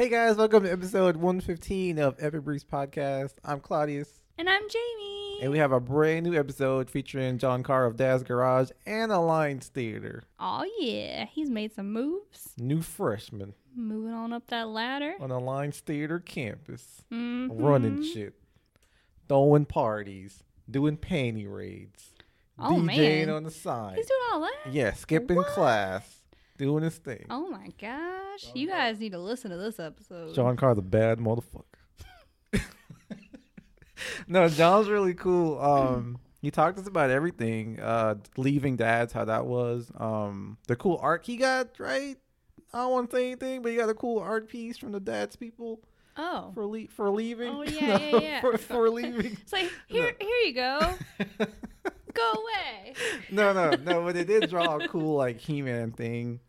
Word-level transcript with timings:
Hey 0.00 0.08
guys, 0.08 0.36
welcome 0.36 0.62
to 0.62 0.72
episode 0.72 1.16
115 1.18 1.98
of 1.98 2.16
Epic 2.18 2.40
Briefs 2.42 2.64
Podcast. 2.64 3.34
I'm 3.44 3.60
Claudius, 3.60 4.22
And 4.38 4.48
I'm 4.48 4.62
Jamie. 4.66 5.40
and 5.42 5.52
we 5.52 5.58
have 5.58 5.72
a 5.72 5.78
brand 5.80 6.24
new 6.24 6.34
episode 6.38 6.88
featuring 6.88 7.36
Jon 7.36 7.62
Carr 7.62 7.84
of 7.84 7.96
Dad's 7.98 8.22
Garage 8.22 8.70
and 8.86 9.12
Alliance 9.12 9.68
Theatre. 9.68 10.22
oh 10.38 10.64
yeah, 10.78 11.26
he's 11.26 11.50
made 11.50 11.74
some 11.74 11.92
moves. 11.92 12.54
New 12.56 12.80
freshman 12.80 13.52
Moving 13.74 14.14
on 14.14 14.32
up 14.32 14.46
that 14.46 14.68
ladder. 14.70 15.16
on 15.20 15.30
Alliance 15.30 15.80
Theatre 15.80 16.18
campus, 16.18 17.04
Mhm. 17.12 17.50
running 17.62 18.02
shit, 18.02 18.32
throwing 19.28 19.66
parties, 19.66 20.44
doing 20.70 20.96
panty 20.96 21.46
raids, 21.46 22.14
Oh, 22.58 22.76
DJing 22.76 23.26
man. 23.26 23.28
on 23.30 23.42
the 23.44 23.50
side. 23.50 23.96
He's 23.98 24.06
doing 24.06 24.20
all 24.32 24.40
that. 24.40 24.72
yeah, 24.72 24.94
skipping 24.94 25.36
What? 25.36 25.48
class, 25.48 26.19
doing 26.60 26.84
his 26.84 26.98
thing. 26.98 27.24
Oh 27.30 27.48
my 27.48 27.68
gosh, 27.80 28.52
you 28.54 28.68
guys 28.68 29.00
need 29.00 29.12
to 29.12 29.18
listen 29.18 29.50
to 29.50 29.56
this 29.56 29.80
episode. 29.80 30.34
Jon 30.34 30.56
Carr's 30.56 30.76
a 30.78 30.82
bad 30.82 31.18
motherfucker. 31.18 31.64
no, 34.28 34.46
Jon's 34.48 34.88
really 34.88 35.14
cool. 35.14 35.58
Um, 35.58 36.18
he 36.42 36.50
talked 36.50 36.76
to 36.76 36.82
us 36.82 36.86
about 36.88 37.10
everything. 37.10 37.80
Uh, 37.80 38.16
leaving 38.36 38.76
dad's 38.76 39.12
how 39.14 39.24
that 39.24 39.46
was. 39.46 39.90
Um, 39.96 40.58
the 40.68 40.76
cool 40.76 40.98
art 41.02 41.24
he 41.24 41.36
got. 41.38 41.78
Right. 41.78 42.16
I 42.72 42.78
don't 42.78 42.92
want 42.92 43.10
to 43.10 43.16
say 43.16 43.26
anything, 43.26 43.62
but 43.62 43.72
he 43.72 43.76
got 43.78 43.88
a 43.88 43.94
cool 43.94 44.20
art 44.20 44.48
piece 44.48 44.76
from 44.76 44.92
the 44.92 45.00
dad's 45.00 45.34
people 45.34 45.80
Oh, 46.16 46.50
for 46.54 46.66
le- 46.66 46.88
for 46.88 47.08
leaving. 47.10 47.48
Oh, 47.48 47.62
yeah, 47.66 47.98
yeah, 47.98 48.18
yeah. 48.20 48.40
for, 48.42 48.58
for 48.58 48.90
leaving. 48.90 49.38
it's 49.40 49.52
like 49.52 49.72
here, 49.88 50.14
here 50.20 50.36
you 50.46 50.52
go. 50.52 50.94
Go 52.12 52.32
away. 52.32 52.94
no, 53.30 53.52
no, 53.52 53.70
no. 53.70 54.04
But 54.04 54.14
they 54.14 54.24
did 54.24 54.50
draw 54.50 54.76
a 54.78 54.88
cool 54.88 55.16
like 55.16 55.38
He-Man 55.38 55.92
thing, 55.92 56.40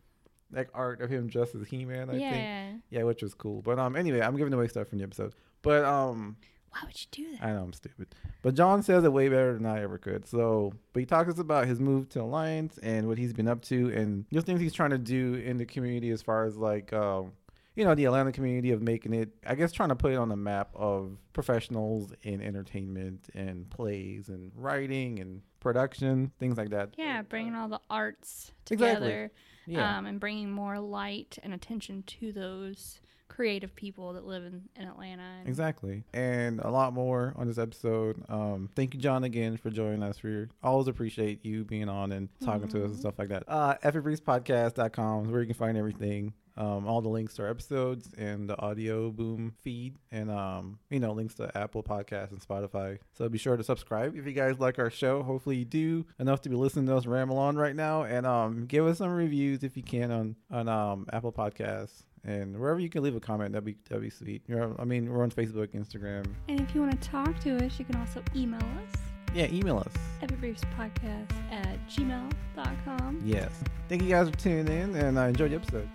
like 0.52 0.70
art 0.74 1.02
of 1.02 1.10
him 1.10 1.28
dressed 1.28 1.56
as 1.56 1.68
He-Man. 1.68 2.10
I 2.10 2.14
think. 2.14 2.22
yeah. 2.22 2.72
Yeah, 2.90 3.04
which 3.04 3.22
was 3.22 3.34
cool. 3.34 3.62
But 3.62 3.80
um, 3.80 3.96
anyway, 3.96 4.22
I'm 4.22 4.36
giving 4.38 4.54
away 4.54 4.68
stuff 4.68 4.88
from 4.90 4.98
the 5.00 5.04
episode. 5.04 5.34
But 5.62 5.86
um, 5.86 6.38
Why 6.72 6.80
would 6.86 7.00
you 7.00 7.08
do 7.12 7.32
that? 7.38 7.44
I 7.44 7.52
know 7.54 7.64
I'm 7.64 7.74
stupid, 7.74 8.14
but 8.42 8.56
Jon 8.56 8.82
says 8.84 9.04
it 9.04 9.14
way 9.14 9.30
better 9.30 9.54
than 9.54 9.66
I 9.66 9.82
ever 9.84 9.98
could. 9.98 10.28
So, 10.28 10.74
but 10.94 11.00
he 11.02 11.06
talks 11.06 11.38
about 11.40 11.68
his 11.68 11.80
move 11.80 12.10
to 12.10 12.22
Alliance 12.22 12.78
and 12.82 13.08
what 13.08 13.18
he's 13.18 13.34
been 13.34 13.48
up 13.48 13.62
to, 13.64 13.92
and 13.94 14.26
the 14.32 14.42
things 14.42 14.60
he's 14.62 14.74
trying 14.74 14.90
to 14.92 14.98
do 14.98 15.36
in 15.36 15.58
the 15.58 15.66
community 15.66 16.10
as 16.10 16.22
far 16.22 16.46
as 16.46 16.58
like, 16.58 16.92
um, 16.94 17.34
you 17.76 17.86
know, 17.86 17.96
the 17.96 18.06
Atlanta 18.06 18.32
community 18.32 18.72
of 18.72 18.82
making 18.82 19.14
it. 19.14 19.30
I 19.46 19.56
guess 19.56 19.72
trying 19.72 19.90
to 19.90 19.96
put 19.96 20.12
it 20.12 20.16
on 20.18 20.30
the 20.30 20.36
map 20.36 20.70
of 20.76 21.18
professionals 21.34 22.12
in 22.24 22.42
entertainment 22.42 23.30
and 23.34 23.70
plays 23.70 24.28
and 24.30 24.52
writing 24.56 25.20
and 25.20 25.42
production, 25.60 26.32
things 26.40 26.58
like 26.58 26.70
that. 26.72 26.96
Yeah, 26.98 27.22
bringing 27.22 27.56
all 27.56 27.70
the 27.70 27.80
arts 27.90 28.52
Exactly. 28.70 29.30
Yeah, 29.66 29.98
um, 29.98 30.06
and 30.06 30.20
bringing 30.20 30.52
more 30.52 30.80
light 30.80 31.38
and 31.44 31.54
attention 31.54 32.04
to 32.04 32.32
those 32.32 33.00
creative 33.28 33.74
people 33.74 34.12
that 34.14 34.26
live 34.26 34.44
in, 34.44 34.64
in 34.76 34.88
Atlanta. 34.88 35.24
And 35.40 35.48
exactly, 35.48 36.04
and 36.14 36.60
a 36.60 36.70
lot 36.70 36.94
more 36.94 37.34
on 37.38 37.48
this 37.48 37.58
episode. 37.58 38.22
Um, 38.30 38.70
thank 38.76 38.94
you, 38.94 39.00
Jon, 39.00 39.24
again 39.24 39.58
for 39.58 39.70
joining 39.70 40.04
us. 40.04 40.22
We 40.22 40.48
always 40.62 40.88
appreciate 40.88 41.46
you 41.46 41.64
being 41.64 41.90
on 41.90 42.12
and 42.12 42.30
talking 42.44 42.68
to 42.70 42.84
us 42.84 42.92
and 42.92 43.00
stuff 43.00 43.18
like 43.18 43.30
that. 43.30 43.44
Uh, 43.48 43.76
epicbriefspodcast.com 43.84 45.26
is 45.26 45.32
where 45.32 45.42
you 45.42 45.48
can 45.48 45.56
find 45.56 45.78
everything. 45.78 46.34
Um, 46.58 46.86
all 46.86 47.02
the 47.02 47.10
links 47.10 47.36
to 47.36 47.44
our 47.44 47.50
episodes 47.50 48.10
and 48.18 48.50
the 48.50 48.60
audio 48.60 49.10
boom 49.10 49.54
feed, 49.62 49.98
and 50.12 50.30
um, 50.30 50.80
you 50.90 51.00
know, 51.00 51.14
links 51.14 51.36
to 51.36 51.56
Apple 51.58 51.84
Podcasts 51.84 52.32
and 52.32 52.42
Spotify. 52.42 53.00
So 53.14 53.28
be 53.30 53.38
sure 53.38 53.56
to 53.58 53.64
subscribe 53.64 54.16
if 54.16 54.26
you 54.26 54.34
guys 54.34 54.60
like 54.60 54.78
our 54.80 54.90
show. 54.90 55.24
Hopefully, 55.24 55.58
you 55.58 55.66
do 55.66 56.06
enough 56.20 56.42
to 56.42 56.50
be 56.50 56.56
listening 56.56 56.88
to 56.88 56.96
us 56.98 57.06
ramble 57.06 57.38
on 57.38 57.56
right 57.56 57.76
now, 57.76 58.04
and 58.04 58.26
um, 58.26 58.66
give 58.66 58.86
us 58.86 58.98
some 58.98 59.12
reviews 59.12 59.64
if 59.64 59.78
you 59.78 59.84
can 59.84 60.12
on 60.12 60.36
on 60.50 60.68
um 60.68 61.08
Apple 61.14 61.32
Podcasts 61.32 62.04
and 62.24 62.60
wherever 62.60 62.80
you 62.80 62.90
can 62.90 63.04
leave 63.04 63.16
a 63.16 63.20
comment. 63.20 63.54
That'd 63.54 63.66
be 63.66 63.76
that'd 63.90 64.04
be 64.04 64.10
sweet. 64.10 64.44
You're, 64.48 64.80
I 64.80 64.86
mean, 64.86 65.12
we're 65.12 65.24
on 65.24 65.32
Facebook, 65.32 65.70
Instagram. 65.70 66.26
And 66.48 66.60
if 66.60 66.76
you 66.76 66.82
want 66.82 67.00
to 67.00 67.10
talk 67.10 67.40
to 67.42 67.64
us, 67.66 67.80
you 67.80 67.86
can 67.86 67.96
also 67.96 68.24
email 68.36 68.60
us. 68.60 69.02
Yeah, 69.34 69.48
email 69.52 69.80
us. 69.80 69.94
Podcast 70.78 71.32
at 71.52 71.88
gmail.com. 71.88 73.22
Yes. 73.24 73.52
Thank 73.88 74.04
you 74.04 74.10
guys 74.10 74.30
for 74.30 74.38
tuning 74.38 74.68
in, 74.68 74.96
and 74.96 75.18
I 75.18 75.30
enjoyed 75.30 75.52
the 75.52 75.56
episode. 75.56 75.90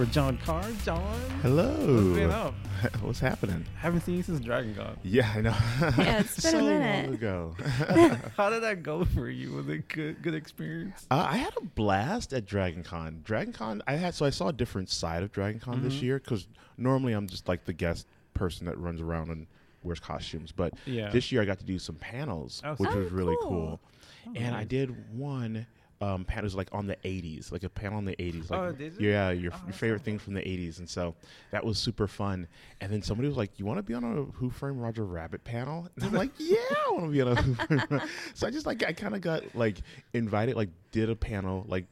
With 0.00 0.12
Jon 0.12 0.38
Carr. 0.38 0.64
Jon, 0.82 1.02
Hello. 1.42 1.68
what's 1.68 2.18
been 2.18 2.30
up? 2.30 2.54
What's 3.02 3.20
happening? 3.20 3.66
Haven't 3.76 4.00
seen 4.00 4.16
you 4.16 4.22
since 4.22 4.40
Dragon 4.40 4.74
Con. 4.74 4.96
Yeah, 5.02 5.30
I 5.36 5.42
know. 5.42 5.54
Yeah, 5.98 6.20
it's 6.20 6.40
been 6.42 6.54
a 6.54 6.58
so 6.58 6.64
minute. 6.64 7.04
long 7.04 7.14
ago. 7.14 7.54
How 8.38 8.48
did 8.48 8.62
that 8.62 8.82
go 8.82 9.04
for 9.04 9.28
you? 9.28 9.52
Was 9.52 9.68
it 9.68 9.86
good? 9.88 10.22
Good 10.22 10.34
experience? 10.34 11.06
uh, 11.10 11.26
I 11.30 11.36
had 11.36 11.52
a 11.58 11.60
blast 11.66 12.32
at 12.32 12.46
Dragon 12.46 12.82
Con. 12.82 13.20
Dragon 13.24 13.52
Con, 13.52 13.82
I 13.86 13.96
had 13.96 14.14
so 14.14 14.24
I 14.24 14.30
saw 14.30 14.48
a 14.48 14.52
different 14.54 14.88
side 14.88 15.22
of 15.22 15.32
Dragon 15.32 15.60
Con 15.60 15.82
this 15.82 15.96
Mhm. 15.98 16.02
year 16.02 16.18
because 16.18 16.46
normally 16.78 17.12
I'm 17.12 17.26
just 17.26 17.46
like 17.46 17.66
the 17.66 17.74
guest 17.74 18.06
person 18.32 18.64
that 18.66 18.78
runs 18.78 19.02
around 19.02 19.28
and 19.28 19.46
wears 19.82 20.00
costumes, 20.00 20.50
but 20.50 20.72
Yeah. 20.86 21.10
this 21.10 21.30
year 21.30 21.42
I 21.42 21.44
got 21.44 21.58
to 21.58 21.66
do 21.66 21.78
some 21.78 21.96
panels, 21.96 22.62
Oh, 22.64 22.74
which 22.76 22.88
Oh, 22.90 22.98
was 23.00 23.12
really 23.12 23.36
cool. 23.42 23.78
cool. 24.24 24.32
And 24.34 24.54
I 24.56 24.64
did 24.64 25.14
one 25.14 25.66
um, 26.00 26.24
panel 26.24 26.50
like 26.54 26.68
on 26.72 26.86
the 26.86 26.96
80s, 27.04 27.52
like 27.52 27.62
a 27.62 27.68
panel 27.68 27.98
on 27.98 28.04
the 28.06 28.16
80s. 28.16 28.50
Like, 28.50 28.60
Oh, 28.60 28.72
did 28.72 28.94
you? 28.98 29.10
Yeah, 29.10 29.30
your, 29.30 29.52
Oh, 29.54 29.60
your 29.66 29.74
favorite 29.74 30.02
thing 30.02 30.18
from 30.18 30.32
the 30.34 30.40
80s. 30.40 30.78
And 30.78 30.88
so 30.88 31.14
that 31.50 31.64
was 31.64 31.78
super 31.78 32.06
fun. 32.06 32.48
And 32.80 32.90
then 32.90 33.02
somebody 33.02 33.28
was 33.28 33.36
like, 33.36 33.58
You 33.58 33.66
want 33.66 33.78
to 33.78 33.82
be 33.82 33.92
on 33.94 34.04
a 34.04 34.22
Who 34.38 34.48
Framed 34.50 34.80
Roger 34.80 35.04
Rabbit 35.04 35.44
panel? 35.44 35.88
And 35.96 36.04
I'm 36.06 36.12
like, 36.14 36.30
Yeah, 36.38 36.56
I 36.70 36.90
want 36.92 37.04
to 37.04 37.10
be 37.10 37.20
on 37.20 37.28
a 37.28 37.42
Who 37.42 37.54
Framed 37.54 38.02
So 38.34 38.46
I 38.46 38.50
just 38.50 38.64
like, 38.66 38.82
I 38.84 38.92
kind 38.92 39.14
of 39.14 39.20
got 39.20 39.54
like 39.54 39.76
invited, 40.14 40.56
like, 40.56 40.70
did 40.90 41.10
a 41.10 41.16
panel, 41.16 41.64
like, 41.68 41.84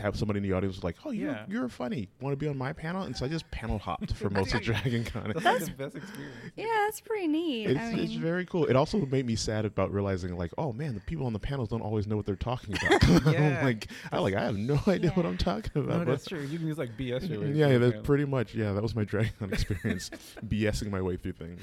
have 0.00 0.16
somebody 0.16 0.38
in 0.38 0.42
the 0.42 0.52
audience 0.52 0.76
was 0.76 0.84
like, 0.84 0.96
"Oh, 1.04 1.10
you're 1.10 1.30
Yeah. 1.30 1.44
you're 1.48 1.68
funny. 1.68 2.08
Want 2.20 2.32
to 2.32 2.36
be 2.36 2.48
on 2.48 2.58
my 2.58 2.72
panel?" 2.72 3.02
And 3.02 3.16
so 3.16 3.24
I 3.24 3.28
just 3.28 3.48
panel 3.50 3.78
hopped 3.78 4.14
for 4.14 4.28
most 4.30 4.52
of 4.54 4.62
Dragon 4.62 5.04
Con. 5.04 5.32
That's, 5.34 5.44
like 5.44 5.64
the 5.64 5.70
best 5.84 5.96
experience. 5.96 6.34
Yeah, 6.56 6.66
that's 6.86 7.00
pretty 7.00 7.28
neat. 7.28 7.70
It's, 7.70 7.80
I 7.80 7.90
mean, 7.92 7.98
it's 8.00 8.14
very 8.14 8.44
cool. 8.46 8.64
It 8.66 8.74
also 8.76 8.98
made 9.06 9.26
me 9.26 9.36
sad 9.36 9.64
about 9.64 9.92
realizing, 9.92 10.36
like, 10.36 10.52
oh 10.58 10.72
man, 10.72 10.94
the 10.94 11.00
people 11.00 11.26
on 11.26 11.32
the 11.32 11.38
panels 11.38 11.68
don't 11.68 11.82
always 11.82 12.06
know 12.06 12.16
what 12.16 12.26
they're 12.26 12.34
talking 12.36 12.74
about. 12.76 13.02
Yeah. 13.36 13.62
Like, 13.64 13.88
I 14.12 14.18
like, 14.18 14.34
I 14.34 14.42
have 14.44 14.56
no 14.56 14.78
idea 14.88 15.10
what 15.12 15.24
I'm 15.26 15.36
talking 15.38 15.70
about. 15.74 15.88
No, 15.88 15.94
about. 16.02 16.06
that's 16.06 16.24
but- 16.24 16.36
true. 16.36 16.46
You 16.46 16.58
can 16.58 16.66
use 16.66 16.78
like 16.78 16.96
BS 16.96 17.28
your 17.28 17.40
way. 17.40 17.52
yeah, 17.52 17.68
yeah, 17.68 17.78
that's 17.78 17.92
panel. 17.92 18.04
pretty 18.04 18.24
much. 18.24 18.54
Yeah, 18.54 18.72
that 18.72 18.82
was 18.82 18.94
my 18.96 19.04
Dragon 19.04 19.32
Con 19.38 19.52
experience, 19.52 20.10
BSing 20.46 20.90
my 20.90 21.00
way 21.00 21.16
through 21.16 21.32
things. 21.32 21.60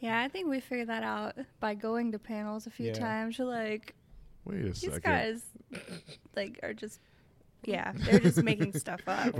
yeah, 0.00 0.20
I 0.20 0.28
think 0.28 0.48
we 0.48 0.60
figured 0.60 0.88
that 0.88 1.02
out 1.02 1.34
by 1.60 1.74
going 1.74 2.12
to 2.12 2.18
panels 2.18 2.66
a 2.66 2.70
few 2.70 2.86
Yeah. 2.88 2.92
times. 2.94 3.38
You're 3.38 3.46
like, 3.48 3.94
Wait 4.44 4.60
a 4.60 4.64
these 4.64 4.80
second. 4.80 5.02
guys, 5.02 5.42
like, 6.34 6.58
are 6.62 6.72
just, 6.74 7.00
yeah, 7.64 7.92
they're 7.94 8.20
just 8.20 8.42
making 8.42 8.72
stuff 8.78 9.00
up. 9.06 9.34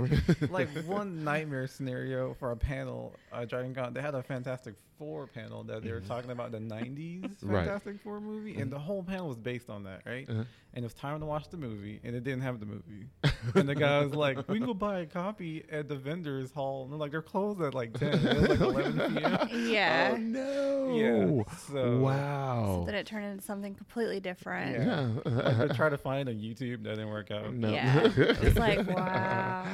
like 0.49 0.69
one 0.85 1.23
nightmare 1.23 1.67
scenario 1.67 2.33
for 2.35 2.51
a 2.51 2.57
panel 2.57 3.15
uh, 3.31 3.45
Dragon 3.45 3.73
Con. 3.75 3.93
They 3.93 4.01
had 4.01 4.15
a 4.15 4.23
Fantastic 4.23 4.75
Four 4.99 5.25
panel 5.27 5.63
that 5.63 5.83
they 5.83 5.91
were 5.91 5.99
talking 6.01 6.29
about 6.31 6.51
the 6.51 6.59
'90s 6.59 7.35
Right. 7.41 7.65
Fantastic 7.65 7.99
Four 8.01 8.21
movie, 8.21 8.55
and 8.59 8.71
the 8.71 8.79
whole 8.79 9.03
panel 9.03 9.27
was 9.27 9.37
based 9.39 9.69
on 9.69 9.83
that, 9.85 10.03
right? 10.05 10.29
Uh-huh. 10.29 10.43
And 10.75 10.83
it 10.83 10.87
was 10.87 10.93
time 10.93 11.19
to 11.19 11.25
watch 11.25 11.49
the 11.49 11.57
movie, 11.57 11.99
and 12.03 12.15
it 12.15 12.23
didn't 12.23 12.41
have 12.41 12.59
the 12.59 12.65
movie. 12.65 13.07
and 13.55 13.67
the 13.69 13.75
guy 13.75 14.03
was 14.03 14.15
like, 14.15 14.47
"We 14.47 14.57
can 14.59 14.65
go 14.67 14.73
buy 14.73 14.99
a 14.99 15.05
copy 15.05 15.63
at 15.71 15.87
the 15.89 15.95
vendors 15.95 16.51
hall." 16.51 16.83
And 16.83 16.91
they're 16.91 16.99
like, 16.99 17.11
"They're 17.11 17.21
closed 17.21 17.61
at 17.61 17.73
like 17.73 17.93
10. 17.99 18.13
It 18.13 18.39
was 18.41 18.49
like 18.49 18.59
11 18.59 19.15
p.m." 19.15 19.49
Yeah. 19.73 20.11
Oh 20.13 20.17
no! 20.17 20.95
Yeah. 20.95 21.43
So 21.69 21.97
wow. 21.99 22.83
Then 22.85 22.95
it 22.95 23.05
turned 23.07 23.25
into 23.25 23.43
something 23.43 23.73
completely 23.75 24.19
different. 24.19 24.77
Yeah. 24.77 25.09
yeah. 25.25 25.31
like, 25.31 25.57
they 25.69 25.75
tried 25.75 25.89
to 25.89 25.97
find 25.97 26.29
it 26.29 26.33
on 26.33 26.39
YouTube, 26.39 26.83
that 26.83 26.95
didn't 26.95 27.09
work 27.09 27.31
out. 27.31 27.53
No. 27.53 27.69
Yeah. 27.69 28.09
It's 28.17 28.57
like, 28.57 28.87
wow. 28.95 29.65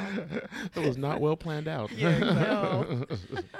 That 0.74 0.86
was 0.86 0.98
not 0.98 1.22
well 1.22 1.38
planned 1.38 1.68
out. 1.68 1.92
Yeah, 1.92 2.10
exactly. 2.10 2.96
No. 2.96 3.06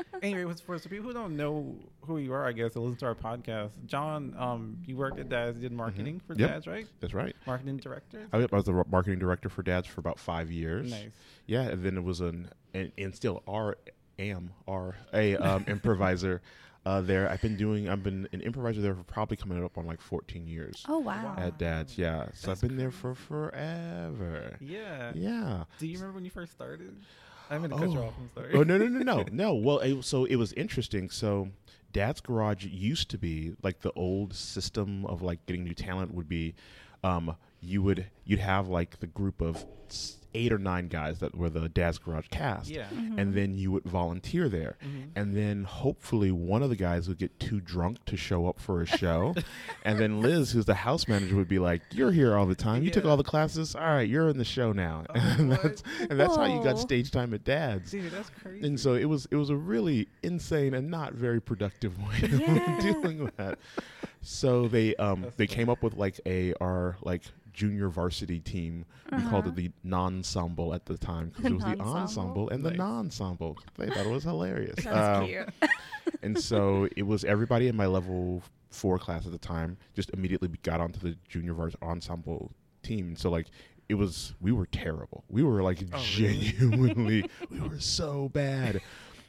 anyway, 0.22 0.46
was 0.46 0.62
for 0.62 0.78
so 0.78 0.90
people 0.90 1.08
who 1.08 1.14
don't 1.14 1.36
know 1.36 1.76
who 2.02 2.18
you 2.18 2.34
are, 2.34 2.46
I 2.46 2.52
guess, 2.52 2.74
to 2.74 2.80
listen 2.80 2.98
to 2.98 3.06
our 3.08 3.16
podcast, 3.16 3.72
Jon, 3.86 4.36
um, 4.38 4.78
you 4.86 4.98
worked 4.98 5.20
at 5.20 5.30
Dads, 5.30 5.60
did 5.60 5.72
marketing 5.72 6.22
for 6.26 6.34
Mm-hmm. 6.34 6.42
Yep. 6.42 6.50
Dads, 6.52 6.68
right? 6.68 6.88
That's 7.00 7.14
right. 7.14 7.36
Marketing 7.46 7.78
director. 7.78 8.28
I 8.32 8.38
was 8.38 8.66
the 8.66 8.84
marketing 8.90 9.20
director 9.20 9.50
for 9.50 9.64
Dads 9.64 9.88
for 9.88 10.00
about 10.00 10.20
five 10.20 10.52
years. 10.52 10.92
Nice. 10.92 11.10
Yeah, 11.48 11.62
and 11.62 11.84
then 11.84 11.98
it 11.98 12.04
was 12.04 12.22
an 12.22 12.50
and, 12.74 12.92
and 12.98 13.16
still 13.16 13.42
are 13.48 13.78
am 14.20 14.52
are 14.68 14.96
a 15.14 15.36
um, 15.38 15.66
improviser 15.68 16.42
uh, 16.90 17.02
there. 17.02 17.30
I've 17.30 17.42
been 17.42 17.56
doing. 17.56 17.88
I've 17.90 18.04
been 18.04 18.28
an 18.34 18.42
improviser 18.42 18.82
there 18.82 18.96
for 18.96 19.04
probably 19.04 19.38
coming 19.38 19.64
up 19.64 19.78
on 19.78 19.86
like 19.86 20.02
14 20.02 20.48
years 20.48 20.84
Oh 20.90 21.00
wow. 21.00 21.36
at 21.38 21.58
Dad's. 21.60 21.98
Yeah, 21.98 22.26
so 22.34 22.48
That's 22.48 22.64
I've 22.64 22.68
been 22.70 22.78
there 22.78 22.92
for 22.92 23.14
forever. 23.16 24.58
Yeah. 24.60 25.12
Yeah. 25.16 25.64
Do 25.80 25.88
you 25.88 25.98
remember 25.98 26.16
when 26.16 26.26
you 26.26 26.32
first 26.32 26.52
started? 26.52 26.96
I'm 27.52 27.62
gonna 27.62 27.78
cut 27.78 27.90
you 27.92 28.00
Oh. 28.00 28.04
off. 28.06 28.14
I'm 28.20 28.30
sorry. 28.36 28.54
Oh 28.54 28.64
no 28.64 28.78
no 28.78 28.88
no 28.88 29.00
no 29.00 29.26
no. 29.32 29.54
Well, 29.56 29.80
it, 29.80 30.04
so 30.04 30.26
it 30.26 30.36
was 30.36 30.54
interesting. 30.54 31.10
So 31.10 31.50
Dad's 31.92 32.22
Garage 32.22 32.66
used 32.66 33.10
to 33.12 33.18
be 33.18 33.56
like 33.64 33.80
the 33.82 33.92
old 33.94 34.34
system 34.36 35.06
of 35.06 35.22
like 35.22 35.46
getting 35.48 35.64
new 35.64 35.74
talent 35.74 36.14
would 36.14 36.30
be, 36.30 36.54
um, 37.04 37.36
you 37.62 37.82
would 37.82 38.06
you'd 38.26 38.40
have 38.40 38.68
like 38.68 39.00
the 39.00 39.08
group 39.08 39.42
of 39.42 39.66
s- 39.90 40.18
eight 40.34 40.52
or 40.54 40.58
nine 40.60 40.88
guys 40.88 41.20
that 41.20 41.36
were 41.36 41.50
the 41.50 41.68
Dad's 41.70 41.98
Garage 41.98 42.28
cast, 42.30 42.70
Yeah. 42.70 42.88
and 43.18 43.34
then 43.34 43.56
you 43.58 43.72
would 43.72 43.84
volunteer 43.84 44.48
there, 44.50 44.78
Mhm. 44.84 45.10
and 45.16 45.36
then 45.36 45.64
hopefully 45.64 46.32
one 46.32 46.62
of 46.64 46.70
the 46.70 46.76
guys 46.76 47.08
would 47.08 47.18
get 47.18 47.40
too 47.40 47.60
drunk 47.60 48.04
to 48.06 48.16
show 48.18 48.48
up 48.48 48.60
for 48.60 48.82
a 48.82 48.86
show, 48.86 49.34
and 49.86 50.00
then 50.00 50.22
Liz, 50.22 50.52
who's 50.52 50.66
the 50.66 50.76
house 50.76 51.08
manager, 51.08 51.36
would 51.36 51.48
be 51.48 51.60
like, 51.60 51.82
"You're 51.92 52.12
here 52.12 52.36
all 52.36 52.46
the 52.46 52.56
time. 52.56 52.84
You 52.84 52.92
took 52.92 53.06
all 53.06 53.18
the 53.18 53.24
classes. 53.24 53.76
All 53.76 53.82
right, 53.82 54.08
you're 54.08 54.30
in 54.30 54.38
the 54.38 54.46
show 54.46 54.72
now." 54.72 55.06
Oh, 55.10 55.14
and, 55.40 55.50
what? 55.50 55.64
that's, 55.64 55.84
and 56.10 56.20
that's 56.20 56.36
how 56.36 56.46
you 56.46 56.64
got 56.64 56.78
stage 56.80 57.12
time 57.12 57.34
at 57.34 57.44
Dad's. 57.44 57.92
Dude, 57.92 58.12
that's 58.12 58.30
crazy. 58.30 58.68
And 58.68 58.80
so 58.80 58.94
it 58.94 59.06
was 59.06 59.28
it 59.32 59.36
was 59.36 59.50
a 59.50 59.56
really 59.56 60.08
insane 60.24 60.74
and 60.74 60.90
not 60.92 61.14
very 61.14 61.42
productive 61.42 61.98
way 62.08 62.20
Yeah. 62.22 62.78
of 62.78 62.84
dealing 62.84 63.24
with 63.24 63.36
that. 63.38 63.58
So 64.22 64.68
they 64.68 64.96
um 64.98 65.22
That's 65.22 65.36
they 65.38 65.48
funny. 65.48 65.56
came 65.56 65.70
up 65.70 65.82
with 65.82 65.96
like 65.96 66.20
a 66.26 66.54
our 66.62 66.98
like 67.02 67.24
junior 67.54 67.90
varsity 67.90 68.40
team. 68.40 68.86
We 69.12 69.18
called 69.24 69.46
Uh-huh. 69.46 69.50
it 69.50 69.56
the 69.56 69.72
non-ensemble 69.84 70.74
at 70.74 70.86
the 70.86 70.98
time 70.98 71.30
because 71.30 71.46
it 71.52 71.54
was 71.56 71.64
the 71.64 71.70
Non-ensemble? 71.76 72.00
ensemble 72.02 72.50
and 72.50 72.64
the 72.66 72.72
non-ensemble. 72.72 73.58
They 73.78 73.88
thought 73.88 74.06
it 74.06 74.12
was 74.12 74.24
hilarious. 74.24 74.76
That's 74.84 75.18
Um, 75.20 75.26
cute. 75.28 75.50
and 76.24 76.38
so 76.40 76.88
it 76.96 77.04
was 77.04 77.24
everybody 77.24 77.68
in 77.68 77.76
my 77.76 77.86
level 77.86 78.42
four 78.70 79.00
class 79.00 79.26
at 79.26 79.32
the 79.32 79.38
time 79.38 79.78
just 79.96 80.10
immediately 80.12 80.50
got 80.64 80.80
onto 80.80 81.00
the 81.00 81.18
junior 81.28 81.54
vars 81.54 81.76
ensemble 81.82 82.52
team. 82.84 83.16
So 83.16 83.30
like 83.30 83.48
it 83.90 83.96
was 83.96 84.34
we 84.40 84.52
were 84.52 84.68
terrible. 84.68 85.24
We 85.30 85.42
were 85.44 85.64
like 85.64 85.80
Oh, 85.92 85.98
really? 86.20 86.38
genuinely 86.40 87.30
we 87.50 87.60
were 87.60 87.80
so 87.80 88.30
bad. 88.30 88.82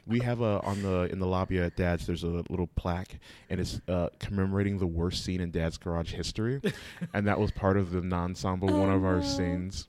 We 0.07 0.19
have 0.19 0.41
a 0.41 0.59
on 0.63 0.81
the 0.81 1.03
in 1.11 1.19
the 1.19 1.27
lobby 1.27 1.59
at 1.59 1.75
Dad's. 1.75 2.05
There's 2.07 2.23
a 2.23 2.27
little 2.49 2.67
plaque, 2.75 3.19
and 3.49 3.59
it's 3.59 3.79
uh, 3.87 4.09
commemorating 4.19 4.77
the 4.79 4.87
worst 4.87 5.23
scene 5.23 5.39
in 5.41 5.51
Dad's 5.51 5.77
garage 5.77 6.13
history, 6.13 6.61
and 7.13 7.27
that 7.27 7.39
was 7.39 7.51
part 7.51 7.77
of 7.77 7.91
the 7.91 8.01
non-ensemble 8.01 8.67
one 8.69 8.89
Oh, 8.89 8.95
of 8.95 9.05
our 9.05 9.17
no. 9.17 9.21
scenes. 9.23 9.87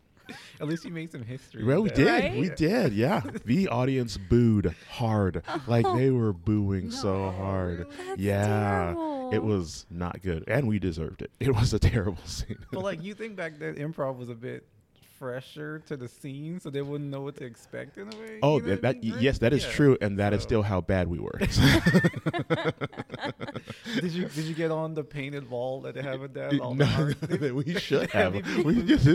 At 0.61 0.69
least 0.69 0.85
you 0.85 0.91
made 0.93 1.11
some 1.13 1.25
history. 1.25 1.65
Well, 1.65 1.79
we 1.79 1.89
with 1.89 1.95
did. 1.95 2.07
that. 2.07 2.33
We 2.37 2.49
did. 2.51 2.93
Yeah. 2.95 3.21
the 3.45 3.69
audience 3.69 4.17
booed 4.17 4.75
hard. 4.91 5.43
Like 5.67 5.85
they 5.97 6.11
were 6.11 6.33
booing 6.33 6.91
so 6.91 7.31
hard. 7.33 7.81
really? 7.81 8.07
That's 8.07 8.21
Yeah. 8.21 8.47
terrible. 8.95 9.31
It 9.35 9.43
was 9.43 9.85
not 9.91 10.23
good, 10.23 10.45
and 10.47 10.69
we 10.69 10.79
deserved 10.79 11.23
it. 11.23 11.31
It 11.41 11.55
was 11.55 11.73
a 11.75 11.79
terrible 11.79 12.23
scene. 12.27 12.59
But 12.71 12.83
like, 12.83 13.03
you 13.03 13.15
think 13.15 13.35
back 13.37 13.59
then, 13.59 13.75
improv 13.75 14.17
was 14.19 14.29
a 14.29 14.35
bit 14.35 14.67
fresher 15.27 15.79
to 15.87 15.97
the 15.97 16.09
scene, 16.09 16.59
so 16.59 16.69
they 16.69 16.83
wouldn't 16.83 17.09
know 17.09 17.21
what 17.21 17.37
to 17.37 17.45
expect 17.45 17.97
in 17.97 18.13
a 18.13 18.17
way. 18.19 18.41
oh, 18.43 18.57
you 18.57 18.63
know 18.63 18.69
that, 18.71 18.83
what 18.83 18.89
I 18.89 18.93
that 18.95 19.03
mean, 19.05 19.13
right? 19.13 19.23
yes, 19.23 19.39
that 19.39 19.53
is 19.53 19.63
Yeah. 19.65 19.71
true, 19.71 19.97
and 20.01 20.19
that 20.19 20.33
is 20.33 20.43
So- 20.43 20.49
still 20.49 20.63
how 20.63 20.81
bad 20.81 21.07
we 21.07 21.21
were. 21.21 21.39
did 23.95 24.11
you 24.13 24.25
did 24.27 24.45
you 24.47 24.55
get 24.55 24.73
on 24.73 24.95
the 24.95 25.05
painted 25.05 25.49
wall 25.49 25.81
that 25.83 25.95
they 25.95 26.03
have 26.03 26.25
at 26.25 26.35
that? 26.35 26.59
all 26.61 26.75
no, 26.75 26.87
the 27.21 27.53
we 27.53 27.75
should 27.79 28.11
have. 28.11 28.35
We, 28.65 28.83
just, 28.83 29.07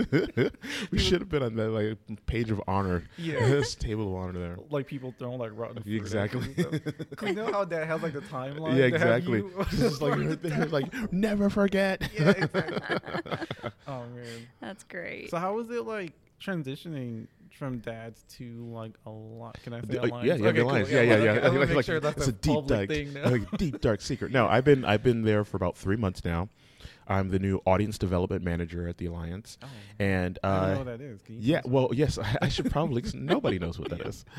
we 0.92 0.98
should 0.98 1.19
have 1.19 1.27
been 1.30 1.44
on 1.44 1.56
that 1.56 1.69
like 1.71 1.98
page 2.25 2.51
of 2.51 2.62
honor. 2.69 3.04
Yeah. 3.18 3.39
this 3.48 3.75
table 3.75 4.15
of 4.15 4.24
honor 4.24 4.39
there. 4.39 4.57
like 4.69 4.88
people 4.88 5.13
throwing 5.19 5.39
like 5.39 5.51
rotten 5.56 5.83
fruit. 5.83 5.94
Exactly. 5.98 6.54
you 6.56 6.65
and 6.69 6.81
stuff. 6.81 6.94
'Cause 7.18 7.30
you 7.30 7.36
know 7.36 7.51
how 7.51 7.65
that 7.65 7.86
has 7.88 8.01
like 8.01 8.13
the 8.13 8.21
timeline. 8.21 8.77
yeah, 8.77 8.86
exactly. 8.86 9.44
It's 9.59 9.77
just 9.77 10.01
like 10.01 10.15
right 10.18 10.71
like 10.71 11.12
never 11.12 11.50
forget. 11.50 12.09
yeah, 12.18 12.30
exactly. 12.30 12.88
oh 13.88 14.04
man. 14.15 14.48
That's 14.62 14.83
great. 14.83 15.31
So 15.31 15.38
how 15.38 15.56
was 15.56 15.69
it 15.69 15.86
like 15.86 15.96
transitioning 16.41 17.27
from 17.51 17.79
dads 17.79 18.23
to 18.38 18.65
like 18.71 18.94
a 19.05 19.09
lot? 19.09 19.57
Can 19.63 19.73
I 19.73 19.81
say 19.81 19.97
uh, 19.97 20.05
yeah, 20.21 20.35
yeah, 20.35 20.47
Okay, 20.47 20.59
cool. 20.59 20.69
alliance. 20.69 20.89
Yeah, 20.89 21.01
yeah, 21.01 21.13
okay, 21.15 21.25
yeah. 21.25 21.59
Like- 21.59 21.69
like, 21.75 21.85
sure 21.85 21.99
that's 21.99 22.17
it's 22.17 22.27
a, 22.27 22.29
a 22.29 22.33
deep 22.33 22.67
dark, 22.67 22.88
thing 22.89 23.13
now. 23.13 23.29
like 23.29 23.51
deep 23.57 23.81
dark 23.81 24.01
secret. 24.01 24.31
No, 24.31 24.47
I've 24.47 24.65
been 24.65 24.85
I've 24.85 25.03
been 25.03 25.23
there 25.23 25.44
for 25.44 25.57
about 25.57 25.75
three 25.77 25.97
months 25.97 26.23
now. 26.23 26.49
I'm 27.09 27.30
the 27.30 27.39
new 27.39 27.62
audience 27.65 27.98
development 27.98 28.44
manager 28.44 28.88
at 28.88 28.98
the 28.98 29.06
alliance, 29.06 29.57
Oh, 29.63 29.68
and 30.00 30.38
I 30.44 30.48
don't 30.50 30.68
know 30.68 30.74
uh, 30.74 30.77
what 30.80 30.86
that 30.86 31.01
is. 31.01 31.21
Can 31.21 31.36
you 31.36 31.42
yeah, 31.42 31.62
well, 31.65 31.89
yes, 31.94 32.18
I, 32.18 32.36
I 32.42 32.50
should 32.50 32.69
probably. 32.69 33.01
'cause 33.01 33.13
nobody 33.13 33.59
knows 33.59 33.80
what 33.80 33.89
that 33.89 34.01
is. 34.01 34.25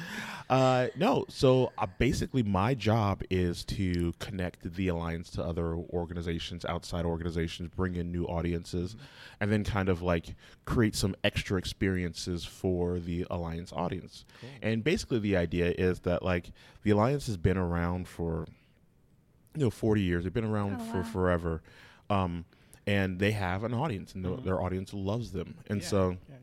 Uh, 0.51 0.89
no, 0.97 1.27
so 1.29 1.73
uh, 1.77 1.87
basically, 1.99 2.43
my 2.43 2.73
job 2.73 3.23
is 3.29 3.65
to 3.67 4.15
connect 4.19 4.63
the 4.77 4.89
alliance 4.89 5.29
to 5.29 5.43
other 5.45 5.75
organizations, 5.75 6.65
outside 6.65 7.05
organizations, 7.05 7.69
bring 7.77 7.97
in 7.97 8.11
new 8.11 8.25
audiences, 8.25 8.97
and 9.41 9.53
then 9.53 9.63
kind 9.63 9.91
of 9.91 10.01
like 10.01 10.35
create 10.65 10.95
some 10.97 11.15
extra 11.23 11.59
experiences 11.59 12.47
for 12.47 12.99
the 12.99 13.27
alliance 13.31 13.75
audience. 13.75 14.25
Cool. 14.41 14.49
And 14.63 14.83
basically, 14.83 15.19
the 15.19 15.37
idea 15.37 15.75
is 15.77 16.01
that 16.01 16.23
like 16.23 16.51
the 16.83 16.93
alliance 16.93 17.27
has 17.27 17.37
been 17.37 17.59
around 17.59 18.09
for 18.09 18.47
you 19.55 19.65
know 19.65 19.71
40 19.71 20.01
years. 20.01 20.25
They've 20.25 20.33
been 20.33 20.45
around 20.45 20.79
Oh, 20.81 20.85
for 20.85 20.97
wow. 20.99 21.03
forever. 21.03 21.63
Um, 22.09 22.47
and 22.89 23.19
they 23.19 23.33
have 23.33 23.65
an 23.65 23.75
audience, 23.75 24.15
and 24.15 24.25
the- 24.25 24.37
Mhm. 24.37 24.45
their 24.45 24.61
audience 24.63 24.95
loves 24.95 25.33
them. 25.33 25.55
And 25.67 25.81
Yeah, 25.83 25.87
so, 25.89 26.11
yeah, 26.29 26.37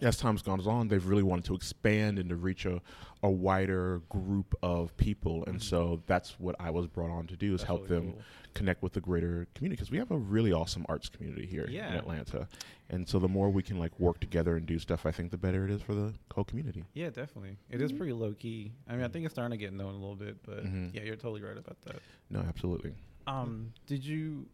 yeah. 0.00 0.08
as 0.08 0.16
time's 0.16 0.42
gone 0.42 0.60
on, 0.66 0.88
they've 0.88 1.04
really 1.04 1.22
wanted 1.24 1.44
to 1.46 1.54
expand 1.54 2.18
and 2.18 2.28
to 2.28 2.36
reach 2.36 2.64
a, 2.64 2.80
a 3.24 3.30
wider 3.30 4.00
group 4.08 4.54
of 4.62 4.96
people. 4.96 5.44
And 5.46 5.56
Mhm. 5.58 5.62
so 5.62 6.02
that's 6.06 6.38
what 6.38 6.54
I 6.60 6.70
was 6.70 6.86
brought 6.86 7.10
on 7.10 7.26
to 7.28 7.36
do 7.36 7.54
is 7.54 7.60
That's 7.60 7.66
help 7.68 7.82
really 7.90 7.94
them 8.06 8.12
cool. 8.12 8.22
connect 8.54 8.82
with 8.82 8.92
the 8.92 9.00
greater 9.00 9.46
community 9.54 9.76
because 9.78 9.90
we 9.90 9.98
have 9.98 10.10
a 10.12 10.18
really 10.18 10.52
awesome 10.52 10.84
arts 10.88 11.08
community 11.08 11.46
here 11.46 11.64
in 11.64 11.74
Atlanta. 11.76 12.48
And 12.88 13.08
so 13.08 13.18
the 13.18 13.28
more 13.28 13.48
we 13.50 13.62
can 13.62 13.78
like 13.78 13.98
work 13.98 14.20
together 14.20 14.56
and 14.56 14.66
do 14.66 14.78
stuff, 14.78 15.06
I 15.06 15.12
think 15.12 15.30
the 15.30 15.38
better 15.38 15.64
it 15.64 15.70
is 15.70 15.82
for 15.82 15.94
the 15.94 16.14
whole 16.34 16.44
community. 16.44 16.84
Yeah, 16.94 17.10
definitely. 17.10 17.56
It 17.70 17.80
is 17.80 17.92
Mhm. 17.92 17.96
pretty 17.98 18.12
low 18.12 18.32
key. 18.34 18.72
I 18.88 18.94
mean, 18.96 19.04
I 19.04 19.08
think 19.08 19.24
it's 19.24 19.34
starting 19.34 19.56
to 19.58 19.64
get 19.64 19.72
known 19.72 19.94
a 19.94 19.98
little 19.98 20.16
bit, 20.16 20.36
but 20.44 20.64
Mhm. 20.64 20.94
yeah, 20.94 21.02
you're 21.02 21.16
totally 21.16 21.42
right 21.42 21.56
about 21.58 21.80
that. 21.82 22.00
No, 22.30 22.40
absolutely. 22.40 22.92
Um, 23.26 23.72
did 23.86 24.04
you 24.04 24.46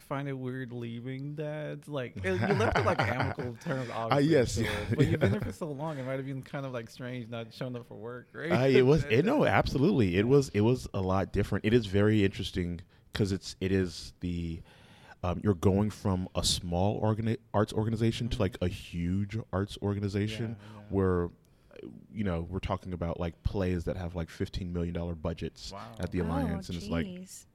find 0.00 0.28
it 0.28 0.34
weird 0.34 0.72
leaving 0.72 1.34
dads? 1.34 1.88
Like 1.88 2.14
uh, 2.24 2.30
you 2.30 2.54
left 2.54 2.78
it 2.78 2.86
like 2.86 3.00
amicable 3.00 3.56
terms, 3.64 3.88
obviously. 3.94 4.32
yes, 4.32 4.52
so- 4.52 4.60
yeah, 4.62 4.70
but 4.94 5.06
you've 5.06 5.20
been 5.20 5.32
there 5.32 5.40
for 5.40 5.52
so 5.52 5.66
long. 5.70 5.98
It 5.98 6.06
might 6.06 6.16
have 6.16 6.26
been 6.26 6.42
kind 6.42 6.66
of 6.66 6.72
like 6.72 6.90
strange 6.90 7.28
not 7.28 7.52
showing 7.52 7.76
up 7.76 7.86
for 7.86 7.94
work, 7.94 8.28
right? 8.32 8.52
Uh, 8.52 8.66
it 8.66 8.82
was 8.86 9.04
it, 9.10 9.24
no, 9.24 9.44
absolutely. 9.46 10.16
It 10.16 10.26
was 10.28 10.48
it 10.50 10.60
was 10.62 10.88
a 10.94 11.00
lot 11.00 11.32
different. 11.32 11.64
It 11.64 11.72
is 11.74 11.86
very 11.86 12.24
interesting 12.24 12.80
because 13.12 13.32
it's 13.32 13.56
it 13.60 13.72
is 13.72 14.12
the 14.20 14.60
um, 15.24 15.40
you're 15.42 15.54
going 15.54 15.90
from 15.90 16.28
a 16.36 16.44
small 16.44 17.00
organi- 17.02 17.38
arts 17.54 17.72
organization 17.72 18.28
to 18.28 18.38
like 18.38 18.56
a 18.60 18.68
huge 18.68 19.36
arts 19.52 19.76
organization 19.82 20.56
Yeah, 20.60 20.66
yeah. 20.78 20.82
where 20.90 21.24
uh, 21.24 21.28
you 22.12 22.22
know 22.22 22.46
we're 22.50 22.58
talking 22.60 22.92
about 22.92 23.18
like 23.18 23.42
plays 23.42 23.84
that 23.84 23.96
have 23.96 24.14
like 24.14 24.28
15 24.28 24.72
million 24.72 24.92
dollar 24.94 25.14
budgets 25.14 25.72
Wow. 25.72 25.80
at 25.98 26.12
the 26.12 26.20
Oh, 26.20 26.26
alliance 26.26 26.68
and 26.68 26.76
it's 26.78 26.88
like 26.88 27.06
jeez. 27.06 27.46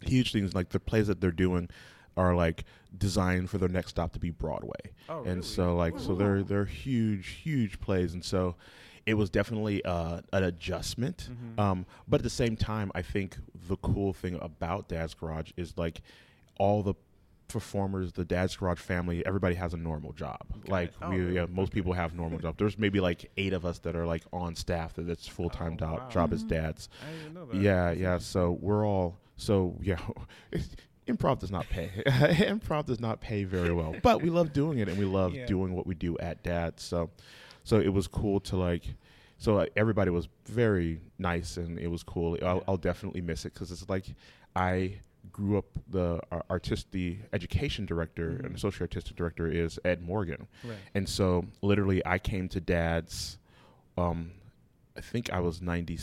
Huge 0.00 0.32
things 0.32 0.54
like 0.54 0.68
the 0.70 0.80
plays 0.80 1.06
that 1.08 1.20
they're 1.20 1.30
doing 1.30 1.68
are 2.16 2.34
like 2.34 2.64
designed 2.96 3.48
for 3.50 3.58
their 3.58 3.68
next 3.68 3.90
stop 3.90 4.12
to 4.12 4.18
be 4.18 4.30
Broadway 4.30 4.92
Oh, 5.08 5.22
and 5.24 5.44
so 5.44 5.76
like 5.76 5.98
so 6.00 6.14
they're 6.14 6.42
they're 6.42 6.64
huge 6.64 7.28
huge 7.28 7.78
plays 7.80 8.12
and 8.14 8.24
so 8.24 8.56
it 9.06 9.14
was 9.14 9.30
definitely 9.30 9.84
uh, 9.84 10.20
an 10.32 10.42
adjustment 10.44 11.28
Mhm. 11.30 11.60
um, 11.62 11.86
but 12.08 12.20
at 12.20 12.24
the 12.24 12.30
same 12.30 12.56
time 12.56 12.90
i 12.94 13.02
think 13.02 13.36
the 13.68 13.76
cool 13.76 14.12
thing 14.12 14.38
about 14.42 14.88
dad's 14.88 15.14
garage 15.14 15.50
is 15.56 15.74
like 15.78 16.00
all 16.58 16.82
the 16.82 16.94
performers 17.46 18.12
the 18.12 18.24
dad's 18.24 18.56
garage 18.56 18.78
family 18.78 19.24
everybody 19.24 19.54
has 19.54 19.72
a 19.72 19.76
normal 19.76 20.12
job 20.12 20.40
Okay. 20.58 20.70
like 20.72 20.92
Oh, 21.00 21.10
we 21.10 21.16
really? 21.20 21.34
yeah, 21.36 21.46
most 21.48 21.72
people 21.72 21.92
have 21.94 22.14
normal 22.14 22.38
jobs 22.38 22.58
there's 22.58 22.78
maybe 22.78 23.00
like 23.00 23.30
eight 23.38 23.52
of 23.54 23.64
us 23.64 23.78
that 23.80 23.96
are 23.96 24.06
like 24.06 24.24
on 24.32 24.54
staff 24.54 24.94
that 24.94 25.08
it's 25.08 25.26
full-time 25.26 25.74
Oh, 25.74 25.76
do- 25.76 25.84
wow. 25.84 26.08
job 26.10 26.32
as 26.34 26.44
Mhm. 26.44 26.48
dads 26.48 26.88
I 27.06 27.10
didn't 27.12 27.34
know 27.34 27.46
that. 27.46 27.56
yeah, 27.56 27.90
yeah. 27.92 28.18
So 28.18 28.58
we're 28.60 28.86
all 28.86 29.16
so 29.38 29.74
yeah. 29.82 29.96
improv 31.08 31.38
does 31.38 31.50
not 31.50 31.66
pay. 31.70 31.90
improv 32.06 32.84
does 32.84 33.00
not 33.00 33.18
pay 33.22 33.44
very 33.44 33.72
well, 33.72 33.94
but 34.02 34.20
we 34.20 34.28
love 34.28 34.52
doing 34.52 34.78
it 34.78 34.88
and 34.88 34.98
we 34.98 35.06
love 35.06 35.32
Yeah. 35.34 35.46
doing 35.46 35.74
what 35.74 35.86
we 35.86 35.94
do 35.94 36.18
at 36.18 36.42
Dad. 36.42 36.78
So, 36.78 37.08
so 37.64 37.78
it 37.80 37.88
was 37.88 38.06
cool 38.06 38.40
to 38.40 38.56
like. 38.56 38.82
So 39.38 39.58
uh, 39.60 39.66
everybody 39.76 40.10
was 40.10 40.28
very 40.46 41.00
nice 41.18 41.56
and 41.56 41.78
it 41.78 41.86
was 41.86 42.02
cool. 42.02 42.36
I'll, 42.42 42.62
I'll 42.68 42.76
definitely 42.76 43.20
miss 43.22 43.46
it 43.46 43.54
because 43.54 43.70
it's 43.72 43.88
like 43.88 44.04
I 44.54 44.98
grew 45.32 45.56
up. 45.56 45.64
The 45.90 46.20
uh, 46.30 46.40
artist, 46.50 46.90
the 46.92 47.16
education 47.32 47.86
director 47.86 48.32
Mhm. 48.32 48.44
and 48.46 48.54
associate 48.56 48.82
artistic 48.82 49.16
director 49.16 49.46
is 49.46 49.78
Ed 49.86 50.02
Morgan, 50.02 50.46
Right. 50.64 50.76
and 50.94 51.08
so 51.08 51.46
literally 51.62 52.04
I 52.04 52.18
came 52.18 52.48
to 52.50 52.60
Dad's. 52.60 53.38
Um, 53.96 54.32
I 54.96 55.00
think 55.00 55.32
I 55.32 55.40
was 55.40 55.62
ninety 55.62 55.96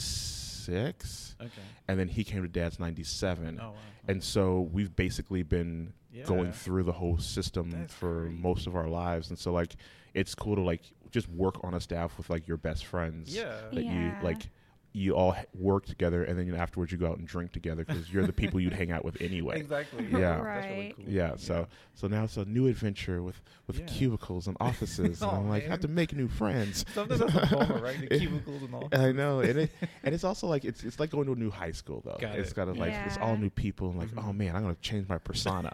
six 0.66 1.36
Okay. 1.42 1.50
and 1.88 2.00
then 2.00 2.08
he 2.08 2.24
came 2.24 2.42
to 2.42 2.48
dad's 2.48 2.80
97 2.80 3.60
Oh 3.62 3.70
wow. 3.70 3.74
and 4.08 4.24
so 4.24 4.70
we've 4.72 4.96
basically 4.96 5.44
been 5.44 5.94
going 6.26 6.52
through 6.54 6.84
the 6.84 6.92
whole 6.94 7.18
system 7.18 7.72
That's 7.72 7.94
for 7.94 8.26
great. 8.26 8.40
most 8.40 8.68
of 8.68 8.76
our 8.76 8.88
lives 8.88 9.30
and 9.30 9.38
so 9.38 9.52
like 9.52 9.76
it's 10.14 10.34
cool 10.34 10.56
to 10.56 10.62
like 10.62 10.82
just 11.12 11.28
work 11.30 11.64
on 11.64 11.74
a 11.74 11.80
staff 11.82 12.18
with 12.18 12.30
like 12.30 12.48
your 12.48 12.58
best 12.58 12.86
friends 12.86 13.36
Yeah. 13.36 13.56
that 13.74 13.84
Yeah. 13.84 13.94
you 13.94 14.24
like 14.24 14.50
you 14.96 15.14
all 15.14 15.36
work 15.54 15.86
together, 15.86 16.24
and 16.24 16.40
then 16.40 16.46
you 16.48 16.54
know, 16.54 16.58
afterwards 16.58 16.92
you 16.92 16.98
go 16.98 17.08
out 17.08 17.18
and 17.18 17.28
drink 17.28 17.52
together 17.52 17.84
because 17.84 18.12
you're 18.12 18.26
the 18.26 18.32
people 18.34 18.60
you'd 18.62 18.72
hang 18.74 18.92
out 18.92 19.04
with 19.04 19.22
anyway. 19.22 19.60
Exactly. 19.60 20.06
Yeah. 20.12 20.20
That's 20.42 20.66
really 20.68 20.78
Right. 20.86 20.94
cool. 20.96 21.06
Yeah, 21.08 21.34
so 21.38 21.68
so 21.96 22.08
now 22.08 22.24
it's 22.24 22.38
a 22.38 22.46
new 22.46 22.68
adventure 22.68 23.22
with 23.22 23.42
with 23.68 23.80
Yeah. 23.80 23.86
cubicles 23.88 24.48
and 24.48 24.56
offices, 24.62 25.22
and 25.22 25.32
Oh, 25.32 25.36
I'm 25.36 25.50
like 25.50 25.64
man. 25.64 25.72
have 25.72 25.80
to 25.82 25.88
make 25.90 26.14
new 26.14 26.28
friends. 26.30 26.86
Sometimes 26.94 27.20
that's 27.20 27.34
a 27.52 27.56
bummer, 27.56 27.82
right? 27.82 28.00
The 28.10 28.20
cubicles 28.20 28.64
and 28.64 28.74
all. 28.74 28.90
I 28.94 29.12
know, 29.12 29.42
and 29.42 29.60
it 29.60 29.72
and 30.04 30.16
it's 30.16 30.24
also 30.24 30.48
like 30.48 30.64
it's 30.64 30.84
it's 30.84 31.00
like 31.00 31.10
going 31.10 31.26
to 31.26 31.34
a 31.34 31.36
new 31.36 31.52
high 31.52 31.72
school 31.74 32.02
though. 32.06 32.18
Got 32.20 32.38
it's 32.40 32.52
it. 32.52 32.56
got 32.56 32.66
to 32.66 32.74
like 32.74 32.94
it's 33.06 33.18
all 33.18 33.36
new 33.38 33.50
people, 33.50 33.90
and 33.90 34.00
like 34.00 34.10
Mhm. 34.10 34.24
oh 34.30 34.32
man, 34.34 34.56
I'm 34.56 34.62
gonna 34.62 34.76
change 34.82 35.10
my 35.10 35.18
persona. 35.18 35.74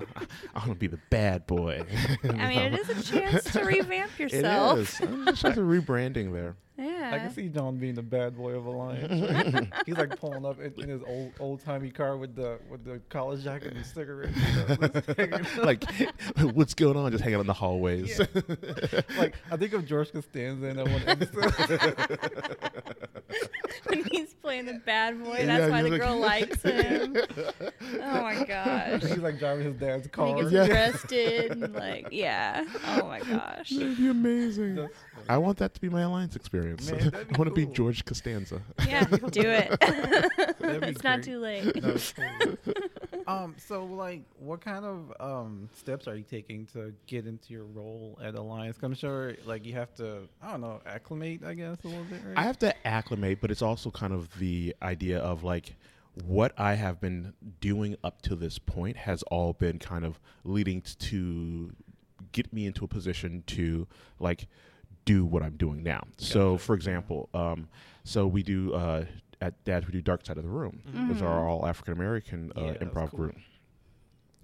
I'm 0.55 0.61
gonna 0.61 0.75
be 0.75 0.87
the 0.87 0.99
bad 1.11 1.45
boy. 1.45 1.83
I 2.23 2.27
mean, 2.47 2.57
it 2.59 2.73
is 2.79 2.89
a 2.89 3.11
chance 3.11 3.43
to 3.53 3.63
revamp 3.63 4.17
yourself. 4.17 4.79
It 4.79 4.81
is. 4.81 4.97
There's 5.25 5.41
just 5.41 5.57
a 5.57 5.61
rebranding 5.61 6.33
there. 6.33 6.55
Yeah. 6.77 7.11
I 7.13 7.19
can 7.19 7.33
see 7.33 7.47
Jon 7.49 7.77
being 7.77 7.95
the 7.95 8.01
bad 8.01 8.35
boy 8.35 8.51
of 8.53 8.65
Alliance. 8.65 9.67
He's 9.85 9.97
like 9.97 10.17
pulling 10.19 10.45
up 10.45 10.59
in, 10.59 10.73
in 10.81 10.89
his 10.89 11.01
old 11.05 11.33
old 11.39 11.63
timey 11.63 11.91
car 11.91 12.17
with 12.17 12.35
the 12.35 12.59
with 12.69 12.83
the 12.85 12.99
collar 13.09 13.37
jacket 13.37 13.73
and 13.73 13.85
cigarettes. 13.85 14.35
You 14.37 14.77
know, 14.77 14.87
just 14.87 15.17
hanging 15.17 15.33
out. 15.33 15.57
like, 15.63 15.83
what's 16.53 16.73
going 16.73 16.97
on? 16.97 17.11
Just 17.11 17.23
hanging 17.23 17.35
out 17.37 17.41
in 17.41 17.47
the 17.47 17.53
hallways. 17.53 18.17
Yeah. 18.17 19.01
like 19.17 19.35
I 19.51 19.57
think 19.57 19.73
of 19.73 19.85
George 19.85 20.11
Costanza 20.11 20.67
in 20.67 20.77
that 20.77 20.87
one 20.87 21.03
episode. 21.07 21.51
when 23.85 24.03
he's 24.11 24.33
playing 24.35 24.65
the 24.65 24.73
bad 24.85 25.23
boy, 25.23 25.37
Yeah, 25.39 25.45
that's 25.45 25.71
why 25.71 25.81
the 25.83 25.89
like- 25.89 26.01
girl 26.01 26.17
likes 26.17 26.61
him. 26.61 27.17
Oh 28.01 28.21
my 28.21 28.43
gosh. 28.47 29.01
He's 29.03 29.17
like 29.17 29.39
driving 29.39 29.65
his 29.65 29.75
dad's 29.75 30.03
And 30.05 30.11
car. 30.11 30.27
he 30.35 30.41
gets 30.41 30.51
Yeah. 30.51 30.67
arrested 30.67 31.51
and 31.51 31.73
like 31.75 32.07
yeah. 32.11 32.65
Oh 32.87 33.07
my 33.07 33.19
gosh. 33.19 33.69
That'd 33.69 33.97
be 33.97 34.07
amazing. 34.09 34.87
I 35.29 35.37
want 35.37 35.57
that 35.59 35.73
to 35.75 35.81
be 35.81 35.89
my 35.89 36.01
alliance 36.01 36.35
experience. 36.35 36.91
Man, 36.91 37.11
I 37.13 37.37
want 37.37 37.47
to 37.47 37.51
be. 37.51 37.65
George 37.67 38.03
Costanza. 38.05 38.61
Yeah, 38.87 39.03
do 39.05 39.41
it. 39.41 39.79
That'd 39.79 40.81
be 40.81 40.87
it's 40.87 41.03
not 41.03 41.23
too 41.23 41.39
late. 41.39 41.81
No, 41.81 41.89
it's 41.89 42.13
cool. 42.13 42.55
Um, 43.31 43.55
so 43.57 43.85
like, 43.85 44.23
what 44.39 44.61
kind 44.61 44.85
of 44.85 45.13
um 45.19 45.69
steps 45.73 46.07
are 46.07 46.15
you 46.15 46.23
taking 46.23 46.65
to 46.67 46.93
get 47.07 47.25
into 47.25 47.53
your 47.53 47.65
role 47.65 48.19
at 48.23 48.35
Alliance? 48.35 48.77
I'm 48.81 48.93
sure 48.93 49.35
like 49.45 49.65
you 49.65 49.73
have 49.73 49.93
to, 49.95 50.27
I 50.41 50.51
don't 50.51 50.61
know, 50.61 50.81
acclimate, 50.85 51.43
I 51.45 51.53
guess, 51.53 51.77
a 51.83 51.87
little 51.87 52.03
bit, 52.05 52.21
right? 52.25 52.37
I 52.37 52.43
have 52.43 52.59
to 52.59 52.87
acclimate, 52.87 53.39
but 53.41 53.51
it's 53.51 53.61
also 53.61 53.91
kind 53.91 54.13
of 54.13 54.37
the 54.39 54.75
idea 54.81 55.19
of 55.19 55.43
like 55.43 55.75
what 56.25 56.51
I 56.57 56.73
have 56.73 56.99
been 56.99 57.33
doing 57.61 57.95
up 58.03 58.21
to 58.23 58.35
this 58.35 58.59
point 58.59 58.97
has 58.97 59.23
all 59.23 59.53
been 59.53 59.79
kind 59.79 60.03
of 60.03 60.19
leading 60.43 60.81
to 60.81 61.71
get 62.33 62.51
me 62.51 62.65
into 62.65 62.83
a 62.83 62.87
position 62.87 63.43
to 63.47 63.87
like 64.19 64.47
do 65.05 65.25
what 65.25 65.41
I'm 65.41 65.55
doing 65.55 65.83
now. 65.83 66.03
So, 66.17 66.57
for 66.57 66.75
example, 66.75 67.29
um, 67.33 67.67
so 68.03 68.27
we 68.27 68.43
do 68.43 68.73
uh, 68.73 69.05
at 69.41 69.63
Dad's 69.65 69.85
we 69.87 69.91
do 69.93 70.01
Dark 70.01 70.25
Side 70.25 70.37
of 70.37 70.43
the 70.43 70.49
Room. 70.49 70.81
Those 70.85 71.17
Mhm. 71.17 71.21
are 71.23 71.47
all 71.47 71.65
African 71.65 71.93
American 71.93 72.51
uh, 72.55 72.61
Yeah, 72.65 72.73
improv 72.75 73.09
cool. 73.09 73.19
group. 73.19 73.35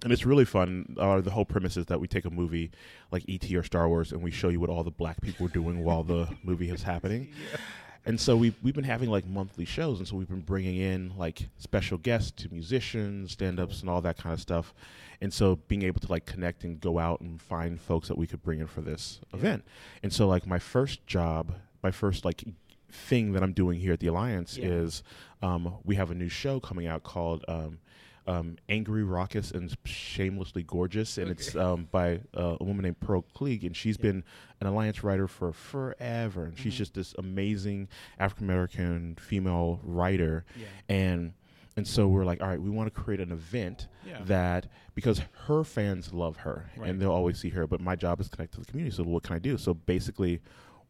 And 0.04 0.12
it's 0.12 0.24
really 0.24 0.44
fun. 0.44 0.94
Uh, 0.98 1.20
the 1.20 1.30
whole 1.30 1.44
premise 1.44 1.76
is 1.76 1.86
that 1.86 2.00
we 2.00 2.06
take 2.06 2.24
a 2.24 2.30
movie 2.30 2.70
like 3.10 3.24
E.T. 3.26 3.56
or 3.56 3.62
Star 3.64 3.88
Wars 3.88 4.12
and 4.12 4.22
we 4.22 4.30
show 4.30 4.48
you 4.48 4.60
what 4.60 4.70
all 4.70 4.84
the 4.84 4.92
black 4.92 5.20
people 5.20 5.46
are 5.46 5.50
doing 5.50 5.82
while 5.84 6.04
the 6.04 6.28
movie 6.44 6.70
is 6.70 6.82
happening. 6.84 7.28
Yeah. 7.52 7.58
And 8.06 8.18
so 8.20 8.36
we've 8.36 8.54
we've 8.62 8.74
been 8.74 8.84
having 8.84 9.10
like 9.10 9.26
monthly 9.26 9.64
shows, 9.64 9.98
and 9.98 10.06
so 10.08 10.16
we've 10.16 10.28
been 10.28 10.40
bringing 10.40 10.76
in 10.76 11.12
like 11.18 11.48
special 11.58 11.98
guests 11.98 12.30
to 12.42 12.48
musicians, 12.50 13.32
stand-ups, 13.32 13.80
and 13.80 13.90
all 13.90 14.00
that 14.00 14.16
kind 14.16 14.32
of 14.32 14.40
stuff. 14.40 14.72
And 15.20 15.32
so 15.34 15.56
being 15.66 15.82
able 15.82 16.00
to 16.00 16.10
like 16.10 16.24
connect 16.24 16.62
and 16.64 16.80
go 16.80 16.98
out 17.00 17.20
and 17.20 17.42
find 17.42 17.78
folks 17.80 18.06
that 18.08 18.16
we 18.16 18.26
could 18.26 18.42
bring 18.42 18.60
in 18.60 18.66
for 18.68 18.80
this 18.82 19.20
Yeah. 19.32 19.38
event. 19.38 19.64
And 20.02 20.12
so 20.12 20.26
like 20.28 20.46
my 20.46 20.60
first 20.60 21.06
job, 21.08 21.56
my 21.82 21.90
first 21.90 22.24
like 22.24 22.44
thing 22.90 23.32
that 23.32 23.42
I'm 23.42 23.52
doing 23.52 23.78
here 23.80 23.92
at 23.92 24.00
the 24.00 24.06
Alliance 24.08 24.56
Yeah. 24.56 24.66
is 24.68 25.02
um, 25.42 25.74
we 25.84 25.94
have 25.96 26.10
a 26.10 26.14
new 26.14 26.28
show 26.28 26.58
coming 26.60 26.86
out 26.86 27.02
called 27.02 27.44
um, 27.48 27.78
um, 28.26 28.56
Angry, 28.68 29.04
Raucous, 29.04 29.50
and 29.52 29.74
Shamelessly 29.84 30.62
Gorgeous, 30.62 31.16
and 31.16 31.30
it's 31.30 31.56
um, 31.56 31.88
by 31.90 32.20
uh, 32.36 32.56
a 32.60 32.64
woman 32.64 32.82
named 32.82 33.00
Pearl 33.00 33.22
Cleage, 33.34 33.64
and 33.64 33.74
she's 33.76 33.96
Yeah. 33.98 34.02
been 34.10 34.24
an 34.60 34.66
Alliance 34.66 35.02
writer 35.02 35.26
for 35.26 35.52
forever, 35.52 36.44
and 36.44 36.58
she's 36.58 36.74
Mhm. 36.74 36.78
just 36.78 36.94
this 36.94 37.14
amazing 37.18 37.88
African 38.18 38.44
American 38.46 39.16
female 39.20 39.80
writer, 39.82 40.44
Yeah. 40.58 40.66
and 40.88 41.32
and 41.76 41.86
so 41.86 42.08
we're 42.08 42.24
like, 42.24 42.42
all 42.42 42.48
right, 42.48 42.60
we 42.60 42.70
want 42.70 42.92
to 42.92 43.00
create 43.00 43.20
an 43.20 43.30
event 43.30 43.86
Yeah. 44.04 44.20
that 44.24 44.66
because 44.96 45.20
her 45.46 45.62
fans 45.62 46.12
love 46.12 46.38
her 46.38 46.68
Right. 46.76 46.90
and 46.90 47.00
they'll 47.00 47.12
always 47.12 47.38
see 47.38 47.50
her, 47.50 47.68
but 47.68 47.80
my 47.80 47.94
job 47.94 48.20
is 48.20 48.28
to 48.28 48.34
connect 48.36 48.54
to 48.54 48.60
the 48.60 48.66
community. 48.66 48.96
So 48.96 49.04
what 49.04 49.22
can 49.22 49.36
I 49.36 49.38
do? 49.38 49.56
So 49.56 49.74
basically, 49.74 50.40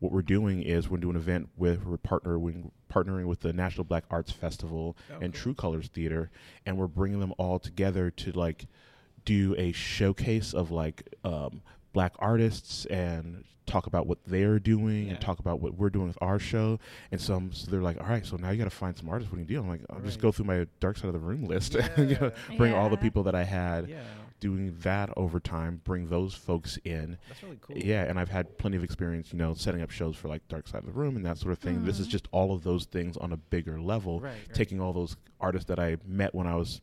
what 0.00 0.12
we're 0.12 0.22
doing 0.22 0.62
is 0.62 0.88
we're 0.88 0.98
doing 0.98 1.16
an 1.16 1.20
event 1.22 1.48
with 1.56 1.84
we're 1.84 1.96
partnering 1.98 2.70
partnering 2.92 3.26
with 3.26 3.40
the 3.40 3.52
National 3.52 3.84
Black 3.84 4.04
Arts 4.10 4.30
Festival 4.32 4.96
Oh, 5.10 5.14
and 5.20 5.32
cool. 5.34 5.42
True 5.42 5.54
Colors 5.54 5.88
Theater, 5.88 6.30
and 6.66 6.76
we're 6.78 6.86
bringing 6.86 7.20
them 7.20 7.34
all 7.38 7.58
together 7.58 8.10
to 8.10 8.32
like 8.32 8.66
do 9.24 9.54
a 9.58 9.72
showcase 9.72 10.54
of 10.54 10.70
like 10.70 11.02
um, 11.24 11.62
black 11.92 12.12
artists 12.18 12.86
and 12.86 13.44
talk 13.66 13.86
about 13.86 14.06
what 14.06 14.16
they're 14.26 14.58
doing 14.58 15.06
Yeah. 15.06 15.10
and 15.12 15.20
talk 15.20 15.38
about 15.40 15.60
what 15.60 15.74
we're 15.74 15.90
doing 15.90 16.06
with 16.06 16.16
our 16.22 16.38
show. 16.38 16.78
And 17.12 17.20
so, 17.20 17.34
I'm- 17.34 17.52
so 17.52 17.70
they're 17.70 17.82
like, 17.82 18.00
all 18.00 18.06
right, 18.06 18.24
so 18.24 18.36
now 18.38 18.48
you 18.50 18.56
got 18.56 18.64
to 18.64 18.70
find 18.70 18.96
some 18.96 19.10
artists. 19.10 19.30
What 19.30 19.36
do 19.36 19.42
you 19.42 19.46
do? 19.46 19.60
I'm 19.62 19.68
like, 19.68 19.82
I'll 19.90 20.00
just 20.00 20.20
go 20.20 20.32
through 20.32 20.46
my 20.46 20.66
Dark 20.80 20.96
Side 20.96 21.08
of 21.08 21.12
the 21.12 21.18
Room 21.18 21.44
list. 21.44 21.74
and, 21.74 22.08
you 22.10 22.16
know, 22.18 22.32
Yeah. 22.50 22.56
bring 22.56 22.72
all 22.72 22.88
the 22.88 22.96
people 22.96 23.24
that 23.24 23.34
I 23.34 23.44
had 23.44 23.86
Yeah. 23.90 24.00
Doing 24.40 24.76
that 24.80 25.10
over 25.16 25.40
time, 25.40 25.80
bring 25.84 26.08
those 26.08 26.34
folks 26.34 26.78
in. 26.84 27.18
That's 27.28 27.42
really 27.42 27.58
cool. 27.60 27.76
Yeah, 27.76 28.04
and 28.04 28.18
I've 28.18 28.28
had 28.28 28.56
plenty 28.58 28.76
of 28.76 28.84
experience, 28.84 29.32
you 29.32 29.38
know, 29.38 29.54
setting 29.54 29.82
up 29.82 29.90
shows 29.90 30.16
for 30.16 30.28
like 30.28 30.46
Dark 30.48 30.68
Side 30.68 30.80
of 30.80 30.86
the 30.86 30.92
Room 30.92 31.16
and 31.16 31.24
that 31.26 31.38
sort 31.38 31.52
of 31.52 31.58
thing. 31.58 31.84
This 31.84 31.98
is 32.00 32.06
Mhm. 32.06 32.10
just 32.10 32.28
all 32.30 32.52
of 32.54 32.62
those 32.62 32.84
things 32.86 33.16
on 33.16 33.32
a 33.32 33.36
bigger 33.36 33.80
level, 33.80 34.20
Right. 34.20 34.30
right. 34.32 34.54
taking 34.54 34.80
all 34.80 34.92
those 34.92 35.16
artists 35.40 35.68
that 35.68 35.78
I 35.78 35.96
met 36.06 36.34
when 36.34 36.46
I 36.46 36.54
was 36.56 36.80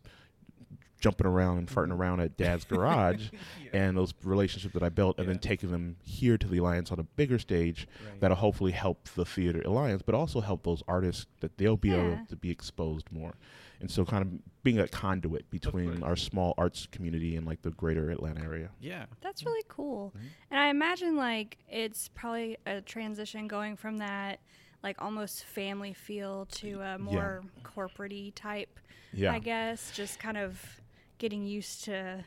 jumping 1.00 1.28
around 1.28 1.58
and 1.58 1.68
farting 1.68 1.90
Mhm. 1.90 2.00
around 2.00 2.20
at 2.22 2.38
dad's 2.38 2.64
garage 2.66 3.30
Yeah. 3.32 3.70
and 3.74 3.98
those 3.98 4.14
relationships 4.24 4.74
that 4.74 4.82
I 4.82 4.90
built 4.90 5.18
and 5.20 5.28
Yeah. 5.28 5.34
then 5.34 5.40
taking 5.40 5.70
them 5.72 5.98
here 6.02 6.38
to 6.38 6.48
the 6.48 6.58
Alliance 6.58 6.92
on 6.92 7.00
a 7.00 7.04
bigger 7.04 7.38
stage 7.38 7.88
Right. 8.10 8.20
that'll 8.22 8.38
hopefully 8.38 8.72
help 8.72 9.10
the 9.10 9.26
theater 9.26 9.62
alliance, 9.66 10.02
but 10.02 10.16
also 10.16 10.40
help 10.42 10.64
those 10.64 10.82
artists 10.88 11.28
that 11.42 11.58
they'll 11.58 11.78
be 11.78 11.90
Yeah. 11.90 12.14
able 12.14 12.26
to 12.28 12.36
be 12.36 12.50
exposed 12.50 13.12
more. 13.12 13.36
And 13.82 13.90
so 13.92 14.06
kind 14.06 14.24
of 14.24 14.64
being 14.64 14.80
a 14.80 14.88
conduit 14.88 15.50
between 15.52 16.02
our 16.04 16.16
small 16.16 16.54
arts 16.58 16.88
community 16.92 17.36
and 17.36 17.46
like 17.46 17.62
the 17.62 17.72
greater 17.72 18.10
Atlanta 18.10 18.42
area. 18.44 18.70
Yeah. 18.80 19.06
That's 19.22 19.46
really 19.46 19.64
cool. 19.68 20.14
Mhm. 20.18 20.22
And 20.52 20.60
I 20.60 20.70
imagine 20.70 21.16
like 21.18 21.58
it's 21.70 22.08
probably 22.10 22.58
a 22.66 22.82
transition 22.82 23.48
going 23.48 23.76
from 23.76 23.98
that 23.98 24.40
like 24.84 25.02
almost 25.02 25.46
family 25.46 25.94
feel 25.94 26.46
to 26.52 26.80
a 26.82 26.98
more 27.00 27.42
corporate 27.64 28.36
type, 28.36 28.80
Yeah. 29.14 29.34
I 29.34 29.40
guess, 29.40 29.92
just 29.96 30.20
kind 30.20 30.38
of 30.38 30.80
getting 31.18 31.44
used 31.46 31.86
to 31.86 32.24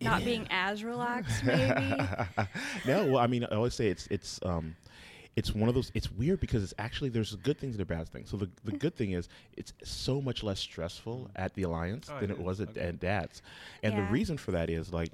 not 0.00 0.20
Yeah. 0.20 0.24
being 0.24 0.46
as 0.50 0.84
relaxed 0.84 1.42
maybe. 1.44 1.94
no, 2.86 3.06
well, 3.06 3.18
I 3.18 3.26
mean, 3.26 3.44
I 3.44 3.54
always 3.54 3.74
say 3.74 3.88
it's 3.88 4.06
it's 4.08 4.38
um, 4.44 4.76
it's 5.36 5.54
one 5.54 5.68
of 5.68 5.74
those. 5.74 5.90
It's 5.94 6.10
weird 6.12 6.40
because 6.40 6.62
it's 6.62 6.74
actually 6.78 7.10
there's 7.10 7.34
good 7.36 7.58
things 7.58 7.76
and 7.78 7.86
there 7.86 7.96
bad 7.98 8.08
things. 8.08 8.30
So 8.30 8.36
the 8.36 8.50
the 8.64 8.72
good 8.72 8.94
thing 8.94 9.12
is 9.12 9.28
it's 9.56 9.72
so 9.82 10.20
much 10.20 10.42
less 10.42 10.60
stressful 10.60 11.30
at 11.36 11.54
the 11.54 11.62
Alliance 11.62 12.08
Oh, 12.10 12.20
than 12.20 12.30
it 12.30 12.34
it 12.34 12.38
is? 12.38 12.44
was 12.44 12.60
at, 12.60 12.68
Okay. 12.70 12.80
at 12.80 13.00
Dad's, 13.00 13.42
and 13.82 13.94
Yeah. 13.94 14.02
the 14.02 14.10
reason 14.10 14.36
for 14.36 14.50
that 14.52 14.68
is 14.68 14.92
like 14.92 15.10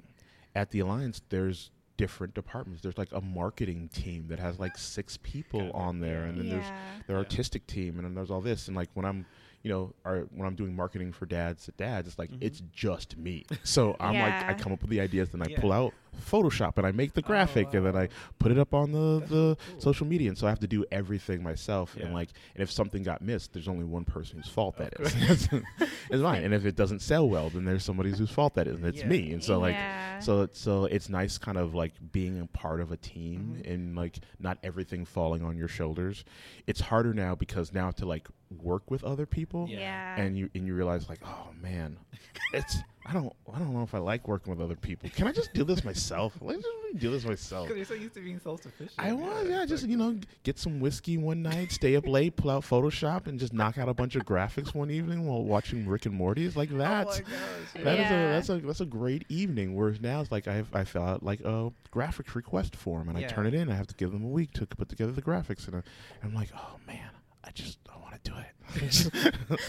at 0.55 0.71
the 0.71 0.79
Alliance 0.79 1.21
there's 1.29 1.71
different 1.97 2.33
departments. 2.33 2.81
There's 2.81 2.97
like 2.97 3.11
a 3.11 3.19
marketing 3.21 3.89
team 3.89 4.27
that 4.29 4.39
has 4.39 4.57
like 4.59 4.77
six 4.77 5.17
people 5.21 5.71
Got 5.71 5.75
on 5.75 5.99
there, 5.99 6.23
and 6.23 6.37
then 6.37 6.49
there's 6.49 6.65
yeah. 6.65 7.01
the 7.07 7.13
Yeah. 7.13 7.19
artistic 7.19 7.67
team, 7.67 7.95
and 7.97 8.05
then 8.05 8.15
there's 8.15 8.31
all 8.31 8.39
this. 8.41 8.67
And 8.67 8.75
like 8.77 8.89
when 8.93 9.05
I'm, 9.05 9.25
you 9.63 9.69
know, 9.69 9.93
our, 10.05 10.19
when 10.33 10.47
I'm 10.47 10.55
doing 10.55 10.73
marketing 10.75 11.11
for 11.11 11.25
dads 11.25 11.67
at 11.67 11.75
dads, 11.75 12.07
it's 12.07 12.17
like 12.17 12.31
Mhm. 12.31 12.37
it's 12.41 12.61
just 12.73 13.17
me. 13.17 13.45
So 13.65 13.97
I'm 13.99 14.17
like, 14.17 14.49
I 14.49 14.53
come 14.53 14.71
up 14.71 14.81
with 14.81 14.89
the 14.89 15.01
ideas, 15.01 15.29
then 15.31 15.41
I 15.41 15.47
Yeah. 15.49 15.59
pull 15.59 15.73
out 15.73 15.93
Photoshop 16.29 16.77
and 16.77 16.85
I 16.85 16.91
make 16.91 17.13
the 17.13 17.21
graphic, 17.21 17.73
and 17.73 17.85
then 17.85 17.95
I 17.95 18.09
put 18.39 18.51
it 18.51 18.57
up 18.59 18.73
on 18.73 18.91
the 18.91 19.19
That's 19.19 19.31
the 19.31 19.57
cool. 19.71 19.81
social 19.81 20.07
media. 20.07 20.29
And 20.29 20.37
so 20.37 20.47
I 20.47 20.49
have 20.49 20.59
to 20.59 20.67
do 20.67 20.85
everything 20.91 21.41
myself. 21.43 21.95
Yeah. 21.97 22.05
And 22.05 22.13
like, 22.13 22.29
and 22.55 22.61
if 22.63 22.71
something 22.71 23.03
got 23.03 23.21
missed, 23.21 23.53
there's 23.53 23.67
only 23.67 23.85
one 23.85 24.05
person 24.05 24.37
whose 24.37 24.49
fault 24.51 24.77
that 24.77 24.93
Of 24.95 25.05
is. 25.31 25.49
it's 26.09 26.21
mine. 26.21 26.43
And 26.43 26.53
if 26.53 26.65
it 26.65 26.75
doesn't 26.75 27.01
sell 27.01 27.27
well, 27.27 27.49
then 27.49 27.65
there's 27.65 27.83
somebody 27.83 28.11
whose 28.11 28.29
fault 28.29 28.55
that 28.55 28.67
is, 28.67 28.75
and 28.75 28.85
it's 28.85 28.99
Yeah. 28.99 29.07
me. 29.07 29.31
And 29.33 29.43
so 29.43 29.59
like. 29.59 29.77
So 30.21 30.41
it's 30.41 30.59
so 30.59 30.83
it's 30.85 31.07
nice, 31.07 31.37
kind 31.37 31.57
of 31.57 31.73
like 31.73 31.93
being 32.11 32.41
a 32.41 32.45
part 32.47 32.81
of 32.81 32.91
a 32.91 32.97
team 32.97 33.55
Mhm. 33.63 33.73
and 33.73 33.95
like 33.95 34.19
not 34.37 34.57
everything 34.63 35.05
falling 35.05 35.43
on 35.43 35.55
your 35.57 35.69
shoulders. 35.69 36.25
It's 36.67 36.81
harder 36.81 37.13
now 37.13 37.35
because 37.35 37.71
now 37.73 37.91
to 37.91 38.05
like 38.05 38.27
work 38.61 38.91
with 38.91 39.03
other 39.05 39.25
people, 39.25 39.67
Yeah. 39.69 39.79
yeah. 39.79 40.21
and 40.21 40.37
you 40.37 40.49
and 40.53 40.67
you 40.67 40.75
realize 40.75 41.07
like, 41.07 41.19
oh 41.23 41.47
man, 41.61 41.97
it's 42.53 42.77
I 43.05 43.13
don't 43.13 43.33
I 43.53 43.57
don't 43.59 43.73
know 43.73 43.81
if 43.83 43.95
I 43.95 43.97
like 43.99 44.27
working 44.27 44.51
with 44.51 44.61
other 44.63 44.75
people. 44.75 45.09
Can 45.09 45.25
I 45.27 45.31
just 45.31 45.53
do 45.53 45.63
this 45.63 45.83
myself? 45.83 46.33
Let 46.41 46.57
me 46.57 46.63
just 46.63 46.99
do 46.99 47.09
this 47.11 47.25
myself. 47.25 47.67
Because 47.67 47.77
you're 47.77 47.85
so 47.85 47.93
used 48.03 48.13
to 48.15 48.19
being 48.21 48.39
self-sufficient. 48.39 48.91
I 48.99 49.13
was, 49.13 49.47
yeah, 49.47 49.61
it's 49.63 49.69
just 49.71 49.83
like- 49.83 49.91
you 49.91 49.97
know, 49.97 50.19
get 50.43 50.59
some 50.59 50.79
whiskey 50.79 51.17
one 51.17 51.41
night, 51.41 51.71
stay 51.71 51.95
up 51.95 52.07
late, 52.07 52.35
pull 52.35 52.51
out 52.51 52.63
Photoshop, 52.63 53.25
and 53.27 53.39
just 53.39 53.53
knock 53.53 53.77
out 53.77 53.89
a 53.89 53.93
bunch 53.93 54.15
of 54.15 54.25
graphics 54.25 54.73
one 54.75 54.91
evening 54.91 55.25
while 55.25 55.43
watching 55.43 55.87
Rick 55.87 56.05
and 56.07 56.13
Morty. 56.15 56.45
It's 56.45 56.55
like 56.55 56.71
Oh 56.73 56.77
that's 56.77 57.19
my 57.19 57.25
gosh. 57.25 57.83
that 57.83 57.93
is 57.99 57.99
Yeah. 58.11 58.11
a 58.21 58.27
that's 58.33 58.49
a 58.49 58.57
that's 58.57 58.81
a 58.81 58.85
great 58.85 59.25
evening. 59.29 59.75
Whereas 59.75 60.01
now 60.01 60.21
it's 60.21 60.31
like 60.31 60.47
I 60.47 60.53
have, 60.55 60.67
I 60.75 60.83
fill 60.83 61.03
out 61.03 61.23
like 61.23 61.39
a 61.41 61.71
graphics 61.93 62.35
request 62.35 62.75
form 62.75 63.09
and 63.09 63.17
I 63.17 63.23
turn 63.23 63.47
it 63.47 63.53
in. 63.53 63.69
I 63.71 63.75
have 63.75 63.87
to 63.87 63.95
give 63.95 64.11
them 64.11 64.23
a 64.23 64.29
week 64.29 64.51
to 64.53 64.65
put 64.67 64.89
together 64.89 65.11
the 65.13 65.21
graphics, 65.21 65.67
and 65.67 65.77
I, 65.77 65.81
I'm 66.23 66.33
like, 66.35 66.49
oh 66.55 66.75
man, 66.85 67.09
I 67.43 67.51
just 67.51 67.79
I 67.93 67.97
want 67.97 68.21
to 68.23 68.31
do 68.31 68.37
it. 68.37 68.51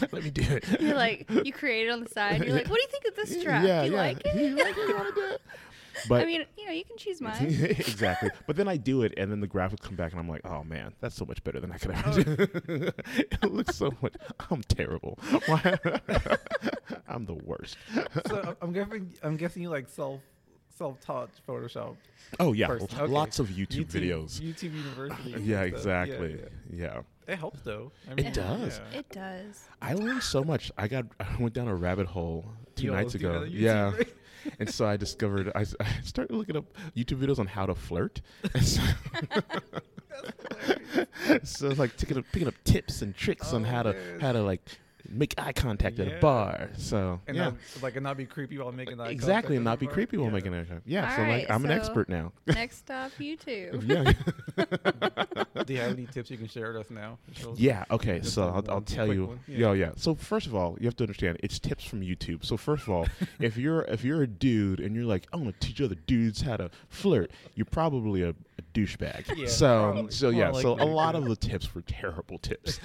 Let 0.12 0.22
me 0.24 0.30
do 0.30 0.42
it. 0.42 0.64
You're 0.80 0.94
like 0.94 1.30
you 1.44 1.52
create 1.52 1.86
it 1.86 1.90
on 1.90 2.02
the 2.02 2.08
side. 2.10 2.44
You're 2.44 2.54
like, 2.54 2.68
what 2.68 2.76
do 2.76 2.82
you 2.82 2.88
think 2.88 3.04
of 3.06 3.16
this 3.16 3.42
track? 3.42 3.64
Yeah, 3.66 3.82
you 3.84 3.92
yeah. 3.92 3.98
like 3.98 4.22
it? 4.24 4.34
You 4.36 4.56
like 4.56 4.76
it? 4.76 4.88
You 4.88 4.94
want 4.96 5.08
to 5.14 5.20
do 5.20 5.26
it? 5.34 5.40
But 6.08 6.22
I 6.22 6.24
mean, 6.24 6.46
you 6.56 6.64
know, 6.66 6.72
you 6.72 6.84
can 6.84 6.96
choose 6.96 7.20
mine. 7.20 7.44
exactly. 7.44 8.30
But 8.46 8.56
then 8.56 8.68
I 8.68 8.78
do 8.78 9.02
it, 9.02 9.12
and 9.18 9.30
then 9.30 9.40
the 9.40 9.48
graphics 9.48 9.80
come 9.80 9.96
back, 9.96 10.12
and 10.12 10.20
I'm 10.20 10.28
like, 10.30 10.40
oh 10.46 10.64
man, 10.64 10.94
that's 11.00 11.14
so 11.14 11.26
much 11.26 11.42
better 11.44 11.60
than 11.60 11.72
I 11.72 11.78
could 11.78 11.90
ever 11.90 12.10
Oh. 12.10 12.22
do. 12.22 12.90
it 13.08 13.52
looks 13.52 13.76
so 13.76 13.92
much. 14.00 14.14
I'm 14.50 14.62
terrible. 14.62 15.18
I'm 17.08 17.26
the 17.26 17.34
worst. 17.44 17.76
so 18.28 18.56
I'm 18.62 18.72
guessing 18.72 19.12
I'm 19.22 19.36
guessing 19.36 19.62
you 19.62 19.68
like 19.68 19.88
self 19.90 20.20
self 20.78 21.00
taught 21.00 21.30
Photoshop. 21.46 21.96
Oh 22.38 22.52
yeah, 22.54 22.70
okay. 22.70 23.06
lots 23.06 23.38
of 23.38 23.48
YouTube, 23.48 23.86
videos. 23.90 24.40
YouTube 24.40 24.72
University. 24.74 25.42
Yeah, 25.42 25.62
exactly. 25.62 26.38
Yeah, 26.72 26.86
Yeah, 26.86 26.94
yeah. 26.94 27.00
It 27.30 27.38
helps 27.38 27.60
though. 27.62 27.92
I 28.08 28.12
It 28.20 28.34
does. 28.34 28.80
yeah. 28.92 28.98
It 28.98 29.08
does. 29.10 29.68
I 29.80 29.94
learned 29.94 30.22
so 30.22 30.42
much. 30.44 30.70
I 30.76 30.88
got 30.88 31.06
I 31.20 31.26
went 31.38 31.54
down 31.54 31.68
a 31.68 31.74
rabbit 31.74 32.06
hole 32.06 32.44
two 32.76 32.84
You 32.86 32.90
nights 32.92 33.14
ago. 33.14 33.32
that 33.32 33.38
on 33.42 33.48
YouTube, 33.50 33.60
Yeah. 33.60 33.92
and 34.58 34.68
so 34.70 34.86
I 34.86 34.96
discovered 34.96 35.52
I 35.54 35.64
started 36.02 36.34
looking 36.34 36.56
up 36.56 36.64
YouTube 36.96 37.18
videos 37.20 37.38
on 37.38 37.46
how 37.46 37.66
to 37.66 37.74
flirt. 37.74 38.20
And 38.54 38.66
so, 38.66 38.82
so 41.44 41.68
it's 41.68 41.78
like 41.78 41.96
picking 41.96 42.18
up, 42.18 42.24
picking 42.32 42.48
up 42.48 42.54
tips 42.64 43.02
and 43.02 43.14
tricks 43.14 43.48
oh, 43.52 43.56
on 43.56 43.64
Oh, 43.64 43.68
how 43.68 43.82
to 43.84 43.92
man. 43.92 44.20
how 44.20 44.32
to 44.32 44.42
like 44.42 44.62
make 45.08 45.34
eye 45.38 45.52
contact 45.52 45.98
at 45.98 46.08
a 46.08 46.18
bar. 46.20 46.70
So 46.76 47.20
And 47.26 47.36
yeah. 47.36 47.44
not, 47.44 47.54
like 47.82 47.96
and 47.96 48.04
not 48.04 48.16
be 48.16 48.26
creepy 48.26 48.58
while 48.58 48.72
making 48.72 49.00
eye 49.00 49.10
Exactly, 49.10 49.32
contact 49.32 49.56
and 49.56 49.64
not 49.64 49.78
be 49.78 49.86
bar. 49.86 49.94
creepy 49.94 50.16
while 50.16 50.26
Yeah. 50.28 50.32
making 50.32 50.54
eye 50.54 50.64
contact. 50.64 50.86
Yeah, 50.86 51.16
so 51.16 51.22
Alright, 51.22 51.40
like 51.48 51.50
I'm 51.50 51.64
an 51.64 51.70
expert 51.70 52.08
now. 52.08 52.32
Next 52.46 52.78
stop, 52.78 53.10
YouTube. 53.18 53.88
yeah. 54.56 54.64
Do 55.64 55.74
you 55.74 55.80
have 55.80 55.92
any 55.92 56.06
tips 56.06 56.30
you 56.30 56.36
can 56.38 56.48
share 56.48 56.72
with 56.72 56.76
us 56.86 56.90
now? 56.90 57.18
Yeah. 57.56 57.84
Okay. 57.90 58.20
Just 58.20 58.34
So 58.34 58.42
a 58.44 58.52
I'll, 58.52 58.64
I'll 58.70 58.80
tell 58.80 59.12
you. 59.12 59.26
one, 59.26 59.40
yeah. 59.46 59.58
Yeah. 59.58 59.72
yeah. 59.72 59.90
So 59.96 60.14
first 60.14 60.46
of 60.46 60.54
all, 60.54 60.76
you 60.80 60.86
have 60.86 60.96
to 60.96 61.04
understand 61.04 61.38
it's 61.42 61.58
tips 61.58 61.84
from 61.84 62.00
YouTube. 62.00 62.44
So 62.44 62.56
first 62.56 62.84
of 62.84 62.90
all, 62.90 63.06
if 63.38 63.56
you're 63.56 63.82
if 63.82 64.04
you're 64.04 64.22
a 64.22 64.26
dude 64.26 64.80
and 64.80 64.94
you're 64.94 65.04
like, 65.04 65.26
I'm 65.32 65.40
gonna 65.40 65.52
teach 65.60 65.80
other 65.80 65.94
dudes 66.06 66.40
how 66.40 66.56
to 66.56 66.70
flirt, 66.88 67.30
you're 67.54 67.66
probably 67.66 68.22
a, 68.22 68.30
a 68.30 68.62
douchebag. 68.74 69.36
Yeah, 69.36 69.46
so 69.48 69.92
probably. 69.92 70.10
so 70.12 70.30
More 70.32 70.40
yeah. 70.40 70.52
So 70.52 70.72
a 70.74 70.84
lot 70.84 71.14
of 71.14 71.24
the 71.26 71.36
tips 71.36 71.74
were 71.74 71.82
terrible 71.82 72.38
tips. 72.38 72.80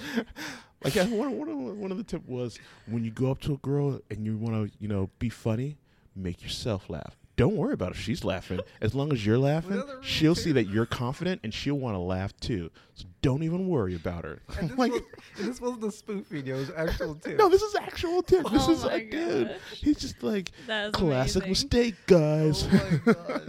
Like 0.84 0.94
yeah, 0.94 1.06
one 1.06 1.36
one 1.80 1.90
of, 1.90 1.96
the 1.98 2.04
tip 2.04 2.26
was 2.28 2.58
when 2.86 3.04
you 3.04 3.10
go 3.10 3.30
up 3.30 3.40
to 3.40 3.54
a 3.54 3.58
girl 3.58 4.00
and 4.10 4.24
you 4.24 4.36
want 4.36 4.70
to 4.70 4.76
you 4.78 4.88
know 4.88 5.10
be 5.18 5.28
funny, 5.28 5.78
make 6.14 6.42
yourself 6.42 6.88
laugh. 6.90 7.16
Don't 7.36 7.56
worry 7.56 7.74
about 7.74 7.92
if 7.92 8.00
she's 8.00 8.24
laughing. 8.24 8.60
As 8.80 8.94
long 8.94 9.12
as 9.12 9.26
you're 9.26 9.36
laughing, 9.36 9.76
that 9.76 9.86
a 9.86 10.02
she'll 10.02 10.34
see 10.34 10.52
that 10.52 10.68
you're 10.68 10.86
confident 10.86 11.42
and 11.44 11.52
she'll 11.52 11.74
want 11.78 11.94
to 11.94 11.98
laugh 11.98 12.34
too. 12.40 12.70
So 12.94 13.04
don't 13.20 13.42
even 13.42 13.68
worry 13.68 13.94
about 13.94 14.24
her. 14.24 14.40
And 14.58 14.70
this, 14.70 14.78
Like- 14.78 14.92
was, 14.92 15.02
and 15.38 15.48
this 15.48 15.60
wasn't 15.60 15.84
a 15.84 15.90
spoof 15.92 16.26
video. 16.28 16.56
It 16.56 16.60
was 16.60 16.70
actual 16.74 17.14
tips. 17.22 17.38
no, 17.38 17.50
this 17.50 17.60
is 17.60 17.74
actual 17.76 18.22
tip. 18.22 18.48
This 18.50 18.62
Oh 18.66 18.72
is 18.72 18.84
my 18.84 18.92
a 18.94 19.10
dude. 19.10 19.56
He's 19.74 19.98
just 19.98 20.22
like 20.22 20.50
classic 20.92 21.44
amazing. 21.44 21.48
mistake, 21.50 21.94
guys. 22.06 22.66
Oh 22.72 23.00
my 23.04 23.12
gosh. 23.12 23.40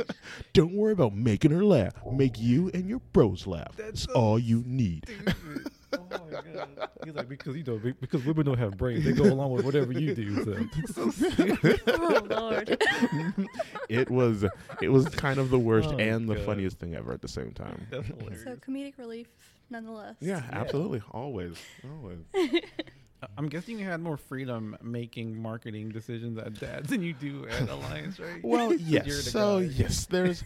Don't 0.52 0.74
worry 0.74 0.92
about 0.92 1.16
making 1.16 1.52
her 1.52 1.64
laugh. 1.64 1.94
Make 2.12 2.38
you 2.42 2.70
and 2.74 2.90
your 2.90 3.00
bros 3.14 3.48
laugh. 3.48 3.72
That's 3.78 3.90
That's 4.02 4.04
so 4.04 4.12
all 4.14 4.38
you 4.40 4.64
need. 4.66 5.06
Stupid. 6.42 6.56
My 6.56 6.66
god. 6.76 6.90
He's 7.06 7.14
like 7.16 7.30
because 7.30 7.56
you 7.56 7.64
know 7.64 7.78
because 8.00 8.26
women 8.26 8.46
don't 8.46 8.58
have 8.58 8.78
brains. 8.78 9.04
They 9.06 9.14
go 9.14 9.24
along 9.26 9.52
with 9.52 9.66
whatever 9.66 9.92
you 9.94 10.14
do. 10.16 10.44
So, 10.44 11.12
so 11.12 11.34
oh 11.88 12.28
Lord. 12.30 12.82
It 13.90 14.10
was 14.10 14.44
it 14.82 14.90
was 14.90 15.08
kind 15.10 15.40
of 15.40 15.50
the 15.50 15.60
worst 15.60 15.90
Oh, 15.94 15.98
and 15.98 16.28
the 16.28 16.36
God. 16.36 16.46
funniest 16.46 16.78
thing 16.80 16.94
ever 16.96 17.14
at 17.14 17.22
the 17.22 17.28
same 17.30 17.52
time. 17.52 17.88
That's 17.90 18.08
hilarious. 18.08 18.44
so 18.44 18.56
comedic 18.58 18.98
relief, 18.98 19.28
nonetheless. 19.70 20.16
Yeah, 20.20 20.42
Yeah. 20.50 20.60
absolutely. 20.60 21.02
Always. 21.12 21.56
Always. 21.90 22.20
I'm 23.38 23.48
guessing 23.50 23.80
you 23.80 23.86
had 23.86 24.00
more 24.02 24.18
freedom 24.18 24.78
making 24.84 25.42
marketing 25.42 25.90
decisions 25.90 26.38
at 26.38 26.60
Dad's 26.60 26.90
than 26.90 27.02
you 27.02 27.14
do 27.14 27.48
at 27.48 27.68
Alliance, 27.70 28.20
right? 28.20 28.44
Well, 28.44 28.74
you're 28.74 29.04
yes. 29.06 29.32
So 29.32 29.60
guy. 29.62 29.66
yes, 29.76 30.06
there's 30.06 30.44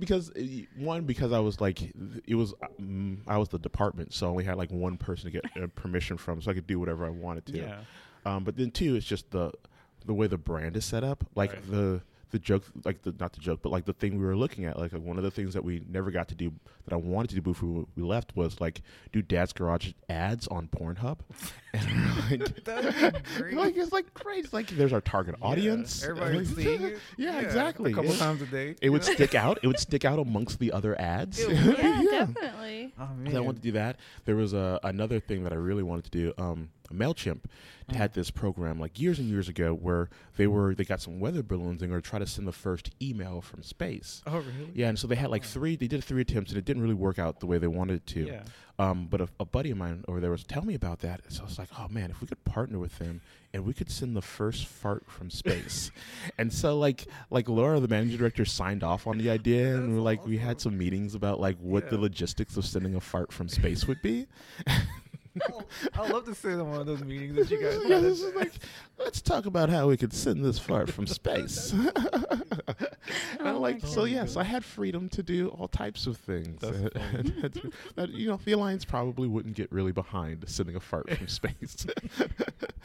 because 0.00 0.30
uh, 0.30 0.42
one 0.76 1.04
because 1.04 1.32
I 1.32 1.38
was 1.38 1.60
like 1.60 1.80
it 2.26 2.34
was 2.34 2.54
um, 2.78 3.22
I 3.28 3.38
was 3.38 3.48
the 3.50 3.58
department, 3.58 4.12
so 4.12 4.26
I 4.26 4.30
only 4.30 4.44
had 4.44 4.56
like 4.56 4.70
one 4.72 4.96
person 4.96 5.30
to 5.30 5.40
get 5.40 5.62
uh, 5.62 5.66
permission 5.76 6.16
from, 6.16 6.40
so 6.42 6.50
I 6.50 6.54
could 6.54 6.66
do 6.66 6.80
whatever 6.80 7.06
I 7.06 7.10
wanted 7.10 7.46
to. 7.46 7.58
Yeah. 7.58 7.78
Um, 8.24 8.44
but 8.44 8.56
then 8.56 8.70
two, 8.70 8.96
it's 8.96 9.06
just 9.06 9.30
the 9.30 9.52
the 10.06 10.14
way 10.14 10.26
the 10.26 10.38
brand 10.38 10.76
is 10.76 10.84
set 10.84 11.04
up, 11.04 11.24
like 11.34 11.52
Right. 11.52 11.70
the 11.70 12.00
the 12.30 12.38
joke, 12.38 12.64
like 12.84 13.02
the 13.02 13.14
not 13.18 13.32
the 13.32 13.40
joke, 13.40 13.60
but 13.62 13.70
like 13.70 13.84
the 13.84 13.92
thing 13.92 14.18
we 14.18 14.24
were 14.24 14.36
looking 14.36 14.64
at, 14.64 14.78
like, 14.78 14.92
one 14.92 15.16
of 15.18 15.24
the 15.24 15.30
things 15.32 15.52
that 15.54 15.64
we 15.64 15.82
never 15.88 16.10
got 16.12 16.28
to 16.28 16.34
do 16.34 16.52
that 16.90 16.96
I 16.96 16.98
wanted 16.98 17.28
to 17.30 17.34
do 17.36 17.40
before 17.40 17.68
we- 17.68 17.84
we 17.96 18.02
left 18.02 18.36
was 18.36 18.60
like 18.60 18.82
do 19.12 19.22
Dad's 19.22 19.52
Garage 19.52 19.92
ads 20.08 20.46
on 20.48 20.68
Pornhub, 20.68 21.18
and 21.72 21.84
we're 22.30 22.38
like, 22.46 22.64
That'd 22.64 23.22
great. 23.36 23.54
like 23.56 23.76
it's 23.76 23.92
like 23.92 24.12
great, 24.14 24.44
it's 24.44 24.52
like 24.52 24.68
there's 24.68 24.92
our 24.92 25.00
target 25.00 25.36
Yeah, 25.40 25.46
audience, 25.46 26.02
Everybody's 26.04 26.54
seeing 26.54 26.82
it. 26.82 26.98
Yeah, 27.16 27.40
exactly. 27.40 27.92
A 27.92 27.94
couple 27.94 28.12
It- 28.12 28.18
times 28.18 28.42
a 28.42 28.46
day. 28.46 28.76
It 28.82 28.90
would 28.90 29.04
stick 29.04 29.34
out. 29.34 29.58
It 29.62 29.66
would 29.66 29.78
stick 29.78 30.04
out 30.04 30.18
amongst 30.18 30.58
the 30.58 30.72
other 30.72 31.00
ads. 31.00 31.38
It 31.38 31.50
Yeah, 31.50 32.00
Yeah. 32.02 32.26
definitely. 32.26 32.92
Oh 32.98 33.08
So 33.30 33.36
I 33.36 33.40
wanted 33.40 33.56
to 33.62 33.68
do 33.68 33.72
that. 33.72 33.96
There 34.24 34.36
was 34.36 34.52
a, 34.52 34.78
another 34.82 35.20
thing 35.20 35.44
that 35.44 35.52
I 35.52 35.56
really 35.56 35.82
wanted 35.82 36.04
to 36.04 36.10
do. 36.10 36.32
Um, 36.38 36.70
Mailchimp 36.92 37.42
Mm. 37.88 37.94
had 37.96 38.14
this 38.14 38.30
program 38.30 38.78
like 38.80 39.00
years 39.00 39.18
and 39.18 39.28
years 39.28 39.48
ago 39.48 39.74
where 39.74 40.10
they 40.36 40.46
were 40.46 40.74
they 40.76 40.84
got 40.84 41.00
some 41.00 41.18
weather 41.18 41.42
balloons 41.42 41.82
and 41.82 41.90
were 41.90 42.00
trying 42.00 42.22
to 42.22 42.26
send 42.26 42.46
the 42.46 42.52
first 42.52 42.90
email 43.02 43.40
from 43.40 43.62
space. 43.64 44.22
Oh 44.28 44.38
really? 44.38 44.70
Yeah, 44.74 44.88
and 44.90 44.98
so 44.98 45.06
they 45.08 45.16
had 45.16 45.28
like 45.30 45.42
three. 45.44 45.74
They 45.76 45.88
did 45.88 46.02
three 46.04 46.22
attempts 46.22 46.50
and 46.52 46.58
it 46.58 46.64
didn't 46.64 46.79
really 46.80 46.94
work 46.94 47.18
out 47.18 47.40
the 47.40 47.46
way 47.46 47.58
they 47.58 47.66
wanted 47.66 47.94
it 47.94 48.06
to. 48.08 48.26
Yeah. 48.26 48.42
Um, 48.78 49.08
but 49.10 49.20
a, 49.20 49.28
a 49.38 49.44
buddy 49.44 49.70
of 49.72 49.76
mine 49.76 50.04
over 50.08 50.20
there 50.20 50.30
was 50.30 50.42
tell 50.42 50.64
me 50.64 50.74
about 50.74 51.00
that. 51.00 51.20
So 51.28 51.42
I 51.42 51.44
was 51.44 51.58
like, 51.58 51.68
oh 51.78 51.88
man, 51.88 52.10
if 52.10 52.22
we 52.22 52.26
could 52.26 52.42
partner 52.44 52.78
with 52.78 52.98
them 52.98 53.20
and 53.52 53.66
we 53.66 53.74
could 53.74 53.90
send 53.90 54.16
the 54.16 54.22
first 54.22 54.64
fart 54.66 55.04
from 55.06 55.28
space, 55.42 55.90
and 56.38 56.50
so 56.50 56.78
like 56.78 57.06
like 57.28 57.48
Laura, 57.48 57.78
the 57.78 57.88
managing 57.88 58.16
director, 58.16 58.46
signed 58.46 58.82
off 58.82 59.06
on 59.06 59.18
the 59.18 59.28
idea, 59.28 59.74
and 59.76 59.94
we're 59.94 60.00
like 60.00 60.26
we 60.26 60.38
had 60.38 60.60
some 60.62 60.78
meetings 60.78 61.14
about 61.14 61.40
like 61.40 61.58
what 61.58 61.90
the 61.90 61.98
logistics 61.98 62.56
of 62.56 62.64
sending 62.64 62.94
a 62.94 63.00
fart 63.00 63.32
from 63.32 63.48
space 63.48 63.86
would 63.86 64.00
be. 64.00 64.26
Oh, 65.52 65.62
I'd 65.94 66.10
love 66.10 66.24
to 66.26 66.34
sit 66.34 66.52
in 66.52 66.68
one 66.68 66.80
of 66.80 66.86
those 66.86 67.04
meetings 67.04 67.36
that 67.36 67.50
you 67.50 67.62
guys 67.62 67.78
yeah, 67.86 67.98
this 68.00 68.20
is 68.20 68.34
like 68.34 68.52
let's 68.98 69.20
talk 69.20 69.46
about 69.46 69.68
how 69.70 69.86
we 69.88 69.96
could 69.96 70.12
send 70.12 70.44
this 70.44 70.58
fart 70.58 70.90
from 70.92 71.06
space. 71.06 71.72
Oh 72.22 73.38
and 73.38 73.48
I'm 73.48 73.56
Oh 73.56 73.60
like, 73.60 73.80
so 73.80 74.02
God. 74.02 74.10
yes, 74.10 74.36
I 74.36 74.44
had 74.44 74.64
freedom 74.64 75.08
to 75.10 75.22
do 75.22 75.48
all 75.48 75.66
types 75.68 76.06
of 76.06 76.16
things. 76.16 76.60
That's 76.60 76.76
And- 76.76 76.92
funny. 76.92 77.34
and 77.42 77.72
that, 77.96 78.10
you 78.10 78.28
know, 78.28 78.38
the 78.44 78.52
alliance 78.52 78.84
probably 78.84 79.26
wouldn't 79.28 79.54
get 79.56 79.70
really 79.72 79.92
behind 79.92 80.44
sending 80.48 80.76
a 80.76 80.80
fart 80.80 81.10
from 81.10 81.26
space. 81.28 81.86
But 82.18 82.30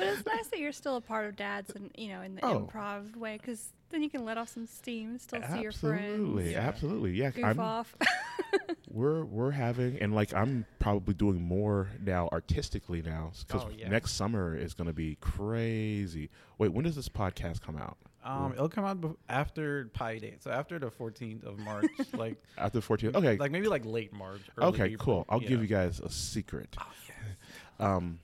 it's 0.08 0.26
nice 0.26 0.48
that 0.48 0.60
you're 0.60 0.72
still 0.72 0.96
a 0.98 1.02
part 1.02 1.26
of 1.28 1.36
Dad's 1.36 1.70
and 1.72 1.92
you 1.98 2.10
know 2.10 2.22
in 2.22 2.36
the 2.36 2.46
Oh. 2.46 2.62
improv 2.72 3.16
way 3.16 3.38
because 3.38 3.72
then 3.92 4.04
you 4.04 4.10
can 4.10 4.26
let 4.26 4.38
off 4.38 4.50
some 4.50 4.66
steam, 4.68 5.18
still 5.20 5.42
see 5.52 5.62
your 5.62 5.72
friends, 5.72 6.04
absolutely, 6.12 6.56
absolutely. 6.56 7.12
Yeah, 7.14 7.30
goof 7.32 7.46
I'm, 7.46 7.60
off. 7.60 7.96
we're 8.90 9.24
we're 9.26 9.52
having 9.52 10.00
and 10.00 10.14
like 10.14 10.34
I'm 10.34 10.66
probably 10.80 11.14
doing 11.14 11.42
more 11.42 11.90
now 12.04 12.30
artistically 12.32 13.02
now 13.02 13.32
because 13.48 13.64
Oh, 13.64 13.70
yeah. 13.76 13.90
next 13.90 14.14
summer 14.14 14.56
is 14.56 14.74
going 14.74 14.88
to 14.88 14.94
be 14.94 15.18
crazy. 15.22 16.30
Wait, 16.58 16.72
when 16.74 16.84
does 16.86 16.96
this 16.96 17.10
podcast 17.10 17.62
come 17.62 17.78
out? 17.78 17.98
Um, 18.24 18.54
it'll 18.54 18.70
come 18.70 18.86
out 18.86 19.00
bef- 19.02 19.16
after 19.30 19.86
Pi 19.94 20.18
Day, 20.18 20.36
so 20.40 20.50
after 20.50 20.80
the 20.80 20.88
14th 20.90 21.44
of 21.44 21.60
March, 21.60 21.86
like 22.14 22.38
After 22.58 22.80
14th. 22.82 23.16
Okay. 23.16 23.38
like 23.38 23.52
maybe 23.52 23.68
like 23.68 23.86
late 23.86 24.14
March. 24.14 24.42
early 24.58 24.70
okay, 24.70 24.84
April. 24.86 24.98
cool. 24.98 25.26
I'll 25.30 25.44
Yeah. 25.44 25.50
give 25.50 25.62
you 25.62 25.68
guys 25.68 26.00
a 26.00 26.10
secret. 26.10 26.76
Oh, 26.80 26.86
yes. 27.08 27.16
Um, 27.80 28.20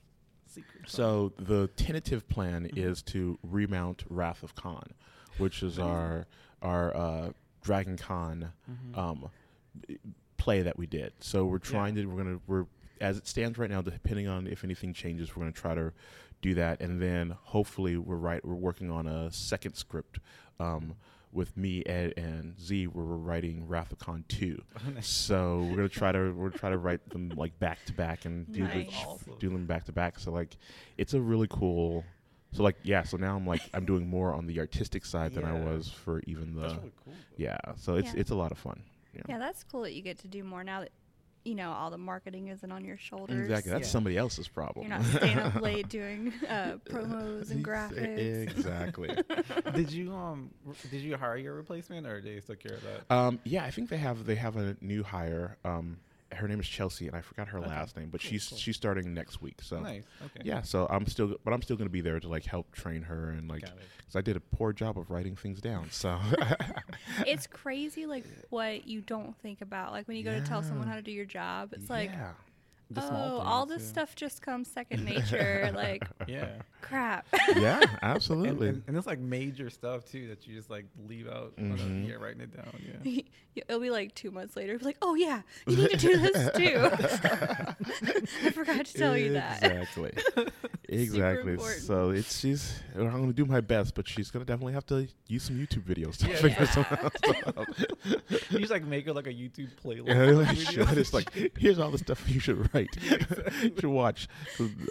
Secret. 0.46 0.88
so 0.88 1.32
the 1.38 1.68
tentative 1.76 2.26
plan 2.28 2.64
Mhm. 2.64 2.78
is 2.78 3.02
to 3.02 3.38
remount 3.42 4.02
Wrath 4.08 4.42
of 4.42 4.54
Khan, 4.54 4.92
which 5.38 5.62
is 5.62 5.78
our 5.78 6.26
our 6.62 6.96
uh, 6.96 7.30
Dragon 7.62 7.96
Con 7.96 8.52
Mhm. 8.70 8.96
um, 8.98 9.28
play 10.36 10.62
that 10.62 10.76
we 10.78 10.86
did. 10.86 11.12
So 11.20 11.44
we're 11.46 11.56
Yeah. 11.56 11.70
trying 11.70 11.94
to 11.96 12.06
we're 12.06 12.22
gonna 12.24 12.40
we're 12.46 12.66
as 13.00 13.16
it 13.18 13.26
stands 13.26 13.58
right 13.58 13.70
now, 13.70 13.82
depending 13.82 14.28
on 14.28 14.46
if 14.46 14.62
anything 14.64 14.92
changes, 14.92 15.34
we're 15.34 15.40
gonna 15.42 15.52
try 15.52 15.74
to 15.74 15.92
do 16.40 16.54
that, 16.54 16.80
and 16.80 17.00
then 17.00 17.30
hopefully 17.30 17.96
we're 17.96 18.16
right. 18.16 18.44
We're 18.44 18.54
working 18.54 18.90
on 18.90 19.06
a 19.06 19.30
second 19.30 19.74
script 19.74 20.18
um, 20.60 20.94
with 21.32 21.56
me, 21.56 21.84
Ed, 21.86 22.14
and 22.16 22.58
Z. 22.60 22.86
Where 22.88 23.04
we're 23.04 23.16
writing 23.16 23.66
Wrath 23.66 23.90
of 23.92 23.98
Khan 23.98 24.24
two. 24.28 24.62
So 25.00 25.62
we're 25.62 25.76
gonna 25.76 25.88
try 25.88 26.12
to 26.12 26.18
we're 26.32 26.48
gonna 26.50 26.58
try 26.58 26.70
to 26.70 26.78
write 26.78 27.08
them 27.10 27.30
like 27.30 27.58
back 27.58 27.84
to 27.86 27.92
back 27.92 28.24
and 28.24 28.50
do 28.52 28.62
Nice. 28.64 28.86
the, 29.24 29.34
do 29.38 29.48
them 29.48 29.66
back 29.66 29.84
to 29.84 29.92
back. 29.92 30.18
So 30.18 30.30
like 30.32 30.56
it's 30.98 31.14
a 31.14 31.20
really 31.20 31.48
cool. 31.48 32.04
So 32.52 32.62
like 32.62 32.76
yeah, 32.82 33.02
so 33.04 33.16
now 33.16 33.36
I'm 33.36 33.46
like 33.46 33.62
I'm 33.74 33.84
doing 33.84 34.08
more 34.08 34.32
on 34.34 34.46
the 34.46 34.60
artistic 34.60 35.04
side 35.04 35.34
than 35.34 35.44
I 35.44 35.52
was 35.58 35.88
for 35.90 36.20
even 36.26 36.54
the 36.54 36.62
That's 36.62 36.74
really 36.74 36.92
cool. 37.04 37.14
yeah. 37.36 37.56
So 37.76 37.96
it's 37.96 38.12
Yeah. 38.14 38.20
it's 38.20 38.30
a 38.30 38.34
lot 38.34 38.52
of 38.52 38.58
fun. 38.58 38.82
Yeah. 39.14 39.22
yeah, 39.28 39.38
that's 39.38 39.62
cool 39.64 39.82
that 39.82 39.92
you 39.94 40.02
get 40.02 40.18
to 40.20 40.28
do 40.28 40.42
more 40.44 40.64
now 40.64 40.80
that 40.80 40.90
you 41.44 41.54
know 41.54 41.72
all 41.72 41.90
the 41.90 41.98
marketing 41.98 42.48
isn't 42.48 42.70
on 42.70 42.84
your 42.84 42.96
shoulders. 42.96 43.40
Exactly. 43.46 43.72
That's 43.72 43.88
Yeah. 43.88 43.92
somebody 43.92 44.16
else's 44.16 44.48
problem. 44.48 44.86
You're 44.86 44.96
not 44.98 45.04
staying 45.06 45.38
up 45.38 45.54
late 45.60 45.88
doing 45.88 46.32
uh, 46.48 46.76
promos 46.88 47.50
and 47.50 47.64
graphics. 47.66 48.42
Exactly. 48.48 49.10
did 49.74 49.90
you 49.90 50.12
um 50.14 50.50
r- 50.66 50.74
did 50.90 51.00
you 51.02 51.16
hire 51.16 51.36
your 51.36 51.54
replacement 51.54 52.06
or 52.06 52.20
did 52.20 52.36
they 52.36 52.40
took 52.46 52.60
care 52.60 52.76
of 52.76 52.82
that? 52.84 53.14
um, 53.14 53.38
yeah, 53.44 53.64
I 53.64 53.70
think 53.70 53.88
they 53.88 53.96
have 53.98 54.24
they 54.26 54.36
have 54.36 54.56
a 54.56 54.76
new 54.80 55.02
hire. 55.02 55.56
Um, 55.64 55.98
her 56.34 56.48
name 56.48 56.60
is 56.60 56.66
Chelsea, 56.68 57.06
and 57.06 57.16
I 57.16 57.20
forgot 57.20 57.48
her 57.48 57.58
Okay. 57.58 57.68
last 57.68 57.96
name, 57.96 58.08
but 58.10 58.20
Cool, 58.20 58.30
she's 58.30 58.48
cool. 58.48 58.58
she's 58.58 58.76
starting 58.76 59.14
next 59.14 59.40
week. 59.42 59.60
So 59.62 59.80
nice. 59.80 60.04
Okay. 60.24 60.40
yeah, 60.44 60.62
so 60.62 60.86
I'm 60.90 61.06
still, 61.06 61.36
but 61.44 61.52
I'm 61.52 61.62
still 61.62 61.76
going 61.76 61.88
to 61.88 61.92
be 61.92 62.00
there 62.00 62.18
to 62.20 62.28
like 62.28 62.44
help 62.44 62.72
train 62.72 63.02
her 63.02 63.30
and 63.30 63.48
like, 63.48 63.62
because 63.62 64.16
I 64.16 64.20
did 64.20 64.36
a 64.36 64.40
poor 64.40 64.72
job 64.72 64.98
of 64.98 65.10
writing 65.10 65.36
things 65.36 65.60
down. 65.60 65.90
So 65.90 66.18
it's 67.26 67.46
crazy, 67.46 68.06
like 68.06 68.24
what 68.50 68.86
you 68.86 69.00
don't 69.00 69.36
think 69.38 69.60
about. 69.60 69.92
Like 69.92 70.08
when 70.08 70.16
you 70.16 70.24
go 70.24 70.32
to 70.32 70.40
tell 70.40 70.62
someone 70.62 70.88
how 70.88 70.94
to 70.96 71.02
do 71.02 71.12
your 71.12 71.24
job, 71.26 71.72
it's 71.72 71.90
like, 71.90 72.10
yeah, 72.12 72.32
The 72.94 73.02
oh, 73.04 73.08
small 73.08 73.38
all 73.40 73.66
this 73.66 73.82
yeah. 73.82 73.88
stuff 73.88 74.14
just 74.16 74.42
comes 74.42 74.68
second 74.68 75.04
nature. 75.12 75.70
like 75.74 76.04
Yeah. 76.26 76.48
crap. 76.80 77.26
yeah, 77.56 77.80
absolutely. 78.02 78.68
and, 78.68 78.82
and 78.86 78.96
it's 78.96 79.06
like 79.06 79.18
major 79.18 79.70
stuff 79.70 80.04
too 80.04 80.28
that 80.28 80.46
you 80.46 80.54
just 80.56 80.70
like 80.70 80.86
leave 81.08 81.28
out. 81.28 81.52
when 81.56 81.76
Mhm. 81.78 82.08
Yeah, 82.08 82.14
writing 82.16 82.40
it 82.42 82.54
down. 82.56 82.72
Yeah. 83.04 83.22
It'll 83.68 83.80
be 83.80 83.90
like 83.90 84.14
two 84.14 84.30
months 84.30 84.56
later. 84.56 84.78
Be 84.78 84.84
like, 84.84 84.96
oh 85.02 85.14
yeah, 85.14 85.42
you 85.66 85.76
need 85.76 85.90
to 85.90 85.96
do 85.96 86.16
this 86.18 86.50
too. 86.56 87.76
I 88.46 88.50
forgot 88.50 88.86
to 88.86 88.94
tell 88.94 89.16
you 89.16 89.34
that. 89.34 89.62
Exactly. 89.62 90.12
exactly. 90.88 91.58
So 91.58 92.10
it's 92.10 92.38
she's. 92.40 92.80
I'm 92.96 93.10
going 93.10 93.26
to 93.26 93.32
do 93.32 93.44
my 93.44 93.60
best, 93.60 93.94
but 93.94 94.08
she's 94.08 94.30
going 94.30 94.44
to 94.44 94.50
definitely 94.50 94.72
have 94.74 94.86
to 94.86 95.06
use 95.28 95.42
some 95.44 95.56
YouTube 95.56 95.82
videos 95.82 96.16
to 96.18 96.28
Yeah, 96.30 96.36
figure 96.36 96.56
yeah. 96.60 96.70
some 96.70 96.84
stuff 96.84 97.56
out. 97.58 97.68
you 98.50 98.58
just 98.58 98.70
like 98.72 98.84
make 98.84 99.06
it 99.06 99.14
like 99.14 99.26
a 99.26 99.32
YouTube 99.32 99.70
playlist. 99.84 100.08
Yeah, 100.08 100.82
like, 100.82 100.88
I 100.88 100.92
It's 101.00 101.12
like 101.14 101.52
here's 101.58 101.78
all 101.78 101.90
the 101.90 101.98
stuff 101.98 102.28
you 102.28 102.40
should 102.40 102.72
write, 102.74 102.81
you 103.00 103.72
should 103.80 103.84
watch. 103.86 104.28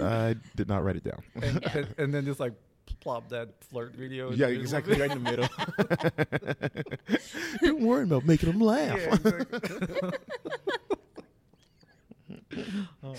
I 0.02 0.36
did 0.56 0.68
not 0.68 0.84
write 0.84 0.96
it 0.98 1.04
down. 1.04 1.22
and, 1.42 1.60
Yeah. 1.62 1.78
and, 1.78 1.88
and 1.98 2.14
then 2.14 2.26
just 2.26 2.40
like 2.40 2.54
plop 3.02 3.30
that 3.30 3.50
flirt 3.70 3.96
video. 3.96 4.32
Yeah, 4.32 4.48
exactly 4.48 5.00
right 5.00 5.10
in 5.12 5.24
the 5.24 5.30
middle. 5.32 5.48
Don't 7.62 7.82
worry 7.82 8.04
about 8.04 8.26
making 8.26 8.52
them 8.52 8.60
laugh. 8.60 8.98
Yeah, 9.00 9.14
exactly. 9.16 10.12
Oh, 13.04 13.16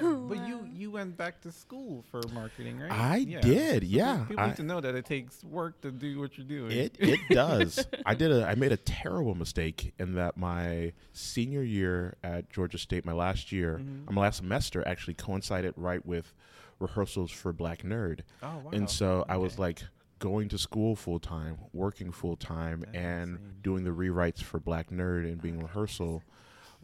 but 0.28 0.46
you 0.46 0.66
you 0.72 0.90
went 0.90 1.16
back 1.16 1.40
to 1.42 1.50
school 1.52 2.04
for 2.10 2.20
marketing, 2.32 2.78
right? 2.80 2.90
I 2.92 3.16
Yeah. 3.18 3.40
did, 3.40 3.82
So 3.82 3.88
yeah. 3.88 4.24
People 4.28 4.40
I- 4.44 4.46
need 4.48 4.56
to 4.56 4.62
know 4.62 4.80
that 4.80 4.94
it 4.94 5.04
takes 5.06 5.42
work 5.44 5.80
to 5.82 5.90
do 5.90 6.20
what 6.20 6.36
you're 6.38 6.46
doing. 6.46 6.70
It 6.72 6.96
it 6.98 7.20
does. 7.30 7.84
I 8.06 8.14
did 8.14 8.30
a 8.30 8.46
I 8.46 8.54
made 8.54 8.72
a 8.72 8.76
terrible 8.76 9.34
mistake 9.34 9.92
in 9.98 10.14
that 10.14 10.36
my 10.36 10.92
senior 11.12 11.62
year 11.62 12.16
at 12.22 12.50
Georgia 12.50 12.78
State, 12.78 13.04
my 13.04 13.12
last 13.12 13.50
year, 13.52 13.80
Mhm. 13.82 14.08
uh, 14.08 14.12
my 14.12 14.22
last 14.22 14.38
semester 14.38 14.86
actually 14.86 15.14
coincided 15.14 15.74
right 15.76 16.04
with 16.04 16.32
rehearsals 16.78 17.30
for 17.32 17.52
Black 17.52 17.82
Nerd, 17.82 18.20
oh 18.42 18.58
wow. 18.58 18.70
and 18.72 18.88
so 18.88 19.24
I 19.28 19.36
was 19.36 19.58
like 19.58 19.82
going 20.20 20.48
to 20.48 20.58
school 20.58 20.94
full 20.96 21.18
time, 21.18 21.58
working 21.72 22.12
full 22.12 22.36
time, 22.36 22.84
and 22.94 23.30
insane. 23.36 23.54
doing 23.62 23.84
the 23.84 23.90
rewrites 23.90 24.42
for 24.42 24.58
Black 24.60 24.90
Nerd 24.90 25.24
and 25.24 25.40
being 25.42 25.58
rehearsal, 25.60 26.22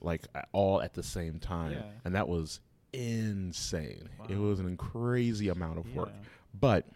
like 0.05 0.27
all 0.53 0.81
at 0.83 0.95
the 0.95 1.03
same 1.03 1.39
time, 1.39 1.73
Yeah. 1.73 1.83
and 2.05 2.15
that 2.15 2.29
was 2.29 2.61
insane. 2.93 4.09
It 4.29 4.37
was 4.37 4.61
an 4.61 4.77
crazy 4.77 5.49
amount 5.49 5.79
of 5.79 5.95
work, 5.95 6.11
Yeah. 6.13 6.29
but 6.61 6.87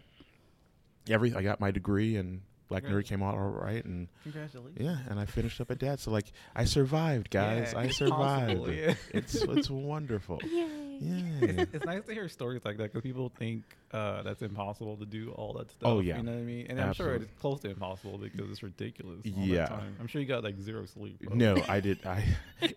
every 1.09 1.33
I 1.33 1.41
got 1.41 1.59
my 1.59 1.71
degree 1.71 2.15
and 2.15 2.41
Black 2.69 2.83
Right. 2.83 2.93
Nerd 2.93 3.05
came 3.05 3.23
out 3.23 3.33
all 3.35 3.49
right, 3.49 3.83
and 3.83 4.07
Congratulations. 4.23 4.77
yeah, 4.79 4.97
and 5.09 5.19
I 5.19 5.25
finished 5.25 5.59
up 5.59 5.71
at 5.71 5.79
Dad. 5.79 5.99
So 5.99 6.11
like, 6.11 6.31
I 6.55 6.65
survived, 6.65 7.31
guys. 7.31 7.71
Yeah, 7.73 7.79
I 7.79 7.87
survived. 7.89 8.57
possible, 8.59 8.71
yeah. 8.71 8.93
It's 9.11 9.35
it's 9.35 9.69
wonderful. 9.71 10.39
Yay. 10.43 10.67
Yeah. 11.01 11.21
It's, 11.41 11.73
it's 11.73 11.85
nice 11.85 12.05
to 12.05 12.13
hear 12.13 12.27
stories 12.29 12.61
like 12.65 12.77
that 12.77 12.83
because 12.93 13.01
people 13.01 13.31
think 13.39 13.63
uh, 13.91 14.21
that's 14.21 14.41
impossible 14.41 14.97
to 14.97 15.05
do 15.05 15.31
all 15.31 15.53
that 15.53 15.71
stuff. 15.71 15.89
Oh, 15.89 15.99
yeah. 16.01 16.17
you 16.17 16.23
know 16.23 16.33
what 16.33 16.39
I 16.39 16.43
mean. 16.43 16.67
And 16.69 16.79
I'm 16.79 16.91
sure 16.93 17.13
it's 17.15 17.25
close 17.39 17.61
to 17.61 17.69
impossible 17.69 18.17
because 18.17 18.49
it's 18.51 18.61
ridiculous. 18.61 19.21
all 19.25 19.31
that 19.41 19.47
Yeah. 19.47 19.65
time. 19.67 19.95
I'm 19.99 20.07
sure 20.07 20.19
you 20.21 20.27
got 20.27 20.43
like 20.43 20.59
zero 20.59 20.85
sleep. 20.85 21.21
bro. 21.21 21.35
No, 21.35 21.63
I 21.69 21.79
did. 21.79 22.05
I 22.05 22.23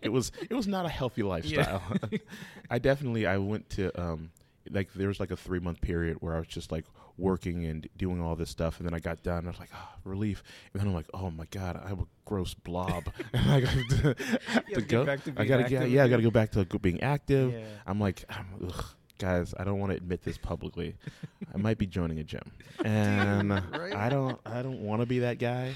it 0.01 0.09
was 0.09 0.31
it 0.49 0.53
was 0.53 0.67
not 0.67 0.85
a 0.85 0.89
healthy 0.89 1.21
lifestyle. 1.33 1.83
Yeah. 2.11 2.17
I 2.71 2.79
definitely 2.79 3.27
I 3.27 3.37
went 3.37 3.69
to 3.71 3.91
um 4.01 4.31
like 4.71 4.93
there 4.93 5.09
was 5.09 5.19
like 5.19 5.31
a 5.31 5.37
three 5.37 5.59
month 5.59 5.81
period 5.81 6.17
where 6.21 6.33
I 6.33 6.39
was 6.39 6.47
just 6.47 6.71
like 6.71 6.85
working 7.17 7.65
and 7.65 7.87
doing 7.97 8.21
all 8.21 8.35
this 8.35 8.49
stuff, 8.49 8.79
and 8.79 8.87
then 8.87 8.93
I 8.93 8.99
got 8.99 9.23
done. 9.23 9.45
I 9.45 9.49
was 9.49 9.59
like, 9.59 9.69
oh, 9.75 9.89
relief, 10.03 10.43
and 10.73 10.81
then 10.81 10.87
I'm 10.87 10.93
like, 10.93 11.09
oh 11.13 11.29
my 11.29 11.45
god, 11.51 11.79
I 11.83 11.89
have 11.89 11.99
a 11.99 12.07
gross 12.25 12.53
blob, 12.53 13.03
and 13.33 13.51
I 13.51 13.61
got 13.61 13.71
to, 13.89 14.13
to 14.15 14.39
have 14.47 14.65
to 14.65 14.71
get 14.75 14.87
go. 14.87 15.05
back 15.05 15.23
to 15.23 15.31
I 15.31 15.33
being 15.33 15.47
gotta 15.49 15.63
get 15.63 15.75
active 15.77 15.91
yeah, 15.91 16.03
I 16.03 16.07
gotta 16.07 16.23
go 16.23 16.31
back 16.31 16.51
to 16.51 16.65
being 16.79 17.01
active. 17.01 17.53
Yeah. 17.53 17.65
I'm 17.85 17.99
like, 17.99 18.25
I'm, 18.29 18.47
ugh, 18.67 18.85
guys, 19.23 19.53
I 19.57 19.63
don't 19.63 19.79
want 19.79 19.91
to 19.91 19.95
admit 19.97 20.21
this 20.23 20.37
publicly. 20.37 20.95
I 21.53 21.57
might 21.57 21.77
be 21.77 21.85
joining 21.85 22.19
a 22.19 22.23
gym, 22.23 22.41
and 22.85 23.49
right? 23.71 23.93
I 23.95 24.09
don't, 24.09 24.39
I 24.45 24.61
don't 24.61 24.81
want 24.81 25.01
to 25.01 25.05
be 25.05 25.19
that 25.19 25.39
guy, 25.39 25.75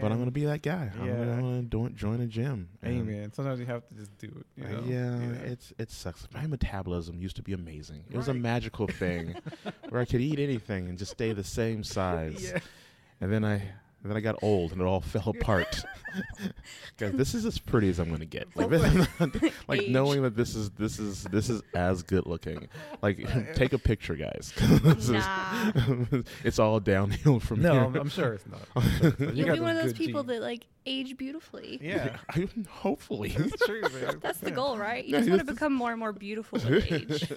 but 0.00 0.10
I'm 0.12 0.18
gonna 0.18 0.30
be 0.30 0.46
that 0.46 0.62
guy. 0.62 0.90
I'm 0.98 1.06
Yeah. 1.06 1.24
gonna 1.40 1.62
do 1.62 1.88
join 1.90 2.20
a 2.22 2.26
gym. 2.26 2.68
Hey 2.82 3.02
man, 3.02 3.32
sometimes 3.32 3.60
you 3.60 3.66
have 3.66 3.86
to 3.88 3.94
just 3.94 4.16
do 4.18 4.28
it. 4.28 4.46
You 4.56 4.68
know? 4.68 4.82
yeah, 4.86 5.32
it 5.52 5.60
it 5.78 5.90
sucks. 5.90 6.26
My 6.32 6.46
metabolism 6.46 7.20
used 7.20 7.36
to 7.36 7.42
be 7.42 7.52
amazing. 7.52 8.04
It 8.10 8.16
was 8.16 8.28
a 8.28 8.34
magical 8.34 8.86
thing 8.86 9.34
where 9.90 10.00
I 10.00 10.04
could 10.06 10.20
eat 10.20 10.38
anything 10.38 10.88
and 10.88 10.96
just 10.96 11.12
stay 11.12 11.32
the 11.32 11.44
same 11.44 11.84
size. 11.84 12.42
yeah. 12.52 12.60
And 13.20 13.32
then 13.32 13.44
I, 13.44 13.62
and 14.06 14.10
then 14.12 14.16
I 14.16 14.20
got 14.20 14.36
old 14.40 14.70
and 14.70 14.80
it 14.80 14.84
all 14.84 15.00
fell 15.14 15.34
apart. 15.40 15.82
Guys, 16.96 17.12
this 17.12 17.34
is 17.34 17.44
as 17.44 17.58
pretty 17.58 17.88
as 17.90 17.98
I'm 17.98 18.08
gonna 18.10 18.24
get. 18.24 18.46
Like, 18.54 18.70
like 19.68 19.88
knowing 19.88 20.22
that 20.22 20.34
this 20.36 20.54
is 20.54 20.70
this 20.70 20.98
is 20.98 21.24
this 21.24 21.50
is 21.50 21.60
as 21.74 22.02
good 22.04 22.24
looking. 22.24 22.68
Like, 23.02 23.18
take 23.54 23.72
a 23.74 23.78
picture, 23.78 24.14
guys. 24.14 24.52
This 24.56 25.10
is- 25.10 26.24
it's 26.44 26.58
all 26.58 26.80
downhill 26.80 27.40
from 27.40 27.60
No, 27.60 27.72
here. 27.72 27.82
I'm, 27.82 27.96
I'm 27.96 28.08
sure 28.08 28.32
it's 28.34 28.44
not. 28.46 28.60
Sure 29.00 29.08
it's 29.08 29.20
not. 29.20 29.34
You 29.34 29.44
You'll 29.44 29.56
be 29.56 29.60
one 29.60 29.76
of 29.76 29.82
those 29.82 29.92
people 29.92 30.22
genes. 30.22 30.38
that 30.38 30.42
like 30.42 30.66
age 30.86 31.18
beautifully. 31.18 31.78
Yeah, 31.82 32.16
I, 32.30 32.48
hopefully. 32.70 33.30
that's 33.36 33.66
true, 33.66 33.82
man. 33.82 34.18
That's 34.22 34.38
the 34.38 34.52
goal, 34.52 34.78
right? 34.78 35.04
You 35.04 35.12
Yeah, 35.14 35.18
just 35.18 35.30
want 35.30 35.46
to 35.46 35.52
become 35.52 35.74
more 35.74 35.90
and 35.90 35.98
more 36.00 36.12
beautiful 36.12 36.58
with 36.60 36.90
age. 36.92 37.30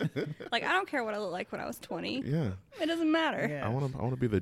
like 0.54 0.64
I 0.64 0.72
don't 0.72 0.88
care 0.88 1.04
what 1.04 1.14
I 1.16 1.18
look 1.18 1.32
like 1.34 1.52
when 1.52 1.60
I 1.60 1.66
was 1.66 1.80
20. 1.80 2.22
yeah, 2.26 2.52
It 2.80 2.86
doesn't 2.86 3.12
matter. 3.12 3.46
Yeah. 3.50 3.66
I 3.66 3.70
want 3.70 3.92
to. 3.92 3.98
I 4.00 4.02
want 4.04 4.14
to 4.14 4.20
be 4.22 4.28
the 4.28 4.42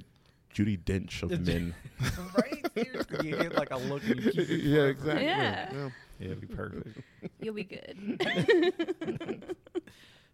Judi 0.54 0.78
Dench 0.84 1.22
of 1.24 1.30
The 1.30 1.38
men. 1.40 1.76
right? 2.38 2.66
Seriously, 2.74 3.30
you 3.30 3.36
get 3.38 3.56
like 3.56 3.72
a 3.72 3.78
look 3.78 4.04
and 4.04 4.20
you 4.24 4.32
keep 4.32 4.50
it 4.50 4.50
yeah, 4.64 4.74
forever. 4.76 4.90
exactly. 4.90 5.26
Yeah. 5.26 5.90
Yeah, 6.20 6.26
it'd 6.26 6.42
be 6.42 6.48
perfect. 6.48 7.00
You'll 7.42 7.54
be 7.54 7.64
good. 7.64 9.44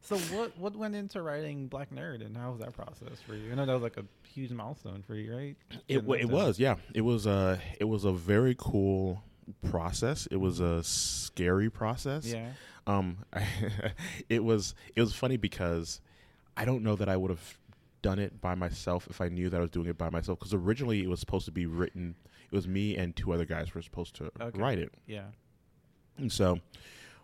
So 0.01 0.17
what 0.35 0.57
what 0.57 0.75
went 0.75 0.95
into 0.95 1.21
writing 1.21 1.67
Black 1.67 1.89
Nerd 1.89 2.25
and 2.25 2.35
how 2.35 2.51
was 2.51 2.59
that 2.59 2.73
process 2.73 3.19
for 3.25 3.35
you? 3.35 3.51
I 3.51 3.55
know 3.55 3.65
that 3.65 3.73
was 3.73 3.83
like 3.83 3.95
a 3.97 4.03
huge 4.27 4.51
milestone 4.51 5.01
for 5.01 5.15
you, 5.15 5.33
right? 5.33 5.55
It 5.71 5.87
Getting 5.87 6.05
wa- 6.05 6.15
it 6.15 6.29
was 6.29 6.59
yeah. 6.59 6.75
It 6.93 7.01
was 7.01 7.25
a 7.25 7.59
it 7.79 7.85
was 7.85 8.03
a 8.03 8.11
very 8.11 8.53
cool 8.57 9.23
process. 9.69 10.27
It 10.29 10.35
was 10.37 10.59
a 10.59 10.83
scary 10.83 11.69
process. 11.69 12.25
Yeah. 12.25 12.49
Um, 12.85 13.19
it 14.29 14.43
was 14.43 14.75
it 14.93 14.99
was 14.99 15.13
funny 15.15 15.37
because 15.37 16.01
I 16.57 16.65
don't 16.65 16.83
know 16.83 16.97
that 16.97 17.07
I 17.07 17.15
would 17.15 17.31
have 17.31 17.57
done 18.03 18.19
it 18.19 18.39
by 18.39 18.53
myself 18.53 19.07
if 19.09 19.19
I 19.19 19.29
knew 19.29 19.49
that 19.49 19.57
I 19.57 19.61
was 19.61 19.71
doing 19.71 19.87
it 19.87 19.97
by 19.97 20.11
myself. 20.11 20.37
Because 20.37 20.53
originally 20.53 21.01
it 21.01 21.09
was 21.09 21.19
supposed 21.19 21.45
to 21.45 21.51
be 21.51 21.65
written. 21.65 22.13
It 22.51 22.55
was 22.55 22.67
me 22.67 22.95
and 22.95 23.15
two 23.15 23.33
other 23.33 23.45
guys 23.45 23.73
were 23.73 23.81
supposed 23.81 24.15
to 24.17 24.31
Okay. 24.39 24.59
write 24.59 24.77
it, 24.77 24.93
Yeah. 25.07 25.29
and 26.19 26.31
so 26.31 26.59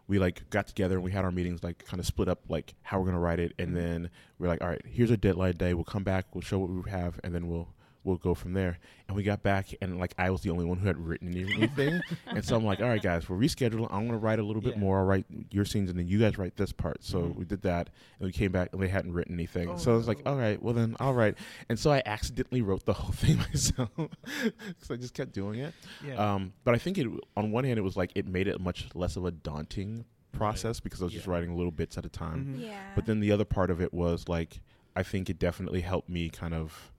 we 0.08 0.18
like 0.18 0.50
got 0.50 0.66
together 0.66 0.96
and 0.96 1.04
we 1.04 1.12
had 1.12 1.24
our 1.24 1.32
meetings 1.32 1.64
like 1.64 1.86
kind 1.86 2.00
of 2.00 2.06
split 2.08 2.28
up 2.28 2.40
like 2.50 2.74
how 2.82 3.00
we're 3.00 3.06
gonna 3.06 3.20
write 3.20 3.40
it, 3.40 3.54
and 3.60 3.70
Mhm. 3.72 3.76
then 3.76 4.10
we're 4.40 4.48
like, 4.48 4.62
all 4.62 4.70
right, 4.70 4.84
here's 4.88 5.12
a 5.12 5.18
deadline 5.18 5.54
day. 5.58 5.76
We'll 5.76 5.84
come 5.84 6.04
back. 6.04 6.34
We'll 6.34 6.42
show 6.42 6.58
what 6.58 6.70
we 6.72 6.90
have, 6.90 7.20
and 7.24 7.36
then 7.36 7.48
we'll 7.48 7.70
we'll 8.04 8.18
go 8.18 8.34
from 8.34 8.54
there. 8.54 8.80
And 9.08 9.16
we 9.18 9.24
got 9.24 9.42
back, 9.44 9.68
and 9.82 10.00
like 10.00 10.14
I 10.18 10.30
was 10.30 10.42
the 10.42 10.50
only 10.52 10.66
one 10.66 10.78
who 10.78 10.88
had 10.88 10.98
written 10.98 11.36
anything, 11.36 12.02
and 12.28 12.46
so 12.46 12.56
I'm 12.56 12.64
like, 12.64 12.80
all 12.80 12.88
right, 12.88 13.02
guys, 13.02 13.28
we're 13.28 13.38
rescheduling. 13.38 13.88
I'm 13.92 14.06
gonna 14.06 14.18
write 14.18 14.40
a 14.40 14.44
little 14.44 14.62
bit 14.62 14.76
Yeah. 14.76 14.80
more. 14.80 15.00
I'll 15.00 15.06
write 15.06 15.26
your 15.52 15.66
scenes, 15.66 15.90
and 15.90 15.98
then 16.00 16.08
you 16.08 16.20
guys 16.20 16.38
write 16.38 16.56
this 16.58 16.72
part. 16.72 17.04
So 17.04 17.22
Mhm. 17.24 17.36
we 17.36 17.46
did 17.46 17.62
that, 17.64 17.90
and 18.20 18.26
we 18.28 18.32
came 18.32 18.52
back, 18.52 18.70
and 18.72 18.82
they 18.82 18.88
hadn't 18.88 19.14
written 19.14 19.34
anything. 19.34 19.70
Oh, 19.70 19.78
so 19.78 19.94
I 19.94 19.96
was 19.98 20.08
like, 20.08 20.22
all 20.26 20.36
right, 20.36 20.62
well 20.62 20.74
then, 20.74 20.96
all 21.00 21.14
right. 21.14 21.36
And 21.70 21.78
so 21.80 21.92
I 21.92 22.02
accidentally 22.06 22.62
wrote 22.62 22.86
the 22.86 22.94
whole 22.94 23.12
thing 23.14 23.38
myself 23.38 23.90
because 23.96 24.92
I 24.92 24.96
just 24.96 25.14
kept 25.14 25.32
doing 25.34 25.60
it. 25.60 25.74
Yeah. 26.06 26.16
Um, 26.36 26.54
but 26.64 26.76
I 26.76 26.78
think 26.78 26.98
it 26.98 27.08
on 27.36 27.52
one 27.52 27.64
hand 27.64 27.80
it 27.80 27.84
was 27.84 27.98
like 27.98 28.12
it 28.16 28.28
made 28.28 28.48
it 28.48 28.60
much 28.62 28.88
less 28.96 29.16
of 29.16 29.26
a 29.26 29.32
daunting 29.32 30.06
process 30.32 30.80
because 30.80 31.02
I 31.02 31.06
was 31.06 31.14
just 31.14 31.26
writing 31.28 31.56
little 31.58 31.72
bits 31.72 31.98
at 31.98 32.06
a 32.06 32.10
time. 32.10 32.56
Mhm. 32.58 32.62
yeah. 32.62 32.92
But 32.96 33.06
then 33.08 33.20
the 33.20 33.32
other 33.32 33.46
part 33.46 33.72
of 33.72 33.82
it 33.82 33.94
was 33.94 34.28
like 34.30 34.62
I 34.96 35.04
think 35.04 35.30
it 35.30 35.40
definitely 35.40 35.82
helped 35.82 36.10
me 36.10 36.30
kind 36.30 36.54
of 36.54 36.92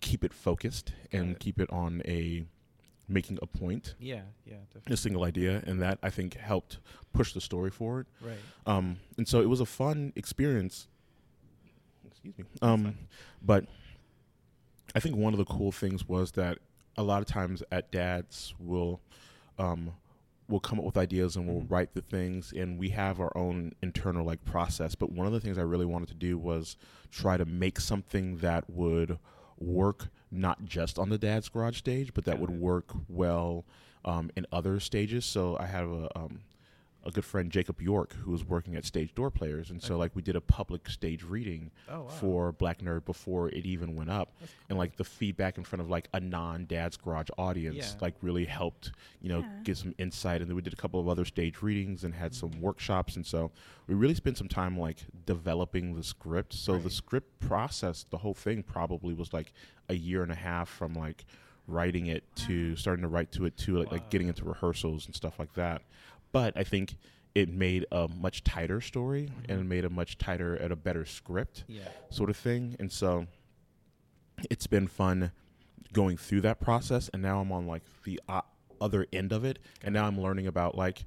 keep 0.00 0.24
it 0.24 0.32
focused 0.32 0.92
Got 1.12 1.18
and 1.20 1.30
it. 1.32 1.38
keep 1.40 1.60
it 1.60 1.70
on 1.70 2.02
a 2.06 2.44
making 3.08 3.38
a 3.40 3.46
point, 3.46 3.94
Yeah. 4.00 4.22
Yeah. 4.44 4.56
Definitely. 4.74 4.94
a 4.94 4.96
single 4.96 5.22
idea, 5.24 5.62
and 5.66 5.80
that 5.80 5.98
I 6.02 6.10
think 6.10 6.34
helped 6.36 6.78
push 7.12 7.32
the 7.32 7.40
story 7.40 7.70
forward. 7.70 8.06
Right. 8.20 8.36
Um, 8.66 8.96
and 9.16 9.28
so 9.28 9.40
it 9.40 9.48
was 9.48 9.60
a 9.60 9.66
fun 9.66 10.12
experience. 10.16 10.88
Excuse 12.04 12.36
me. 12.38 12.44
Um, 12.62 12.96
but 13.42 13.66
I 14.94 15.00
think 15.00 15.16
one 15.16 15.34
of 15.34 15.38
the 15.38 15.44
cool 15.44 15.70
things 15.72 16.08
was 16.08 16.32
that 16.32 16.58
a 16.96 17.02
lot 17.02 17.20
of 17.20 17.26
times 17.28 17.62
at 17.70 17.92
dads 17.92 18.54
will 18.58 19.00
um, 19.58 19.92
will 20.48 20.60
come 20.60 20.78
up 20.78 20.84
with 20.84 20.96
ideas 20.96 21.36
and 21.36 21.46
we'll 21.48 21.62
Mhm. 21.62 21.70
write 21.70 21.94
the 21.94 22.00
things 22.02 22.52
and 22.52 22.78
we 22.78 22.88
have 22.90 23.20
our 23.20 23.36
own 23.36 23.72
internal 23.82 24.24
like 24.24 24.44
process 24.44 24.94
but 24.94 25.10
one 25.10 25.26
of 25.26 25.32
the 25.32 25.40
things 25.40 25.58
i 25.58 25.62
really 25.62 25.84
wanted 25.86 26.06
to 26.08 26.14
do 26.14 26.38
was 26.38 26.76
try 27.10 27.36
to 27.36 27.44
make 27.44 27.80
something 27.80 28.36
that 28.38 28.68
would 28.70 29.18
work 29.58 30.08
not 30.30 30.64
just 30.64 30.98
on 30.98 31.08
the 31.08 31.18
dad's 31.18 31.48
garage 31.48 31.78
stage 31.78 32.12
but 32.14 32.24
that 32.24 32.32
Got 32.32 32.40
would 32.40 32.50
it. 32.50 32.56
work 32.56 32.92
well 33.08 33.64
um, 34.04 34.30
in 34.36 34.46
other 34.52 34.80
stages 34.80 35.24
so 35.24 35.56
i 35.58 35.66
have 35.66 35.88
a 35.90 36.18
um, 36.18 36.40
a 37.06 37.10
good 37.12 37.24
friend 37.24 37.52
Jacob 37.52 37.80
York 37.80 38.12
who 38.14 38.32
was 38.32 38.44
working 38.44 38.74
at 38.74 38.84
Stage 38.84 39.14
Door 39.14 39.30
Players, 39.30 39.70
and 39.70 39.80
so 39.80 39.96
like 39.96 40.14
we 40.16 40.22
did 40.22 40.34
a 40.34 40.40
public 40.40 40.88
stage 40.90 41.22
reading 41.22 41.70
Oh, 41.88 42.02
wow. 42.02 42.08
for 42.08 42.52
Black 42.52 42.80
Nerd 42.80 43.04
before 43.04 43.48
it 43.48 43.64
even 43.64 43.94
went 43.94 44.10
up, 44.10 44.34
and 44.68 44.76
like 44.76 44.96
the 44.96 45.04
feedback 45.04 45.56
in 45.56 45.62
front 45.64 45.80
of 45.82 45.88
like 45.88 46.08
a 46.12 46.18
non 46.20 46.64
Dad's 46.66 46.96
Garage 46.96 47.28
audience 47.38 47.76
Yeah. 47.76 47.98
like 48.00 48.14
really 48.22 48.44
helped 48.44 48.90
you 49.20 49.28
know 49.28 49.38
Yeah. 49.40 49.60
get 49.62 49.76
some 49.76 49.94
insight, 49.98 50.40
and 50.40 50.50
then 50.50 50.56
we 50.56 50.62
did 50.62 50.72
a 50.72 50.76
couple 50.76 50.98
of 50.98 51.08
other 51.08 51.24
stage 51.24 51.62
readings 51.62 52.02
and 52.04 52.12
had 52.14 52.32
Mm-hmm. 52.32 52.52
some 52.52 52.60
workshops, 52.60 53.14
and 53.16 53.24
so 53.24 53.52
we 53.86 53.94
really 53.94 54.14
spent 54.16 54.36
some 54.36 54.48
time 54.48 54.76
like 54.78 54.98
developing 55.26 55.94
the 55.94 56.02
script. 56.02 56.52
So 56.54 56.78
the 56.78 56.90
script 56.90 57.38
process, 57.38 58.04
the 58.10 58.18
whole 58.18 58.34
thing 58.34 58.62
probably 58.64 59.14
was 59.14 59.32
like 59.32 59.52
a 59.88 59.94
year 59.94 60.22
and 60.24 60.32
a 60.32 60.36
half 60.36 60.68
from 60.68 60.94
like 60.94 61.24
writing 61.68 62.06
it 62.06 62.22
to 62.36 62.76
starting 62.76 63.02
to 63.02 63.08
write 63.08 63.32
to 63.32 63.44
it 63.44 63.56
to 63.58 63.76
like, 63.78 63.90
like 63.90 64.08
getting 64.10 64.28
into 64.28 64.44
rehearsals 64.44 65.06
and 65.06 65.14
stuff 65.14 65.38
like 65.38 65.52
that. 65.54 65.82
But 66.36 66.54
I 66.56 66.64
think 66.64 66.96
it 67.34 67.48
made 67.48 67.86
a 67.90 68.08
much 68.08 68.44
tighter 68.44 68.80
story 68.82 69.30
and 69.48 69.58
it 69.60 69.64
made 69.64 69.84
a 69.86 69.90
much 69.90 70.18
tighter 70.18 70.54
and 70.54 70.70
a 70.70 70.76
better 70.76 71.04
script 71.06 71.64
Yeah. 71.66 71.88
sort 72.10 72.28
of 72.28 72.36
thing. 72.36 72.76
And 72.78 72.92
so 72.92 73.26
it's 74.50 74.66
been 74.66 74.86
fun 74.86 75.32
going 75.94 76.16
through 76.18 76.42
that 76.42 76.60
process. 76.60 77.08
And 77.12 77.22
now 77.22 77.40
I'm 77.40 77.50
on 77.52 77.66
like 77.66 77.82
the 78.04 78.20
uh, 78.28 78.42
other 78.82 79.06
end 79.14 79.32
of 79.32 79.44
it. 79.46 79.58
And 79.82 79.94
now 79.94 80.04
I'm 80.06 80.20
learning 80.20 80.46
about 80.46 80.76
like 80.76 81.04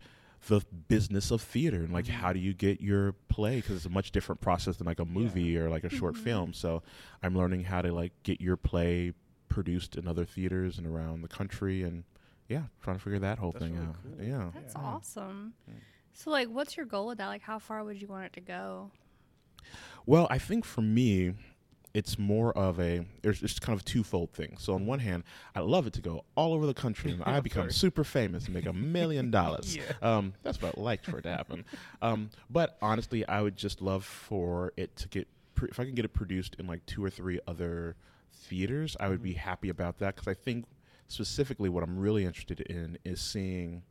the 0.48 0.62
business 0.88 1.30
of 1.32 1.42
theater 1.42 1.78
and 1.84 1.92
like 1.94 2.08
how 2.08 2.32
do 2.34 2.40
you 2.40 2.54
get 2.54 2.80
your 2.82 3.14
play 3.28 3.58
because 3.58 3.76
it's 3.76 3.86
a 3.86 3.90
much 3.90 4.12
different 4.12 4.42
process 4.42 4.78
than 4.78 4.88
like 4.88 5.00
a 5.00 5.06
movie 5.06 5.58
or 5.58 5.70
like 5.70 5.84
a 5.84 5.90
short 5.90 6.16
film. 6.18 6.54
So 6.54 6.82
I'm 7.22 7.38
learning 7.38 7.66
how 7.66 7.82
to 7.84 7.92
like 7.92 8.14
get 8.24 8.40
your 8.42 8.58
play 8.58 9.14
produced 9.48 9.96
in 9.96 10.08
other 10.08 10.26
theaters 10.26 10.78
and 10.80 10.88
around 10.88 11.22
the 11.22 11.28
country 11.28 11.84
and 11.84 12.04
yeah, 12.50 12.64
trying 12.82 12.98
to 12.98 13.02
figure 13.04 13.20
that 13.20 13.40
whole 13.40 13.52
That's 13.54 13.64
thing 13.64 13.76
really 13.76 13.88
out. 13.88 13.96
cool. 14.18 14.26
Yeah. 14.26 14.52
That's 14.54 14.74
Yeah. 14.76 14.82
awesome. 14.82 15.54
So, 16.14 16.32
like, 16.32 16.50
what's 16.50 16.76
your 16.76 16.86
goal 16.86 17.08
with 17.08 17.20
that? 17.20 17.28
Like, 17.28 17.44
how 17.44 17.60
far 17.60 17.84
would 17.86 18.02
you 18.02 18.08
want 18.10 18.26
it 18.26 18.34
to 18.34 18.42
go? 18.42 18.92
Well, 20.06 20.28
I 20.30 20.38
think 20.38 20.66
for 20.66 20.82
me, 20.82 21.34
it's 21.94 22.20
more 22.20 22.56
of 22.58 22.80
a 22.80 23.06
there's 23.24 23.40
just 23.40 23.62
kind 23.62 23.76
of 23.76 23.82
a 23.82 23.86
twofold 23.86 24.32
thing. 24.32 24.56
So 24.60 24.74
on 24.74 24.86
one 24.86 25.00
hand, 25.00 25.24
I 25.56 25.62
love 25.62 25.88
it 25.88 25.94
to 25.94 26.02
go 26.02 26.24
all 26.36 26.54
over 26.54 26.66
the 26.68 26.74
country 26.74 27.12
and 27.12 27.24
I 27.26 27.40
become 27.40 27.64
sorry. 27.64 27.74
super 27.74 28.04
famous 28.04 28.46
and 28.46 28.54
make 28.54 28.66
a 28.68 28.74
million 28.74 29.32
dollars. 29.40 29.76
Yeah. 29.76 29.84
Um, 30.02 30.34
that's 30.44 30.62
what 30.62 30.78
I'd 30.78 30.82
like 30.82 31.04
for 31.04 31.18
it 31.20 31.24
to 31.24 31.30
happen. 31.32 31.66
Um, 32.02 32.30
but 32.50 32.78
honestly, 32.82 33.28
I 33.28 33.42
would 33.42 33.56
just 33.56 33.82
love 33.82 34.04
for 34.06 34.72
it 34.78 34.96
to 34.98 35.08
get 35.08 35.28
pr- 35.56 35.66
if 35.68 35.80
I 35.80 35.86
can 35.86 35.96
get 35.96 36.06
it 36.06 36.14
produced 36.14 36.56
in 36.60 36.68
like 36.68 36.86
two 36.86 37.04
or 37.04 37.10
three 37.10 37.40
other 37.48 37.96
theaters, 38.34 38.96
I 39.00 39.10
would 39.10 39.22
be 39.24 39.34
happy 39.34 39.70
about 39.70 39.98
that 40.00 40.16
because 40.16 40.28
I 40.28 40.34
think 40.36 40.66
specifically 41.10 41.68
what 41.70 41.84
I'm 41.84 42.00
really 42.00 42.24
interested 42.24 42.62
in 42.62 42.98
is 43.04 43.20
seeing 43.20 43.84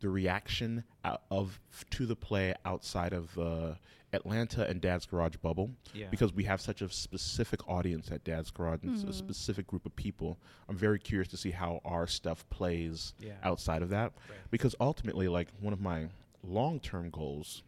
the 0.00 0.08
reaction 0.08 0.84
of 1.30 1.60
to 1.90 2.06
the 2.06 2.16
play 2.16 2.54
outside 2.64 3.12
of 3.12 3.34
the 3.34 3.76
Atlanta 4.12 4.66
and 4.68 4.80
Dad's 4.80 5.06
Garage 5.06 5.36
bubble 5.36 5.70
Yeah. 5.94 6.08
because 6.10 6.34
we 6.34 6.44
have 6.44 6.60
such 6.60 6.82
a 6.82 6.88
specific 6.90 7.66
audience 7.68 8.10
at 8.10 8.22
Dad's 8.24 8.50
Garage 8.50 8.80
and 8.82 8.94
Mm-hmm. 8.96 9.08
a 9.08 9.12
specific 9.12 9.66
group 9.66 9.86
of 9.86 9.96
people. 9.96 10.38
I'm 10.68 10.76
very 10.76 10.98
curious 10.98 11.28
to 11.28 11.36
see 11.38 11.50
how 11.52 11.80
our 11.84 12.06
stuff 12.06 12.48
plays 12.50 13.14
Yeah. 13.20 13.36
outside 13.42 13.80
of 13.82 13.88
that 13.90 14.12
Right. 14.28 14.38
because 14.50 14.74
ultimately 14.80 15.28
like 15.28 15.48
one 15.60 15.72
of 15.72 15.80
my 15.80 16.08
long-term 16.42 17.08
goals 17.10 17.62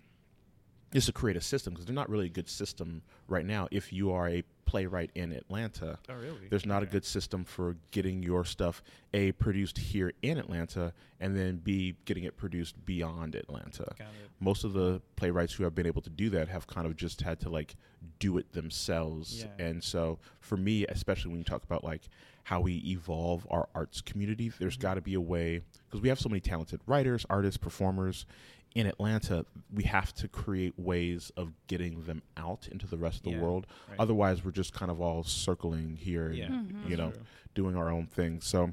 is 0.93 1.07
to 1.07 1.13
create 1.13 1.37
a 1.37 1.41
system 1.41 1.73
because 1.73 1.87
they're 1.87 1.95
not 1.95 2.11
really 2.11 2.27
a 2.27 2.31
good 2.31 2.49
system 2.49 3.03
right 3.29 3.47
now 3.47 3.67
if 3.71 3.93
you 3.93 4.13
are 4.13 4.29
a 4.29 4.43
playwright 4.65 5.11
in 5.15 5.33
Atlanta 5.33 5.99
Oh, 6.09 6.15
really? 6.15 6.49
there's 6.51 6.67
not 6.67 6.83
a 6.83 6.87
good 6.87 7.05
system 7.05 7.45
for 7.45 7.77
getting 7.91 8.23
your 8.23 8.45
stuff 8.45 8.83
a 9.13 9.33
produced 9.33 9.79
here 9.79 10.13
in 10.23 10.39
Atlanta 10.39 10.93
and 11.21 11.37
then 11.37 11.57
b 11.57 11.95
getting 12.05 12.25
it 12.25 12.37
produced 12.37 12.85
beyond 12.85 13.35
Atlanta. 13.35 13.95
Most 14.41 14.65
of 14.65 14.73
the 14.73 15.01
playwrights 15.17 15.53
who 15.55 15.65
have 15.65 15.75
been 15.75 15.87
able 15.87 16.03
to 16.03 16.11
do 16.11 16.31
that 16.31 16.49
have 16.49 16.67
kind 16.67 16.87
of 16.87 16.97
just 16.97 17.21
had 17.23 17.41
to 17.41 17.49
like 17.49 17.77
do 18.19 18.37
it 18.39 18.53
themselves. 18.53 19.45
Yeah. 19.59 19.65
And 19.67 19.83
so 19.83 20.19
for 20.41 20.57
me, 20.57 20.87
especially 20.87 21.31
when 21.31 21.39
you 21.39 21.45
talk 21.45 21.63
about 21.65 21.85
like 21.85 22.03
how 22.45 22.61
we 22.61 22.77
evolve 22.87 23.47
our 23.51 23.69
arts 23.75 24.01
community, 24.03 24.51
there's 24.59 24.77
Mhm. 24.77 24.81
got 24.81 24.95
to 24.95 25.01
be 25.01 25.15
a 25.15 25.21
way 25.21 25.63
because 25.87 26.01
we 26.03 26.09
have 26.09 26.21
so 26.21 26.29
many 26.29 26.41
talented 26.41 26.81
writers, 26.87 27.25
artists, 27.31 27.57
performers 27.57 28.27
in 28.75 28.87
Atlanta, 28.87 29.47
we 29.73 29.85
have 29.85 30.13
to 30.15 30.27
create 30.29 30.75
ways 30.79 31.31
of 31.37 31.53
getting 31.69 32.03
them 32.05 32.23
out 32.37 32.67
into 32.73 32.87
the 32.87 32.97
rest 32.97 33.19
of 33.27 33.33
the 33.33 33.39
world. 33.39 33.67
Right. 33.89 34.01
Otherwise, 34.01 34.45
we're 34.45 34.51
just 34.51 34.73
kind 34.73 34.91
of 34.91 35.01
all 35.01 35.23
circling 35.23 35.97
here 35.97 36.27
and 36.27 36.37
Yeah. 36.37 36.49
Mhm. 36.49 36.83
you 36.91 36.97
that's 36.97 36.99
know, 36.99 37.11
true. 37.13 37.23
doing 37.55 37.77
our 37.77 37.89
own 37.91 38.07
thing. 38.07 38.41
So, 38.41 38.73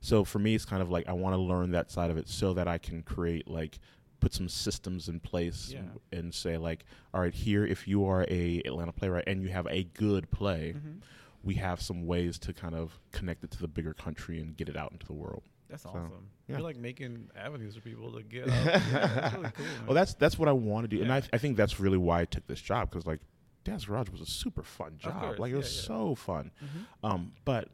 so 0.00 0.22
for 0.24 0.38
me, 0.38 0.54
it's 0.54 0.64
kind 0.64 0.82
of 0.82 0.90
like 0.90 1.08
I 1.08 1.12
want 1.14 1.34
to 1.34 1.40
learn 1.40 1.72
that 1.72 1.90
side 1.90 2.10
of 2.10 2.16
it 2.16 2.28
so 2.28 2.54
that 2.54 2.68
I 2.68 2.78
can 2.78 3.02
create 3.02 3.48
like 3.48 3.78
put 4.20 4.32
some 4.32 4.48
systems 4.48 5.08
in 5.08 5.18
place 5.20 5.70
Yeah. 5.72 5.82
and 6.12 6.32
say 6.32 6.56
like, 6.56 6.84
all 7.12 7.20
right, 7.20 7.34
here 7.34 7.66
if 7.66 7.88
you 7.88 8.04
are 8.06 8.24
a 8.28 8.62
Atlanta 8.64 8.92
playwright 8.92 9.24
and 9.26 9.42
you 9.42 9.48
have 9.48 9.66
a 9.66 9.82
good 9.84 10.30
play, 10.30 10.74
Mhm. 10.76 11.00
we 11.42 11.54
have 11.56 11.82
some 11.82 12.06
ways 12.06 12.38
to 12.38 12.54
kind 12.54 12.74
of 12.74 13.00
connect 13.10 13.42
it 13.44 13.50
to 13.50 13.58
the 13.58 13.68
bigger 13.68 13.92
country 13.92 14.40
and 14.40 14.56
get 14.56 14.68
it 14.68 14.76
out 14.76 14.92
into 14.92 15.04
the 15.06 15.12
world. 15.12 15.42
That's 15.74 15.82
So, 15.82 15.88
awesome. 15.90 16.28
yeah. 16.48 16.56
You're 16.56 16.64
like 16.64 16.76
making 16.76 17.30
avenues 17.36 17.74
for 17.74 17.80
people 17.80 18.12
to 18.12 18.22
get 18.22 18.46
yeah, 18.48 18.78
that's 18.78 19.34
really 19.36 19.50
cool. 19.54 19.66
Well, 19.86 19.94
that's 19.94 20.14
that's 20.14 20.38
what 20.38 20.48
I 20.48 20.52
want 20.52 20.88
to 20.88 20.96
do, 20.96 21.02
and 21.02 21.12
I, 21.12 21.22
I 21.32 21.38
think 21.38 21.56
that's 21.56 21.80
really 21.80 21.98
why 21.98 22.20
I 22.20 22.24
took 22.24 22.46
this 22.46 22.60
job 22.60 22.90
because 22.90 23.06
like 23.06 23.20
Dad's 23.64 23.84
Garage 23.86 24.10
was 24.10 24.20
a 24.20 24.26
super 24.26 24.62
fun 24.62 24.98
job. 24.98 25.38
Like 25.40 25.52
it 25.52 25.56
was 25.56 25.74
yeah. 25.74 25.82
so 25.86 26.14
fun. 26.14 26.50
Mhm. 26.62 27.08
Um, 27.10 27.32
but 27.44 27.68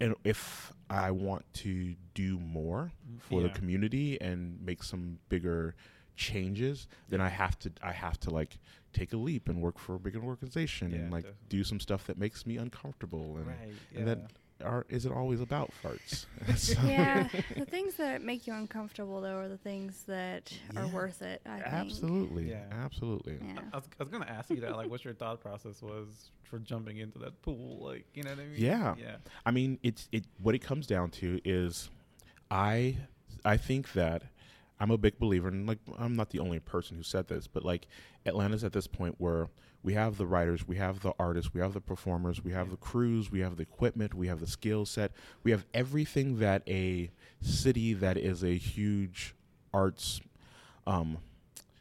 and 0.00 0.14
if 0.24 0.72
I 0.90 1.10
want 1.10 1.44
to 1.54 1.94
do 2.14 2.38
more 2.38 2.90
for 3.20 3.40
the 3.42 3.48
community 3.50 4.20
and 4.20 4.60
make 4.60 4.82
some 4.82 5.18
bigger 5.28 5.74
changes, 6.16 6.88
then 7.08 7.20
I 7.20 7.28
have 7.28 7.58
to 7.60 7.70
I 7.82 7.92
have 7.92 8.18
to 8.20 8.30
like 8.30 8.58
take 8.92 9.12
a 9.12 9.16
leap 9.16 9.48
and 9.48 9.60
work 9.60 9.78
for 9.78 9.94
a 9.94 9.98
bigger 9.98 10.20
organization 10.22 10.90
Yeah, 10.90 10.96
and 10.98 11.12
like 11.12 11.24
definitely. 11.24 11.46
do 11.50 11.64
some 11.64 11.78
stuff 11.80 12.06
that 12.06 12.18
makes 12.18 12.46
me 12.46 12.56
uncomfortable 12.56 13.36
and 13.36 13.46
Right. 13.46 13.74
and 13.94 14.08
that 14.08 14.18
are 14.64 14.86
is 14.88 15.04
it 15.06 15.12
always 15.12 15.40
about 15.40 15.70
farts. 15.82 16.26
So- 16.56 16.80
yeah, 16.86 17.28
the 17.56 17.64
things 17.66 17.94
that 17.96 18.22
make 18.22 18.46
you 18.46 18.54
uncomfortable 18.54 19.20
though 19.20 19.36
are 19.36 19.48
the 19.48 19.58
things 19.58 20.04
that 20.06 20.52
are 20.76 20.86
worth 20.88 21.22
it. 21.22 21.42
I 21.46 21.60
think. 21.60 21.66
absolutely, 21.66 22.50
Yeah. 22.50 22.64
absolutely. 22.72 23.38
Yeah. 23.42 23.60
I 23.72 23.76
was, 23.76 23.84
I 24.00 24.02
was 24.02 24.12
gonna 24.12 24.26
ask 24.26 24.50
you 24.50 24.60
that, 24.60 24.76
like, 24.76 24.88
what 24.90 25.04
your 25.04 25.14
thought 25.14 25.40
process 25.40 25.82
was 25.82 26.30
for 26.44 26.58
jumping 26.60 26.98
into 26.98 27.18
that 27.18 27.42
pool, 27.42 27.78
like, 27.84 28.04
you 28.14 28.22
know 28.22 28.30
what 28.30 28.38
I 28.40 28.44
mean? 28.44 28.54
Yeah. 28.56 28.94
Yeah. 28.98 29.16
I 29.44 29.50
mean, 29.50 29.78
it's 29.82 30.08
it. 30.12 30.24
What 30.40 30.54
it 30.54 30.60
comes 30.60 30.86
down 30.86 31.10
to 31.12 31.40
is, 31.44 31.90
I 32.50 32.96
I 33.44 33.56
think 33.56 33.92
that 33.92 34.22
I'm 34.78 34.90
a 34.90 34.98
big 34.98 35.18
believer, 35.18 35.48
and 35.48 35.66
like 35.66 35.78
I'm 35.98 36.16
not 36.16 36.30
the 36.30 36.38
only 36.38 36.60
person 36.60 36.96
who 36.96 37.02
said 37.02 37.28
this, 37.28 37.46
but 37.46 37.64
like 37.64 37.86
Atlanta's 38.24 38.64
at 38.64 38.72
this 38.72 38.86
point 38.86 39.16
where 39.18 39.48
we 39.86 39.94
have 39.94 40.18
the 40.18 40.26
writers, 40.26 40.66
we 40.66 40.76
have 40.78 40.98
the 40.98 41.12
artists, 41.16 41.54
we 41.54 41.60
have 41.60 41.72
the 41.72 41.80
performers, 41.80 42.42
we 42.42 42.50
have 42.50 42.70
the 42.70 42.76
crews, 42.76 43.30
we 43.30 43.38
have 43.38 43.56
the 43.56 43.62
equipment, 43.62 44.14
we 44.14 44.26
have 44.26 44.40
the 44.40 44.46
skill 44.48 44.84
set, 44.84 45.12
we 45.44 45.52
have 45.52 45.64
everything 45.72 46.40
that 46.40 46.64
a 46.66 47.08
city 47.40 47.94
that 47.94 48.16
is 48.16 48.42
a 48.42 48.56
huge 48.56 49.36
arts 49.72 50.20
um, 50.88 51.18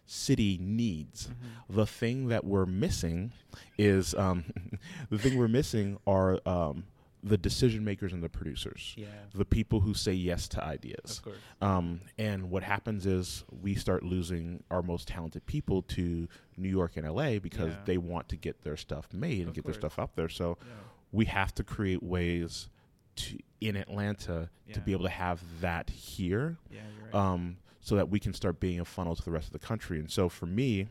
city 0.06 0.60
needs. 0.62 1.30
Mm-hmm. 1.30 1.76
The 1.78 1.88
thing 1.88 2.28
that 2.28 2.46
we're 2.46 2.68
missing 2.68 3.32
is 3.76 4.14
um, 4.14 4.46
the 5.10 5.18
thing 5.18 5.36
we're 5.36 5.48
missing 5.48 5.98
are 6.06 6.40
um, 6.46 6.84
the 7.28 7.38
decision 7.38 7.84
makers 7.84 8.14
and 8.14 8.22
the 8.22 8.30
producers, 8.30 8.94
Yeah. 8.96 9.08
the 9.34 9.46
people 9.46 9.80
who 9.80 9.96
say 9.96 10.14
yes 10.14 10.48
to 10.50 10.64
ideas. 10.64 11.20
Course. 11.22 11.36
Um, 11.60 12.02
and 12.20 12.52
what 12.52 12.62
happens 12.62 13.08
is 13.08 13.44
we 13.50 13.74
start 13.74 14.04
losing 14.04 14.64
our 14.70 14.84
most 14.84 15.08
talented 15.08 15.44
people 15.48 15.82
to 15.82 16.28
New 16.56 16.70
York 16.70 16.98
and 16.98 17.06
LA 17.06 17.40
because 17.40 17.74
Yeah. 17.74 17.82
they 17.86 17.98
want 17.98 18.30
to 18.30 18.36
get 18.38 18.62
their 18.62 18.78
stuff 18.78 19.12
made 19.12 19.40
and 19.40 19.50
Of 19.50 19.56
get 19.56 19.66
their 19.66 19.74
stuff 19.74 19.98
up 19.98 20.16
there. 20.16 20.30
So 20.30 20.60
Yeah. 20.62 20.68
we 21.12 21.26
have 21.26 21.52
to 21.56 21.64
create 21.64 22.04
ways 22.04 22.70
to 23.16 23.40
in 23.60 23.76
Atlanta 23.76 24.50
to 24.74 24.80
be 24.82 24.92
able 24.92 25.06
to 25.06 25.10
have 25.10 25.42
that 25.62 25.90
here 25.90 26.58
Yeah, 26.70 26.82
right. 27.06 27.16
um, 27.16 27.58
so 27.82 27.96
that 27.96 28.10
we 28.10 28.20
can 28.20 28.34
start 28.34 28.60
being 28.60 28.80
a 28.80 28.86
funnel 28.86 29.16
to 29.16 29.24
the 29.26 29.32
rest 29.32 29.48
of 29.48 29.54
the 29.54 29.60
country. 29.66 29.98
And 30.00 30.12
so 30.12 30.30
for 30.30 30.46
me, 30.46 30.88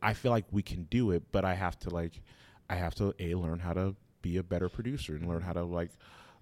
I 0.00 0.14
feel 0.14 0.30
like 0.30 0.46
we 0.50 0.62
can 0.62 0.84
do 0.84 1.10
it, 1.10 1.24
but 1.30 1.44
I 1.44 1.54
have 1.54 1.78
to 1.80 1.90
like, 1.90 2.22
I 2.70 2.76
have 2.76 2.94
to 2.94 3.14
a 3.18 3.34
learn 3.34 3.58
how 3.58 3.74
to 3.74 3.96
be 4.22 4.36
a 4.36 4.42
better 4.42 4.68
producer 4.68 5.14
and 5.14 5.28
learn 5.28 5.42
how 5.42 5.52
to 5.52 5.62
like 5.64 5.90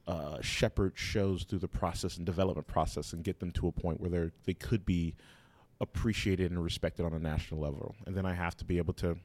uh, 0.06 0.40
shepherd 0.40 0.92
shows 0.94 1.42
through 1.44 1.58
the 1.58 1.68
process 1.68 2.16
and 2.16 2.24
development 2.26 2.66
process 2.66 3.12
and 3.12 3.24
get 3.24 3.40
them 3.40 3.50
to 3.52 3.66
a 3.68 3.72
point 3.72 4.00
where 4.00 4.10
they 4.10 4.30
they 4.44 4.54
could 4.54 4.84
be 4.86 5.14
appreciated 5.80 6.50
and 6.50 6.62
respected 6.62 7.04
on 7.04 7.12
a 7.12 7.18
national 7.18 7.60
level. 7.60 7.94
And 8.06 8.16
then 8.16 8.24
I 8.24 8.34
have 8.34 8.56
to 8.58 8.64
be 8.64 8.78
able 8.78 8.94
to 8.94 9.16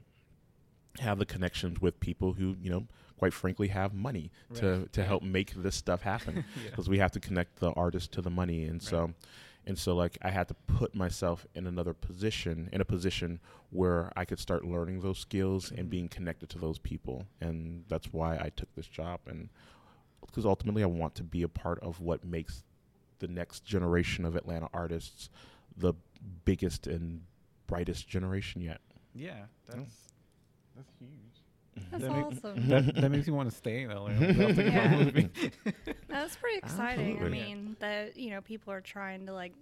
have 1.00 1.18
the 1.18 1.24
connections 1.26 1.80
with 1.80 1.98
people 2.00 2.34
who 2.34 2.56
you 2.60 2.70
know 2.70 2.86
quite 3.18 3.32
frankly 3.32 3.68
have 3.68 3.94
money 3.94 4.30
to 4.54 4.78
Right. 4.80 4.92
to 4.92 5.00
Yeah. 5.00 5.06
help 5.06 5.22
make 5.22 5.54
this 5.54 5.76
stuff 5.76 6.02
happen 6.02 6.44
yeah. 6.62 6.70
because 6.70 6.88
we 6.88 6.98
have 6.98 7.12
to 7.12 7.20
connect 7.20 7.56
the 7.60 7.70
artist 7.72 8.12
to 8.12 8.22
the 8.22 8.30
money 8.30 8.64
and 8.64 8.82
so 8.82 9.04
Right. 9.06 9.14
And 9.66 9.78
so 9.78 9.94
like 9.94 10.18
i 10.22 10.30
had 10.30 10.48
to 10.48 10.54
put 10.66 10.94
myself 10.94 11.46
in 11.54 11.66
another 11.66 11.94
position 11.94 12.68
in 12.72 12.80
a 12.80 12.84
position 12.84 13.38
where 13.70 14.12
i 14.16 14.24
could 14.24 14.38
start 14.38 14.64
learning 14.64 15.00
those 15.00 15.18
skills 15.18 15.70
and 15.70 15.86
Mhm. 15.86 15.90
being 15.90 16.08
connected 16.08 16.48
to 16.50 16.58
those 16.58 16.78
people 16.78 17.26
and 17.40 17.84
that's 17.88 18.12
why 18.12 18.36
i 18.38 18.50
took 18.56 18.72
this 18.74 18.86
job 18.88 19.20
and 19.26 19.48
because 20.26 20.44
ultimately 20.46 20.82
i 20.82 20.86
want 20.86 21.14
to 21.14 21.22
be 21.22 21.42
a 21.42 21.48
part 21.48 21.78
of 21.80 22.00
what 22.00 22.24
makes 22.24 22.64
the 23.20 23.28
next 23.28 23.64
generation 23.64 24.24
of 24.24 24.34
atlanta 24.36 24.68
artists 24.74 25.30
the 25.76 25.94
biggest 26.44 26.86
and 26.86 27.22
brightest 27.66 28.06
generation 28.06 28.60
yet. 28.60 28.80
Yeah, 29.14 29.46
that's 29.66 30.12
that's 30.76 30.92
huge. 30.98 31.10
That's 31.90 32.02
That 32.04 32.12
make- 32.12 32.24
awesome. 32.26 32.68
that, 32.68 32.94
that 32.96 33.10
makes 33.10 33.26
me 33.26 33.32
want 33.32 33.50
to 33.50 33.56
stay 33.56 33.82
in 33.82 33.90
LA. 33.90 34.06
I'm 34.06 34.18
thinking 34.18 34.68
about 34.68 35.16
Yeah. 35.16 35.72
That's 36.08 36.36
pretty 36.36 36.58
exciting. 36.58 37.12
Absolutely. 37.16 37.40
I 37.40 37.44
mean, 37.46 37.76
that 37.80 38.16
you 38.16 38.30
know, 38.30 38.40
people 38.40 38.72
are 38.72 38.80
trying 38.80 39.26
to 39.26 39.32
like 39.32 39.52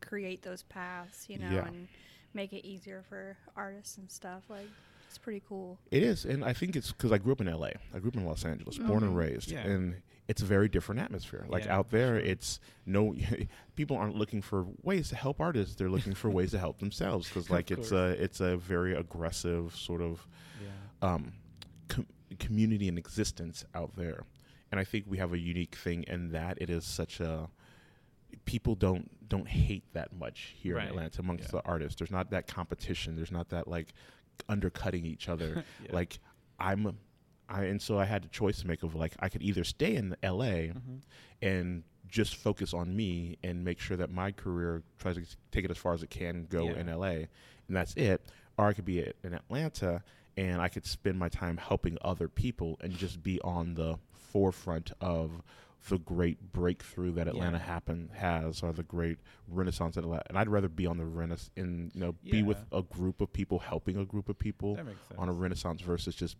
create 0.00 0.42
those 0.42 0.62
paths, 0.64 1.26
you 1.28 1.38
know, 1.38 1.50
Yeah. 1.50 1.66
and 1.66 1.88
make 2.34 2.52
it 2.52 2.66
easier 2.66 3.02
for 3.08 3.36
artists 3.56 3.98
and 3.98 4.10
stuff. 4.10 4.42
Like, 4.48 4.68
it's 5.08 5.18
pretty 5.18 5.42
cool. 5.48 5.78
It 5.90 6.02
is, 6.02 6.24
and 6.26 6.44
I 6.44 6.52
think 6.52 6.76
it's 6.76 6.92
because 6.92 7.12
I 7.12 7.18
grew 7.18 7.32
up 7.32 7.40
in 7.40 7.46
LA. 7.46 7.70
I 7.94 7.98
grew 7.98 8.08
up 8.08 8.16
in 8.16 8.24
Los 8.26 8.44
Angeles, 8.44 8.78
born 8.78 9.02
and 9.02 9.12
Mhm. 9.14 9.16
raised, 9.18 9.50
Yeah. 9.50 9.66
and 9.66 10.02
it's 10.28 10.42
a 10.42 10.44
very 10.44 10.68
different 10.68 11.00
atmosphere. 11.00 11.46
Like 11.48 11.64
Yeah, 11.64 11.76
out 11.78 11.90
there, 11.90 12.18
sure. 12.20 12.30
it's 12.30 12.60
no 12.84 13.14
people 13.74 13.96
aren't 13.96 14.16
looking 14.16 14.42
for 14.42 14.66
ways 14.82 15.08
to 15.08 15.16
help 15.16 15.40
artists. 15.40 15.74
They're 15.76 15.88
looking 15.88 16.14
for 16.14 16.28
ways 16.30 16.50
to 16.50 16.58
help 16.58 16.78
themselves 16.78 17.26
because 17.28 17.48
like 17.50 17.70
it's 17.70 17.90
a 17.92 18.22
it's 18.22 18.40
a 18.40 18.56
very 18.58 18.94
aggressive 18.94 19.74
sort 19.74 20.02
of 20.02 20.26
Yeah. 20.62 20.68
um, 21.14 21.22
com- 21.24 21.32
community 22.36 22.88
and 22.88 22.98
existence 22.98 23.64
out 23.74 23.96
there. 23.96 24.24
And 24.70 24.78
I 24.78 24.84
think 24.84 25.06
we 25.08 25.18
have 25.18 25.32
a 25.32 25.38
unique 25.38 25.74
thing 25.76 26.04
in 26.04 26.30
that 26.32 26.58
it 26.60 26.68
is 26.70 26.84
such 26.84 27.20
a 27.20 27.48
people 28.44 28.74
don't 28.74 29.10
don't 29.28 29.48
hate 29.48 29.84
that 29.92 30.12
much 30.14 30.54
here 30.58 30.76
Right. 30.76 30.84
in 30.84 30.88
Atlanta 30.90 31.20
amongst 31.20 31.44
Yeah. 31.52 31.60
the 31.60 31.66
artists. 31.66 31.98
There's 31.98 32.10
not 32.10 32.30
that 32.30 32.46
competition. 32.46 33.14
There's 33.16 33.30
not 33.32 33.48
that 33.50 33.68
like 33.68 33.92
undercutting 34.48 35.04
each 35.04 35.28
other. 35.28 35.64
Yeah. 35.84 35.92
Like 35.92 36.18
I'm, 36.58 36.98
I 37.48 37.64
and 37.64 37.80
so 37.80 37.98
I 37.98 38.04
had 38.04 38.24
a 38.24 38.28
choice 38.28 38.60
to 38.60 38.66
make 38.66 38.82
of 38.82 38.94
like 38.94 39.14
I 39.20 39.28
could 39.28 39.42
either 39.42 39.64
stay 39.64 39.96
in 39.96 40.16
L.A. 40.22 40.72
Mhm. 40.74 41.00
and 41.42 41.82
just 42.08 42.36
focus 42.36 42.72
on 42.72 42.96
me 42.96 43.36
and 43.42 43.62
make 43.62 43.78
sure 43.78 43.96
that 43.98 44.10
my 44.10 44.32
career 44.32 44.82
tries 44.98 45.16
to 45.16 45.24
take 45.50 45.64
it 45.66 45.70
as 45.70 45.76
far 45.76 45.92
as 45.92 46.02
it 46.02 46.08
can 46.10 46.46
go 46.46 46.64
Yeah. 46.64 46.76
in 46.80 46.88
LA, 46.88 47.28
and 47.68 47.76
that's 47.76 47.94
it. 47.96 48.22
Or 48.56 48.66
I 48.66 48.72
could 48.72 48.86
be 48.86 49.00
in 49.22 49.34
Atlanta 49.34 50.02
and 50.38 50.60
I 50.62 50.68
could 50.68 50.86
spend 50.86 51.18
my 51.18 51.28
time 51.28 51.56
helping 51.56 51.98
other 52.02 52.28
people 52.28 52.76
and 52.80 52.96
just 52.96 53.22
be 53.22 53.40
on 53.42 53.74
the 53.74 53.98
forefront 54.12 54.92
of 55.00 55.42
the 55.88 55.98
great 55.98 56.52
breakthrough 56.52 57.12
that 57.12 57.28
Atlanta 57.28 57.56
Yeah. 57.58 57.64
happen 57.64 58.10
has 58.14 58.62
or 58.62 58.72
the 58.72 58.82
great 58.82 59.18
renaissance 59.48 59.94
that 59.94 60.04
Atlanta 60.04 60.24
and 60.28 60.36
I'd 60.38 60.48
rather 60.48 60.68
be 60.68 60.86
on 60.86 60.96
the 60.98 61.06
renaissance 61.06 61.50
in 61.56 61.90
you 61.94 62.00
know 62.00 62.12
be 62.24 62.42
with 62.42 62.58
a 62.72 62.82
group 62.82 63.20
of 63.20 63.32
people 63.32 63.58
helping 63.58 63.96
a 63.96 64.04
group 64.04 64.28
of 64.28 64.38
people 64.38 64.76
That 64.76 64.86
makes 64.86 65.00
sense. 65.08 65.18
on 65.18 65.28
a 65.28 65.32
renaissance 65.32 65.80
versus 65.80 66.14
just 66.14 66.36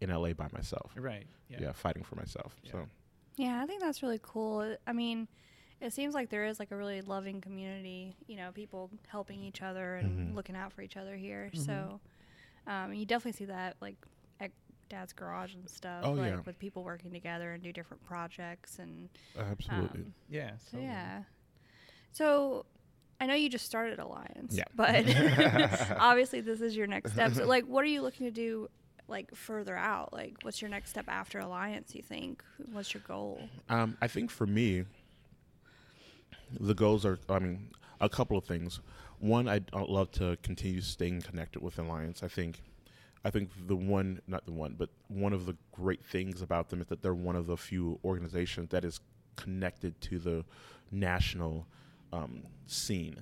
in 0.00 0.10
LA 0.10 0.32
by 0.34 0.48
myself. 0.52 0.92
right. 0.96 1.26
Yeah, 1.48 1.58
Yeah. 1.60 1.72
fighting 1.72 2.02
for 2.02 2.16
myself. 2.16 2.56
Yeah. 2.64 2.72
So 2.72 2.88
Yeah, 3.36 3.62
I 3.62 3.66
think 3.66 3.80
that's 3.80 4.02
really 4.02 4.20
cool. 4.22 4.76
I 4.86 4.92
mean, 4.92 5.26
it 5.80 5.92
seems 5.92 6.12
like 6.12 6.28
there 6.28 6.44
is 6.44 6.58
like 6.58 6.70
a 6.70 6.76
really 6.76 7.00
loving 7.02 7.40
community, 7.40 8.16
you 8.26 8.36
know, 8.36 8.52
people 8.52 8.90
helping 9.08 9.42
each 9.42 9.62
other 9.62 9.94
and 9.96 10.32
Mhm. 10.32 10.34
looking 10.34 10.54
out 10.56 10.72
for 10.72 10.82
each 10.82 10.96
other 10.96 11.16
here. 11.16 11.50
Mhm. 11.54 11.58
So, 11.64 12.00
um, 12.66 12.92
you 12.94 13.04
definitely 13.06 13.36
see 13.38 13.46
that 13.46 13.76
like 13.80 13.96
at 14.40 14.50
Dad's 14.88 15.12
Garage 15.12 15.54
and 15.54 15.68
stuff, 15.68 16.04
Oh, 16.04 16.12
like 16.12 16.30
yeah. 16.32 16.40
with 16.44 16.58
people 16.58 16.84
working 16.84 17.10
together 17.12 17.52
and 17.52 17.62
do 17.62 17.72
different 17.72 18.02
projects 18.04 18.78
and 18.78 19.08
absolutely. 19.38 20.00
um, 20.00 20.14
Yeah. 20.28 20.52
so 20.70 20.78
yeah. 20.78 21.22
So, 22.12 22.66
I 23.20 23.26
know 23.26 23.34
you 23.34 23.48
just 23.48 23.64
started 23.64 23.98
Alliance, 23.98 24.54
Yeah. 24.56 24.64
but 24.74 25.04
obviously 25.98 26.40
this 26.40 26.60
is 26.60 26.76
your 26.76 26.86
next 26.86 27.12
step. 27.12 27.32
So, 27.32 27.46
like, 27.46 27.64
what 27.64 27.82
are 27.84 27.88
you 27.88 28.02
looking 28.02 28.26
to 28.26 28.32
do? 28.32 28.68
Like 29.08 29.34
further 29.34 29.76
out, 29.76 30.12
like 30.12 30.36
what's 30.42 30.62
your 30.62 30.70
next 30.70 30.90
step 30.90 31.04
after 31.08 31.38
Alliance? 31.40 31.94
You 31.94 32.02
think? 32.02 32.42
What's 32.70 32.94
your 32.94 33.02
goal? 33.06 33.42
Um, 33.68 33.96
I 34.00 34.08
think 34.08 34.30
for 34.30 34.46
me, 34.46 34.84
the 36.58 36.72
goals 36.74 37.04
are, 37.04 37.18
I 37.28 37.38
mean, 37.38 37.70
a 38.00 38.08
couple 38.08 38.38
of 38.38 38.44
things. 38.44 38.80
One, 39.22 39.46
I'd, 39.46 39.70
I'd 39.72 39.86
love 39.86 40.10
to 40.12 40.36
continue 40.42 40.80
staying 40.80 41.22
connected 41.22 41.62
with 41.62 41.78
Alliance. 41.78 42.24
I 42.24 42.28
think, 42.28 42.60
I 43.24 43.30
think 43.30 43.50
the 43.68 43.76
one, 43.76 44.20
not 44.26 44.44
the 44.46 44.52
one, 44.52 44.74
but 44.76 44.90
one 45.06 45.32
of 45.32 45.46
the 45.46 45.54
great 45.70 46.04
things 46.04 46.42
about 46.42 46.70
them 46.70 46.80
is 46.80 46.88
that 46.88 47.02
they're 47.02 47.14
one 47.14 47.36
of 47.36 47.46
the 47.46 47.56
few 47.56 48.00
organizations 48.04 48.70
that 48.70 48.84
is 48.84 48.98
connected 49.36 50.00
to 50.00 50.18
the 50.18 50.44
national 50.90 51.68
um, 52.12 52.42
scene, 52.66 53.14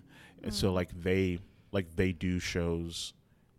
and 0.43 0.53
so 0.55 0.71
Mm. 0.71 0.75
like 0.75 1.03
they, 1.03 1.39
like 1.71 1.95
they 1.97 2.13
do 2.13 2.39
shows 2.41 3.13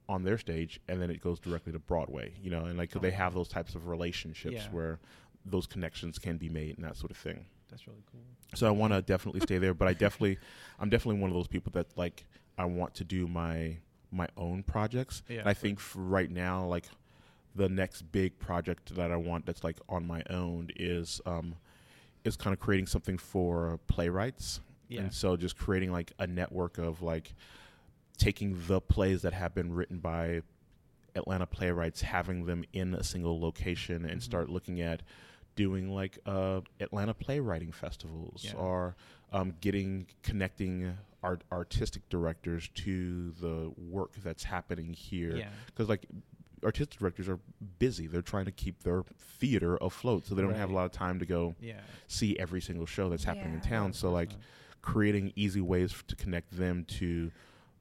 on 0.09 0.23
their 0.23 0.39
stage, 0.39 0.81
and 0.87 0.99
then 0.99 1.11
it 1.11 1.21
goes 1.21 1.39
directly 1.39 1.71
to 1.71 1.79
Broadway, 1.79 2.33
you 2.41 2.49
know, 2.49 2.65
and 2.65 2.75
like 2.75 2.89
they 2.89 3.09
Oh. 3.09 3.11
have 3.11 3.35
those 3.35 3.47
types 3.49 3.75
of 3.75 3.87
relationships 3.87 4.55
Yeah. 4.55 4.71
where 4.71 4.99
those 5.45 5.67
connections 5.67 6.17
can 6.17 6.37
be 6.37 6.49
made 6.49 6.75
and 6.77 6.83
that 6.85 6.97
sort 6.97 7.11
of 7.11 7.17
thing. 7.17 7.45
That's 7.71 7.87
really 7.87 8.03
cool. 8.11 8.21
So 8.53 8.67
I 8.67 8.71
want 8.71 8.93
to 8.93 9.01
definitely 9.01 9.41
stay 9.41 9.57
there, 9.57 9.73
but 9.73 9.87
I 9.87 9.93
definitely, 9.93 10.37
I'm 10.79 10.89
definitely 10.89 11.19
one 11.21 11.29
of 11.31 11.35
those 11.35 11.47
people 11.47 11.71
that 11.73 11.87
like 11.97 12.25
I 12.57 12.65
want 12.65 12.93
to 12.95 13.03
do 13.03 13.27
my 13.27 13.77
my 14.11 14.27
own 14.37 14.61
projects. 14.63 15.23
Yeah, 15.29 15.39
and 15.39 15.49
I 15.49 15.53
think 15.53 15.79
for 15.79 15.99
right 16.01 16.29
now, 16.29 16.65
like 16.65 16.85
the 17.55 17.69
next 17.69 18.03
big 18.11 18.37
project 18.39 18.93
that 18.95 19.11
I 19.11 19.15
want 19.15 19.45
that's 19.45 19.63
like 19.63 19.77
on 19.89 20.05
my 20.05 20.21
own 20.29 20.69
is 20.75 21.19
um 21.25 21.55
is 22.23 22.35
kind 22.35 22.53
of 22.53 22.59
creating 22.59 22.87
something 22.87 23.17
for 23.17 23.79
playwrights. 23.87 24.59
Yeah. 24.89 25.01
And 25.01 25.13
so 25.13 25.37
just 25.37 25.57
creating 25.57 25.91
like 25.91 26.11
a 26.19 26.27
network 26.27 26.77
of 26.77 27.01
like 27.01 27.33
taking 28.17 28.57
the 28.67 28.79
plays 28.81 29.21
that 29.23 29.33
have 29.33 29.55
been 29.55 29.73
written 29.73 29.97
by 29.99 30.41
Atlanta 31.15 31.45
playwrights, 31.45 32.01
having 32.01 32.45
them 32.45 32.63
in 32.73 32.93
a 32.93 33.03
single 33.03 33.39
location, 33.39 34.05
and 34.05 34.19
Mhm. 34.19 34.23
start 34.23 34.49
looking 34.49 34.81
at 34.81 35.01
doing 35.55 35.89
like 35.93 36.17
uh, 36.25 36.61
Atlanta 36.79 37.13
playwriting 37.13 37.71
festivals 37.71 38.43
Yeah. 38.45 38.53
or 38.55 38.95
um, 39.31 39.53
getting 39.61 40.07
connecting 40.23 40.97
art 41.23 41.43
artistic 41.51 42.07
directors 42.09 42.69
to 42.75 43.31
the 43.41 43.71
work 43.77 44.11
that's 44.23 44.43
happening 44.43 44.91
here 44.93 45.35
Yeah. 45.35 45.49
because 45.67 45.87
like 45.87 46.05
artistic 46.63 46.99
directors 46.99 47.27
are 47.29 47.39
busy 47.79 48.07
they're 48.07 48.21
trying 48.21 48.45
to 48.45 48.51
keep 48.51 48.83
their 48.83 49.03
theater 49.39 49.77
afloat 49.81 50.25
so 50.27 50.35
they 50.35 50.41
don't 50.43 50.53
have 50.55 50.69
a 50.69 50.73
lot 50.73 50.85
of 50.85 50.91
time 50.91 51.17
to 51.19 51.25
go 51.25 51.55
Yeah. 51.59 51.79
see 52.07 52.37
every 52.39 52.61
single 52.61 52.85
show 52.85 53.09
that's 53.09 53.23
happening 53.23 53.53
in 53.53 53.61
town 53.61 53.93
so 53.93 54.11
like 54.11 54.29
creating 54.81 55.31
easy 55.35 55.61
ways 55.61 55.91
f- 55.93 56.05
to 56.07 56.15
connect 56.15 56.57
them 56.57 56.85
to 56.85 57.31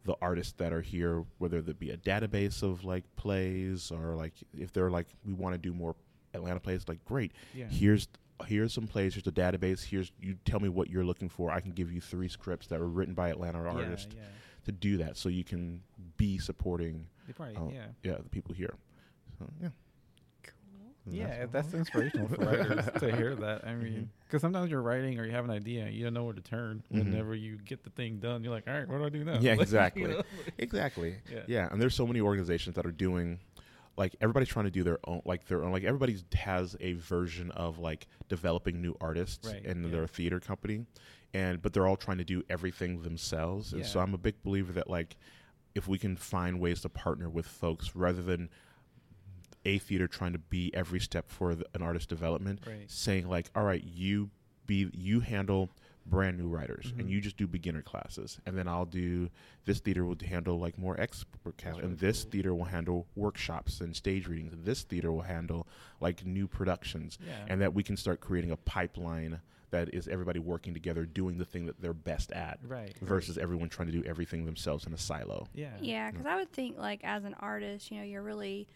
the 0.04 0.14
artists 0.22 0.54
that 0.56 0.72
are 0.72 0.80
here, 0.80 1.24
whether 1.36 1.60
that 1.60 1.78
be 1.78 1.90
a 1.90 1.96
database 1.98 2.62
of 2.62 2.84
like 2.84 3.04
plays 3.16 3.90
or 3.90 4.14
like 4.16 4.32
if 4.58 4.72
they're 4.72 4.90
like 4.90 5.06
we 5.26 5.34
want 5.34 5.52
to 5.54 5.58
do 5.58 5.74
more 5.74 5.94
Atlanta 6.34 6.60
plays, 6.60 6.86
like 6.88 7.04
great. 7.04 7.32
yeah. 7.54 7.66
Here's 7.66 8.08
here's 8.46 8.72
some 8.72 8.86
plays. 8.86 9.14
Here's 9.14 9.26
a 9.26 9.32
database. 9.32 9.82
Here's 9.84 10.12
you 10.20 10.36
tell 10.44 10.60
me 10.60 10.68
what 10.68 10.88
you're 10.88 11.04
looking 11.04 11.28
for. 11.28 11.50
I 11.50 11.60
can 11.60 11.72
give 11.72 11.92
you 11.92 12.00
three 12.00 12.28
scripts 12.28 12.68
that 12.68 12.80
were 12.80 12.88
written 12.88 13.14
by 13.14 13.28
Atlanta 13.28 13.58
artists 13.62 14.14
Yeah. 14.16 14.22
to 14.66 14.72
do 14.72 14.96
that, 14.98 15.16
so 15.16 15.28
you 15.28 15.44
can 15.44 15.82
be 16.16 16.38
supporting 16.38 17.06
probably, 17.36 17.56
Oh, 17.56 17.70
yeah. 17.72 17.86
yeah 18.02 18.16
the 18.22 18.28
people 18.28 18.54
here. 18.54 18.74
So 19.38 19.46
yeah, 19.62 19.68
Cool. 20.42 21.14
Yeah, 21.14 21.40
what 21.42 21.52
that's 21.52 21.74
I- 21.74 21.78
inspirational 21.78 22.28
for 22.28 22.36
writers 22.44 22.84
to 23.00 23.14
hear 23.16 23.34
that. 23.36 23.66
I 23.66 23.74
mean, 23.74 23.92
Mhm. 23.92 24.06
because 24.26 24.40
sometimes 24.40 24.70
you're 24.70 24.82
writing 24.82 25.18
or 25.20 25.24
you 25.26 25.32
have 25.32 25.44
an 25.44 25.50
idea, 25.50 25.88
you 25.88 26.02
don't 26.04 26.14
know 26.14 26.24
where 26.24 26.34
to 26.34 26.40
turn. 26.40 26.82
Mhm. 26.92 27.04
Whenever 27.04 27.34
you 27.34 27.56
get 27.58 27.84
the 27.84 27.90
thing 27.90 28.18
done, 28.20 28.42
you're 28.42 28.52
like, 28.52 28.66
all 28.68 28.74
right, 28.74 28.88
what 28.88 28.98
do 28.98 29.04
I 29.04 29.08
do 29.10 29.24
now? 29.24 29.38
Yeah, 29.40 29.50
Like, 29.52 29.56
you 29.58 29.62
exactly. 29.62 30.04
know? 30.06 30.22
Exactly. 30.58 31.16
Yeah. 31.30 31.42
Yeah, 31.46 31.68
and 31.70 31.80
there's 31.80 31.94
so 31.94 32.06
many 32.06 32.20
organizations 32.20 32.74
that 32.76 32.84
are 32.86 32.90
doing 32.92 33.38
like 34.00 34.16
everybody's 34.20 34.48
trying 34.48 34.64
to 34.64 34.70
do 34.70 34.82
their 34.82 34.98
own 35.06 35.20
like 35.24 35.46
their 35.46 35.62
own 35.62 35.70
like 35.72 35.84
everybody 35.84 36.16
has 36.34 36.74
a 36.80 36.94
version 36.94 37.50
of 37.52 37.78
like 37.78 38.06
developing 38.28 38.80
new 38.80 38.96
artists 39.00 39.46
Right, 39.46 39.64
in 39.64 39.84
yeah. 39.84 39.90
their 39.90 40.06
theater 40.06 40.40
company 40.40 40.86
and 41.34 41.60
but 41.62 41.72
they're 41.72 41.86
all 41.86 41.96
trying 41.96 42.18
to 42.18 42.24
do 42.24 42.42
everything 42.48 43.02
themselves 43.02 43.72
and 43.74 43.84
so 43.86 44.00
I'm 44.00 44.14
a 44.14 44.18
big 44.18 44.42
believer 44.42 44.72
that 44.72 44.88
like 44.90 45.16
if 45.74 45.86
we 45.86 45.98
can 45.98 46.16
find 46.16 46.58
ways 46.58 46.80
to 46.80 46.88
partner 46.88 47.28
with 47.28 47.46
folks 47.46 47.94
rather 47.94 48.22
than 48.22 48.48
a 49.64 49.78
theater 49.78 50.08
trying 50.08 50.32
to 50.32 50.38
be 50.38 50.70
every 50.74 51.00
step 51.00 51.28
for 51.30 51.54
the, 51.54 51.64
an 51.74 51.82
artist 51.82 52.08
development 52.08 52.60
Right. 52.66 52.90
saying 52.90 53.28
like 53.28 53.50
all 53.54 53.64
right 53.64 53.84
you 53.84 54.30
be 54.66 54.88
you 54.94 55.20
handle 55.20 55.68
brand 56.06 56.38
new 56.38 56.48
writers 56.48 56.92
Mhm. 56.92 57.00
and 57.00 57.10
you 57.10 57.20
just 57.20 57.36
do 57.36 57.46
beginner 57.46 57.82
classes 57.82 58.40
and 58.46 58.56
then 58.56 58.66
i'll 58.66 58.86
do 58.86 59.28
this 59.64 59.80
theater 59.80 60.04
will 60.04 60.16
handle 60.24 60.58
like 60.58 60.76
more 60.78 60.98
expert 61.00 61.56
classes 61.58 61.78
really 61.80 61.90
and 61.92 61.98
this 61.98 62.22
cool. 62.24 62.30
theater 62.32 62.54
will 62.54 62.64
handle 62.64 63.06
workshops 63.14 63.80
and 63.80 63.94
stage 63.94 64.26
readings 64.26 64.52
this 64.64 64.82
theater 64.82 65.12
will 65.12 65.20
handle 65.22 65.66
like 66.00 66.24
new 66.24 66.48
productions 66.48 67.18
Yeah. 67.24 67.44
and 67.48 67.60
that 67.60 67.74
we 67.74 67.82
can 67.82 67.96
start 67.96 68.20
creating 68.20 68.50
a 68.50 68.56
pipeline 68.56 69.40
that 69.70 69.94
is 69.94 70.08
everybody 70.08 70.40
working 70.40 70.74
together 70.74 71.06
doing 71.06 71.38
the 71.38 71.44
thing 71.44 71.66
that 71.66 71.80
they're 71.80 71.92
best 71.92 72.32
at 72.32 72.58
right. 72.64 72.96
versus 73.00 73.38
everyone 73.38 73.68
trying 73.68 73.86
to 73.86 73.92
do 73.92 74.02
everything 74.04 74.44
themselves 74.44 74.84
in 74.86 74.92
a 74.92 74.98
silo 74.98 75.46
Yeah. 75.54 75.76
Yeah, 75.80 76.10
because 76.10 76.26
I 76.26 76.34
would 76.36 76.50
think 76.50 76.76
like 76.76 77.04
as 77.04 77.24
an 77.24 77.34
artist, 77.38 77.90
you 77.92 77.98
know, 77.98 78.04
you're 78.04 78.22
really 78.22 78.66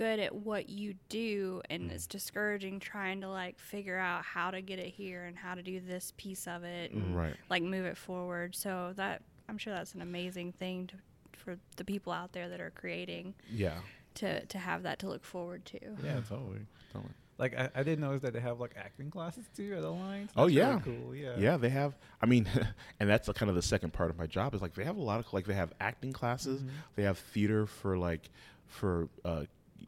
good 0.00 0.18
at 0.18 0.34
what 0.34 0.70
you 0.70 0.94
do, 1.10 1.60
and 1.68 1.90
Mhm. 1.90 1.94
it's 1.94 2.06
discouraging 2.06 2.80
trying 2.80 3.20
to 3.20 3.28
like 3.28 3.58
figure 3.58 3.98
out 3.98 4.24
how 4.24 4.50
to 4.50 4.62
get 4.62 4.78
it 4.78 4.88
here 4.94 5.26
and 5.26 5.36
how 5.36 5.54
to 5.54 5.62
do 5.62 5.78
this 5.78 6.14
piece 6.16 6.46
of 6.48 6.64
it, 6.64 6.90
and 6.92 7.14
right 7.14 7.36
like 7.50 7.62
move 7.62 7.84
it 7.84 7.98
forward. 7.98 8.54
So 8.56 8.94
that 8.96 9.22
I'm 9.46 9.58
sure 9.58 9.74
that's 9.74 9.94
an 9.94 10.00
amazing 10.00 10.52
thing 10.52 10.86
to, 10.86 10.94
for 11.38 11.58
the 11.76 11.84
people 11.84 12.14
out 12.14 12.32
there 12.32 12.48
that 12.48 12.60
are 12.62 12.70
creating 12.70 13.34
yeah 13.50 13.78
to 14.14 14.46
to 14.46 14.58
have 14.58 14.84
that 14.84 14.98
to 15.00 15.08
look 15.08 15.22
forward 15.22 15.66
to. 15.66 15.78
Mm-hmm. 15.80 16.06
Yeah, 16.06 16.20
totally. 16.26 16.60
Totally. 16.94 17.12
like 17.36 17.54
I, 17.58 17.68
I 17.74 17.82
didn't 17.82 18.00
notice 18.00 18.22
that 18.22 18.32
they 18.32 18.40
have 18.40 18.58
like 18.58 18.72
acting 18.78 19.10
classes 19.10 19.44
too 19.54 19.74
at 19.74 19.82
the 19.82 19.88
Alliance. 19.88 20.32
Oh, 20.34 20.48
That's 20.48 20.56
really 20.56 20.72
yeah. 20.72 20.80
cool. 20.80 21.14
Yeah, 21.14 21.36
Yeah, 21.38 21.56
they 21.58 21.68
have. 21.68 21.98
I 22.22 22.26
mean, 22.26 22.46
and 23.00 23.08
that's 23.10 23.26
the, 23.26 23.34
kind 23.34 23.50
of 23.50 23.54
the 23.54 23.60
second 23.62 23.92
part 23.92 24.08
of 24.08 24.16
my 24.16 24.26
job 24.26 24.54
is 24.54 24.62
like 24.62 24.72
they 24.74 24.84
have 24.84 24.96
a 24.96 25.02
lot 25.02 25.20
of 25.20 25.30
like 25.34 25.44
they 25.46 25.54
have 25.54 25.74
acting 25.78 26.12
classes, 26.14 26.62
Mhm. 26.62 26.68
they 26.96 27.02
have 27.02 27.18
theater 27.18 27.66
for 27.66 27.98
like 27.98 28.30
for 28.66 29.08
uh, 29.26 29.44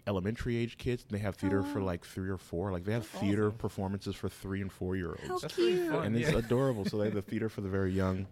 elementary 0.07 0.57
age 0.57 0.79
kids, 0.79 1.05
and 1.09 1.17
they 1.19 1.23
have 1.23 1.37
theater 1.37 1.63
for 1.63 1.81
Oh. 1.81 1.85
like 1.85 2.05
three 2.05 2.29
or 2.29 2.39
four. 2.39 2.73
Like 2.73 2.85
they 2.85 2.93
have 2.93 3.09
That's 3.11 3.23
theater 3.23 3.47
awesome. 3.49 3.59
performances 3.59 4.17
for 4.17 4.29
three 4.29 4.61
and 4.61 4.73
four 4.73 4.97
year 4.97 5.17
How 5.27 5.33
olds, 5.33 5.43
That's 5.43 5.55
cute. 5.55 5.91
fun. 5.91 6.05
and 6.07 6.17
it's 6.17 6.33
yeah. 6.33 6.39
adorable. 6.39 6.85
So 6.85 6.99
they 6.99 7.05
have 7.07 7.15
the 7.15 7.23
theater 7.31 7.49
for 7.49 7.61
the 7.61 7.69
very 7.69 7.93
young. 7.93 8.27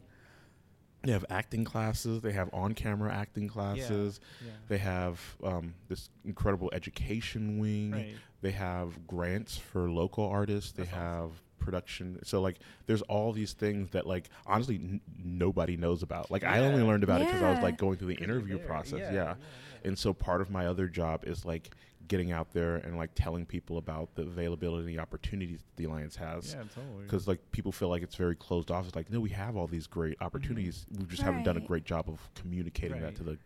They 1.02 1.12
have 1.12 1.24
acting 1.30 1.64
classes. 1.64 2.20
They 2.20 2.32
have 2.32 2.50
on 2.52 2.74
camera 2.74 3.10
acting 3.14 3.48
classes. 3.48 4.20
Yeah. 4.44 4.50
They 4.68 4.78
have 4.78 5.18
um, 5.42 5.72
this 5.88 6.10
incredible 6.26 6.68
education 6.74 7.58
wing. 7.58 7.92
Right. 7.92 8.14
They 8.42 8.50
have 8.50 9.06
grants 9.06 9.56
for 9.56 9.90
local 9.90 10.24
artists. 10.26 10.72
They 10.72 10.82
That's 10.82 10.94
awesome. 10.94 11.30
Have 11.60 11.64
production. 11.64 12.18
So 12.24 12.40
like, 12.40 12.58
there's 12.86 13.02
all 13.02 13.32
these 13.32 13.52
things 13.52 13.90
that 13.90 14.06
like 14.06 14.28
honestly 14.46 14.76
n- 14.76 15.00
nobody 15.22 15.76
knows 15.76 16.02
about. 16.02 16.30
Like 16.30 16.44
I 16.44 16.60
only 16.60 16.82
learned 16.82 17.04
about 17.04 17.20
it 17.22 17.26
because 17.28 17.42
I 17.42 17.50
was 17.50 17.62
like 17.62 17.76
going 17.78 17.96
through 17.96 18.08
the 18.14 18.22
interview 18.22 18.58
there. 18.58 18.66
process. 18.66 19.00
Yeah, 19.00 19.12
Yeah. 19.12 19.24
yeah, 19.24 19.34
And 19.84 19.98
so 19.98 20.12
part 20.12 20.40
of 20.40 20.50
my 20.50 20.66
other 20.66 20.88
job 20.88 21.24
is 21.26 21.44
like 21.44 21.70
getting 22.08 22.32
out 22.32 22.52
there 22.52 22.76
and 22.76 22.96
like 22.96 23.10
telling 23.14 23.46
people 23.46 23.78
about 23.78 24.12
the 24.16 24.22
availability 24.22 24.88
and 24.88 24.98
the 24.98 25.00
opportunities 25.00 25.60
that 25.60 25.76
the 25.76 25.84
alliance 25.84 26.16
has. 26.16 26.54
Yeah, 26.54 26.64
totally. 26.74 27.04
Because 27.04 27.28
like 27.28 27.38
people 27.52 27.70
feel 27.70 27.88
like 27.88 28.02
it's 28.02 28.16
very 28.16 28.34
closed 28.34 28.70
off. 28.70 28.86
It's 28.86 28.96
like 28.96 29.10
no, 29.10 29.20
we 29.20 29.30
have 29.30 29.56
all 29.56 29.68
these 29.68 29.86
great 29.86 30.14
mm-hmm. 30.16 30.24
opportunities. 30.24 30.86
We 30.98 31.04
just 31.04 31.22
haven't 31.22 31.44
done 31.44 31.56
a 31.56 31.60
great 31.60 31.84
job 31.84 32.08
of 32.08 32.18
communicating 32.34 33.00
Right. 33.00 33.14
that 33.14 33.16
to 33.16 33.22
the 33.22 33.38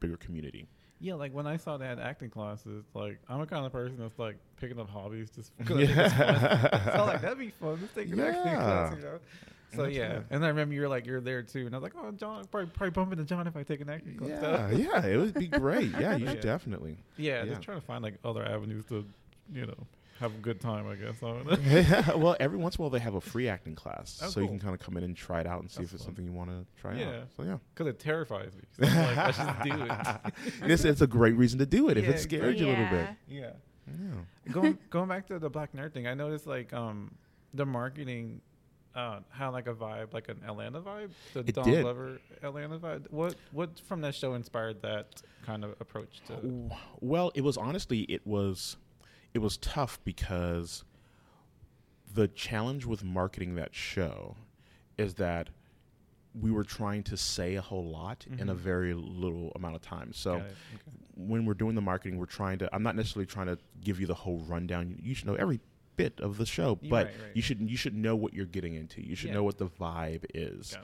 bigger 0.00 0.16
community. 0.16 0.66
Yeah, 1.02 1.14
like 1.14 1.32
when 1.32 1.46
I 1.46 1.56
saw 1.56 1.78
they 1.78 1.86
had 1.86 1.98
acting 1.98 2.28
classes, 2.30 2.84
like 2.94 3.18
I'm 3.28 3.40
a 3.40 3.46
kind 3.46 3.64
of 3.64 3.72
person 3.72 3.96
that's 3.98 4.18
like 4.18 4.36
picking 4.60 4.78
up 4.78 4.88
hobbies 4.90 5.30
just 5.34 5.56
because 5.56 5.76
I 5.78 5.86
think 5.86 5.98
it's 5.98 6.14
fun. 6.14 6.92
so 6.96 7.04
like 7.06 7.22
that'd 7.22 7.38
be 7.38 7.50
fun. 7.50 7.78
Let's 7.80 7.94
take 7.94 8.12
an 8.12 8.20
acting 8.20 8.42
class, 8.42 8.92
Yeah. 8.92 8.96
you 8.96 9.02
know. 9.02 9.18
So 9.76 9.84
yeah, 9.84 10.20
and 10.30 10.44
I 10.44 10.48
remember 10.48 10.74
you're 10.74 10.88
like 10.88 11.06
you're 11.06 11.20
there 11.20 11.42
too, 11.42 11.64
and 11.64 11.74
I 11.74 11.78
was 11.78 11.84
like, 11.84 11.94
oh 11.96 12.10
Jon, 12.10 12.44
probably, 12.50 12.70
probably 12.70 12.90
bump 12.90 13.12
into 13.12 13.24
Jon 13.24 13.46
if 13.46 13.56
I 13.56 13.62
take 13.62 13.80
an 13.80 13.88
acting 13.88 14.16
class. 14.16 14.30
Yeah, 14.30 14.70
yeah, 14.72 15.06
it 15.06 15.16
would 15.16 15.32
be 15.34 15.46
great. 15.46 15.92
Yeah, 15.92 16.16
you 16.16 16.26
should 16.26 16.36
Yeah. 16.36 16.40
definitely. 16.42 16.96
yeah, 17.16 17.44
Yeah. 17.44 17.50
just 17.50 17.62
trying 17.62 17.80
to 17.80 17.86
find 17.86 18.02
like 18.02 18.14
other 18.24 18.44
avenues 18.44 18.84
to, 18.86 19.06
you 19.54 19.66
know, 19.66 19.86
have 20.20 20.34
a 20.34 20.38
good 20.38 20.60
time. 20.60 20.86
I 20.86 20.94
guess. 20.94 21.22
I 21.22 22.14
well, 22.16 22.36
every 22.38 22.58
once 22.58 22.76
in 22.76 22.80
a 22.80 22.82
while 22.82 22.90
they 22.90 22.98
have 23.00 23.14
a 23.14 23.20
free 23.20 23.48
acting 23.48 23.74
class, 23.74 24.20
Oh, 24.22 24.28
so 24.28 24.40
you 24.40 24.46
can 24.48 24.58
kind 24.60 24.74
of 24.74 24.80
come 24.80 24.96
in 24.96 25.02
and 25.04 25.16
try 25.16 25.40
it 25.40 25.46
out 25.46 25.60
and 25.60 25.70
see 25.70 25.78
That's 25.78 25.90
if 25.90 25.94
it's 25.94 26.04
fun. 26.04 26.14
something 26.14 26.24
you 26.24 26.32
want 26.32 26.50
to 26.50 26.64
try 26.80 26.94
Yeah. 26.94 27.08
out. 27.08 27.14
So 27.36 27.42
yeah, 27.42 27.56
Because 27.74 27.88
it 27.88 27.98
terrifies 27.98 28.52
me. 28.54 28.62
So 28.78 28.86
I'm 28.86 29.16
like, 29.16 29.36
let's 29.38 29.64
do 29.64 29.84
it. 29.84 30.34
this 30.68 30.84
it's 30.84 31.00
a 31.00 31.06
great 31.06 31.36
reason 31.36 31.58
to 31.58 31.66
do 31.66 31.88
it 31.88 31.96
if 31.98 32.04
Yeah, 32.04 32.10
it 32.12 32.18
scares 32.18 32.60
you 32.60 32.66
a 32.66 32.70
little 32.70 32.86
bit. 32.88 33.08
Yeah. 33.28 33.40
Yeah. 33.40 33.50
Yeah. 34.46 34.52
going 34.52 34.78
going 34.90 35.08
back 35.08 35.26
to 35.28 35.38
the 35.38 35.50
Black 35.50 35.72
Nerd 35.72 35.92
thing, 35.92 36.06
I 36.06 36.14
noticed 36.14 36.46
like 36.46 36.72
um 36.72 37.14
the 37.54 37.66
marketing 37.66 38.40
uh 38.94 39.20
had 39.30 39.48
like 39.48 39.66
a 39.68 39.74
vibe, 39.74 40.12
like 40.12 40.28
an 40.28 40.40
Atlanta 40.46 40.80
vibe, 40.80 41.10
the 41.32 41.40
It 41.40 41.54
Don 41.54 41.64
did. 41.64 41.82
Glover 41.82 42.20
Atlanta 42.42 42.78
vibe. 42.78 43.10
What 43.10 43.34
what 43.52 43.78
from 43.80 44.00
that 44.02 44.14
show 44.14 44.34
inspired 44.34 44.82
that 44.82 45.22
kind 45.46 45.64
of 45.64 45.74
approach 45.80 46.20
to? 46.28 46.70
Well, 47.00 47.32
it 47.34 47.40
was 47.42 47.56
honestly 47.56 48.00
it 48.02 48.24
was 48.26 48.76
it 49.34 49.38
was 49.38 49.56
tough 49.58 49.98
because 50.04 50.84
the 52.12 52.28
challenge 52.28 52.86
with 52.86 53.04
marketing 53.04 53.54
that 53.54 53.74
show 53.74 54.36
is 54.98 55.14
that 55.14 55.48
we 56.40 56.50
were 56.50 56.64
trying 56.64 57.02
to 57.02 57.16
say 57.16 57.56
a 57.56 57.60
whole 57.60 57.84
lot 57.88 58.26
in 58.38 58.48
a 58.48 58.54
Mhm. 58.54 58.58
very 58.58 58.94
little 58.94 59.50
amount 59.56 59.74
of 59.74 59.82
time. 59.82 60.12
So 60.12 60.36
Okay. 60.36 60.54
when 61.16 61.44
we're 61.44 61.54
doing 61.54 61.74
the 61.74 61.80
marketing, 61.80 62.18
we're 62.18 62.26
trying 62.26 62.58
to. 62.58 62.72
I'm 62.74 62.82
not 62.84 62.94
necessarily 62.96 63.26
trying 63.26 63.46
to 63.48 63.58
give 63.80 64.00
you 64.00 64.06
the 64.06 64.14
whole 64.14 64.38
rundown. 64.40 64.98
You 65.02 65.14
should 65.14 65.26
know 65.26 65.34
every 65.34 65.60
bit 65.96 66.20
of 66.20 66.36
the 66.38 66.46
show, 66.46 66.76
but 66.76 67.06
right, 67.06 67.20
right. 67.20 67.36
you 67.36 67.42
should 67.42 67.60
you 67.68 67.76
should 67.76 67.94
know 67.94 68.14
what 68.16 68.32
you're 68.32 68.46
getting 68.46 68.74
into. 68.74 69.02
You 69.04 69.14
should 69.16 69.28
Yeah. 69.28 69.34
know 69.34 69.42
what 69.44 69.58
the 69.58 69.66
vibe 69.68 70.24
is. 70.34 70.76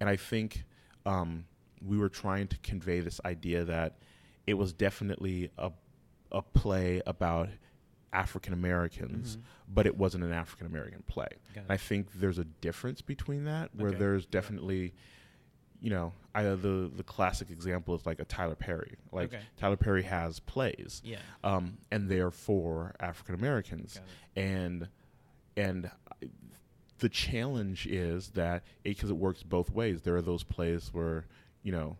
And 0.00 0.08
I 0.08 0.16
think 0.16 0.64
um, 1.04 1.46
we 1.80 1.98
were 1.98 2.08
trying 2.08 2.46
to 2.46 2.56
convey 2.58 3.00
this 3.00 3.20
idea 3.24 3.64
that 3.64 3.98
it 4.46 4.54
was 4.54 4.72
definitely 4.72 5.50
a 5.58 5.72
a 6.30 6.42
play 6.42 7.02
about 7.06 7.48
African 8.12 8.52
Americans, 8.52 9.36
Mhm. 9.36 9.40
but 9.68 9.86
it 9.86 9.96
wasn't 9.96 10.24
an 10.24 10.32
African 10.32 10.66
American 10.66 11.02
play. 11.04 11.28
And 11.56 11.64
I 11.68 11.76
think 11.76 12.12
there's 12.14 12.38
a 12.38 12.44
difference 12.44 13.00
between 13.00 13.44
that, 13.44 13.74
where 13.74 13.90
Okay. 13.90 13.98
there's 13.98 14.26
definitely, 14.26 14.92
you 15.80 15.90
know, 15.90 16.12
I, 16.34 16.42
the 16.44 16.90
the 16.94 17.02
classic 17.04 17.50
example 17.50 17.94
is 17.94 18.04
like 18.06 18.20
a 18.20 18.24
Tyler 18.24 18.54
Perry. 18.54 18.96
Like 19.12 19.32
Okay. 19.34 19.42
Tyler 19.56 19.76
Perry 19.76 20.02
has 20.02 20.40
plays, 20.40 21.00
Yeah. 21.04 21.18
um, 21.42 21.78
and 21.90 22.08
they're 22.08 22.30
for 22.30 22.94
African 23.00 23.34
Americans, 23.34 24.00
and 24.36 24.88
and 25.56 25.90
the 26.98 27.08
challenge 27.08 27.86
is 27.86 28.30
that 28.30 28.62
because 28.82 29.10
it 29.10 29.16
works 29.16 29.42
both 29.42 29.70
ways. 29.70 30.02
There 30.02 30.14
are 30.16 30.22
those 30.22 30.44
plays 30.44 30.92
where 30.94 31.26
you 31.62 31.72
know, 31.72 31.96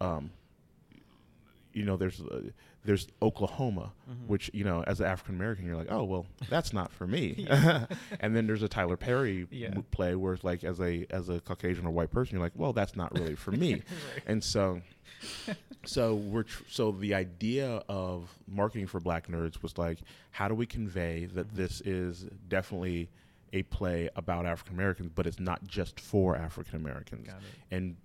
um, 0.00 0.30
you 1.72 1.84
know, 1.84 1.96
there's 1.96 2.20
uh, 2.20 2.50
there's 2.84 3.06
Oklahoma, 3.22 3.92
Mhm. 4.10 4.26
which 4.26 4.50
you 4.52 4.62
know, 4.64 4.82
as 4.86 5.00
an 5.00 5.06
African 5.06 5.34
American, 5.36 5.64
you're 5.66 5.76
like, 5.76 5.90
oh 5.90 6.04
well, 6.04 6.26
that's 6.50 6.72
not 6.72 6.92
for 6.92 7.06
me. 7.06 7.46
And 8.20 8.36
then 8.36 8.46
there's 8.46 8.62
a 8.62 8.68
Tyler 8.68 8.96
Perry 8.96 9.46
Yeah. 9.50 9.68
m- 9.74 9.84
play 9.90 10.14
where 10.14 10.34
it's 10.34 10.44
like, 10.44 10.64
as 10.64 10.80
a 10.80 11.06
as 11.10 11.28
a 11.28 11.40
Caucasian 11.40 11.86
or 11.86 11.90
white 11.90 12.10
person, 12.10 12.34
you're 12.36 12.42
like, 12.44 12.52
well, 12.54 12.72
that's 12.72 12.94
not 12.96 13.18
really 13.18 13.34
for 13.36 13.52
me. 13.52 13.72
Right. 14.14 14.22
And 14.26 14.44
so, 14.44 14.80
so 15.84 16.14
we're 16.14 16.42
tr- 16.44 16.62
so 16.68 16.92
the 16.92 17.14
idea 17.14 17.82
of 17.88 18.30
marketing 18.46 18.86
for 18.86 19.00
Black 19.00 19.28
Nerds 19.28 19.62
was 19.62 19.76
like, 19.78 19.98
how 20.30 20.48
do 20.48 20.54
we 20.54 20.66
convey 20.66 21.26
that 21.26 21.48
Mhm. 21.52 21.56
this 21.56 21.80
is 21.82 22.26
definitely 22.48 23.08
a 23.52 23.62
play 23.64 24.08
about 24.16 24.46
African 24.46 24.74
Americans, 24.74 25.10
but 25.14 25.26
it's 25.26 25.38
not 25.38 25.64
just 25.66 26.00
for 26.00 26.34
African 26.36 26.76
Americans, 26.76 27.28
and 27.70 27.96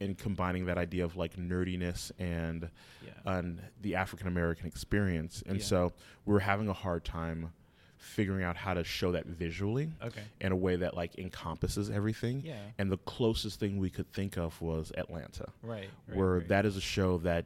and 0.00 0.16
combining 0.16 0.64
that 0.66 0.78
idea 0.78 1.04
of 1.04 1.16
like 1.16 1.36
nerdiness 1.36 2.10
and 2.18 2.70
Yeah. 3.04 3.10
and 3.38 3.60
the 3.82 3.94
African 3.96 4.26
American 4.28 4.66
experience, 4.66 5.42
and 5.46 5.58
Yeah. 5.58 5.64
so 5.64 5.92
we 6.24 6.32
were 6.32 6.40
having 6.40 6.68
a 6.68 6.72
hard 6.72 7.04
time 7.04 7.52
figuring 7.98 8.42
out 8.42 8.56
how 8.56 8.72
to 8.72 8.82
show 8.82 9.12
that 9.12 9.26
visually 9.26 9.92
okay. 10.02 10.22
in 10.40 10.52
a 10.52 10.56
way 10.56 10.74
that 10.74 10.96
like 10.96 11.18
encompasses 11.18 11.90
everything. 11.90 12.40
Yeah. 12.42 12.58
And 12.78 12.90
the 12.90 12.96
closest 12.96 13.60
thing 13.60 13.76
we 13.78 13.90
could 13.90 14.10
think 14.14 14.38
of 14.38 14.58
was 14.62 14.90
Atlanta, 14.96 15.52
Right. 15.62 15.90
right, 16.08 16.16
where 16.16 16.38
right. 16.38 16.48
that 16.48 16.64
is 16.64 16.76
a 16.78 16.80
show 16.80 17.18
that 17.18 17.44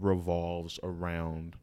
revolves 0.00 0.78
around 0.82 1.56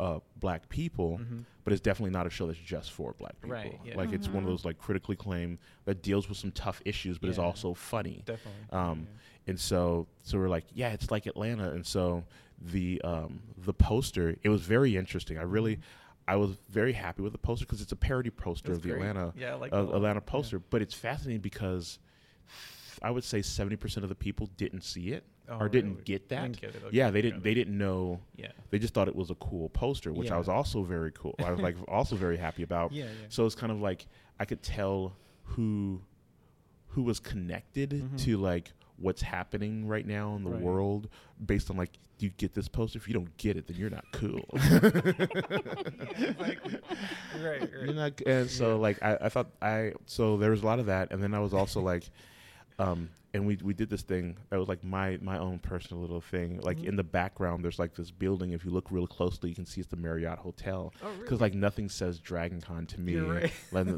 uh, 0.00 0.20
black 0.36 0.68
people, 0.68 1.18
Mhm. 1.18 1.42
but 1.64 1.72
it's 1.72 1.82
definitely 1.82 2.12
not 2.12 2.24
a 2.24 2.30
show 2.30 2.46
that's 2.46 2.56
just 2.60 2.92
for 2.92 3.14
black 3.18 3.34
people. 3.40 3.50
Right, 3.50 3.80
yeah. 3.84 3.96
Like 3.96 4.12
it's 4.12 4.28
one 4.28 4.36
of 4.36 4.42
Mhm. 4.44 4.52
those 4.52 4.64
like 4.64 4.78
critically 4.78 5.14
acclaimed 5.14 5.58
that 5.86 6.02
deals 6.02 6.28
with 6.28 6.38
some 6.38 6.52
tough 6.52 6.80
issues, 6.84 7.18
but 7.18 7.28
is 7.28 7.36
also 7.38 7.74
funny. 7.74 8.22
Definitely. 8.24 8.62
Um, 8.70 9.08
And 9.48 9.58
so, 9.58 10.06
so 10.22 10.38
we're 10.38 10.48
like, 10.48 10.64
yeah, 10.74 10.90
it's 10.92 11.10
like 11.10 11.26
Atlanta. 11.26 11.70
And 11.70 11.84
so 11.84 12.24
the 12.60 13.00
um, 13.02 13.40
the 13.56 13.72
poster, 13.74 14.36
it 14.42 14.48
was 14.48 14.62
very 14.62 14.96
interesting. 14.96 15.38
I 15.38 15.42
really, 15.42 15.78
I 16.26 16.36
was 16.36 16.56
very 16.68 16.92
happy 16.92 17.22
with 17.22 17.32
the 17.32 17.38
poster 17.38 17.64
because 17.66 17.80
it's 17.80 17.92
a 17.92 17.96
parody 17.96 18.30
poster 18.30 18.72
of 18.72 18.82
the 18.82 18.90
great. 18.90 19.00
Atlanta 19.02 19.32
Yeah, 19.36 19.54
like 19.54 19.72
of 19.72 19.78
that 19.86 19.90
a 19.90 19.90
lot. 19.92 19.96
Atlanta 19.96 20.20
Yeah. 20.24 20.30
poster. 20.32 20.58
But 20.58 20.82
it's 20.82 20.94
fascinating 20.94 21.40
because 21.40 21.98
I 23.02 23.10
would 23.10 23.24
say 23.24 23.42
seventy 23.42 23.76
percent 23.76 24.04
of 24.04 24.08
the 24.10 24.14
people 24.14 24.48
didn't 24.56 24.82
see 24.82 25.10
it 25.12 25.24
Oh, 25.50 25.60
or 25.60 25.68
didn't 25.70 25.92
really? 25.92 26.02
get 26.04 26.28
that. 26.28 26.42
Didn't 26.52 26.60
get. 26.60 26.76
Okay, 26.84 26.96
yeah, 26.96 27.10
they 27.10 27.22
didn't. 27.22 27.42
They 27.42 27.54
didn't 27.54 27.78
know. 27.78 28.20
Yeah. 28.36 28.48
They 28.70 28.78
just 28.78 28.92
thought 28.92 29.08
it 29.08 29.16
was 29.16 29.30
a 29.30 29.34
cool 29.36 29.70
poster, 29.70 30.12
which 30.12 30.30
I 30.30 30.36
was 30.36 30.48
also 30.48 30.82
very 30.82 31.10
cool. 31.12 31.34
I 31.38 31.50
was 31.52 31.60
like 31.60 31.76
also 31.88 32.16
very 32.16 32.36
happy 32.36 32.62
about. 32.64 32.92
Yeah. 32.92 33.04
Yeah. 33.04 33.10
So 33.30 33.46
it's 33.46 33.54
kind 33.54 33.72
of 33.72 33.80
like 33.80 34.06
I 34.38 34.44
could 34.44 34.62
tell 34.62 35.14
who 35.44 36.02
who 36.88 37.02
was 37.02 37.18
connected 37.20 37.90
Mhm. 37.90 38.18
to 38.24 38.36
like 38.36 38.72
what's 38.98 39.22
happening 39.22 39.86
right 39.86 40.06
now 40.06 40.34
in 40.36 40.42
the 40.44 40.50
Right. 40.50 40.60
world 40.60 41.08
based 41.44 41.70
on 41.70 41.76
like 41.76 41.98
do 42.18 42.26
you 42.26 42.32
get 42.36 42.52
this 42.52 42.66
poster? 42.66 42.98
If 42.98 43.06
you 43.06 43.14
don't 43.14 43.36
get 43.36 43.56
it, 43.56 43.68
then 43.68 43.76
you're 43.76 43.90
not 43.90 44.04
cool. 44.12 44.44
Exactly. 46.18 46.78
right. 47.42 47.70
you're 47.70 47.86
Right. 47.86 47.94
not, 47.94 48.20
and 48.26 48.50
so 48.50 48.70
Yeah. 48.70 48.74
like 48.74 49.02
I, 49.02 49.16
I 49.22 49.28
thought 49.28 49.50
I 49.62 49.92
so 50.06 50.36
there 50.36 50.50
was 50.50 50.62
a 50.62 50.66
lot 50.66 50.78
of 50.80 50.86
that, 50.86 51.12
and 51.12 51.22
then 51.22 51.34
I 51.34 51.38
was 51.40 51.54
also 51.54 51.80
like, 51.80 52.04
um, 52.78 53.10
and 53.34 53.46
we 53.46 53.58
we 53.62 53.74
did 53.74 53.90
this 53.90 54.00
thing 54.00 54.36
that 54.48 54.58
was 54.58 54.68
like 54.68 54.82
my 54.82 55.18
my 55.20 55.36
own 55.38 55.58
personal 55.58 56.00
little 56.00 56.20
thing. 56.22 56.60
Like 56.62 56.78
Mhm. 56.78 56.86
in 56.86 56.96
the 56.96 57.04
background, 57.04 57.62
there's 57.62 57.78
like 57.78 57.94
this 57.94 58.10
building. 58.10 58.52
If 58.52 58.64
you 58.64 58.70
look 58.70 58.90
real 58.90 59.06
closely, 59.06 59.50
you 59.50 59.54
can 59.54 59.66
see 59.66 59.82
it's 59.82 59.90
the 59.90 59.96
Marriott 59.96 60.38
Hotel. 60.38 60.94
Oh, 61.02 61.08
really? 61.08 61.20
Because 61.20 61.40
like 61.42 61.52
nothing 61.52 61.90
says 61.90 62.18
Dragon 62.20 62.62
Con 62.62 62.86
to 62.86 62.98
me 63.00 63.16
right. 63.16 63.52
like 63.70 63.84
the, 63.84 63.92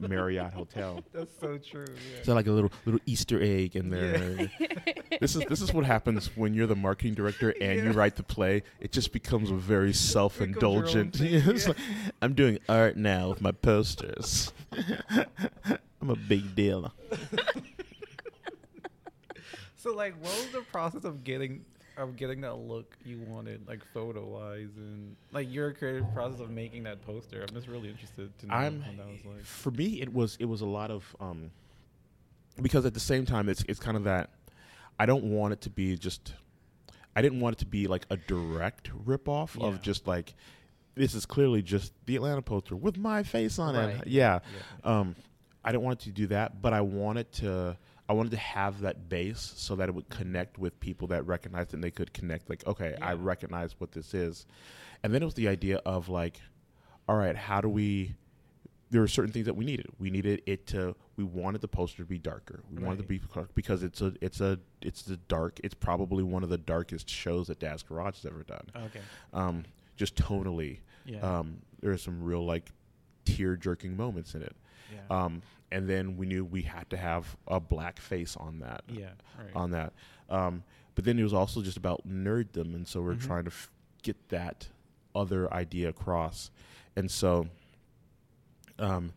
the 0.00 0.08
Marriott 0.08 0.52
Hotel. 0.52 1.00
That's 1.12 1.38
so 1.40 1.58
true. 1.58 1.86
Yeah. 1.88 2.22
So 2.24 2.34
like 2.34 2.48
a 2.48 2.50
little 2.50 2.72
little 2.84 3.00
Easter 3.06 3.40
egg 3.40 3.76
in 3.76 3.88
there. 3.90 4.50
this 5.20 5.36
is 5.36 5.44
this 5.48 5.60
is 5.60 5.72
what 5.72 5.84
happens 5.86 6.36
when 6.36 6.52
you're 6.52 6.66
the 6.66 6.74
marketing 6.74 7.14
director 7.14 7.50
and 7.60 7.84
you 7.84 7.92
write 7.92 8.16
the 8.16 8.24
play. 8.24 8.64
It 8.80 8.90
just 8.90 9.12
becomes 9.12 9.48
a 9.48 9.54
very 9.54 9.92
self 9.92 10.40
indulgent. 10.40 11.20
yeah. 11.20 11.40
like, 11.46 11.76
I'm 12.20 12.34
doing 12.34 12.58
art 12.68 12.96
now 12.96 13.28
with 13.28 13.40
my 13.40 13.52
posters. 13.52 14.52
I'm 16.00 16.10
a 16.10 16.16
big 16.16 16.56
deal. 16.56 16.92
So 19.86 19.94
like, 19.94 20.14
what 20.20 20.34
was 20.36 20.48
the 20.52 20.62
process 20.62 21.04
of 21.04 21.22
getting 21.22 21.64
of 21.96 22.16
getting 22.16 22.40
that 22.42 22.56
look 22.56 22.94
you 23.04 23.20
wanted, 23.20 23.66
like 23.68 23.82
photo 23.94 24.24
wise, 24.26 24.68
and 24.76 25.14
like 25.32 25.52
your 25.52 25.72
creative 25.72 26.12
process 26.12 26.40
of 26.40 26.50
making 26.50 26.82
that 26.84 27.00
poster? 27.06 27.42
I'm 27.48 27.54
just 27.54 27.68
really 27.68 27.88
interested 27.88 28.36
to 28.40 28.46
know 28.46 28.54
I'm 28.54 28.80
what 28.82 28.96
that 28.96 29.06
was 29.06 29.24
like. 29.24 29.44
for 29.44 29.70
me 29.70 30.00
it 30.02 30.12
was 30.12 30.36
it 30.40 30.46
was 30.46 30.60
a 30.60 30.66
lot 30.66 30.90
of 30.90 31.14
um 31.20 31.50
because 32.60 32.84
at 32.84 32.94
the 32.94 33.00
same 33.00 33.24
time 33.26 33.48
it's 33.48 33.64
it's 33.68 33.78
kind 33.78 33.96
of 33.96 34.04
that 34.04 34.30
I 34.98 35.06
don't 35.06 35.24
want 35.24 35.52
it 35.52 35.60
to 35.62 35.70
be 35.70 35.96
just 35.96 36.34
I 37.14 37.22
didn't 37.22 37.38
want 37.40 37.56
it 37.56 37.58
to 37.60 37.66
be 37.66 37.86
like 37.86 38.06
a 38.10 38.16
direct 38.16 38.90
rip 39.04 39.28
off 39.28 39.56
Yeah. 39.58 39.68
of 39.68 39.82
just 39.82 40.06
like 40.08 40.34
this 40.96 41.14
is 41.14 41.26
clearly 41.26 41.62
just 41.62 41.92
the 42.06 42.16
Atlanta 42.16 42.42
poster 42.42 42.74
with 42.74 42.96
my 42.98 43.22
face 43.22 43.58
on 43.60 43.76
Right. 43.76 43.96
it. 44.00 44.06
Yeah. 44.08 44.40
Yeah. 44.84 44.98
Um 44.98 45.14
I 45.64 45.70
didn't 45.72 45.84
want 45.84 46.00
it 46.00 46.04
to 46.06 46.10
do 46.10 46.26
that, 46.28 46.60
but 46.60 46.72
I 46.72 46.80
wanted 46.80 47.30
to 47.34 47.76
I 48.08 48.12
wanted 48.12 48.30
to 48.30 48.36
have 48.38 48.80
that 48.82 49.08
base 49.08 49.52
so 49.56 49.74
that 49.76 49.88
it 49.88 49.94
would 49.94 50.08
connect 50.08 50.58
with 50.58 50.78
people 50.80 51.08
that 51.08 51.26
recognized 51.26 51.74
and 51.74 51.82
they 51.82 51.90
could 51.90 52.12
connect 52.12 52.48
like 52.48 52.66
okay, 52.66 52.96
I 53.02 53.14
recognize 53.14 53.74
what 53.78 53.92
this 53.92 54.14
is. 54.14 54.46
And 55.02 55.12
then 55.12 55.22
it 55.22 55.24
was 55.24 55.34
the 55.34 55.48
idea 55.48 55.78
of 55.84 56.08
like 56.08 56.40
all 57.08 57.16
right, 57.16 57.36
how 57.36 57.60
do 57.60 57.68
we 57.68 58.14
there 58.90 59.00
were 59.00 59.08
certain 59.08 59.32
things 59.32 59.46
that 59.46 59.54
we 59.56 59.64
needed. 59.64 59.86
We 59.98 60.10
needed 60.10 60.42
it 60.46 60.66
to. 60.68 60.94
We 61.16 61.24
wanted 61.24 61.60
the 61.60 61.66
poster 61.68 61.98
to 62.02 62.08
be 62.08 62.18
darker. 62.18 62.62
We 62.72 62.80
wanted 62.82 62.98
to 62.98 63.02
be 63.02 63.20
because 63.54 63.82
it's 63.82 64.00
a. 64.00 64.12
It's 64.20 64.40
a. 64.40 64.60
It's 64.80 65.02
the 65.02 65.16
dark. 65.16 65.58
It's 65.64 65.74
probably 65.74 66.22
one 66.22 66.44
of 66.44 66.50
the 66.50 66.58
darkest 66.58 67.10
shows 67.10 67.48
that 67.48 67.58
Dad's 67.58 67.82
Garage 67.82 68.14
has 68.22 68.26
ever 68.26 68.44
done. 68.44 68.64
Okay. 68.76 69.00
Um, 69.32 69.64
just 69.96 70.14
tonally, 70.14 70.78
Yeah. 71.04 71.18
um, 71.20 71.58
there 71.80 71.90
are 71.90 71.98
some 71.98 72.22
real 72.22 72.46
like 72.46 72.70
tear 73.24 73.56
jerking 73.56 73.96
moments 73.96 74.34
in 74.36 74.42
it. 74.42 74.54
yeah. 74.92 75.00
Um, 75.24 75.42
and 75.72 75.88
then 75.88 76.16
we 76.16 76.26
knew 76.26 76.44
we 76.44 76.62
had 76.62 76.88
to 76.90 76.96
have 76.96 77.36
a 77.48 77.58
black 77.60 77.98
face 78.00 78.36
on 78.36 78.60
that. 78.60 78.82
yeah. 78.88 79.10
Right. 79.38 79.50
On 79.54 79.70
that. 79.72 79.92
Um, 80.30 80.62
but 80.94 81.04
then 81.04 81.18
it 81.18 81.22
was 81.22 81.34
also 81.34 81.60
just 81.62 81.76
about 81.76 82.08
nerddom, 82.08 82.74
and 82.74 82.86
so 82.88 83.02
we're 83.02 83.14
Mhm. 83.14 83.20
trying 83.26 83.44
to 83.44 83.50
f- 83.50 83.70
get 84.02 84.28
that 84.30 84.68
other 85.14 85.52
idea 85.52 85.88
across, 85.88 86.50
and 86.94 87.10
so 87.10 87.48
um, 88.78 89.12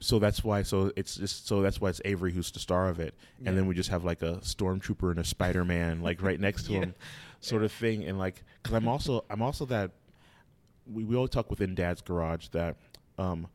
so 0.00 0.18
that's 0.18 0.42
why. 0.44 0.62
So 0.62 0.92
it's 0.96 1.16
just 1.16 1.46
so 1.46 1.62
that's 1.62 1.80
why 1.80 1.88
it's 1.90 2.00
Avery 2.04 2.32
who's 2.32 2.50
the 2.50 2.58
star 2.58 2.88
of 2.88 2.98
it, 3.00 3.14
and 3.44 3.56
then 3.56 3.66
we 3.66 3.74
just 3.74 3.90
have 3.90 4.04
like 4.04 4.22
a 4.22 4.36
stormtrooper 4.42 5.10
and 5.10 5.18
a 5.20 5.24
Spider 5.24 5.64
Man 5.64 6.02
like 6.02 6.22
right 6.22 6.38
next 6.48 6.64
to 6.64 6.72
Yeah. 6.72 6.80
him, 6.80 6.94
sort 7.40 7.62
of 7.62 7.72
thing. 7.72 8.04
And 8.04 8.18
like, 8.18 8.42
because 8.62 8.74
I'm 8.76 8.88
also 8.88 9.24
I'm 9.30 9.42
also 9.42 9.64
that 9.66 9.90
we 10.86 11.04
we 11.04 11.14
always 11.16 11.30
talk 11.30 11.50
within 11.50 11.74
Dad's 11.74 12.00
Garage 12.02 12.48
that 12.48 12.76
um, 13.18 13.46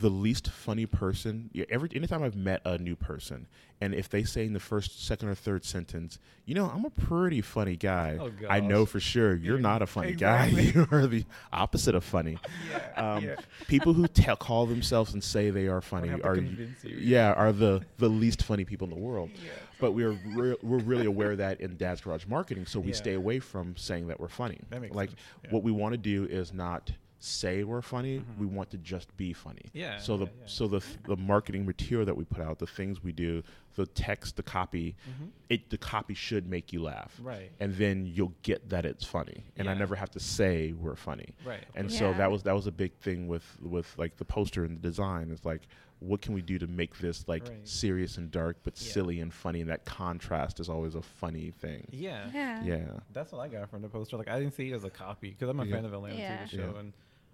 the 0.00 0.10
least 0.10 0.48
funny 0.50 0.86
person. 0.86 1.50
Every 1.70 1.88
anytime 1.94 2.22
I've 2.22 2.34
met 2.36 2.60
a 2.64 2.78
new 2.78 2.96
person, 2.96 3.46
and 3.80 3.94
if 3.94 4.08
they 4.08 4.24
say 4.24 4.44
in 4.46 4.52
the 4.52 4.60
first, 4.60 5.06
second, 5.06 5.28
or 5.28 5.34
third 5.34 5.64
sentence, 5.64 6.18
you 6.46 6.54
know, 6.54 6.66
I'm 6.66 6.84
a 6.84 6.90
pretty 6.90 7.40
funny 7.40 7.76
guy. 7.76 8.18
Oh, 8.20 8.30
I 8.48 8.60
know 8.60 8.86
for 8.86 9.00
sure 9.00 9.34
you're 9.36 9.56
Yeah, 9.56 9.62
not 9.62 9.82
a 9.82 9.86
funny 9.86 10.08
exactly. 10.12 10.72
guy. 10.72 10.80
You 10.80 10.88
are 10.90 11.06
the 11.06 11.24
opposite 11.52 11.94
of 11.94 12.02
funny. 12.04 12.38
yeah. 12.70 13.12
Um, 13.14 13.24
yeah. 13.24 13.36
People 13.68 13.92
who 13.92 14.06
tell 14.08 14.36
call 14.36 14.66
themselves 14.66 15.12
and 15.14 15.22
say 15.22 15.50
they 15.50 15.68
are 15.68 15.80
funny 15.80 16.10
are 16.22 16.36
yeah 16.84 17.32
are 17.32 17.52
the 17.52 17.82
the 17.98 18.08
least 18.08 18.42
funny 18.42 18.64
people 18.64 18.86
in 18.88 18.94
the 18.94 19.00
world. 19.00 19.30
But 19.80 19.92
we're 19.92 20.18
re- 20.34 20.56
we're 20.62 20.78
really 20.78 21.06
aware 21.06 21.32
of 21.32 21.38
that 21.38 21.60
in 21.62 21.76
Dad's 21.78 22.02
Garage 22.02 22.26
marketing, 22.26 22.66
so 22.66 22.80
we 22.80 22.92
stay 22.92 23.14
away 23.14 23.38
from 23.38 23.76
saying 23.76 24.08
that 24.08 24.20
we're 24.20 24.28
funny. 24.28 24.58
That 24.68 24.82
makes 24.82 24.94
like 24.94 25.08
sense, 25.10 25.20
what 25.50 25.62
we 25.62 25.72
want 25.72 25.92
to 25.94 25.98
do 25.98 26.26
is 26.26 26.52
not 26.52 26.90
say 27.22 27.64
we're 27.64 27.82
funny. 27.82 28.24
We 28.38 28.46
want 28.46 28.70
to 28.70 28.78
just 28.78 29.14
be 29.16 29.32
funny. 29.32 29.62
Mm-hmm. 29.68 29.78
Yeah, 29.78 29.98
So 29.98 30.16
the 30.16 30.24
yeah, 30.24 30.30
yeah. 30.40 30.46
so 30.46 30.66
the 30.66 30.80
the 31.06 31.16
marketing 31.16 31.66
material 31.66 32.06
that 32.06 32.16
we 32.16 32.24
put 32.24 32.42
out, 32.42 32.58
the 32.58 32.66
things 32.66 33.02
we 33.04 33.12
do, 33.12 33.42
the 33.76 33.86
text, 33.86 34.36
the 34.36 34.42
copy, 34.42 34.96
it 35.48 35.68
the 35.70 35.78
copy 35.78 36.14
should 36.14 36.48
make 36.48 36.72
you 36.72 36.82
laugh. 36.82 37.12
Mm-hmm. 37.16 37.26
Right. 37.26 37.50
And 37.60 37.74
then 37.76 38.06
you'll 38.06 38.32
get 38.42 38.68
that 38.70 38.84
it's 38.86 39.04
funny, 39.04 39.44
and 39.56 39.68
I 39.68 39.74
never 39.74 39.94
have 39.94 40.10
to 40.12 40.20
say 40.20 40.72
we're 40.72 40.96
funny. 40.96 41.34
Right. 41.44 41.64
And 41.74 41.92
so 41.92 42.12
that 42.14 42.30
was 42.30 42.42
that 42.44 42.54
was 42.54 42.66
a 42.66 42.72
big 42.72 42.94
thing 42.96 43.28
with 43.28 43.44
with 43.62 43.92
like 43.98 44.16
the 44.16 44.24
poster 44.24 44.64
and 44.64 44.76
the 44.78 44.80
design. 44.88 45.30
It's 45.30 45.44
like, 45.44 45.62
what 45.98 46.22
can 46.22 46.32
we 46.32 46.40
do 46.40 46.58
to 46.58 46.66
make 46.66 46.98
this 46.98 47.28
like 47.28 47.42
Right. 47.46 47.68
serious 47.68 48.16
and 48.16 48.30
dark 48.30 48.56
but 48.64 48.80
Yeah. 48.80 48.92
silly 48.92 49.20
and 49.20 49.32
funny? 49.32 49.60
And 49.60 49.68
that 49.68 49.84
contrast 49.84 50.58
is 50.58 50.70
always 50.70 50.94
a 50.94 51.02
funny 51.02 51.50
thing. 51.50 51.86
Yeah. 51.90 52.30
Yeah. 52.32 52.64
Yeah. 52.64 52.86
That's 53.12 53.30
what 53.32 53.40
I 53.42 53.48
got 53.48 53.68
from 53.68 53.82
the 53.82 53.88
poster. 53.90 54.16
Like 54.16 54.28
I 54.28 54.38
didn't 54.38 54.54
see 54.54 54.70
it 54.70 54.74
as 54.74 54.84
a 54.84 54.90
copy 54.90 55.30
because 55.30 55.50
I'm 55.50 55.60
a 55.60 55.66
Yeah. 55.66 55.74
fan 55.76 55.84
of 55.84 55.92
Atlanta 55.92 56.16
Yeah. 56.16 56.44
TV 56.44 56.50
show, 56.56 56.72
Yeah. 56.72 56.80
and 56.80 56.92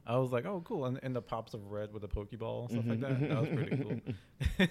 I 0.09 0.17
was 0.19 0.31
like, 0.31 0.47
oh, 0.47 0.63
cool. 0.65 0.85
And, 0.87 1.01
and 1.03 1.15
the 1.17 1.21
pops 1.21 1.53
of 1.55 1.71
red 1.71 1.93
with 1.93 2.03
the 2.03 2.09
Pokeball 2.09 2.71
and 2.71 2.71
stuff 2.71 2.85
like 2.87 3.01
Mhm. 3.01 3.21
that. 3.21 3.29
That 3.29 3.41
was 3.41 3.49
pretty 3.49 3.77
cool. 3.77 4.01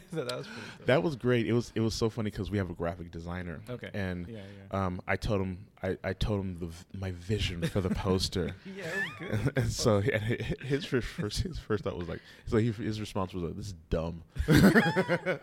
so 0.11 0.23
that 0.25 0.37
was 0.37 0.47
pretty 0.47 0.61
cool. 0.77 0.85
That 0.85 1.03
was 1.03 1.15
great. 1.17 1.45
It 1.47 1.53
was 1.53 1.71
it 1.75 1.81
was 1.81 1.93
so 1.93 2.09
funny 2.09 2.31
because 2.31 2.49
we 2.49 2.57
have 2.57 2.69
a 2.69 2.73
graphic 2.73 3.11
designer. 3.11 3.59
Okay. 3.69 3.89
And 3.93 4.27
yeah, 4.27 4.39
yeah. 4.71 4.85
um, 4.85 5.01
I 5.07 5.15
told 5.17 5.41
him 5.41 5.57
I, 5.83 5.97
I 6.03 6.13
told 6.13 6.39
him 6.41 6.57
the 6.59 6.97
my 6.97 7.11
vision 7.11 7.61
for 7.67 7.81
the 7.81 7.89
poster. 7.89 8.55
yeah, 8.77 8.85
good. 9.19 9.53
and 9.57 9.71
so 9.71 9.97
yeah, 9.99 10.19
hi- 10.19 10.39
his 10.65 10.85
first, 10.85 11.41
his 11.41 11.59
first 11.59 11.83
thought 11.83 11.97
was 11.97 12.07
like 12.07 12.21
so 12.45 12.57
he, 12.57 12.71
his 12.71 12.99
response 13.01 13.33
was 13.33 13.43
like 13.43 13.55
this 13.57 13.67
is 13.67 13.75
dumb. 13.89 14.23
I'm 14.47 15.39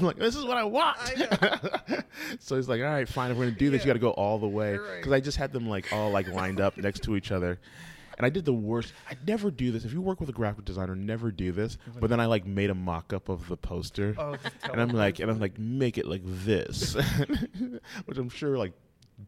like 0.00 0.16
this 0.16 0.34
is 0.36 0.44
what 0.44 0.56
I 0.56 0.64
want. 0.64 0.96
I 1.00 2.02
so 2.40 2.56
he's 2.56 2.68
like 2.68 2.80
all 2.80 2.86
right 2.88 3.08
fine 3.08 3.30
if 3.30 3.36
we're 3.36 3.44
gonna 3.46 3.56
do 3.56 3.70
this 3.70 3.82
you 3.82 3.86
got 3.86 3.92
to 3.94 3.98
go 3.98 4.10
all 4.10 4.38
the 4.38 4.48
way 4.48 4.76
Right. 4.76 4.96
because 4.96 5.12
I 5.12 5.20
just 5.20 5.36
had 5.36 5.52
them 5.52 5.68
like 5.68 5.92
all 5.92 6.10
like 6.10 6.28
lined 6.28 6.60
up 6.60 6.76
next 6.76 7.02
to 7.04 7.16
each 7.16 7.30
other. 7.30 7.58
And 8.16 8.24
I 8.26 8.30
did 8.30 8.44
the 8.44 8.52
worst. 8.52 8.92
I 9.10 9.14
never 9.26 9.50
do 9.50 9.70
this. 9.70 9.84
If 9.84 9.92
you 9.92 10.00
work 10.00 10.20
with 10.20 10.28
a 10.28 10.32
graphic 10.32 10.64
designer, 10.64 10.96
never 10.96 11.30
do 11.30 11.52
this. 11.52 11.76
But 12.00 12.08
then 12.10 12.18
I 12.20 12.26
like 12.26 12.46
made 12.46 12.70
a 12.70 12.74
mock-up 12.74 13.28
of 13.28 13.46
the 13.48 13.56
poster, 13.56 14.14
Oh, 14.18 14.36
and 14.72 14.80
I'm 14.80 14.88
like, 14.90 15.18
and 15.18 15.30
I'm 15.30 15.38
like, 15.38 15.58
make 15.58 15.98
it 15.98 16.06
like 16.06 16.22
this, 16.24 16.94
which 18.06 18.18
I'm 18.18 18.28
sure 18.30 18.56
like 18.56 18.72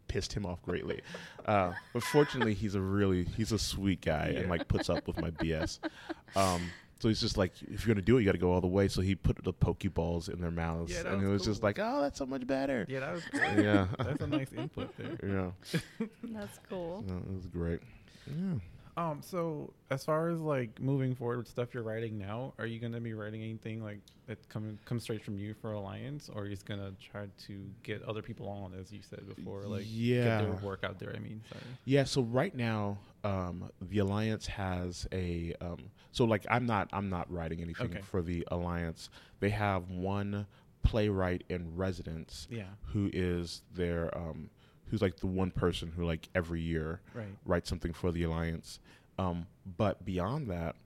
pissed 0.07 0.33
him 0.33 0.45
off 0.47 0.63
greatly. 0.63 1.01
Uh, 1.47 1.73
but 1.93 2.03
fortunately, 2.03 2.55
he's 2.55 2.75
a 2.75 2.81
really 2.81 3.25
he's 3.25 3.53
a 3.53 3.59
sweet 3.59 4.01
guy 4.03 4.35
and 4.37 4.49
like 4.51 4.69
puts 4.69 4.89
up 4.91 5.07
with 5.07 5.21
my 5.21 5.31
BS. 5.31 5.79
Um, 6.37 6.61
so 7.01 7.09
he's 7.09 7.21
just 7.23 7.39
like, 7.39 7.53
if 7.63 7.87
you're 7.87 7.95
gonna 7.95 8.05
do 8.05 8.19
it, 8.19 8.21
you 8.21 8.27
got 8.27 8.33
to 8.33 8.39
go 8.39 8.53
all 8.53 8.61
the 8.61 8.67
way. 8.67 8.87
So 8.89 9.01
he 9.01 9.15
put 9.15 9.43
the 9.45 9.53
pokeballs 9.53 10.29
in 10.31 10.41
their 10.43 10.51
mouths, 10.51 10.93
Yeah, 10.93 11.11
and 11.13 11.23
it 11.23 11.27
was 11.27 11.41
was 11.41 11.45
just 11.47 11.63
like, 11.63 11.79
oh, 11.79 12.03
that's 12.03 12.19
so 12.19 12.27
much 12.27 12.47
better. 12.47 12.85
yeah, 12.89 13.01
that 13.01 13.15
was 13.15 13.25
great. 13.31 13.65
Yeah. 13.65 13.87
That's 13.99 14.21
a 14.23 14.27
nice 14.27 14.53
input 14.53 14.95
there. 14.99 15.17
Yeah, 15.23 15.79
That's 16.25 16.59
cool. 16.69 17.03
no, 17.09 17.17
it 17.17 17.35
was 17.35 17.47
great. 17.47 17.81
Yeah. 18.27 18.59
Um, 18.99 19.23
so 19.23 19.73
as 19.91 20.05
far 20.05 20.29
as 20.29 20.41
like 20.41 20.81
moving 20.81 21.15
forward 21.15 21.39
with 21.39 21.47
stuff 21.49 21.73
you're 21.73 21.85
writing 21.85 22.19
now, 22.19 22.53
are 22.59 22.67
you 22.67 22.81
gonna 22.81 23.01
be 23.01 23.15
writing 23.15 23.41
anything 23.43 23.81
like 23.81 24.01
that 24.27 24.47
come 24.49 24.77
comes 24.85 25.05
straight 25.05 25.23
from 25.25 25.39
you 25.39 25.55
for 25.55 25.73
Alliance, 25.73 26.29
or 26.29 26.43
are 26.43 26.45
you 26.47 26.51
just 26.51 26.67
gonna 26.67 26.93
try 27.13 27.27
to 27.47 27.71
get 27.85 28.03
other 28.03 28.23
people 28.23 28.49
on, 28.49 28.75
as 28.75 28.91
you 28.93 28.99
said 29.09 29.23
before, 29.33 29.63
like 29.67 29.85
get 29.85 30.39
their 30.39 30.49
Yeah. 30.49 30.55
work 30.61 30.83
out 30.83 30.99
there? 30.99 31.15
I 31.15 31.21
mean, 31.21 31.41
sorry. 31.49 31.63
Yeah, 31.85 32.03
so 32.05 32.23
right 32.23 32.55
now, 32.57 32.99
um, 33.23 33.71
the 33.81 33.99
alliance 33.99 34.49
has 34.49 35.07
a 35.13 35.55
um, 35.61 35.79
so 36.11 36.25
like 36.25 36.45
I'm 36.51 36.67
not 36.67 36.89
I'm 36.93 37.09
not 37.09 37.31
writing 37.33 37.61
anything 37.61 37.93
Okay. 37.93 38.01
for 38.01 38.21
the 38.21 38.47
alliance. 38.51 39.11
They 39.39 39.51
have 39.51 39.91
one 39.91 40.49
playwright 40.83 41.45
in 41.49 41.77
residence 41.77 42.49
Yeah. 42.51 42.65
who 42.87 43.11
is 43.13 43.63
their 43.75 44.17
um, 44.19 44.51
who's 44.91 45.03
like 45.03 45.17
the 45.17 45.27
one 45.27 45.51
person 45.51 45.93
who 45.95 46.05
like 46.05 46.29
every 46.35 46.61
year 46.61 47.01
Right. 47.15 47.27
writes 47.45 47.69
something 47.69 47.93
for 47.93 48.11
the 48.13 48.23
alliance. 48.25 48.81
Um, 49.19 49.47
but 49.77 50.05
beyond 50.05 50.49
that, 50.51 50.77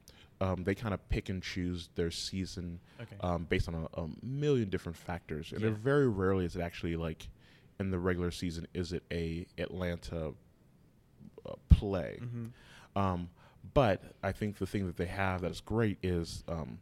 um, 0.41 0.65
they 0.65 0.75
kind 0.75 0.93
of 0.95 1.09
pick 1.09 1.29
and 1.29 1.43
choose 1.43 1.89
their 1.95 2.11
season 2.11 2.81
Okay. 3.01 3.17
um, 3.21 3.45
based 3.45 3.69
on 3.69 3.75
a, 3.75 4.01
a 4.01 4.09
million 4.23 4.69
different 4.71 4.97
factors, 4.99 5.53
and 5.53 5.61
Yeah. 5.63 5.71
very 5.71 6.09
rarely 6.09 6.45
is 6.45 6.57
it 6.57 6.61
actually 6.63 6.97
like 6.97 7.29
in 7.79 7.91
the 7.91 7.99
regular 7.99 8.31
season 8.31 8.67
is 8.75 8.93
it 8.93 9.03
a 9.13 9.47
Atlanta 9.59 10.33
uh, 11.47 11.53
play. 11.69 12.19
mm-hmm. 12.23 12.47
Um, 12.99 13.31
but 13.75 14.03
I 14.23 14.33
think 14.33 14.59
the 14.59 14.67
thing 14.67 14.87
that 14.87 14.97
they 14.97 15.07
have 15.07 15.41
that's 15.43 15.61
great 15.61 15.99
is 16.03 16.43
um, 16.49 16.79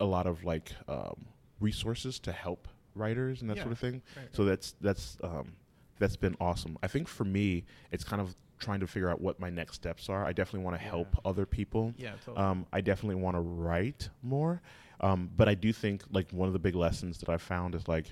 a 0.00 0.04
lot 0.04 0.26
of 0.26 0.44
like 0.44 0.72
um, 0.88 1.26
resources 1.60 2.18
to 2.20 2.32
help 2.32 2.68
writers 2.94 3.40
and 3.42 3.50
that 3.50 3.56
Yeah. 3.58 3.62
sort 3.64 3.72
of 3.72 3.78
thing. 3.78 4.02
Right, 4.16 4.28
So 4.32 4.42
right. 4.42 4.48
that's 4.50 4.74
that's 4.80 5.18
um, 5.22 5.52
that's 5.98 6.16
been 6.16 6.36
awesome. 6.40 6.76
I 6.82 6.86
think 6.88 7.08
for 7.08 7.24
me, 7.24 7.64
it's 7.90 8.04
kind 8.04 8.20
of 8.20 8.34
trying 8.58 8.80
to 8.80 8.86
figure 8.86 9.10
out 9.10 9.20
what 9.20 9.38
my 9.38 9.50
next 9.50 9.74
steps 9.74 10.08
are. 10.08 10.24
I 10.24 10.32
definitely 10.32 10.64
want 10.64 10.78
to 10.78 10.82
Yeah. 10.84 10.90
help 10.90 11.20
other 11.26 11.44
people. 11.46 11.92
Yeah. 11.98 12.12
Totally. 12.24 12.36
Um, 12.44 12.66
I 12.72 12.80
definitely 12.80 13.22
want 13.22 13.36
to 13.36 13.40
write 13.40 14.08
more, 14.22 14.62
um, 15.00 15.30
but 15.36 15.48
I 15.48 15.54
do 15.54 15.72
think 15.72 16.02
like 16.10 16.30
one 16.32 16.46
of 16.48 16.52
the 16.54 16.58
big 16.58 16.74
lessons 16.74 17.18
that 17.18 17.28
I 17.28 17.36
found 17.36 17.74
is 17.74 17.86
like 17.86 18.06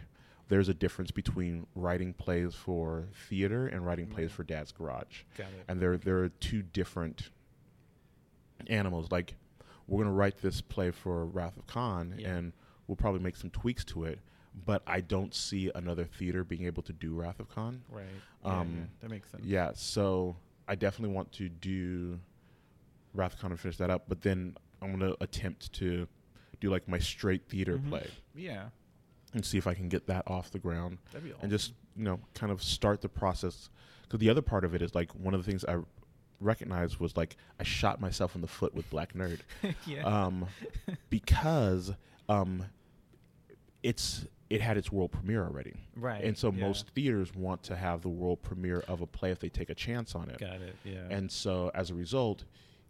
there's 0.49 0.68
a 0.68 0.74
difference 0.74 1.11
between 1.11 1.66
writing 1.74 2.12
plays 2.12 2.55
for 2.55 3.05
theater 3.30 3.66
and 3.68 3.87
writing 3.87 4.07
plays 4.07 4.30
for 4.30 4.45
Dad's 4.45 4.72
Garage, 4.72 5.22
Got 5.39 5.47
it. 5.47 5.64
and 5.68 5.80
there 5.80 5.97
there 5.97 6.18
are 6.22 6.28
two 6.28 6.61
different 6.62 7.30
animals. 8.66 9.11
Like 9.11 9.35
we're 9.87 10.03
gonna 10.03 10.14
write 10.14 10.39
this 10.39 10.61
play 10.61 10.91
for 10.91 11.24
Wrath 11.26 11.57
of 11.57 11.66
Khan, 11.66 12.14
Yeah. 12.18 12.35
and 12.37 12.53
we'll 12.87 12.97
probably 12.97 13.20
make 13.20 13.37
some 13.37 13.51
tweaks 13.51 13.85
to 13.87 14.05
it. 14.05 14.18
But 14.67 14.83
I 14.87 15.01
don't 15.01 15.35
see 15.35 15.71
another 15.75 16.05
theater 16.05 16.45
being 16.45 16.65
able 16.67 16.83
to 16.85 16.93
do 16.93 17.13
Wrath 17.15 17.41
of 17.41 17.49
Khan. 17.49 17.83
right. 17.91 18.05
Um, 18.45 18.75
yeah, 18.77 18.85
that 19.01 19.11
makes 19.11 19.31
sense. 19.31 19.45
Yeah, 19.45 19.73
so 19.75 20.37
I 20.69 20.75
definitely 20.77 21.15
want 21.15 21.33
to 21.33 21.49
do 21.49 22.19
Wrath 23.15 23.35
of 23.35 23.41
Khan 23.41 23.51
and 23.51 23.59
finish 23.61 23.77
that 23.79 23.91
up, 23.91 24.05
but 24.09 24.23
then 24.23 24.57
I'm 24.81 24.93
gonna 24.99 25.15
attempt 25.21 25.73
to 25.75 26.07
do 26.61 26.71
like 26.71 26.87
my 26.89 26.99
straight 26.99 27.49
theater 27.49 27.79
Mhm. 27.79 27.89
play 27.89 28.11
Yeah. 28.35 28.69
and 29.33 29.45
see 29.45 29.59
if 29.59 29.67
I 29.67 29.75
can 29.75 29.89
get 29.89 30.07
that 30.07 30.23
off 30.29 30.51
the 30.51 30.59
ground 30.59 30.99
That'd 31.13 31.25
be 31.25 31.33
awesome. 31.33 31.43
and 31.43 31.51
just 31.51 31.73
you 31.97 32.05
know 32.05 32.21
kind 32.35 32.53
of 32.53 32.63
start 32.63 33.01
the 33.01 33.09
process 33.09 33.71
because 34.03 34.21
the 34.21 34.31
other 34.31 34.43
part 34.43 34.65
of 34.65 34.75
it 34.75 34.83
is 34.83 34.95
like 34.95 35.13
one 35.15 35.35
of 35.35 35.45
the 35.45 35.51
things 35.51 35.65
I 35.65 35.79
recognized 36.41 36.99
was 36.99 37.17
like 37.17 37.37
I 37.59 37.63
shot 37.65 38.01
myself 38.01 38.35
in 38.35 38.41
the 38.41 38.47
foot 38.49 38.75
with 38.75 38.89
Black 38.91 39.15
Nerd 39.15 39.41
yeah. 39.87 40.03
um, 40.05 40.47
because 41.11 41.93
um, 42.29 42.65
it's 43.83 44.27
it 44.51 44.61
had 44.61 44.77
its 44.77 44.93
world 44.93 45.11
premiere 45.11 45.45
already, 45.45 45.75
right. 45.97 46.23
and 46.23 46.37
so 46.37 46.53
yeah. 46.53 46.61
most 46.67 46.89
theaters 46.89 47.35
want 47.35 47.63
to 47.65 47.75
have 47.77 48.03
the 48.03 48.09
world 48.09 48.43
premiere 48.43 48.81
of 48.89 49.01
a 49.01 49.07
play 49.07 49.31
if 49.31 49.39
they 49.39 49.49
take 49.49 49.71
a 49.71 49.75
chance 49.75 50.15
on 50.15 50.29
it. 50.29 50.39
got 50.39 50.61
it. 50.61 50.77
Yeah. 50.85 50.99
And 51.11 51.31
so 51.31 51.71
as 51.75 51.91
a 51.91 51.95
result, 51.95 52.45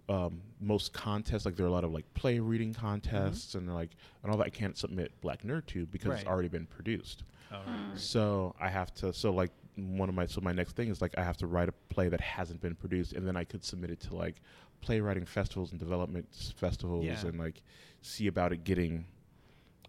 um, 0.09 0.43
most 0.61 0.93
contests 0.93 1.47
like 1.47 1.57
there 1.57 1.65
are 1.65 1.69
a 1.69 1.73
lot 1.73 1.85
of 1.85 1.93
like 1.93 2.13
play 2.15 2.39
reading 2.41 2.75
contests 2.75 3.55
and 3.55 3.73
like 3.75 3.91
and 4.23 4.31
all 4.33 4.37
that 4.39 4.45
I 4.47 4.51
can't 4.51 4.77
submit 4.77 5.13
Black 5.21 5.43
Nerd 5.43 5.67
to 5.67 5.87
because 5.87 6.13
it's 6.13 6.21
Mm-hmm. 6.23 6.29
Already 6.33 6.49
been 6.49 6.67
produced. 6.67 7.23
All 7.53 7.61
right, 7.61 7.67
right. 7.91 7.99
So 8.01 8.55
I 8.61 8.69
have 8.69 8.93
to. 8.97 9.13
So 9.13 9.33
like 9.33 9.51
one 9.77 10.09
of 10.09 10.15
my 10.15 10.27
so 10.27 10.41
my 10.41 10.53
next 10.53 10.77
thing 10.77 10.89
is 10.89 11.01
like 11.01 11.17
I 11.17 11.23
have 11.23 11.37
to 11.39 11.47
write 11.47 11.69
a 11.69 11.73
play 11.89 12.09
that 12.09 12.21
hasn't 12.21 12.61
been 12.61 12.75
produced, 12.75 13.13
and 13.13 13.27
then 13.27 13.37
I 13.37 13.45
could 13.45 13.65
submit 13.65 13.91
it 13.91 14.01
to 14.01 14.15
like 14.17 14.37
playwriting 14.81 15.25
festivals 15.25 15.71
and 15.71 15.79
development 15.81 16.27
festivals, 16.57 17.05
Yeah. 17.07 17.27
and 17.27 17.39
like 17.39 17.63
see 18.03 18.27
about 18.27 18.53
it 18.53 18.65
getting 18.65 19.07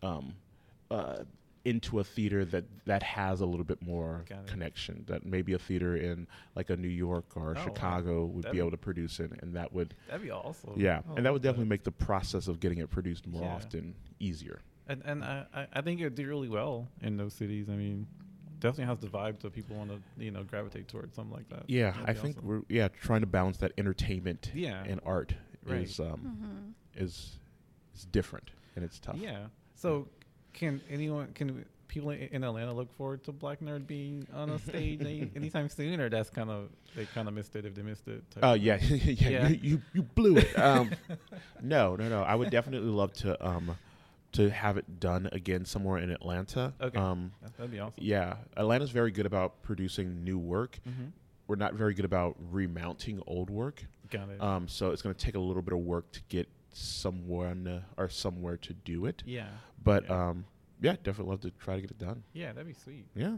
um, 0.02 0.36
uh, 0.90 1.24
into 1.66 2.00
a 2.00 2.04
theater 2.04 2.46
that 2.46 2.64
that 2.86 3.02
has 3.04 3.42
a 3.42 3.46
little 3.46 3.66
bit 3.66 3.82
more 3.82 4.24
connection. 4.48 5.04
That 5.08 5.26
maybe 5.26 5.54
a 5.54 5.60
theater 5.60 5.98
in 5.98 6.28
like 6.56 6.70
a 6.70 6.78
New 6.78 6.88
York 6.88 7.26
or 7.36 7.52
Oh, 7.52 7.54
wow. 7.56 7.64
Chicago 7.66 8.26
would 8.26 8.44
That'd 8.44 8.52
be 8.54 8.58
be- 8.58 8.60
able 8.60 8.72
to 8.72 8.78
produce 8.78 9.20
it, 9.20 9.32
and 9.42 9.56
that 9.56 9.74
would 9.74 9.96
That'd 10.08 10.22
be 10.22 10.32
awesome. 10.32 10.74
yeah, 10.78 11.02
I 11.10 11.14
and 11.18 11.26
that 11.26 11.34
would 11.34 11.42
definitely 11.42 11.68
make 11.70 11.84
the 11.84 11.92
process 11.92 12.48
of 12.48 12.60
getting 12.60 12.78
it 12.78 12.90
produced 12.90 13.28
more 13.28 13.42
Yeah. 13.42 13.56
often 13.56 13.96
easier. 14.20 14.62
And 14.88 15.02
and 15.06 15.24
I 15.24 15.46
I- 15.54 15.68
I 15.74 15.82
think 15.82 16.00
it 16.00 16.04
would 16.04 16.16
do 16.16 16.28
really 16.28 16.50
well 16.50 16.88
in 17.02 17.18
those 17.18 17.34
cities. 17.34 17.68
I 17.70 17.76
mean, 17.76 18.08
definitely 18.60 18.86
has 18.86 19.00
the 19.00 19.08
vibe 19.08 19.40
that 19.40 19.52
people 19.54 19.76
want 19.76 19.90
to 19.92 20.00
you 20.24 20.32
know 20.32 20.44
gravitate 20.44 20.88
towards 20.88 21.16
something 21.16 21.36
like 21.36 21.50
that. 21.50 21.70
Yeah, 21.70 21.92
That'd 21.92 22.10
I 22.10 22.14
think 22.14 22.38
awesome. 22.38 22.48
we're 22.48 22.62
yeah 22.70 22.88
trying 22.90 23.22
to 23.22 23.28
balance 23.28 23.58
that 23.58 23.72
entertainment 23.78 24.52
Yeah. 24.54 24.84
and 24.86 25.02
art 25.04 25.34
Right. 25.66 25.82
is 25.82 26.00
um 26.00 26.74
Mm-hmm. 26.96 27.04
is 27.04 27.40
is 27.96 28.06
different 28.06 28.52
and 28.76 28.86
it's 28.86 29.00
tough. 29.00 29.18
Yeah. 29.18 29.48
So, 29.74 30.08
can 30.56 30.82
anyone 30.90 31.28
can 31.34 31.66
people 31.88 32.10
in 32.10 32.44
Atlanta 32.44 32.74
look 32.74 32.92
forward 32.98 33.24
to 33.24 33.32
Black 33.32 33.60
Nerd 33.62 33.86
being 33.88 34.28
on 34.34 34.50
a 34.50 34.60
stage 34.60 35.00
any, 35.02 35.30
anytime 35.36 35.70
soon, 35.70 36.00
or 36.02 36.10
that's 36.10 36.30
kind 36.30 36.50
of 36.50 36.70
they 36.96 37.06
kind 37.06 37.28
of 37.28 37.34
missed 37.34 37.56
it 37.56 37.66
if 37.66 37.76
they 37.76 37.84
missed 37.84 38.08
it? 38.08 38.24
Oh 38.42 38.54
of 38.54 38.58
yeah, 38.58 38.78
yeah, 38.82 39.30
Yeah. 39.30 39.48
You, 39.50 39.60
you 39.62 39.82
you 39.94 40.02
blew 40.02 40.38
it. 40.38 40.58
Um, 40.58 40.90
no, 41.62 41.96
no, 41.96 42.10
no. 42.10 42.24
I 42.24 42.36
would 42.36 42.50
definitely 42.50 42.90
love 42.90 43.14
to 43.14 43.46
um 43.46 43.78
to 44.34 44.50
have 44.50 44.76
it 44.78 45.00
done 45.00 45.30
again 45.32 45.64
somewhere 45.64 46.00
in 46.00 46.10
Atlanta. 46.10 46.74
Okay. 46.82 46.98
Um, 47.00 47.32
That- 47.42 47.56
That'd 47.58 47.72
be 47.72 47.80
awesome. 47.80 48.04
yeah, 48.04 48.36
Atlanta's 48.58 48.90
very 48.92 49.12
good 49.12 49.26
about 49.26 49.62
producing 49.62 50.24
new 50.24 50.38
work. 50.38 50.80
Mm-hmm. 50.88 51.06
We're 51.48 51.56
not 51.58 51.76
very 51.76 51.94
good 51.94 52.06
about 52.06 52.36
remounting 52.52 53.22
old 53.28 53.50
work. 53.50 53.86
Got 54.10 54.30
it. 54.30 54.42
Um, 54.42 54.68
so 54.68 54.92
it's 54.92 55.02
going 55.02 55.14
to 55.16 55.26
take 55.26 55.36
a 55.36 55.40
little 55.40 55.62
bit 55.62 55.74
of 55.74 55.80
work 55.80 56.12
to 56.14 56.22
get 56.28 56.50
someone 56.76 57.68
uh, 57.68 57.82
or 58.02 58.10
somewhere 58.10 58.58
to 58.58 58.74
do 58.74 59.06
it. 59.06 59.24
yeah. 59.26 59.48
But 59.84 60.06
Yeah. 60.06 60.30
um, 60.30 60.46
yeah, 60.82 60.94
definitely 61.04 61.32
love 61.32 61.42
to 61.42 61.52
try 61.52 61.76
to 61.76 61.82
get 61.82 61.92
it 61.92 61.98
done. 62.00 62.24
Yeah, 62.34 62.52
that'd 62.52 62.68
be 62.68 62.74
sweet. 62.74 63.06
Yeah. 63.16 63.38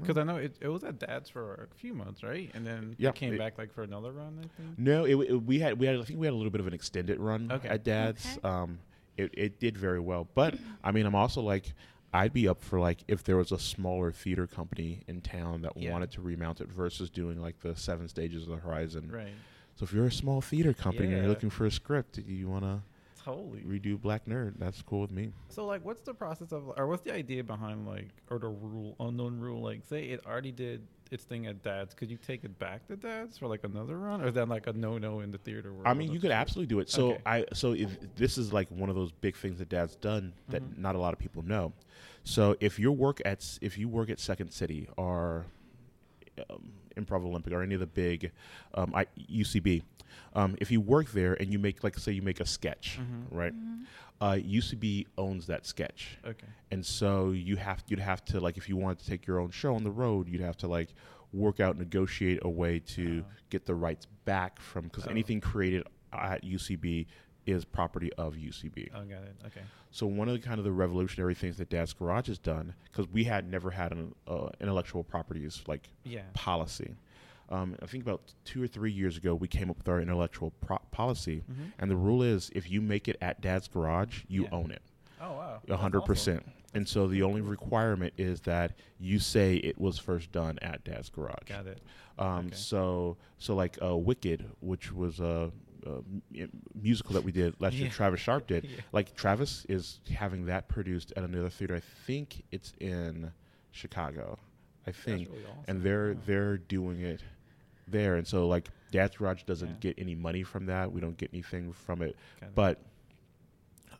Because 0.00 0.16
I 0.16 0.22
know 0.24 0.36
it, 0.36 0.56
it 0.60 0.68
was 0.68 0.84
at 0.84 0.98
Dad's 0.98 1.28
for 1.28 1.68
a 1.70 1.74
few 1.76 1.92
months, 1.92 2.22
right? 2.22 2.50
And 2.54 2.66
then 2.66 2.96
Yeah, 2.98 3.10
it 3.10 3.14
came 3.14 3.34
it- 3.34 3.38
back 3.38 3.58
like 3.58 3.72
for 3.72 3.82
another 3.82 4.10
run, 4.10 4.38
I 4.38 4.48
think. 4.60 4.78
No, 4.78 5.04
it, 5.04 5.14
it- 5.16 5.36
we 5.44 5.58
had 5.60 5.78
we 5.78 5.86
had 5.86 5.96
I 5.96 6.02
think 6.02 6.18
we 6.18 6.26
had 6.26 6.32
a 6.32 6.36
little 6.36 6.50
bit 6.50 6.60
of 6.62 6.66
an 6.66 6.72
extended 6.72 7.18
run 7.20 7.52
Okay. 7.52 7.68
at 7.68 7.84
Dad's. 7.84 8.38
Okay. 8.38 8.48
Um, 8.48 8.78
it 9.18 9.30
it 9.34 9.60
did 9.60 9.76
very 9.76 10.00
well, 10.00 10.26
but 10.34 10.54
I 10.82 10.92
mean, 10.92 11.06
I'm 11.06 11.14
also 11.14 11.40
like. 11.42 11.72
I'd 12.14 12.34
be 12.34 12.46
up 12.46 12.62
for 12.62 12.78
like 12.78 13.02
if 13.08 13.24
there 13.24 13.38
was 13.38 13.52
a 13.52 13.58
smaller 13.58 14.12
theater 14.12 14.46
company 14.46 15.02
in 15.08 15.22
town 15.22 15.62
that 15.62 15.72
Yeah. 15.78 15.92
wanted 15.92 16.10
to 16.10 16.20
remount 16.20 16.60
it 16.60 16.68
versus 16.68 17.08
doing 17.08 17.40
like 17.40 17.58
the 17.60 17.74
seven 17.74 18.06
stages 18.06 18.42
of 18.42 18.48
the 18.50 18.56
horizon. 18.58 19.10
Right. 19.10 19.32
So 19.76 19.84
if 19.84 19.92
you're 19.92 20.06
a 20.06 20.12
small 20.12 20.40
theater 20.40 20.72
company 20.72 21.12
and 21.12 21.18
you're 21.18 21.28
looking 21.28 21.50
for 21.50 21.66
a 21.66 21.70
script, 21.70 22.18
you 22.18 22.48
want 22.48 22.64
to 22.64 22.80
Totally. 23.24 23.60
redo 23.60 24.00
Black 24.00 24.26
Nerd, 24.26 24.54
that's 24.58 24.82
cool 24.82 25.00
with 25.02 25.12
me. 25.12 25.32
So 25.48 25.64
like, 25.64 25.84
what's 25.84 26.00
the 26.02 26.14
process 26.14 26.50
of, 26.52 26.72
or 26.76 26.86
what's 26.88 27.02
the 27.02 27.14
idea 27.14 27.44
behind 27.44 27.86
like, 27.86 28.08
or 28.30 28.38
the 28.38 28.48
rule, 28.48 28.96
unknown 28.98 29.38
rule? 29.38 29.62
Like, 29.62 29.84
say 29.88 30.06
it 30.06 30.26
already 30.26 30.50
did 30.50 30.86
its 31.12 31.24
thing 31.24 31.46
at 31.46 31.62
Dad's, 31.62 31.94
could 31.94 32.10
you 32.10 32.16
take 32.16 32.42
it 32.42 32.58
back 32.58 32.86
to 32.88 32.96
Dad's 32.96 33.38
for 33.38 33.46
like 33.46 33.62
another 33.64 33.98
run, 33.98 34.22
or 34.22 34.28
is 34.28 34.34
that 34.34 34.48
like 34.48 34.66
a 34.66 34.72
no-no 34.72 35.20
in 35.20 35.30
the 35.30 35.38
theater 35.38 35.72
world? 35.72 35.86
I 35.86 35.94
mean, 35.94 36.10
you 36.10 36.18
could 36.18 36.30
absolutely 36.32 36.66
do 36.74 36.80
it. 36.80 36.88
So 36.90 37.12
Okay. 37.12 37.22
I 37.26 37.44
so 37.52 37.72
if 37.74 37.96
this 38.16 38.38
is 38.38 38.52
like 38.52 38.68
one 38.70 38.88
of 38.88 38.96
those 38.96 39.12
big 39.12 39.36
things 39.36 39.58
that 39.58 39.68
Dad's 39.68 39.94
done 39.96 40.32
that 40.48 40.62
Mhm. 40.62 40.78
not 40.78 40.96
a 40.96 40.98
lot 40.98 41.12
of 41.12 41.18
people 41.18 41.42
know. 41.42 41.72
So 42.24 42.56
if 42.60 42.78
you 42.78 42.90
work 42.90 43.20
at 43.24 43.58
if 43.60 43.76
you 43.78 43.88
work 43.88 44.10
at 44.10 44.18
Second 44.18 44.50
City 44.52 44.88
or 44.96 45.46
um, 46.50 46.72
Improv 46.96 47.24
Olympic 47.24 47.52
or 47.52 47.62
any 47.62 47.74
of 47.74 47.80
the 47.80 47.86
big 47.86 48.30
um, 48.74 48.92
I, 48.94 49.06
UCB, 49.30 49.82
um, 50.34 50.56
if 50.60 50.70
you 50.70 50.80
work 50.80 51.10
there 51.12 51.34
and 51.34 51.52
you 51.52 51.58
make 51.58 51.82
like 51.84 51.98
say 51.98 52.12
you 52.12 52.22
make 52.22 52.40
a 52.40 52.46
sketch, 52.46 52.98
Mhm. 53.00 53.24
right? 53.30 53.54
Mm-hmm. 53.54 53.82
Uh, 54.20 54.34
UCB 54.36 55.06
owns 55.18 55.46
that 55.48 55.66
sketch. 55.66 56.18
Okay. 56.24 56.46
and 56.70 56.84
so 56.86 57.30
you 57.32 57.56
have 57.56 57.82
you'd 57.88 57.98
have 57.98 58.24
to 58.26 58.38
like 58.40 58.56
if 58.56 58.68
you 58.68 58.76
wanted 58.76 58.98
to 59.00 59.06
take 59.06 59.26
your 59.26 59.40
own 59.40 59.50
show 59.50 59.74
on 59.74 59.82
the 59.84 59.90
road 59.90 60.28
you'd 60.28 60.40
have 60.40 60.56
to 60.56 60.68
like 60.68 60.94
work 61.32 61.60
out 61.60 61.76
negotiate 61.76 62.38
a 62.42 62.48
way 62.48 62.78
to 62.78 63.24
Oh. 63.26 63.32
get 63.50 63.66
the 63.66 63.74
rights 63.74 64.06
back 64.24 64.60
from 64.60 64.84
because 64.84 65.06
Oh. 65.06 65.10
anything 65.10 65.40
created 65.40 65.82
at 66.12 66.44
UCB 66.44 67.06
is 67.46 67.64
property 67.64 68.12
of 68.14 68.34
UCB. 68.34 68.90
Oh, 68.94 69.00
got 69.00 69.22
it. 69.22 69.34
Okay. 69.46 69.60
So 69.90 70.06
one 70.06 70.28
of 70.28 70.34
the 70.34 70.40
kind 70.46 70.58
of 70.58 70.64
the 70.64 70.72
revolutionary 70.72 71.34
things 71.34 71.56
that 71.58 71.68
Dad's 71.70 71.92
Garage 71.92 72.28
has 72.28 72.38
done 72.38 72.74
because 72.84 73.08
we 73.12 73.24
had 73.24 73.50
never 73.50 73.70
had 73.70 73.92
an 73.92 74.14
uh, 74.28 74.48
intellectual 74.60 75.02
properties 75.02 75.62
like 75.66 75.88
Yeah. 76.04 76.22
policy. 76.34 76.94
Um, 77.50 77.76
I 77.82 77.86
think 77.86 78.02
about 78.04 78.22
two 78.44 78.62
or 78.62 78.66
three 78.66 78.92
years 78.92 79.16
ago, 79.18 79.34
we 79.34 79.48
came 79.48 79.68
up 79.70 79.76
with 79.76 79.88
our 79.88 80.00
intellectual 80.00 80.52
pro- 80.62 80.78
policy, 80.90 81.42
Mm-hmm. 81.50 81.64
and 81.80 81.90
the 81.90 81.96
rule 81.96 82.22
is 82.22 82.50
if 82.54 82.70
you 82.70 82.80
make 82.80 83.08
it 83.08 83.16
at 83.20 83.40
Dad's 83.42 83.68
Garage, 83.68 84.22
you 84.28 84.44
Yeah. 84.44 84.48
own 84.52 84.70
it. 84.70 84.82
Oh 85.20 85.32
wow. 85.32 85.76
Hundred 85.76 86.02
percent. 86.02 86.44
And 86.74 86.88
so 86.88 87.06
the 87.06 87.22
only 87.22 87.42
requirement 87.42 88.14
is 88.16 88.40
that 88.42 88.72
you 88.98 89.18
say 89.18 89.56
it 89.56 89.78
was 89.78 89.98
first 89.98 90.32
done 90.32 90.58
at 90.62 90.82
Dad's 90.84 91.10
Garage. 91.10 91.46
Got 91.48 91.66
it. 91.66 91.82
Um, 92.18 92.46
Okay. 92.46 92.56
So 92.56 93.18
so 93.38 93.54
like 93.54 93.76
uh, 93.82 93.96
Wicked, 93.96 94.46
which 94.60 94.90
was 94.92 95.20
a, 95.20 95.52
a 95.52 95.71
m- 95.86 96.22
musical 96.74 97.14
that 97.14 97.24
we 97.24 97.32
did 97.32 97.54
last 97.60 97.74
year, 97.74 97.88
Travis 97.90 98.20
Sharp 98.20 98.46
did. 98.46 98.64
Yeah. 98.70 98.80
Like 98.92 99.14
Travis 99.16 99.64
is 99.68 100.00
having 100.14 100.46
that 100.46 100.68
produced 100.68 101.12
at 101.16 101.24
another 101.24 101.48
theater. 101.50 101.74
I 101.76 101.80
think 102.06 102.42
it's 102.50 102.72
in 102.80 103.32
Chicago. 103.70 104.38
I 104.86 104.90
think, 104.92 105.28
really 105.30 105.44
awesome. 105.44 105.64
and 105.68 105.82
they're 105.82 106.12
Wow. 106.14 106.20
they're 106.26 106.58
doing 106.58 107.00
it 107.02 107.20
there. 107.88 108.16
And 108.16 108.26
so 108.26 108.46
like 108.48 108.68
Dad's 108.90 109.16
Garage 109.16 109.42
doesn't 109.44 109.68
Yeah. 109.68 109.74
get 109.80 109.94
any 109.98 110.14
money 110.14 110.42
from 110.42 110.66
that. 110.66 110.90
We 110.92 111.00
don't 111.00 111.16
get 111.16 111.30
anything 111.32 111.72
from 111.72 112.02
it. 112.02 112.16
Got 112.40 112.48
it. 112.48 112.54
But 112.54 112.80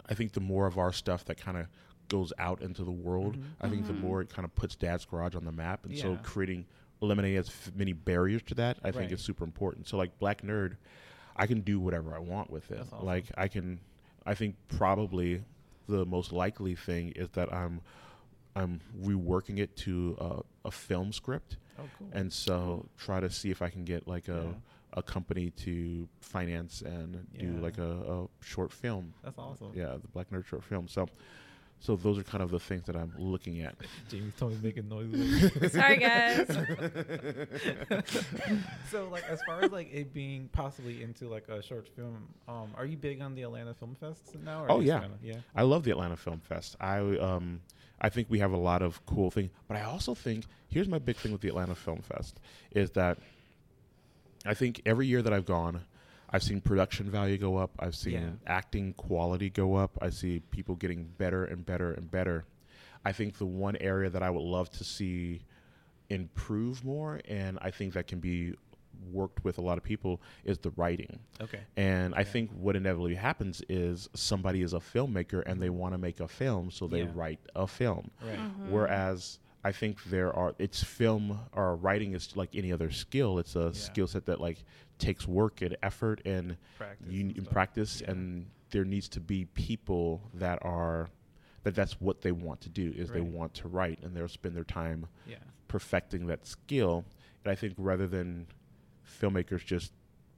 I 0.08 0.14
think 0.14 0.32
the 0.32 0.40
more 0.40 0.66
of 0.66 0.78
our 0.78 0.92
stuff 0.92 1.24
that 1.26 1.36
kind 1.36 1.56
of 1.56 1.66
goes 2.08 2.32
out 2.38 2.60
into 2.62 2.84
the 2.84 2.90
world, 2.90 3.36
Mhm. 3.36 3.42
I 3.60 3.68
think 3.68 3.86
the 3.86 3.92
Mhm. 3.92 4.00
more 4.00 4.20
it 4.20 4.28
kind 4.28 4.44
of 4.44 4.54
puts 4.54 4.74
Dad's 4.76 5.04
Garage 5.04 5.34
on 5.34 5.44
the 5.44 5.52
map. 5.52 5.86
And 5.86 5.96
so 5.96 6.16
creating, 6.22 6.66
eliminating 7.00 7.38
as 7.38 7.48
f- 7.48 7.72
many 7.74 7.92
barriers 7.92 8.42
to 8.44 8.54
that, 8.56 8.78
I 8.82 8.90
think 8.90 9.02
Right. 9.04 9.12
is 9.12 9.20
super 9.20 9.44
important. 9.44 9.86
So 9.86 9.96
like 9.96 10.18
Black 10.18 10.42
Nerd, 10.42 10.76
I 11.36 11.46
can 11.46 11.60
do 11.60 11.80
whatever 11.80 12.14
I 12.14 12.18
want 12.18 12.50
with 12.50 12.70
it. 12.70 12.80
Awesome. 12.80 13.06
Like 13.06 13.24
I 13.36 13.48
can, 13.48 13.80
I 14.26 14.34
think 14.34 14.56
probably 14.68 15.42
the 15.88 16.04
most 16.04 16.32
likely 16.32 16.74
thing 16.74 17.12
is 17.16 17.28
that 17.30 17.52
I'm, 17.52 17.80
I'm 18.54 18.80
reworking 19.02 19.58
it 19.58 19.74
to 19.78 20.16
a, 20.20 20.68
a 20.68 20.70
film 20.70 21.12
script, 21.12 21.56
oh 21.78 21.84
cool. 21.98 22.08
and 22.12 22.32
so 22.32 22.86
try 22.98 23.20
to 23.20 23.30
see 23.30 23.50
if 23.50 23.62
I 23.62 23.70
can 23.70 23.84
get 23.84 24.06
like 24.08 24.28
a. 24.28 24.32
Yeah. 24.32 24.52
A 24.94 25.02
company 25.02 25.48
to 25.64 26.06
finance 26.20 26.82
and 26.82 27.26
do 27.38 27.52
like 27.62 27.78
a, 27.78 27.82
a 27.82 28.26
short 28.44 28.70
film 28.70 29.14
That's 29.24 29.38
awesome. 29.38 29.70
yeah, 29.74 29.96
the 29.96 30.06
Black 30.08 30.28
Nerd 30.30 30.44
short 30.44 30.62
film. 30.64 30.86
So, 30.86 31.08
so 31.82 31.96
those 31.96 32.18
are 32.18 32.22
kind 32.22 32.42
of 32.42 32.50
the 32.50 32.58
things 32.60 32.84
that 32.86 32.96
I'm 32.96 33.12
looking 33.18 33.60
at. 33.60 33.74
Jamie's 34.08 34.32
totally 34.38 34.58
making 34.62 34.88
noises. 34.88 35.72
Sorry, 35.72 35.98
guys. 35.98 36.46
so 38.90 39.08
like 39.08 39.24
as 39.28 39.42
far 39.42 39.62
as 39.64 39.72
like 39.72 39.92
it 39.92 40.12
being 40.14 40.48
possibly 40.52 41.02
into 41.02 41.28
like 41.28 41.48
a 41.48 41.62
short 41.62 41.88
film, 41.88 42.28
um, 42.48 42.70
are 42.76 42.86
you 42.86 42.96
big 42.96 43.20
on 43.20 43.34
the 43.34 43.42
Atlanta 43.42 43.74
Film 43.74 43.96
Fest 43.98 44.34
now? 44.44 44.64
Or 44.64 44.72
Oh, 44.72 44.80
yeah. 44.80 45.00
kinda- 45.00 45.18
yeah. 45.22 45.36
I 45.54 45.62
love 45.62 45.84
the 45.84 45.90
Atlanta 45.90 46.16
Film 46.16 46.40
Fest. 46.40 46.76
I 46.80 46.98
um, 47.18 47.60
I 48.00 48.08
think 48.08 48.28
we 48.30 48.38
have 48.40 48.52
a 48.52 48.56
lot 48.56 48.82
of 48.82 49.04
cool 49.06 49.30
things, 49.30 49.50
but 49.68 49.76
I 49.76 49.82
also 49.82 50.14
think 50.14 50.44
here's 50.68 50.88
my 50.88 50.98
big 50.98 51.16
thing 51.16 51.32
with 51.32 51.40
the 51.40 51.48
Atlanta 51.48 51.74
Film 51.74 52.00
Fest 52.02 52.40
is 52.72 52.90
that 52.92 53.18
I 54.44 54.54
think 54.54 54.82
every 54.86 55.06
year 55.06 55.22
that 55.22 55.32
I've 55.32 55.46
gone, 55.46 55.82
I've 56.32 56.42
seen 56.42 56.60
production 56.60 57.10
value 57.10 57.36
go 57.38 57.56
up. 57.56 57.72
I've 57.78 57.94
seen 57.94 58.12
Yeah. 58.14 58.30
acting 58.46 58.94
quality 58.94 59.50
go 59.50 59.74
up. 59.74 59.98
I 60.00 60.10
see 60.10 60.40
people 60.50 60.74
getting 60.76 61.04
better 61.18 61.44
and 61.44 61.64
better 61.64 61.92
and 61.92 62.10
better. 62.10 62.44
I 63.04 63.12
think 63.12 63.38
the 63.38 63.46
one 63.46 63.76
area 63.76 64.08
that 64.10 64.22
I 64.22 64.30
would 64.30 64.42
love 64.42 64.70
to 64.72 64.84
see 64.84 65.42
improve 66.08 66.84
more, 66.84 67.20
and 67.28 67.58
I 67.62 67.70
think 67.70 67.94
that 67.94 68.06
can 68.06 68.20
be 68.20 68.54
worked 69.10 69.42
with 69.44 69.58
a 69.58 69.60
lot 69.60 69.78
of 69.78 69.84
people, 69.84 70.20
is 70.44 70.58
the 70.58 70.70
writing. 70.76 71.18
Okay. 71.40 71.60
And 71.76 72.14
I 72.14 72.24
think 72.24 72.50
what 72.52 72.76
inevitably 72.76 73.14
happens 73.16 73.62
is 73.68 74.08
somebody 74.14 74.62
is 74.62 74.72
a 74.74 74.78
filmmaker 74.78 75.42
and 75.44 75.60
they 75.60 75.70
want 75.70 75.94
to 75.94 75.98
make 75.98 76.20
a 76.20 76.28
film, 76.28 76.70
so 76.70 76.86
they 76.86 77.02
Yeah. 77.02 77.10
write 77.14 77.40
a 77.56 77.66
film. 77.66 78.10
Right. 78.24 78.38
Mhm. 78.38 78.68
Whereas 78.70 79.38
I 79.64 79.72
think 79.72 80.02
there 80.04 80.32
are 80.34 80.54
it's 80.58 80.82
film 80.82 81.38
or 81.52 81.76
writing 81.76 82.14
is 82.14 82.36
like 82.36 82.54
any 82.54 82.72
other 82.72 82.90
skill. 82.90 83.38
It's 83.38 83.56
a 83.56 83.66
Yeah. 83.66 83.72
skill 83.72 84.06
set 84.06 84.26
that 84.26 84.40
like 84.40 84.64
takes 85.02 85.26
work 85.28 85.60
and 85.62 85.76
effort 85.82 86.20
and 86.24 86.56
Practice 86.78 87.06
you 87.10 87.20
and 87.20 87.30
in 87.36 87.42
stuff. 87.44 87.52
practice 87.52 88.00
Yeah. 88.00 88.10
and 88.12 88.46
there 88.70 88.84
needs 88.84 89.08
to 89.10 89.20
be 89.20 89.44
people 89.46 90.22
that 90.34 90.58
are 90.64 91.10
that 91.64 91.74
that's 91.74 92.00
what 92.00 92.22
they 92.22 92.32
want 92.32 92.60
to 92.62 92.68
do 92.68 92.92
is 92.96 93.10
they 93.10 93.20
want 93.20 93.54
to 93.54 93.68
write 93.68 93.98
and 94.02 94.16
they'll 94.16 94.26
spend 94.28 94.56
their 94.56 94.64
time 94.64 95.06
Yeah. 95.26 95.36
perfecting 95.68 96.26
that 96.26 96.46
skill. 96.46 97.04
And 97.44 97.52
I 97.52 97.54
think 97.54 97.74
rather 97.76 98.06
than 98.08 98.46
filmmakers 99.20 99.64
just 99.64 99.92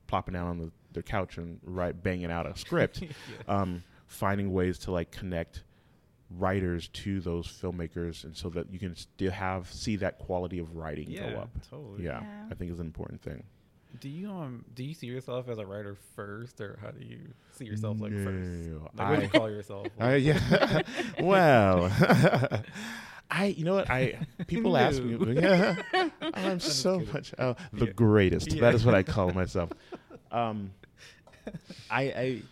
plopping 0.06 0.34
down 0.34 0.48
on 0.48 0.58
the, 0.58 0.70
their 0.92 1.02
couch 1.02 1.38
and 1.38 1.60
write 1.62 2.02
banging 2.02 2.30
out 2.30 2.46
a 2.46 2.54
script, 2.64 3.00
Yeah. 3.02 3.08
um, 3.48 3.82
finding 4.06 4.52
ways 4.52 4.78
to 4.80 4.90
like 4.92 5.10
connect 5.12 5.62
writers 6.30 6.88
to 6.88 7.20
those 7.20 7.46
filmmakers, 7.46 8.24
and 8.24 8.36
so 8.36 8.48
that 8.50 8.70
you 8.72 8.78
can 8.78 8.94
still 8.96 9.30
have 9.30 9.70
see 9.72 9.96
that 9.96 10.18
quality 10.18 10.58
of 10.58 10.74
writing 10.76 11.08
yeah, 11.10 11.30
go 11.32 11.38
up. 11.40 11.50
totally. 11.70 12.04
Yeah, 12.04 12.20
Yeah. 12.22 12.48
I 12.50 12.54
think 12.54 12.70
is 12.72 12.80
an 12.80 12.86
important 12.86 13.22
thing. 13.22 13.44
Do 14.01 14.09
you 14.09 14.30
um 14.30 14.64
do 14.74 14.82
you 14.84 14.92
see 14.95 15.07
yourself 15.07 15.49
as 15.49 15.59
a 15.59 15.64
writer 15.66 15.97
first, 16.16 16.61
or 16.61 16.78
how 16.82 16.90
do 16.90 17.05
you 17.05 17.18
see 17.53 17.64
yourself 17.64 18.01
like 18.01 18.12
first? 18.12 18.70
Like, 18.97 19.09
what 19.09 19.16
do 19.16 19.22
you 19.22 19.28
I- 19.32 19.38
call 19.38 19.51
yourself? 19.51 19.86
I, 20.01 20.14
yeah. 20.16 20.82
well, 21.20 21.90
I 23.30 23.47
you 23.47 23.64
know 23.64 23.74
what 23.74 23.88
I 23.90 24.18
people 24.47 24.76
ask 24.76 25.01
me. 25.03 25.34
Yeah, 25.40 25.76
I'm 26.34 26.61
so 26.61 26.99
kidding. 26.99 27.14
much 27.14 27.34
uh, 27.38 27.55
the 27.72 27.86
Yeah. 27.86 27.92
greatest. 27.92 28.53
Yeah. 28.53 28.61
That 28.62 28.74
is 28.74 28.84
what 28.84 28.95
I 28.95 29.03
call 29.03 29.30
myself. 29.32 29.70
Um, 30.30 30.72
I, 31.90 32.03
I 32.03 32.42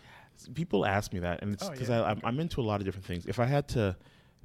people 0.53 0.85
ask 0.85 1.11
me 1.13 1.19
that, 1.19 1.41
and 1.41 1.53
it's 1.53 1.63
Oh, 1.63 1.71
because 1.71 1.89
yeah. 1.89 2.03
I'm, 2.03 2.21
I'm 2.23 2.39
into 2.39 2.61
a 2.61 2.63
lot 2.63 2.79
of 2.79 2.85
different 2.85 3.05
things. 3.05 3.25
If 3.25 3.39
I 3.39 3.45
had 3.45 3.67
to 3.69 3.95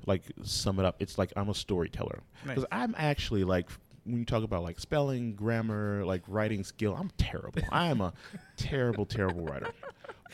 like 0.07 0.23
sum 0.43 0.79
it 0.79 0.85
up, 0.85 0.97
it's 1.01 1.17
like 1.19 1.33
I'm 1.37 1.49
a 1.49 1.55
storyteller 1.55 2.21
because 2.45 2.63
Nice. 2.65 2.69
I'm 2.73 2.95
actually 2.99 3.45
like 3.45 3.69
when 4.09 4.19
you 4.19 4.25
talk 4.25 4.43
about 4.43 4.63
like 4.63 4.81
spelling, 4.81 5.35
grammar, 5.35 6.05
like 6.05 6.23
writing 6.27 6.65
skill, 6.65 6.97
I'm 6.99 7.11
terrible. 7.19 7.63
I 7.71 7.87
am 7.89 8.01
a 8.01 8.13
terrible, 8.57 9.05
terrible 9.07 9.45
writer. 9.45 9.71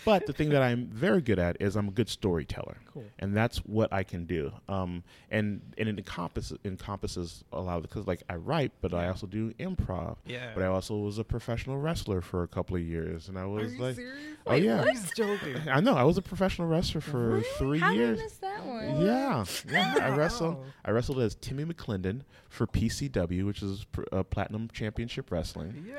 But 0.04 0.26
the 0.26 0.32
thing 0.32 0.50
that 0.50 0.62
I'm 0.62 0.86
very 0.86 1.20
good 1.22 1.38
at 1.38 1.56
is 1.60 1.76
I'm 1.76 1.88
a 1.88 1.92
good 1.92 2.08
storyteller, 2.08 2.76
Cool. 2.92 3.04
and 3.18 3.36
that's 3.36 3.58
what 3.58 3.92
I 3.92 4.02
can 4.02 4.26
do. 4.26 4.52
Um, 4.68 5.02
and 5.30 5.60
and 5.78 5.88
it 5.88 5.98
encompasses 5.98 6.58
encompasses 6.64 7.44
a 7.52 7.60
lot 7.60 7.76
of 7.76 7.82
because 7.82 8.06
like 8.06 8.22
I 8.28 8.36
write, 8.36 8.72
but 8.80 8.92
I 8.94 9.08
also 9.08 9.26
do 9.26 9.52
improv. 9.54 10.16
Yeah. 10.26 10.50
But 10.54 10.62
I 10.64 10.66
also 10.66 10.96
was 10.98 11.18
a 11.18 11.24
professional 11.24 11.78
wrestler 11.78 12.20
for 12.20 12.42
a 12.42 12.48
couple 12.48 12.76
of 12.76 12.82
years, 12.82 13.28
and 13.28 13.38
I 13.38 13.42
Are 13.42 13.48
was 13.48 13.72
you 13.74 13.80
like, 13.80 13.96
serious? 13.96 14.16
oh 14.46 14.50
Wait, 14.52 14.62
yeah, 14.64 14.78
what? 14.80 14.88
He's 14.90 15.10
joking. 15.16 15.56
I 15.68 15.80
know 15.80 15.94
I 15.94 16.04
was 16.04 16.18
a 16.18 16.22
professional 16.22 16.68
wrestler 16.68 17.00
for 17.00 17.28
Really? 17.28 17.44
three 17.58 17.78
How 17.78 17.92
years. 17.92 18.18
did 18.18 18.20
I 18.20 18.24
miss 18.24 18.36
that 18.38 18.66
one? 18.66 19.00
Yeah, 19.06 19.44
yeah. 19.70 19.94
I 20.02 20.16
wrestled. 20.16 20.64
I 20.84 20.90
wrestled 20.90 21.20
as 21.20 21.34
Timmy 21.36 21.64
McClendon 21.64 22.22
for 22.48 22.66
PCW, 22.66 23.44
which 23.46 23.62
is 23.62 23.84
pr- 23.90 24.02
uh, 24.12 24.22
Platinum 24.22 24.68
Championship 24.72 25.30
Wrestling. 25.30 25.86
Yeah. 25.88 25.94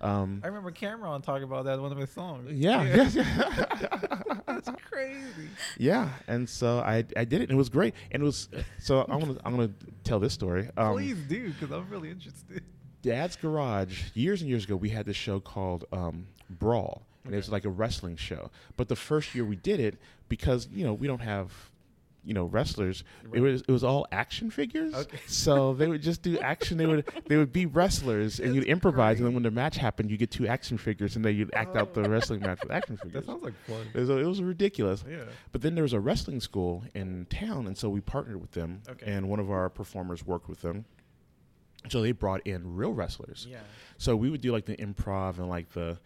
Um, 0.00 0.40
I 0.44 0.46
remember 0.46 0.70
Cameron 0.70 1.22
talking 1.22 1.44
about 1.44 1.64
that 1.64 1.74
in 1.74 1.82
one 1.82 1.92
of 1.92 1.98
his 1.98 2.10
songs. 2.10 2.50
yeah, 2.52 2.82
yes, 2.82 3.14
yeah. 3.14 4.20
That's 4.46 4.70
crazy. 4.90 5.48
yeah. 5.76 6.10
And 6.26 6.48
so 6.48 6.78
I 6.80 7.04
I 7.16 7.24
did 7.24 7.40
it, 7.40 7.50
and 7.50 7.52
it 7.52 7.56
was 7.56 7.68
great. 7.68 7.94
And 8.10 8.22
it 8.22 8.26
was 8.26 8.48
so 8.78 9.04
I'm 9.08 9.20
gonna 9.20 9.36
I'm 9.44 9.56
gonna 9.56 9.70
tell 10.04 10.20
this 10.20 10.32
story. 10.34 10.68
Um, 10.76 10.92
Please 10.94 11.18
do, 11.28 11.52
because 11.52 11.70
I'm 11.70 11.88
really 11.90 12.10
interested. 12.10 12.62
Dad's 13.02 13.36
Garage 13.36 14.10
years 14.14 14.40
and 14.40 14.50
years 14.50 14.64
ago, 14.64 14.74
we 14.76 14.90
had 14.90 15.06
this 15.06 15.16
show 15.16 15.38
called 15.40 15.84
um, 15.92 16.26
Brawl, 16.50 17.02
and 17.24 17.32
it 17.32 17.36
was 17.36 17.48
like 17.48 17.64
a 17.64 17.68
wrestling 17.70 18.16
show. 18.16 18.50
But 18.76 18.88
the 18.88 18.96
first 18.96 19.34
year 19.34 19.44
we 19.44 19.56
did 19.56 19.78
it, 19.80 19.98
because 20.28 20.68
you 20.72 20.84
know 20.84 20.94
we 20.94 21.06
don't 21.06 21.20
have 21.20 21.52
you 22.28 22.34
know 22.34 22.44
wrestlers, 22.44 23.04
it 23.32 23.40
was 23.40 23.62
it 23.62 23.70
was 23.70 23.82
all 23.82 24.06
action 24.12 24.50
figures. 24.50 24.94
Okay. 24.94 25.18
So 25.28 25.72
they 25.72 25.86
would 25.86 26.02
just 26.02 26.22
do 26.22 26.38
action. 26.38 26.76
They 26.76 26.86
would 26.86 27.06
they 27.26 27.36
would 27.36 27.52
be 27.52 27.64
wrestlers, 27.64 28.38
and 28.38 28.54
you'd 28.54 28.64
That's 28.64 28.72
improvise. 28.72 29.18
And 29.18 29.26
then 29.26 29.34
when 29.34 29.42
the 29.42 29.50
match 29.50 29.76
happened, 29.76 30.10
you 30.10 30.16
get 30.16 30.30
two 30.30 30.46
action 30.46 30.76
figures, 30.76 31.16
and 31.16 31.24
then 31.24 31.36
you'd 31.36 31.54
act 31.54 31.76
out 31.76 31.94
the 31.94 32.02
oh. 32.02 32.08
wrestling 32.08 32.40
match 32.40 32.60
with 32.62 32.70
action 32.70 32.96
figures. 32.96 33.24
That 33.24 33.26
sounds 33.26 33.42
like 33.42 33.54
fun. 33.66 33.86
It 33.94 33.98
was, 33.98 34.10
it 34.10 34.26
was 34.26 34.42
ridiculous. 34.42 35.04
Yeah. 35.08 35.24
But 35.52 35.62
then 35.62 35.74
there 35.74 35.82
was 35.82 35.92
a 35.94 36.00
wrestling 36.00 36.40
school 36.40 36.84
in 36.94 37.26
town, 37.30 37.66
and 37.66 37.76
so 37.78 37.88
we 37.88 38.00
partnered 38.00 38.40
with 38.40 38.52
them, 38.52 38.82
Okay. 38.88 39.10
and 39.10 39.28
one 39.28 39.40
of 39.40 39.50
our 39.50 39.70
performers 39.70 40.26
worked 40.26 40.48
with 40.48 40.60
them. 40.60 40.84
So 41.88 42.02
they 42.02 42.12
brought 42.12 42.46
in 42.46 42.74
real 42.76 42.92
wrestlers. 42.92 43.46
Yeah. 43.48 43.58
So 43.98 44.14
we 44.16 44.30
would 44.30 44.40
do 44.40 44.52
like 44.52 44.66
the 44.66 44.76
improv 44.76 45.38
and 45.38 45.48
like 45.48 45.70
the 45.72 45.98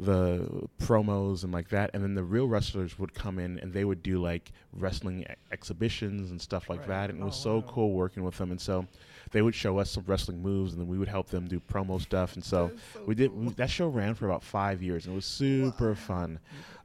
the 0.00 0.48
promos 0.80 1.42
and 1.42 1.52
like 1.52 1.68
that, 1.70 1.90
and 1.92 2.02
then 2.04 2.14
the 2.14 2.22
real 2.22 2.46
wrestlers 2.46 2.98
would 2.98 3.12
come 3.14 3.38
in 3.38 3.58
and 3.58 3.72
they 3.72 3.84
would 3.84 4.02
do 4.02 4.22
like 4.22 4.52
wrestling 4.72 5.22
e- 5.22 5.26
exhibitions 5.50 6.30
and 6.30 6.40
stuff 6.40 6.68
like 6.70 6.80
Right. 6.80 6.88
that, 6.88 7.10
and 7.10 7.20
it 7.20 7.24
was 7.24 7.34
Oh, 7.46 7.60
so 7.60 7.62
cool 7.62 7.92
working 7.92 8.22
with 8.22 8.36
them. 8.38 8.50
And 8.52 8.60
so 8.60 8.86
they 9.30 9.42
would 9.42 9.54
show 9.54 9.78
us 9.78 9.90
some 9.90 10.04
wrestling 10.06 10.40
moves, 10.42 10.72
and 10.72 10.80
then 10.80 10.88
we 10.88 10.98
would 10.98 11.08
help 11.08 11.28
them 11.28 11.46
do 11.46 11.60
promo 11.60 12.00
stuff. 12.08 12.34
And 12.34 12.44
so 12.44 12.70
so 12.94 13.02
we 13.06 13.14
did. 13.14 13.30
cool. 13.30 13.40
We, 13.44 13.52
that 13.54 13.70
show 13.70 13.88
ran 13.88 14.14
for 14.14 14.26
about 14.26 14.42
five 14.42 14.82
years, 14.82 15.06
and 15.06 15.12
it 15.12 15.16
was 15.16 15.24
super 15.26 15.94
fun. 15.94 16.38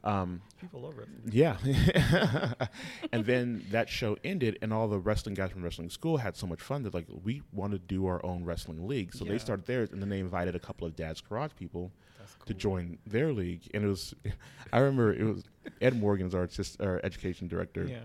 Um, 0.04 0.42
People 0.60 0.80
love 0.82 0.98
it. 0.98 1.08
yeah. 1.32 1.56
and 3.12 3.24
then 3.24 3.64
that 3.70 3.88
show 3.88 4.16
ended, 4.24 4.58
and 4.62 4.72
all 4.72 4.88
the 4.88 4.98
wrestling 4.98 5.34
guys 5.34 5.50
from 5.50 5.62
wrestling 5.62 5.88
school 5.90 6.16
had 6.18 6.36
so 6.36 6.46
much 6.46 6.60
fun 6.60 6.82
that 6.82 6.92
like 6.94 7.06
we 7.24 7.42
want 7.52 7.72
to 7.72 7.78
do 7.78 8.06
our 8.06 8.24
own 8.24 8.44
wrestling 8.44 8.86
league. 8.86 9.14
So 9.14 9.24
Yeah. 9.24 9.32
they 9.32 9.38
started 9.38 9.66
theirs, 9.66 9.92
and 9.92 10.02
then 10.02 10.08
they 10.10 10.20
invited 10.20 10.54
a 10.54 10.58
couple 10.58 10.86
of 10.86 10.94
Dad's 10.96 11.20
Garage 11.22 11.52
people 11.58 11.90
cool. 12.38 12.46
to 12.46 12.54
join 12.54 12.98
their 13.06 13.32
league. 13.32 13.62
And 13.72 13.84
it 13.84 13.88
was, 13.88 14.14
I 14.72 14.78
remember 14.80 15.14
it 15.14 15.24
was 15.24 15.44
Ed 15.80 15.98
Morgan's 15.98 16.34
our 16.34 16.46
just 16.46 16.80
our 16.82 17.00
education 17.02 17.48
director. 17.48 17.84
Yeah. 17.84 18.00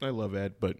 I 0.00 0.10
love 0.10 0.34
Ed, 0.36 0.54
but 0.60 0.76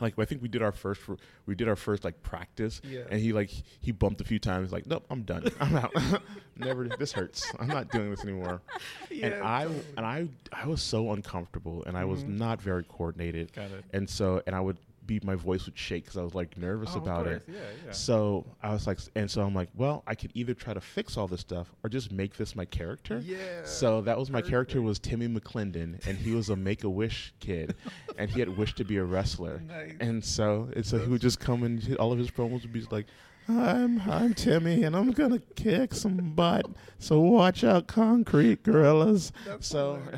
like 0.00 0.18
I 0.18 0.24
think 0.24 0.42
we 0.42 0.48
did 0.48 0.62
our 0.62 0.72
first 0.72 1.00
we 1.46 1.54
did 1.54 1.68
our 1.68 1.76
first 1.76 2.04
like 2.04 2.22
practice, 2.22 2.80
Yeah. 2.84 3.00
and 3.10 3.20
he 3.20 3.32
like 3.32 3.50
he 3.80 3.92
bumped 3.92 4.20
a 4.20 4.24
few 4.24 4.38
times, 4.38 4.72
like 4.72 4.86
nope, 4.86 5.04
I'm 5.10 5.22
done, 5.22 5.46
I'm 5.60 5.76
out. 5.76 5.94
Never, 6.56 6.88
this 6.88 7.12
hurts. 7.12 7.50
I'm 7.58 7.68
not 7.68 7.90
doing 7.90 8.10
this 8.10 8.22
anymore. 8.22 8.60
and 9.10 9.18
Yeah, 9.18 9.40
I 9.42 9.62
totally. 9.64 9.84
and 9.96 10.06
I 10.06 10.28
I 10.52 10.66
was 10.66 10.82
so 10.82 11.12
uncomfortable, 11.12 11.84
and 11.86 11.96
I 11.96 12.04
was 12.04 12.24
Mhm. 12.24 12.38
not 12.38 12.60
very 12.60 12.84
coordinated, 12.84 13.52
Got 13.52 13.70
it. 13.70 13.84
and 13.92 14.08
so 14.08 14.42
and 14.46 14.54
I 14.56 14.60
would 14.60 14.76
be 15.10 15.20
my 15.26 15.34
voice 15.34 15.66
would 15.66 15.76
shake 15.76 16.04
because 16.04 16.16
I 16.16 16.22
was 16.22 16.36
like 16.36 16.56
nervous 16.56 16.90
Oh, 16.94 16.98
about 16.98 17.26
it. 17.26 17.42
Yeah, 17.48 17.54
yeah. 17.86 17.90
So 17.92 18.46
I 18.62 18.72
was 18.72 18.86
like, 18.86 19.00
and 19.16 19.28
so 19.28 19.42
I'm 19.42 19.54
like, 19.56 19.68
well, 19.74 20.04
I 20.06 20.14
could 20.14 20.30
either 20.34 20.54
try 20.54 20.72
to 20.72 20.80
fix 20.80 21.16
all 21.16 21.26
this 21.26 21.40
stuff 21.40 21.72
or 21.82 21.90
just 21.90 22.12
make 22.12 22.36
this 22.36 22.54
my 22.54 22.64
character. 22.64 23.18
yeah. 23.24 23.64
So 23.64 24.02
that 24.02 24.16
was 24.16 24.30
my 24.30 24.40
character 24.40 24.80
was 24.80 25.00
Timmy 25.00 25.26
McClendon, 25.26 26.06
and 26.06 26.16
he 26.16 26.32
was 26.32 26.48
a 26.48 26.54
Make 26.56 26.84
a 26.84 26.90
Wish 26.90 27.34
kid, 27.40 27.74
and 28.18 28.30
he 28.30 28.38
had 28.38 28.56
wished 28.56 28.76
to 28.76 28.84
be 28.84 28.98
a 28.98 29.04
wrestler. 29.04 29.60
Nice. 29.66 29.94
And 29.98 30.24
so, 30.24 30.68
and 30.76 30.86
so 30.86 30.98
he 30.98 31.08
would 31.08 31.20
just 31.20 31.40
come 31.40 31.64
and 31.64 31.82
hit- 31.82 31.98
all 31.98 32.12
of 32.12 32.18
his 32.18 32.30
promos 32.30 32.62
would 32.62 32.72
be 32.72 32.86
like, 32.92 33.06
"I'm 33.48 34.00
I'm 34.02 34.34
Timmy, 34.34 34.84
and 34.84 34.94
I'm 34.94 35.10
gonna 35.10 35.40
kick 35.56 35.92
some 35.94 36.34
butt. 36.34 36.66
So 37.00 37.18
watch 37.20 37.64
out, 37.64 37.88
concrete 37.88 38.62
gorillas." 38.62 39.32
That's 39.44 39.66
so. 39.66 40.00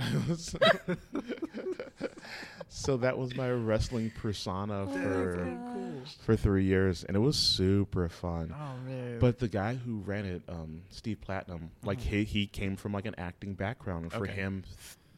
so 2.74 2.96
that 2.98 3.18
was 3.18 3.34
my 3.34 3.50
wrestling 3.50 4.10
persona 4.10 4.86
That's 4.86 5.02
for 5.02 5.48
for 6.20 6.36
three 6.36 6.64
years, 6.64 7.04
and 7.04 7.16
it 7.16 7.20
was 7.20 7.36
super 7.36 8.08
fun. 8.08 8.54
Oh 8.58 8.76
man. 8.86 9.18
But 9.18 9.38
the 9.38 9.48
guy 9.48 9.74
who 9.74 9.98
ran 9.98 10.24
it, 10.24 10.42
um, 10.48 10.82
Steve 10.90 11.20
Platinum, 11.20 11.70
like 11.84 11.98
Mhm. 11.98 12.02
he 12.02 12.24
he 12.24 12.46
came 12.46 12.76
from 12.76 12.92
like 12.92 13.06
an 13.06 13.14
acting 13.18 13.54
background, 13.54 14.04
and 14.04 14.12
for 14.12 14.24
Okay. 14.24 14.32
him, 14.32 14.64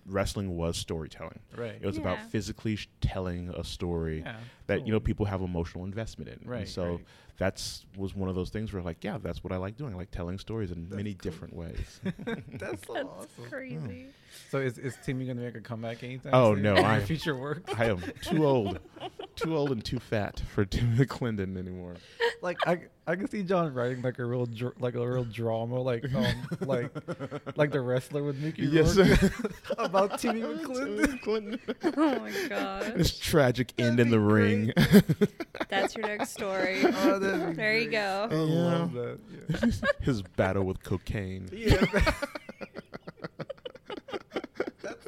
wrestling 0.07 0.57
was 0.57 0.77
storytelling. 0.77 1.39
right. 1.57 1.77
It 1.81 1.87
was 1.87 1.97
about 1.97 2.21
physically 2.31 2.77
sh- 2.77 2.89
telling 3.01 3.49
a 3.51 3.65
story 3.65 4.21
yeah. 4.25 4.37
that 4.67 4.87
you 4.87 4.93
know 4.93 5.01
people 5.01 5.27
have 5.27 5.41
emotional 5.43 5.85
investment 5.85 6.29
in. 6.31 6.39
And 6.41 6.47
Right. 6.51 6.69
so 6.69 6.85
right. 6.85 7.05
that's 7.39 7.87
was 7.97 8.15
one 8.15 8.29
of 8.29 8.35
those 8.35 8.51
things 8.51 8.73
where 8.73 8.83
like, 8.83 9.03
yeah, 9.03 9.19
that's 9.19 9.43
what 9.43 9.53
I 9.53 9.57
like 9.57 9.77
doing. 9.77 9.95
I 9.95 9.97
like 9.97 10.11
telling 10.11 10.39
stories 10.39 10.71
in 10.71 10.85
That's 10.85 10.97
many 10.97 11.15
cool. 11.15 11.31
different 11.31 11.55
ways. 11.63 12.01
That's 12.05 12.87
so 12.87 12.95
That's 12.95 13.07
awesome. 13.07 13.51
crazy. 13.51 14.07
So 14.51 14.59
is 14.59 14.79
is 14.79 14.97
Timmy 15.05 15.27
gonna 15.27 15.41
make 15.41 15.57
a 15.57 15.61
comeback 15.61 16.03
anytime? 16.05 16.33
Oh, 16.35 16.55
soon? 16.55 16.63
no, 16.63 16.71
In 16.73 16.77
your 16.83 16.87
I- 16.87 17.01
future 17.01 17.37
work. 17.37 17.63
I 17.79 17.87
am 17.87 18.03
too 18.23 18.45
old, 18.47 18.79
too 19.37 19.57
old 19.57 19.71
and 19.73 19.85
too 19.85 19.99
fat 19.99 20.41
for 20.55 20.65
Tim 20.65 20.97
McClendon 20.97 21.57
anymore. 21.57 21.95
like 22.43 22.59
I 22.67 22.83
I 23.07 23.17
can 23.17 23.29
see 23.29 23.43
Jon 23.43 23.73
writing 23.75 24.03
like 24.03 24.19
a 24.19 24.25
real 24.25 24.47
dr- 24.47 24.75
like 24.81 24.95
a 24.95 25.07
real 25.09 25.25
drama 25.25 25.81
like 25.81 26.05
um 26.15 26.35
like 26.61 26.91
like 27.57 27.71
the 27.73 27.81
wrestler 27.81 28.23
with 28.23 28.39
Mickey 28.39 28.67
Yes. 28.67 28.97
About 29.79 30.19
Timmy 30.19 30.41
Timmy 30.41 30.55
McClendon. 30.65 31.59
McClendon. 31.61 31.95
Oh 31.97 32.19
my 32.21 32.33
god! 32.49 32.95
This 32.97 33.17
tragic 33.19 33.73
end 33.79 33.99
That'd 33.99 34.07
in 34.07 34.11
the 34.11 34.19
be 34.19 34.33
ring. 34.33 34.73
That's 35.69 35.95
your 35.97 36.07
next 36.07 36.31
story. 36.31 36.81
Oh, 36.85 37.19
that'd 37.19 37.51
be 37.51 37.55
There 37.55 37.77
you 37.79 37.91
go. 37.91 38.29
I 38.31 38.35
love 38.35 38.93
that. 38.95 39.19
Yeah. 39.31 39.71
His 40.01 40.23
battle 40.23 40.65
with 40.65 40.83
cocaine. 40.83 41.49
Yeah. 41.53 41.85
That's 44.83 45.07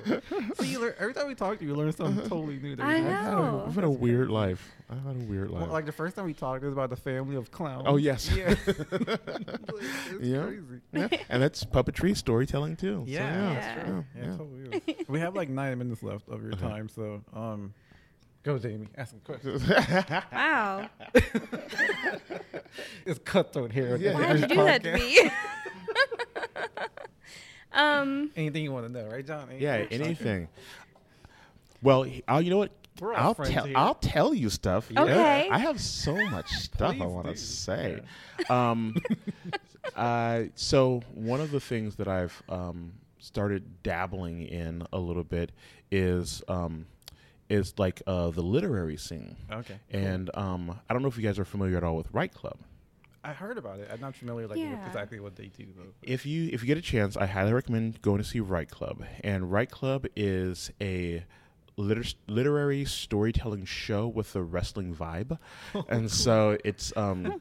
so 0.54 0.62
you 0.64 0.80
learn 0.80 0.94
every 0.98 1.14
time 1.14 1.26
we 1.28 1.34
talk 1.34 1.58
to 1.58 1.64
you, 1.64 1.70
you 1.70 1.76
learn 1.76 1.92
something 1.92 2.28
totally 2.28 2.58
new. 2.58 2.76
That 2.76 2.86
I 2.86 2.96
you 2.96 3.04
I've 3.06 3.10
had 3.12 3.32
a, 3.32 3.36
know. 3.36 3.64
I've 3.66 3.74
had 3.74 3.84
a 3.84 3.90
weird 3.90 4.30
life. 4.30 4.70
I've 4.90 5.02
had 5.04 5.16
a 5.16 5.24
weird 5.24 5.50
life. 5.50 5.62
Well, 5.62 5.72
like 5.72 5.86
the 5.86 5.92
first 5.92 6.16
time 6.16 6.26
we 6.26 6.34
talked, 6.34 6.62
it 6.62 6.66
was 6.66 6.74
about 6.74 6.90
the 6.90 6.96
family 6.96 7.36
of 7.36 7.50
clowns. 7.50 7.84
Oh, 7.86 7.96
yes. 7.96 8.30
Yeah. 8.34 8.54
it's 8.66 10.20
Yeah. 10.20 10.42
crazy. 10.42 10.62
yeah. 10.92 11.08
And 11.28 11.42
that's 11.42 11.64
puppetry, 11.64 12.16
storytelling 12.16 12.76
too. 12.76 13.04
So, 13.06 13.10
Yeah, 13.12 13.24
yeah, 13.24 13.54
that's 13.54 13.66
yeah, 13.78 13.84
true. 13.84 14.04
Yeah, 14.16 14.22
yeah. 14.24 14.36
totally 14.36 14.96
we 15.08 15.20
have 15.20 15.34
like 15.34 15.48
nine 15.48 15.78
minutes 15.78 16.02
left 16.02 16.28
of 16.28 16.42
your 16.42 16.52
Okay. 16.52 16.62
time, 16.68 16.88
so 16.88 17.22
um, 17.34 17.72
Go, 18.44 18.58
Jamie. 18.58 18.88
Ask 18.96 19.10
some 19.10 19.20
questions. 19.20 19.62
Wow. 20.32 20.88
it's 23.06 23.20
cutthroat 23.24 23.70
here. 23.72 23.96
Yeah. 23.96 24.14
Why 24.14 24.32
did 24.32 24.40
you 24.42 24.46
do 24.48 24.54
that 24.56 24.82
to 24.82 24.92
me? 24.94 25.30
Um, 27.74 28.30
Anything 28.36 28.64
you 28.64 28.72
want 28.72 28.86
to 28.86 28.92
know, 28.92 29.08
right, 29.08 29.26
Jon? 29.26 29.48
Anything? 29.48 29.60
Yeah, 29.62 29.86
anything. 29.90 30.48
Well, 31.82 32.02
he- 32.04 32.22
I'll, 32.28 32.42
you 32.42 32.50
know 32.50 32.58
what? 32.58 32.70
We're 33.00 33.14
all 33.14 33.28
I'll 33.28 33.34
tell. 33.34 33.64
here. 33.64 33.76
I'll 33.76 33.94
tell 33.94 34.34
you 34.34 34.50
stuff. 34.50 34.88
Yeah. 34.90 35.02
Okay. 35.02 35.48
I 35.50 35.58
have 35.58 35.80
so 35.80 36.14
much 36.28 36.50
stuff 36.52 37.00
I 37.00 37.06
want 37.06 37.26
to 37.26 37.32
do. 37.32 37.38
say. 37.38 38.00
Um, 38.50 38.94
uh, 39.96 40.42
so 40.54 41.02
one 41.14 41.40
of 41.40 41.50
the 41.50 41.60
things 41.60 41.96
that 41.96 42.06
I've 42.08 42.40
um, 42.48 42.92
started 43.18 43.82
dabbling 43.82 44.42
in 44.42 44.86
a 44.92 44.98
little 44.98 45.24
bit 45.24 45.52
is 45.90 46.42
um, 46.48 46.86
is 47.48 47.74
like 47.78 48.02
uh, 48.06 48.30
the 48.30 48.42
literary 48.42 48.96
scene. 48.98 49.36
Okay. 49.50 49.74
cool. 49.90 50.00
And 50.00 50.30
um, 50.34 50.78
I 50.88 50.92
don't 50.92 51.02
know 51.02 51.08
if 51.08 51.16
you 51.16 51.22
guys 51.22 51.38
are 51.38 51.44
familiar 51.44 51.76
at 51.78 51.84
all 51.84 51.96
with 51.96 52.06
Write 52.12 52.34
Club. 52.34 52.58
I 53.24 53.32
heard 53.32 53.56
about 53.56 53.78
it. 53.78 53.88
I'm 53.92 54.00
not 54.00 54.16
familiar 54.16 54.48
like 54.48 54.58
Yeah. 54.58 54.84
exactly 54.86 55.20
what 55.20 55.36
they 55.36 55.46
do 55.46 55.66
though. 55.76 55.92
If 56.02 56.26
you 56.26 56.50
if 56.52 56.60
you 56.62 56.66
get 56.66 56.76
a 56.78 56.82
chance, 56.82 57.16
I 57.16 57.26
highly 57.26 57.52
recommend 57.52 58.02
going 58.02 58.18
to 58.18 58.24
see 58.24 58.40
Write 58.40 58.70
Club. 58.70 59.04
And 59.22 59.50
Write 59.52 59.70
Club 59.70 60.06
is 60.16 60.70
a 60.80 61.24
liter- 61.76 62.16
literary 62.26 62.84
storytelling 62.84 63.64
show 63.64 64.08
with 64.08 64.34
a 64.34 64.42
wrestling 64.42 64.94
vibe, 64.94 65.38
and 65.88 66.10
so 66.10 66.58
it's 66.64 66.92
um, 66.96 67.40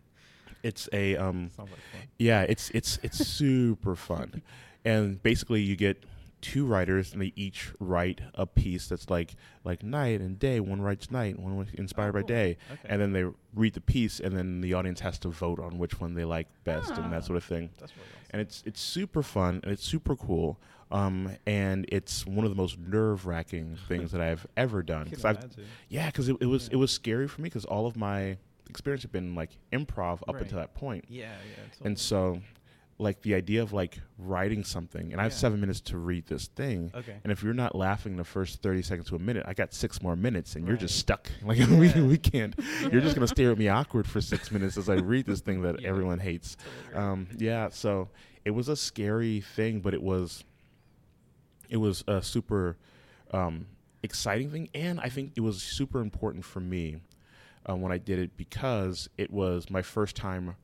it's 0.62 0.88
a 0.92 1.16
um, 1.16 1.50
like 1.58 1.68
fun. 1.68 1.78
yeah, 2.18 2.42
it's 2.42 2.70
it's 2.70 2.98
it's 3.02 3.18
super 3.26 3.94
fun, 3.96 4.42
and 4.84 5.22
basically 5.22 5.62
you 5.62 5.76
get 5.76 6.02
two 6.40 6.66
writers 6.66 7.12
and 7.12 7.22
they 7.22 7.32
each 7.34 7.72
write 7.80 8.20
a 8.34 8.46
piece 8.46 8.86
that's 8.88 9.08
like 9.10 9.34
like 9.64 9.82
night 9.82 10.20
and 10.20 10.38
day. 10.38 10.60
One 10.60 10.80
writes 10.80 11.10
night, 11.10 11.38
one 11.38 11.56
was 11.56 11.68
inspired 11.74 12.10
Oh, 12.10 12.20
by 12.20 12.22
day, 12.22 12.56
Okay. 12.72 12.80
and 12.88 13.00
then 13.00 13.12
they 13.12 13.24
read 13.54 13.74
the 13.74 13.80
piece, 13.80 14.20
and 14.20 14.36
then 14.36 14.60
the 14.60 14.74
audience 14.74 15.00
has 15.00 15.18
to 15.20 15.28
vote 15.28 15.58
on 15.58 15.78
which 15.78 16.00
one 16.00 16.14
they 16.14 16.24
like 16.24 16.46
best 16.64 16.90
and 16.90 17.06
Ah. 17.06 17.10
that 17.10 17.24
sort 17.24 17.36
of 17.38 17.44
thing. 17.44 17.70
That's 17.78 17.92
really 17.96 18.06
awesome. 18.08 18.26
And 18.30 18.42
it's 18.42 18.62
it's 18.66 18.80
super 18.80 19.22
fun 19.22 19.60
and 19.62 19.72
it's 19.72 19.84
super 19.84 20.14
cool. 20.16 20.58
Um, 20.92 21.30
and 21.46 21.84
it's 21.88 22.24
one 22.26 22.44
of 22.44 22.50
the 22.50 22.56
most 22.56 22.78
nerve 22.78 23.26
wracking 23.26 23.76
things 23.88 24.12
that 24.12 24.20
I've 24.20 24.46
ever 24.56 24.82
done. 24.84 25.10
'Cause 25.10 25.24
I've- 25.24 25.40
yeah, 25.88 26.06
because 26.06 26.28
it, 26.28 26.36
it 26.40 26.46
was 26.46 26.68
Yeah. 26.68 26.74
it 26.74 26.76
was 26.76 26.92
scary 26.92 27.26
for 27.26 27.40
me 27.40 27.46
because 27.48 27.64
all 27.64 27.86
of 27.86 27.96
my 27.96 28.36
experience 28.70 29.02
had 29.02 29.10
been 29.12 29.34
like 29.34 29.50
improv 29.72 30.20
up 30.28 30.34
Right. 30.34 30.42
until 30.42 30.58
that 30.58 30.74
point. 30.74 31.04
Yeah, 31.08 31.32
yeah. 31.32 31.86
And 31.86 31.98
so, 31.98 32.40
like 32.98 33.20
the 33.20 33.34
idea 33.34 33.62
of 33.62 33.72
like 33.74 33.98
writing 34.18 34.64
something, 34.64 35.12
and 35.12 35.20
I 35.20 35.24
have 35.24 35.32
Yeah. 35.32 35.38
seven 35.38 35.60
minutes 35.60 35.80
to 35.82 35.98
read 35.98 36.26
this 36.26 36.46
thing. 36.46 36.90
okay. 36.94 37.16
And 37.22 37.30
if 37.30 37.42
you're 37.42 37.52
not 37.54 37.74
laughing 37.74 38.16
the 38.16 38.24
first 38.24 38.62
thirty 38.62 38.80
seconds 38.82 39.08
to 39.08 39.16
a 39.16 39.18
minute, 39.18 39.44
I 39.46 39.52
got 39.54 39.74
six 39.74 40.00
more 40.00 40.16
minutes, 40.16 40.56
and 40.56 40.66
you're 40.66 40.76
just 40.78 40.98
stuck. 40.98 41.30
Like 41.44 41.58
we, 41.58 41.88
Yeah. 41.88 42.02
we 42.02 42.16
can't. 42.18 42.54
You're 42.90 43.02
just 43.02 43.14
gonna 43.14 43.26
stare 43.38 43.50
at 43.52 43.58
me 43.58 43.68
awkward 43.68 44.06
for 44.06 44.20
six 44.20 44.50
minutes 44.50 44.76
as 44.78 44.88
I 44.88 44.94
read 44.94 45.26
this 45.26 45.40
thing 45.40 45.62
that 45.62 45.84
everyone 45.84 46.18
hates. 46.20 46.56
Um, 46.94 47.28
yeah, 47.36 47.68
so 47.70 48.08
it 48.44 48.52
was 48.52 48.68
a 48.68 48.76
scary 48.76 49.40
thing, 49.42 49.80
but 49.80 49.92
it 49.92 50.02
was 50.02 50.42
it 51.68 51.76
was 51.78 52.02
a 52.08 52.22
super 52.22 52.76
um, 53.32 53.66
exciting 54.02 54.50
thing, 54.50 54.68
and 54.74 55.00
I 55.00 55.08
think 55.08 55.32
it 55.36 55.40
was 55.40 55.60
super 55.62 56.00
important 56.00 56.44
for 56.44 56.60
me 56.60 56.96
uh, 57.68 57.74
when 57.76 57.92
I 57.92 57.98
did 57.98 58.18
it 58.20 58.36
because 58.36 59.08
it 59.18 59.30
was 59.32 59.68
my 59.68 59.82
first 59.82 60.16
time 60.16 60.54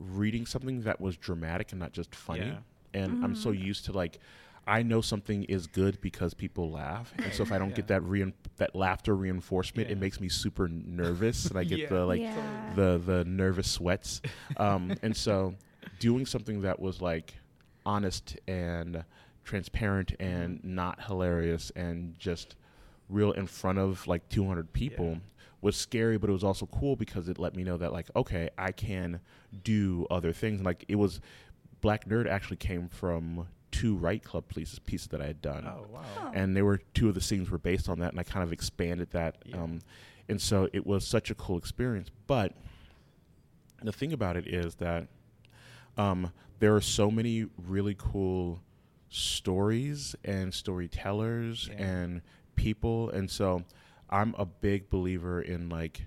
reading 0.00 0.46
something 0.46 0.82
that 0.82 1.00
was 1.00 1.16
dramatic 1.16 1.70
and 1.70 1.80
not 1.80 1.92
just 1.92 2.14
funny. 2.14 2.46
Yeah. 2.46 2.58
And 3.02 3.24
I'm 3.24 3.36
so 3.36 3.50
used 3.52 3.84
to 3.84 3.92
like. 3.92 4.18
I 4.66 4.82
know 4.82 5.00
something 5.00 5.44
is 5.44 5.66
good 5.66 6.00
because 6.00 6.34
people 6.34 6.70
laugh, 6.70 7.12
and 7.18 7.32
so 7.32 7.42
if 7.42 7.50
I 7.50 7.58
don't 7.58 7.74
get 7.74 7.86
that 7.88 8.02
rein- 8.02 8.34
that 8.58 8.76
laughter 8.76 9.16
reinforcement, 9.16 9.90
it 9.90 9.98
makes 9.98 10.20
me 10.20 10.28
super 10.28 10.68
nervous, 10.68 11.46
and 11.46 11.58
I 11.58 11.64
get 11.64 11.78
Yeah. 11.82 11.88
the 11.88 12.04
like 12.06 12.20
yeah. 12.20 12.72
the 12.76 12.98
the 13.04 13.24
nervous 13.24 13.70
sweats. 13.70 14.20
Um, 14.58 14.92
and 15.02 15.16
so 15.16 15.54
doing 15.98 16.26
something 16.26 16.60
that 16.62 16.78
was 16.78 17.00
like 17.00 17.34
honest 17.86 18.38
and 18.46 19.02
transparent 19.44 20.12
and 20.20 20.62
not 20.62 21.02
hilarious 21.04 21.72
and 21.74 22.16
just 22.18 22.54
real 23.08 23.32
in 23.32 23.46
front 23.46 23.78
of 23.78 24.06
like 24.06 24.28
200 24.28 24.72
people 24.72 25.12
Yeah. 25.12 25.18
Was 25.62 25.76
scary 25.76 26.16
but 26.18 26.30
it 26.30 26.32
was 26.32 26.44
also 26.44 26.66
cool 26.66 26.96
because 26.96 27.28
it 27.28 27.38
let 27.38 27.54
me 27.54 27.64
know 27.64 27.76
that 27.76 27.92
like 27.92 28.08
okay 28.16 28.48
I 28.56 28.72
can 28.72 29.20
do 29.62 30.06
other 30.10 30.32
things 30.32 30.58
and 30.60 30.66
like 30.66 30.84
it 30.88 30.96
was 30.96 31.20
Black 31.80 32.06
Nerd 32.08 32.26
actually 32.28 32.56
came 32.56 32.88
from 32.88 33.46
two 33.70 33.94
Write 33.96 34.24
Club 34.24 34.44
pieces 34.48 34.78
pieces 34.80 35.08
that 35.08 35.20
I 35.22 35.26
had 35.26 35.40
done 35.42 35.64
oh 35.66 35.86
wow. 35.90 36.02
Oh. 36.18 36.30
and 36.34 36.56
they 36.56 36.62
were 36.62 36.78
two 36.94 37.08
of 37.08 37.14
the 37.14 37.20
scenes 37.20 37.50
were 37.50 37.58
based 37.58 37.88
on 37.88 37.98
that 38.00 38.10
and 38.10 38.18
i 38.18 38.22
kind 38.22 38.42
of 38.42 38.52
expanded 38.52 39.10
that 39.12 39.36
Yeah. 39.44 39.62
um, 39.62 39.80
and 40.28 40.40
so 40.40 40.68
it 40.72 40.86
was 40.86 41.06
such 41.06 41.30
a 41.30 41.34
cool 41.34 41.56
experience 41.58 42.08
but 42.26 42.52
the 43.82 43.92
thing 43.92 44.12
about 44.12 44.36
it 44.36 44.46
is 44.46 44.74
that 44.76 45.06
um, 45.96 46.32
there 46.58 46.74
are 46.74 46.80
so 46.80 47.10
many 47.10 47.46
really 47.66 47.94
cool 47.98 48.60
stories 49.08 50.14
and 50.24 50.52
storytellers 50.54 51.68
Yeah. 51.70 51.82
and 51.84 52.22
people 52.56 53.10
and 53.10 53.30
so 53.30 53.64
i'm 54.10 54.34
a 54.38 54.44
big 54.46 54.90
believer 54.90 55.40
in 55.40 55.68
like 55.68 56.06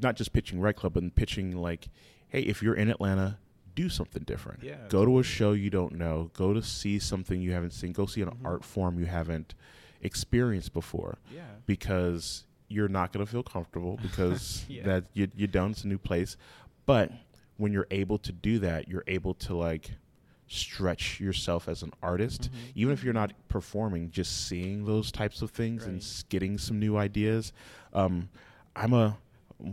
not 0.00 0.16
just 0.16 0.32
pitching 0.32 0.60
write 0.60 0.76
club 0.76 0.94
but 0.94 1.14
pitching 1.14 1.56
like 1.56 1.88
hey 2.28 2.40
if 2.40 2.62
you're 2.62 2.74
in 2.74 2.88
atlanta 2.88 3.38
do 3.74 3.88
something 3.90 4.22
different 4.22 4.62
Yeah, 4.62 4.76
go 4.88 5.04
to 5.04 5.18
a 5.18 5.22
show 5.22 5.52
you 5.52 5.68
don't 5.68 5.92
know 5.92 6.30
go 6.32 6.54
to 6.54 6.62
see 6.62 6.98
something 6.98 7.40
you 7.42 7.52
haven't 7.52 7.72
seen 7.72 7.92
go 7.92 8.06
see 8.06 8.22
an 8.22 8.28
Mhm. 8.30 8.44
art 8.46 8.64
form 8.64 8.98
you 8.98 9.04
haven't 9.06 9.54
experienced 10.00 10.72
before 10.72 11.18
Yeah. 11.34 11.42
because 11.66 12.44
you're 12.68 12.88
not 12.88 13.12
going 13.12 13.24
to 13.24 13.30
feel 13.30 13.42
comfortable 13.42 13.98
because 14.02 14.64
Yeah. 14.68 14.84
that 14.84 15.04
you, 15.12 15.28
you 15.36 15.46
don't 15.46 15.72
it's 15.72 15.84
a 15.84 15.88
new 15.88 15.98
place 15.98 16.36
but 16.86 17.12
when 17.58 17.72
you're 17.72 17.86
able 17.90 18.18
to 18.18 18.32
do 18.32 18.58
that 18.60 18.88
you're 18.88 19.04
able 19.06 19.34
to 19.34 19.54
like 19.54 19.92
stretch 20.48 21.20
yourself 21.20 21.68
as 21.68 21.82
an 21.82 21.92
artist 22.02 22.50
Mhm. 22.52 22.72
even 22.74 22.92
if 22.92 23.02
you're 23.02 23.12
not 23.14 23.32
performing 23.48 24.10
just 24.10 24.46
seeing 24.46 24.84
those 24.84 25.10
types 25.10 25.42
of 25.42 25.50
things 25.50 25.84
and 25.84 25.94
Right. 25.94 26.02
s- 26.02 26.24
getting 26.28 26.56
some 26.58 26.78
new 26.78 26.96
ideas 26.96 27.52
um, 27.92 28.28
i'm 28.76 28.92
a 28.92 29.16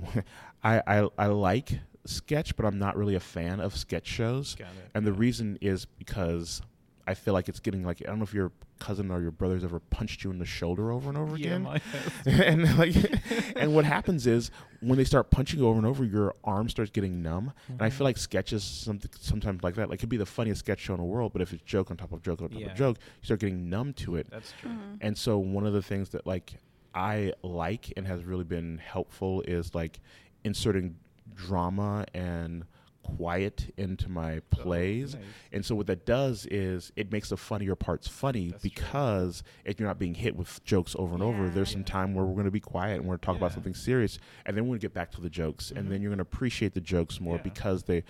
I, 0.64 0.82
I 0.88 1.10
i 1.18 1.26
like 1.28 1.80
sketch 2.06 2.56
but 2.56 2.66
i'm 2.66 2.80
not 2.80 2.98
really 2.98 3.16
a 3.16 3.20
fan 3.20 3.60
of 3.60 3.76
sketch 3.78 4.08
shows 4.08 4.56
and 4.96 5.06
the 5.06 5.14
reason 5.14 5.58
is 5.62 5.86
because 5.86 6.62
I 7.06 7.16
feel 7.16 7.34
like 7.34 7.50
it's 7.50 7.60
getting 7.60 7.84
like 7.84 8.02
I 8.02 8.06
don't 8.06 8.20
know 8.20 8.24
if 8.24 8.34
your 8.34 8.50
cousin 8.84 9.10
or 9.12 9.22
your 9.22 9.32
brother's 9.32 9.64
ever 9.64 9.80
punched 9.80 10.24
you 10.24 10.32
in 10.32 10.40
the 10.40 10.46
shoulder 10.46 10.92
over 10.92 11.08
and 11.10 11.18
over 11.18 11.38
Yeah, 11.38 11.56
again. 11.58 11.64
my- 11.64 11.82
and 12.26 12.78
like 12.78 12.96
and 13.56 13.74
what 13.74 13.86
happens 13.86 14.28
is 14.28 14.52
when 14.82 14.98
they 14.98 15.04
start 15.06 15.32
punching 15.32 15.62
over 15.62 15.78
and 15.78 15.86
over, 15.88 16.04
your 16.04 16.34
arm 16.44 16.68
starts 16.70 16.92
getting 16.92 17.22
numb. 17.22 17.54
And 17.70 17.82
I 17.82 17.88
Mm-hmm. 17.88 17.98
feel 17.98 18.06
like 18.06 18.18
sketches 18.18 18.64
something 18.64 19.10
sometimes 19.20 19.64
like 19.64 19.76
that. 19.76 19.90
Like 19.90 20.00
it 20.00 20.02
could 20.02 20.10
be 20.10 20.18
the 20.18 20.26
funniest 20.26 20.60
sketch 20.60 20.80
show 20.82 20.94
in 20.94 21.00
the 21.00 21.06
world, 21.06 21.32
but 21.34 21.42
if 21.42 21.54
it's 21.54 21.64
joke 21.64 21.90
on 21.92 21.98
top 21.98 22.12
of 22.12 22.22
joke 22.22 22.42
on 22.42 22.50
top 22.50 22.60
Yeah. 22.60 22.68
of 22.72 22.76
joke, 22.76 22.98
you 23.22 23.26
start 23.26 23.40
getting 23.40 23.70
numb 23.70 23.94
to 24.04 24.16
it. 24.18 24.28
That's 24.30 24.54
true. 24.60 24.72
Mhm. 24.72 24.98
And 25.02 25.18
so 25.18 25.38
one 25.38 25.66
of 25.66 25.74
the 25.74 25.82
things 25.82 26.10
that 26.10 26.28
like 26.28 26.56
I 26.94 27.34
like 27.42 27.92
and 27.98 28.06
has 28.06 28.24
really 28.24 28.44
been 28.44 28.78
helpful 28.80 29.42
is 29.48 29.74
like 29.74 30.00
inserting 30.44 30.96
drama 31.34 32.06
and 32.14 32.66
quiet 33.04 33.74
into 33.78 34.10
my 34.10 34.40
plays. 34.50 35.16
Oh, 35.16 35.20
nice. 35.20 35.28
And 35.52 35.66
so 35.66 35.76
what 35.76 35.88
that 35.88 36.06
does 36.06 36.48
is 36.50 36.92
it 36.96 37.12
makes 37.12 37.30
the 37.30 37.38
funnier 37.38 37.76
parts 37.76 38.08
funny 38.08 38.50
That's 38.52 38.62
true. 38.62 38.72
because 38.74 39.44
if 39.66 39.80
you're 39.80 39.88
not 39.88 40.00
being 40.00 40.14
hit 40.16 40.36
with 40.36 40.64
jokes 40.64 40.96
over 40.98 41.14
and 41.14 41.22
over, 41.24 41.46
Yeah. 41.46 41.52
there's 41.52 41.72
some 41.72 41.84
time 41.84 42.14
where 42.14 42.26
we're 42.26 42.34
going 42.34 42.46
to 42.46 42.52
be 42.52 42.60
quiet 42.60 42.94
and 43.00 43.04
we're 43.04 43.12
going 43.18 43.20
to 43.20 43.26
talk 43.26 43.38
about 43.38 43.52
something 43.54 43.74
serious, 43.76 44.18
and 44.46 44.56
then 44.58 44.64
we're 44.64 44.70
going 44.72 44.80
to 44.80 44.88
get 44.88 44.94
back 44.94 45.12
to 45.12 45.22
the 45.22 45.30
jokes, 45.30 45.72
and 45.72 45.86
Mhm. 45.86 45.90
then 45.90 46.02
you're 46.02 46.10
going 46.10 46.18
to 46.18 46.24
appreciate 46.24 46.74
the 46.74 46.82
jokes 46.82 47.20
more 47.20 47.36
Yeah. 47.38 47.44
because 47.44 47.84
they, 47.84 48.04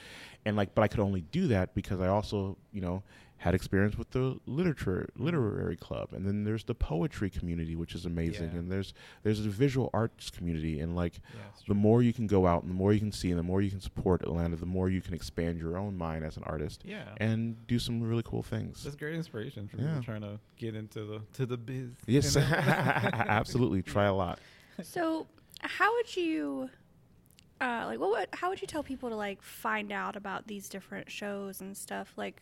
and 0.46 0.56
like, 0.56 0.74
but 0.76 0.82
I 0.84 0.88
could 0.88 1.00
only 1.00 1.22
do 1.22 1.48
that 1.48 1.74
because 1.76 2.00
I 2.00 2.08
also, 2.08 2.58
you 2.72 2.82
know, 2.82 3.04
had 3.44 3.54
experience 3.54 3.98
with 3.98 4.10
the 4.12 4.40
literature 4.46 5.10
literary 5.18 5.76
club, 5.76 6.14
and 6.14 6.26
then 6.26 6.46
there's 6.46 6.64
the 6.64 6.74
poetry 6.74 7.30
community, 7.30 7.76
which 7.76 7.94
is 7.94 8.06
amazing, 8.06 8.52
Yeah. 8.54 8.60
and 8.60 8.72
there's 8.72 8.94
there's 9.24 9.46
a 9.46 9.50
visual 9.50 9.90
arts 9.94 10.30
community, 10.30 10.80
and 10.80 10.96
like 10.96 11.16
Yeah, 11.34 11.40
the 11.60 11.66
true. 11.66 11.76
more 11.76 12.02
you 12.02 12.14
can 12.14 12.26
go 12.26 12.48
out, 12.48 12.62
and 12.64 12.70
the 12.72 12.76
more 12.76 12.94
you 12.94 13.00
can 13.00 13.12
see, 13.12 13.30
and 13.32 13.38
the 13.40 13.44
more 13.44 13.62
you 13.62 13.70
can 13.70 13.82
support 13.82 14.22
Atlanta, 14.22 14.56
the 14.56 14.66
more 14.66 14.90
you 14.90 15.02
can 15.02 15.14
expand 15.14 15.60
your 15.60 15.78
own 15.78 15.98
mind 15.98 16.24
as 16.24 16.38
an 16.38 16.44
artist 16.46 16.84
Yeah. 16.86 17.04
and 17.18 17.68
do 17.68 17.80
some 17.80 18.02
really 18.02 18.24
cool 18.24 18.44
things. 18.44 18.82
That's 18.84 18.96
great 18.96 19.16
inspiration 19.16 19.68
for 19.68 19.76
Yeah. 19.78 20.00
trying 20.00 20.22
to 20.22 20.40
get 20.56 20.74
into 20.76 21.04
the 21.06 21.22
to 21.34 21.46
the 21.46 21.58
biz. 21.58 21.90
Yes, 22.08 22.38
absolutely. 22.38 23.82
Try 23.96 24.06
a 24.06 24.14
lot. 24.14 24.40
So, 24.82 25.28
how 25.60 25.94
would 25.96 26.16
you, 26.18 26.70
uh, 27.62 27.84
like, 27.86 28.00
what 28.00 28.10
would, 28.10 28.28
how 28.34 28.50
would 28.50 28.60
you 28.60 28.68
tell 28.68 28.82
people 28.84 29.10
to 29.10 29.16
like 29.16 29.42
find 29.44 29.92
out 29.92 30.16
about 30.16 30.48
these 30.48 30.68
different 30.68 31.12
shows 31.12 31.62
and 31.62 31.78
stuff? 31.78 32.12
Like, 32.18 32.42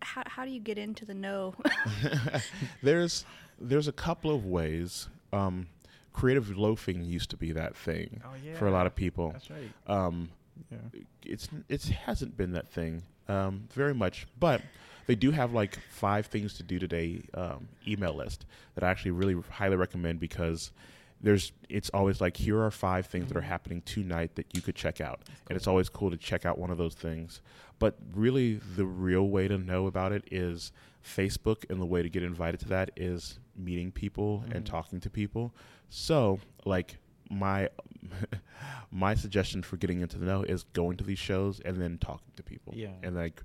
how 0.00 0.22
how 0.26 0.44
do 0.44 0.50
you 0.50 0.60
get 0.60 0.78
into 0.78 1.04
the 1.04 1.14
know? 1.14 1.54
there's 2.82 3.24
there's 3.60 3.88
a 3.88 3.92
couple 3.92 4.34
of 4.34 4.44
ways. 4.46 5.08
Um, 5.32 5.66
creative 6.12 6.56
loafing 6.56 7.04
used 7.04 7.30
to 7.30 7.36
be 7.36 7.52
that 7.52 7.76
thing 7.76 8.20
Oh 8.24 8.30
yeah. 8.44 8.56
for 8.58 8.66
a 8.66 8.70
lot 8.72 8.86
of 8.86 8.94
people. 8.94 9.30
That's 9.32 9.50
right. 9.50 9.70
Um, 9.86 10.30
Yeah. 10.70 11.00
it's 11.24 11.48
it 11.68 11.84
hasn't 11.84 12.36
been 12.36 12.52
that 12.52 12.68
thing 12.68 13.02
um, 13.28 13.68
very 13.72 13.94
much, 13.94 14.26
but 14.40 14.62
they 15.06 15.14
do 15.14 15.30
have 15.30 15.52
like 15.52 15.78
five 15.90 16.26
things 16.26 16.54
to 16.54 16.62
do 16.62 16.78
today 16.78 17.22
um, 17.34 17.68
email 17.86 18.14
list 18.14 18.46
that 18.74 18.82
I 18.84 18.90
actually 18.90 19.12
really 19.12 19.36
highly 19.50 19.76
recommend 19.76 20.18
because 20.18 20.72
there's 21.20 21.52
it's 21.68 21.90
always 21.90 22.20
like 22.20 22.36
here 22.36 22.60
are 22.62 22.70
five 22.70 23.06
things 23.06 23.28
that 23.28 23.36
are 23.36 23.40
happening 23.42 23.82
tonight 23.82 24.36
that 24.36 24.46
you 24.54 24.60
could 24.62 24.74
check 24.76 25.00
out, 25.00 25.20
and 25.48 25.56
it's 25.56 25.66
always 25.66 25.88
cool 25.88 26.10
to 26.10 26.16
check 26.16 26.46
out 26.46 26.58
one 26.58 26.70
of 26.70 26.78
those 26.78 26.94
things. 26.94 27.40
But 27.78 27.96
really, 28.14 28.54
the 28.76 28.84
real 28.86 29.28
way 29.28 29.48
to 29.48 29.58
know 29.58 29.86
about 29.86 30.12
it 30.12 30.24
is 30.30 30.72
Facebook, 31.04 31.64
and 31.70 31.80
the 31.80 31.86
way 31.86 32.02
to 32.02 32.08
get 32.08 32.22
invited 32.22 32.60
to 32.60 32.68
that 32.68 32.90
is 32.96 33.38
meeting 33.56 33.90
people 33.92 34.44
and 34.52 34.64
Mhm. 34.64 34.68
talking 34.68 35.00
to 35.00 35.10
people. 35.10 35.54
So, 35.90 36.40
like 36.64 36.98
my 37.30 37.68
my 38.90 39.14
suggestion 39.14 39.62
for 39.62 39.76
getting 39.76 40.00
into 40.00 40.18
the 40.18 40.26
know 40.26 40.42
is 40.42 40.62
going 40.72 40.96
to 40.98 41.04
these 41.04 41.18
shows 41.18 41.60
and 41.60 41.80
then 41.80 41.98
talking 41.98 42.32
to 42.36 42.42
people, 42.42 42.72
Yeah. 42.76 42.92
and 43.02 43.16
like 43.16 43.42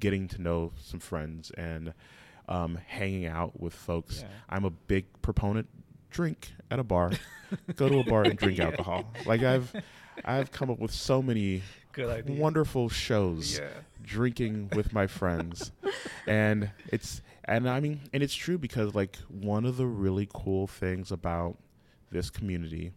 getting 0.00 0.28
to 0.28 0.40
know 0.42 0.72
some 0.78 1.00
friends 1.00 1.50
and 1.52 1.92
um, 2.48 2.76
hanging 2.86 3.26
out 3.26 3.58
with 3.60 3.74
folks. 3.74 4.20
Yeah. 4.22 4.28
I'm 4.48 4.64
a 4.64 4.70
big 4.70 5.06
proponent. 5.20 5.68
Drink 6.10 6.52
at 6.70 6.78
a 6.78 6.84
bar, 6.84 7.12
go 7.76 7.88
to 7.88 7.98
a 8.00 8.04
bar 8.04 8.22
and 8.24 8.38
drink 8.38 8.58
Yeah. 8.58 8.66
alcohol. 8.66 9.12
Like 9.26 9.42
I've, 9.42 9.72
I've 10.24 10.50
come 10.50 10.70
up 10.70 10.78
with 10.78 10.92
so 10.92 11.20
many 11.22 11.62
Good 11.92 12.08
idea. 12.08 12.40
wonderful 12.40 12.88
shows 12.88 13.58
Yeah. 13.58 13.68
drinking 14.02 14.70
with 14.74 14.92
my 14.92 15.06
friends 15.06 15.72
and 16.26 16.70
it's 16.92 17.22
and 17.44 17.68
i 17.68 17.80
mean 17.80 18.00
and 18.12 18.22
it's 18.22 18.34
true 18.34 18.56
because 18.58 18.94
like 18.94 19.16
one 19.28 19.64
of 19.64 19.76
the 19.78 19.86
really 19.86 20.28
cool 20.32 20.66
things 20.66 21.10
about 21.10 21.56
this 22.12 22.28
community 22.30 22.92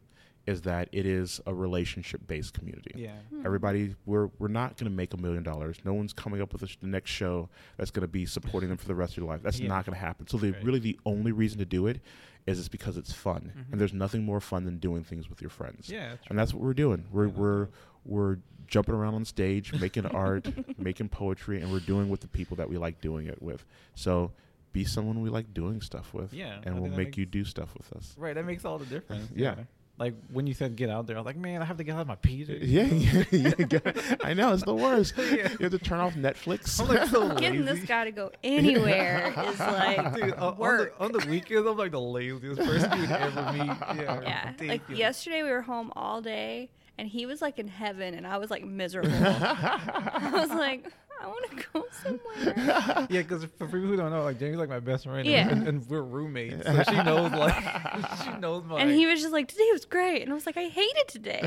is 0.45 0.61
that 0.63 0.87
it 0.91 1.05
is 1.05 1.39
a 1.47 1.53
relationship 1.53 2.25
based 2.27 2.53
community 2.53 2.91
Yeah. 2.95 3.13
Hmm. 3.29 3.45
everybody 3.45 3.95
we're 4.05 4.29
we're 4.37 4.47
not 4.49 4.77
going 4.77 4.89
to 4.91 4.95
make 4.95 5.13
a 5.13 5.17
million 5.17 5.43
dollars 5.43 5.77
no 5.85 5.93
one's 5.93 6.13
coming 6.13 6.41
up 6.41 6.51
with 6.53 6.61
a 6.63 6.67
sh- 6.67 6.77
the 6.81 6.87
next 6.87 7.09
show 7.11 7.49
that's 7.77 7.91
going 7.91 8.01
to 8.01 8.07
be 8.07 8.25
supporting 8.25 8.69
them 8.69 8.77
for 8.77 8.87
the 8.87 8.95
rest 8.95 9.13
of 9.13 9.17
your 9.17 9.27
life 9.27 9.41
that's 9.41 9.59
Yeah. 9.59 9.67
not 9.69 9.85
going 9.85 9.93
to 9.95 9.99
happen 9.99 10.27
so 10.27 10.37
the 10.37 10.51
Right. 10.51 10.63
really 10.63 10.79
the 10.79 10.99
only 11.05 11.31
reason 11.31 11.57
to 11.59 11.65
do 11.65 11.87
it 11.87 12.01
is 12.49 12.59
it's 12.59 12.67
because 12.67 12.97
it's 12.97 13.13
fun 13.13 13.51
Mhm. 13.55 13.71
and 13.71 13.79
there's 13.81 13.93
nothing 13.93 14.23
more 14.25 14.39
fun 14.41 14.65
than 14.65 14.77
doing 14.79 15.03
things 15.03 15.29
with 15.29 15.41
your 15.41 15.49
friends 15.49 15.89
Yeah. 15.89 16.09
that's 16.09 16.27
and 16.29 16.37
that's 16.39 16.53
what 16.53 16.63
we're 16.63 16.73
doing. 16.73 17.05
We're 17.11 17.27
Yeah, 17.27 17.33
we're 17.35 17.67
we're 18.05 18.37
jumping 18.67 18.93
around 18.95 19.15
on 19.15 19.25
stage, 19.25 19.73
making 19.79 20.05
art, 20.27 20.47
making 20.79 21.09
poetry, 21.09 21.61
and 21.61 21.71
we're 21.71 21.79
doing 21.79 22.09
with 22.09 22.21
the 22.21 22.27
people 22.27 22.57
that 22.57 22.69
we 22.69 22.77
like 22.77 23.01
doing 23.01 23.27
it 23.27 23.41
with. 23.41 23.65
So 23.95 24.31
be 24.71 24.83
someone 24.85 25.21
we 25.21 25.29
like 25.29 25.53
doing 25.53 25.81
stuff 25.81 26.13
with, 26.13 26.31
Yeah, 26.33 26.55
and 26.55 26.63
think 26.63 26.79
we'll 26.81 26.91
make 26.95 27.17
you 27.17 27.25
do 27.25 27.43
stuff 27.43 27.73
with 27.75 27.91
us. 27.93 28.15
Right, 28.17 28.35
that 28.35 28.45
makes 28.45 28.65
all 28.65 28.77
the 28.77 28.85
difference. 28.85 29.29
Yeah. 29.35 29.55
Like 29.99 30.13
when 30.31 30.47
you 30.47 30.53
said 30.53 30.77
get 30.77 30.89
out 30.89 31.07
there, 31.07 31.17
I 31.17 31.19
was 31.19 31.25
like, 31.25 31.35
man, 31.35 31.61
I 31.61 31.65
have 31.65 31.75
to 31.77 31.83
get 31.83 31.93
out 31.95 32.01
of 32.01 32.07
my 32.07 32.15
PJs. 32.15 32.59
Yeah, 32.61 32.83
yeah, 32.85 33.23
yeah, 33.31 33.53
yeah. 33.69 34.15
I 34.23 34.33
know 34.33 34.53
it's 34.53 34.63
the 34.63 34.73
worst. 34.73 35.13
Yeah. 35.17 35.49
You 35.59 35.63
have 35.65 35.71
to 35.71 35.77
turn 35.77 35.99
off 35.99 36.13
Netflix. 36.13 36.79
I'm 36.79 36.87
like 36.87 37.09
so 37.09 37.35
Getting 37.35 37.65
lazy. 37.65 37.79
this 37.81 37.87
guy 37.87 38.05
to 38.05 38.11
go 38.11 38.31
anywhere 38.43 39.33
is 39.47 39.59
like 39.59 40.13
Dude, 40.15 40.31
uh, 40.33 40.35
on, 40.37 40.53
on 40.53 40.57
work. 40.57 40.97
the, 40.97 41.03
on 41.03 41.11
the 41.11 41.25
weekends, 41.27 41.67
I'm 41.67 41.77
like 41.77 41.91
the 41.91 41.99
laziest 41.99 42.61
person 42.61 42.99
you'd 43.01 43.11
ever 43.11 43.51
meet. 43.53 43.67
Yeah, 43.67 44.21
yeah, 44.21 44.45
like 44.45 44.59
ridiculous. 44.61 44.99
yesterday 44.99 45.43
we 45.43 45.51
were 45.51 45.61
home 45.61 45.91
all 45.95 46.21
day, 46.21 46.69
and 46.97 47.07
he 47.07 47.25
was 47.25 47.41
like 47.41 47.59
in 47.59 47.67
heaven, 47.67 48.13
and 48.13 48.25
I 48.25 48.37
was 48.37 48.49
like 48.49 48.63
miserable. 48.63 49.11
I 49.13 50.29
was 50.33 50.49
like, 50.49 50.85
I 51.21 51.27
want 51.27 51.49
to 51.51 51.65
go 51.73 51.85
somewhere. 52.03 53.05
Yeah, 53.09 53.21
because 53.21 53.43
for 53.57 53.65
people 53.65 53.81
who 53.87 53.95
don't 53.97 54.11
know, 54.11 54.23
like 54.23 54.39
Jamie's 54.39 54.57
like 54.57 54.69
my 54.69 54.79
best 54.79 55.03
friend, 55.05 55.19
and- 55.19 55.27
Yeah. 55.27 55.49
and, 55.49 55.67
and 55.67 55.89
we're 55.89 56.01
roommates, 56.01 56.65
so 56.65 56.83
she 56.83 57.03
knows 57.03 57.31
like 57.31 57.53
she 58.23 58.31
knows 58.39 58.63
my. 58.65 58.79
And 58.81 58.91
he 58.91 59.05
was 59.07 59.19
just 59.21 59.31
like, 59.33 59.47
today 59.47 59.67
was 59.71 59.85
great, 59.85 60.21
and 60.21 60.31
I 60.31 60.33
was 60.33 60.45
like, 60.45 60.57
I 60.57 60.67
hated 60.67 61.07
today. 61.07 61.39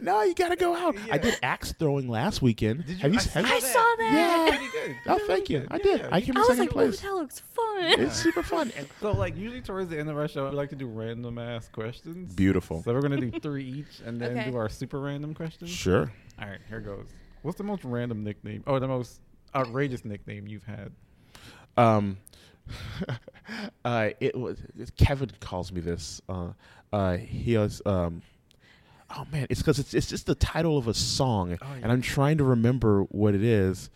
no, 0.00 0.22
you 0.22 0.34
gotta 0.34 0.56
go 0.56 0.74
out. 0.74 0.94
Yeah. 0.94 1.14
I 1.14 1.18
did 1.18 1.38
axe 1.42 1.72
throwing 1.72 2.08
last 2.08 2.42
weekend. 2.42 2.86
Did 2.86 2.96
you? 2.96 2.98
Have 2.98 3.14
you? 3.14 3.20
I 3.20 3.38
have 3.40 3.44
I 3.50 3.54
you- 3.54 3.60
saw 3.60 3.78
that. 3.98 4.10
Yeah. 4.50 4.56
Pretty 4.56 4.72
good. 4.72 4.96
Oh, 5.06 5.14
Really 5.16 5.26
thank 5.28 5.50
you. 5.50 5.66
I 5.70 5.78
did. 5.78 6.00
Yeah, 6.00 6.08
I 6.12 6.20
came 6.20 6.36
I 6.36 6.40
in 6.40 6.46
was 6.46 6.48
second 6.48 6.60
like, 6.64 6.70
place. 6.70 7.00
that 7.00 7.14
looks 7.14 7.40
fun. 7.40 7.82
It's 8.00 8.16
super 8.16 8.42
fun. 8.42 8.72
And 8.76 8.86
So 9.00 9.12
like 9.12 9.36
usually 9.36 9.62
towards 9.62 9.88
the 9.90 9.98
end 9.98 10.08
of 10.10 10.16
our 10.18 10.28
show, 10.28 10.48
we 10.50 10.56
like 10.56 10.70
to 10.70 10.76
do 10.76 10.86
random 10.86 11.38
ass 11.38 11.68
questions. 11.68 12.34
beautiful. 12.34 12.82
So 12.82 12.92
we're 12.92 13.02
gonna 13.02 13.20
do 13.20 13.30
three 13.40 13.64
each, 13.64 14.00
and 14.04 14.20
then 14.20 14.36
Okay. 14.38 14.50
do 14.50 14.56
our 14.56 14.68
super 14.68 15.00
random 15.00 15.34
questions. 15.34 15.70
Sure. 15.70 16.12
All 16.40 16.48
right, 16.48 16.58
here 16.68 16.80
goes. 16.80 17.06
What's 17.42 17.58
the 17.58 17.64
most 17.64 17.84
random 17.84 18.22
nickname? 18.24 18.62
Oh, 18.66 18.78
the 18.78 18.88
most 18.88 19.20
outrageous 19.54 20.04
nickname 20.04 20.46
you've 20.46 20.64
had? 20.64 20.92
Um, 21.76 22.18
uh, 23.84 24.10
it 24.20 24.36
was 24.38 24.58
Kevin 24.98 25.30
calls 25.40 25.72
me 25.72 25.80
this. 25.80 26.20
Uh, 26.28 26.48
uh, 26.92 27.16
he 27.16 27.54
has 27.54 27.80
um. 27.86 28.22
Oh 29.16 29.26
man, 29.32 29.46
it's 29.50 29.60
because 29.60 29.78
it's 29.80 29.92
it's 29.94 30.06
just 30.08 30.26
the 30.26 30.34
title 30.36 30.78
of 30.78 30.86
a 30.86 30.94
song, 30.94 31.58
Oh, 31.60 31.66
yeah. 31.74 31.80
and 31.82 31.90
I'm 31.90 32.02
trying 32.02 32.38
to 32.38 32.44
remember 32.44 33.02
what 33.04 33.34
it 33.34 33.42
is. 33.42 33.90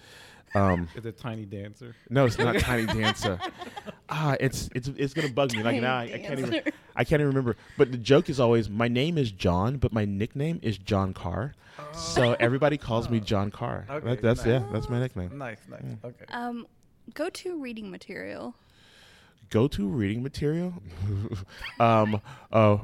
Um, 0.57 0.88
Is 0.97 1.05
it 1.07 1.18
Tiny 1.18 1.45
Dancer? 1.45 1.95
no, 2.11 2.24
it's 2.26 2.38
not 2.38 2.59
Tiny 2.61 2.86
Dancer. 2.86 3.38
Ah, 4.09 4.36
it's 4.38 4.68
it's 4.74 4.88
it's 4.88 5.14
gonna 5.14 5.30
bug 5.30 5.55
me. 5.55 5.62
Like 5.62 5.80
now, 5.80 5.96
I, 5.96 6.02
I 6.14 6.18
can't 6.18 6.38
even 6.40 6.62
I 6.94 7.05
can't 7.05 7.20
even 7.20 7.28
remember. 7.28 7.57
But 7.78 7.90
the 7.90 7.98
joke 7.98 8.28
is 8.28 8.38
always 8.38 8.68
my 8.68 8.88
name 8.88 9.16
is 9.16 9.30
Jon, 9.30 9.78
but 9.78 9.92
my 9.92 10.05
nickname 10.05 10.61
is 10.62 10.76
Jon 10.78 11.14
Carr. 11.14 11.55
So 11.92 12.34
everybody 12.38 12.76
calls 12.76 13.09
me 13.09 13.18
Jon 13.20 13.50
Carr. 13.50 13.86
Okay, 13.90 14.07
That- 14.07 14.22
that's 14.22 14.46
yeah, 14.46 14.62
that's 14.72 14.88
my 14.88 15.00
nickname. 15.00 15.36
Nice, 15.38 15.59
nice. 15.70 15.80
Mm. 15.82 16.05
Okay. 16.05 16.24
Um, 16.32 16.66
go 17.14 17.30
to 17.30 17.57
reading 17.61 17.90
material. 17.90 18.55
Go 19.50 19.68
to 19.68 19.86
reading 19.86 20.22
material, 20.22 20.72
um, 21.80 22.20
uh, 22.50 22.78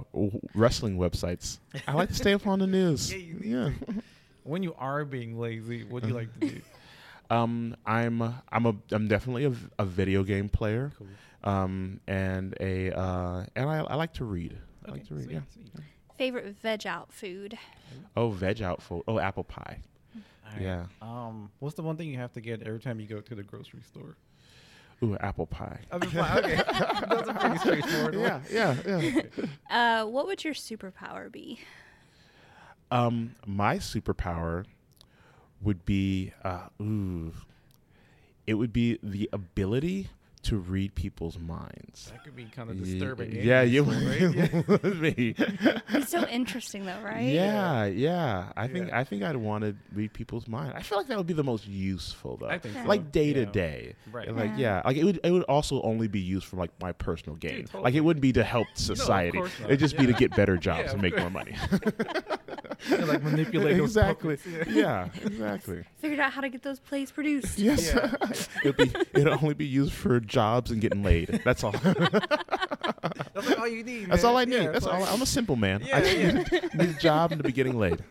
wrestling 0.55 0.99
websites. 0.99 1.59
I 1.89 1.95
like 1.95 2.11
to 2.11 2.15
stay 2.15 2.33
up 2.35 2.47
on 2.47 2.59
the 2.59 2.67
news. 2.67 3.13
Yeah, 3.13 3.19
you 3.19 3.35
need 3.35 3.45
Yeah. 3.51 3.71
When 4.45 4.63
you 4.63 4.75
are 4.79 5.05
being 5.05 5.39
lazy, 5.39 5.85
what 5.85 6.03
do 6.03 6.09
you 6.11 6.15
like 6.15 6.33
to 6.41 6.49
do? 6.49 6.61
Um, 7.31 7.77
I'm 7.87 8.23
I'm 8.51 8.67
a 8.67 8.75
I'm 8.91 9.09
definitely 9.09 9.53
a 9.79 9.85
video 9.85 10.23
game 10.25 10.49
player. 10.49 10.93
Cool. 10.99 11.07
Um, 11.43 12.01
and 12.07 12.55
a 12.61 12.91
uh, 12.93 13.45
and 13.57 13.71
I, 13.71 13.79
I 13.81 13.95
like 13.95 14.13
to 14.15 14.25
read. 14.25 14.59
I 14.87 14.91
like 14.91 15.07
to 15.09 15.15
read. 15.15 15.25
sweet, 15.25 15.35
Yeah. 15.35 15.41
sweet. 15.53 15.73
Favorite 16.19 16.57
veg 16.61 16.87
out 16.87 17.13
food. 17.13 17.57
Oh, 18.17 18.31
veg 18.31 18.61
out 18.61 18.83
for 18.83 19.03
oh 19.09 19.19
apple 19.19 19.45
pie. 19.45 19.81
All 20.15 20.21
right. 20.53 20.61
Yeah. 20.63 20.87
Um, 21.01 21.51
what's 21.61 21.77
the 21.77 21.83
one 21.83 21.97
thing 21.97 22.09
you 22.09 22.19
have 22.19 22.33
to 22.33 22.41
get 22.41 22.63
every 22.63 22.81
time 22.81 22.99
you 23.01 23.07
go 23.07 23.21
to 23.21 23.35
the 23.35 23.43
grocery 23.43 23.83
store? 23.83 24.17
Ooh, 25.03 25.17
apple 25.19 25.47
pie. 25.47 25.81
I 25.91 25.97
mean, 25.99 26.11
fine, 26.11 26.39
okay, 26.45 26.57
that's 27.09 27.29
a 27.29 27.33
pretty 27.33 27.57
straightforward 27.59 28.15
yeah, 28.17 28.33
one. 28.35 28.43
yeah, 28.53 28.77
yeah. 29.01 29.23
Uh, 29.71 30.05
what 30.07 30.27
would 30.27 30.45
your 30.45 30.53
superpower 30.53 31.33
be? 31.33 31.61
Um, 32.91 33.35
my 33.47 33.77
superpower 33.77 34.67
would 35.63 35.85
be 35.85 36.33
uh, 36.45 36.67
ooh, 36.81 37.33
it 38.47 38.55
would 38.55 38.73
be 38.73 38.99
the 39.03 39.29
ability 39.33 40.09
to 40.43 40.57
read 40.57 40.95
people's 40.95 41.39
minds. 41.39 42.11
That 42.11 42.25
could 42.25 42.35
be 42.35 42.47
kind 42.47 42.71
of 42.71 42.83
disturbing. 42.83 43.31
and 43.37 43.45
Yeah, 43.45 43.61
you 43.61 43.85
useful, 43.85 44.07
right? 44.07 44.35
Yeah. 44.35 44.63
would 44.83 45.01
be. 45.03 45.35
It's 45.91 46.11
so 46.11 46.27
interesting, 46.29 46.87
though, 46.87 46.99
right? 47.05 47.27
Yeah, 47.27 47.85
yeah. 47.85 48.51
I 48.57 48.67
think 48.67 48.91
I 48.91 49.05
think 49.05 49.23
I'd 49.23 49.37
want 49.37 49.65
to 49.65 49.77
read 49.93 50.15
people's 50.15 50.49
mind. 50.49 50.73
I 50.75 50.81
feel 50.81 50.97
like 50.97 51.09
that 51.09 51.19
would 51.19 51.27
be 51.27 51.35
the 51.35 51.45
most 51.45 51.69
useful 51.69 52.39
though. 52.39 52.49
I 52.49 52.59
think 52.59 52.75
so. 52.75 52.85
like 52.85 53.13
day 53.13 53.35
to 53.35 53.45
day. 53.45 53.97
Right. 54.11 54.29
And, 54.29 54.37
Like 54.39 54.53
Yeah. 54.53 54.77
yeah, 54.79 54.83
like 54.87 54.97
it 54.97 55.05
would 55.05 55.21
it 55.23 55.31
would 55.31 55.43
also 55.43 55.83
only 55.83 56.09
be 56.09 56.21
used 56.21 56.47
for 56.47 56.57
like 56.57 56.71
my 56.81 56.93
personal 56.93 57.37
gain. 57.37 57.67
totally. 57.67 57.83
Like 57.85 57.95
it 57.95 58.01
wouldn't 58.01 58.23
be 58.23 58.33
to 58.33 58.43
help 58.43 58.67
of 58.73 58.79
society. 58.79 59.37
course 59.37 59.53
not. 59.61 59.69
It'd 59.69 59.81
just 59.81 59.99
be 59.99 60.07
to 60.07 60.15
get 60.15 60.35
better 60.35 60.57
jobs 60.57 60.85
Yeah, 60.87 60.93
and 60.93 61.03
make 61.03 61.19
more 61.19 61.29
money. 61.31 61.55
And, 62.91 63.09
like 63.09 63.23
manipulate 63.23 63.77
those 63.77 63.97
exactly. 63.97 64.37
puppets, 64.37 64.69
Yeah, 64.71 65.09
exactly. 65.25 65.85
Figured 65.99 66.21
out 66.21 66.33
how 66.33 66.41
to 66.41 66.49
get 66.49 66.63
those 66.63 66.79
plays 66.81 67.11
produced. 67.11 67.59
Yes. 67.59 67.93
Yeah. 67.95 68.15
it'll 68.65 68.85
be 68.87 68.93
it'll 69.15 69.35
only 69.35 69.55
be 69.55 69.67
used 69.67 69.93
for 69.93 70.19
jobs 70.21 70.71
and 70.71 70.81
getting 70.81 71.03
laid. 71.03 71.41
That's 71.45 71.63
all. 71.65 71.73
That's 73.35 73.49
like 73.49 73.59
all 73.59 73.69
you 73.69 73.83
need. 73.85 74.11
That's 74.11 74.23
man. 74.23 74.31
all 74.33 74.39
I 74.39 74.45
need. 74.45 74.57
Yeah, 74.63 74.71
That's 74.71 74.87
all. 74.87 75.01
like- 75.01 75.13
I'm 75.13 75.23
a 75.23 75.27
simple 75.27 75.57
man. 75.57 75.83
Yeah, 75.85 75.97
I 75.99 76.01
just 76.01 76.17
yeah. 76.17 76.33
need, 76.33 76.75
need 76.75 76.89
a 76.91 76.93
job 77.01 77.33
and 77.33 77.41
to 77.43 77.47
be 77.47 77.53
getting 77.53 77.79
laid. 77.79 78.03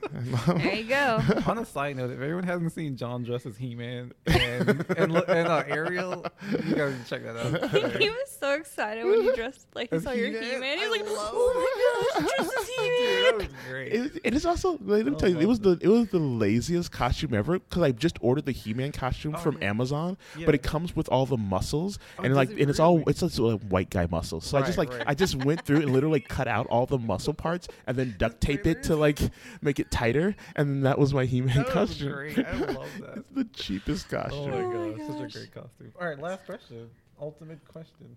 There 0.48 0.76
you 0.76 0.84
go. 0.86 1.22
On 1.48 1.58
a 1.58 1.66
side 1.66 1.98
note, 1.98 2.06
if 2.12 2.20
everyone 2.20 2.44
hasn't 2.44 2.72
seen 2.74 2.96
Jon 2.96 3.24
dressed 3.24 3.46
as 3.46 3.58
He-Man 3.58 4.12
and 4.28 4.86
and, 4.98 5.12
lo- 5.14 5.24
and 5.28 5.48
uh, 5.48 5.64
Ariel, 5.68 6.26
you 6.52 6.76
guys 6.76 6.94
can 6.94 7.06
check 7.08 7.24
that 7.24 7.36
out. 7.38 8.00
he 8.02 8.10
was 8.10 8.38
so 8.40 8.54
excited 8.54 9.06
when 9.06 9.24
you 9.24 9.36
dressed 9.36 9.68
like 9.76 9.90
he 9.90 9.96
As 9.98 10.04
saw 10.04 10.12
your 10.12 10.28
He-Man? 10.28 10.44
He-Man. 10.44 10.78
He 10.78 10.88
was 10.88 11.00
I 11.00 11.02
like, 11.04 11.10
love 11.10 11.30
"Oh 11.34 12.12
my 12.14 12.22
gosh, 12.22 12.38
just 12.38 12.58
as 12.58 12.66
Dude, 12.68 12.78
that 12.78 13.32
He-Man." 13.34 13.38
was 13.38 13.48
great. 13.70 13.94
It, 13.94 14.22
it 14.24 14.34
is 14.34 14.46
also. 14.46 14.59
Let 14.64 15.06
me 15.06 15.12
Oh, 15.12 15.16
tell 15.16 15.30
you, 15.30 15.40
it 15.40 15.48
was 15.48 15.60
the 15.60 15.78
it 15.82 15.88
was 15.88 16.08
the 16.10 16.20
laziest 16.20 16.92
costume 16.92 17.34
ever 17.34 17.60
because 17.60 17.82
I 17.84 17.92
just 17.92 18.18
ordered 18.22 18.46
the 18.46 18.52
He-Man 18.52 18.92
costume 18.92 19.36
Oh, 19.36 19.40
from 19.40 19.58
yeah. 19.62 19.70
Amazon, 19.70 20.18
Yeah. 20.38 20.46
but 20.46 20.56
it 20.56 20.64
comes 20.64 20.96
with 20.96 21.08
all 21.10 21.26
the 21.26 21.38
muscles 21.38 22.00
Oh, 22.18 22.24
and 22.24 22.30
does 22.32 22.38
like 22.38 22.50
it 22.52 22.62
and 22.62 22.70
it's 22.70 22.80
all 22.80 23.00
really? 23.00 23.12
it's 23.12 23.20
just 23.22 23.40
like 23.40 23.62
white 23.64 23.90
guy 23.90 24.08
muscles. 24.10 24.46
So 24.46 24.58
I 24.58 24.62
just 24.62 24.78
Right, 24.78 24.90
like 24.90 24.98
right. 25.00 25.08
I 25.08 25.14
just 25.14 25.36
went 25.44 25.66
through 25.66 25.78
and 25.82 25.92
literally 25.92 26.20
cut 26.20 26.48
out 26.48 26.68
all 26.68 26.86
the 26.86 26.98
muscle 26.98 27.34
parts 27.34 27.68
and 27.88 27.98
then 27.98 28.16
duct 28.18 28.42
tape 28.42 28.66
it 28.68 28.84
to 28.84 28.96
like 28.96 29.20
make 29.62 29.80
it 29.80 29.92
tighter, 29.92 30.36
and 30.56 30.70
then 30.70 30.82
that 30.82 31.00
was 31.00 31.14
my 31.14 31.26
He-Man 31.26 31.56
That 31.58 31.66
was 31.68 31.74
costume. 31.74 32.12
great. 32.14 32.40
I 32.40 32.52
love 32.54 32.90
that. 33.02 33.18
it's 33.18 33.30
the 33.34 33.44
cheapest 33.54 34.14
Oh 34.14 34.18
costume. 34.22 34.52
my 34.52 34.58
Oh 34.58 34.92
my 34.92 34.98
gosh, 34.98 35.08
such 35.08 35.36
a 35.36 35.38
great 35.40 35.54
costume. 35.54 35.94
All 36.00 36.08
right, 36.08 36.20
last 36.20 36.46
question. 36.46 36.90
Ultimate 37.22 37.60
question. 37.68 38.16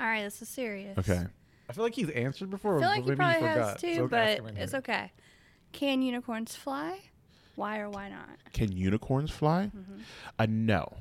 All 0.00 0.06
right, 0.06 0.22
this 0.24 0.40
is 0.42 0.48
serious. 0.48 0.98
Okay. 0.98 1.22
I 1.68 1.72
feel 1.72 1.84
like 1.84 1.94
he's 1.94 2.10
answered 2.10 2.50
before. 2.50 2.76
I 2.76 2.80
feel 2.80 2.88
but 2.88 2.90
like 2.90 3.02
he 3.04 3.08
maybe 3.10 3.16
probably 3.16 3.48
forgot. 3.48 3.70
has 3.72 3.80
too, 3.80 3.94
So 3.94 4.08
but 4.08 4.38
him 4.38 4.46
in 4.48 4.56
it's 4.58 4.72
here. 4.72 4.78
okay. 4.80 5.12
Can 5.74 6.02
unicorns 6.02 6.54
fly? 6.54 7.00
Why 7.56 7.80
or 7.80 7.90
why 7.90 8.08
not? 8.08 8.28
Can 8.52 8.70
unicorns 8.72 9.30
fly? 9.30 9.72
Mm-hmm. 9.76 10.00
Uh, 10.38 10.46
no, 10.48 10.92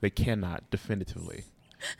they 0.00 0.08
cannot 0.10 0.70
definitively. 0.70 1.44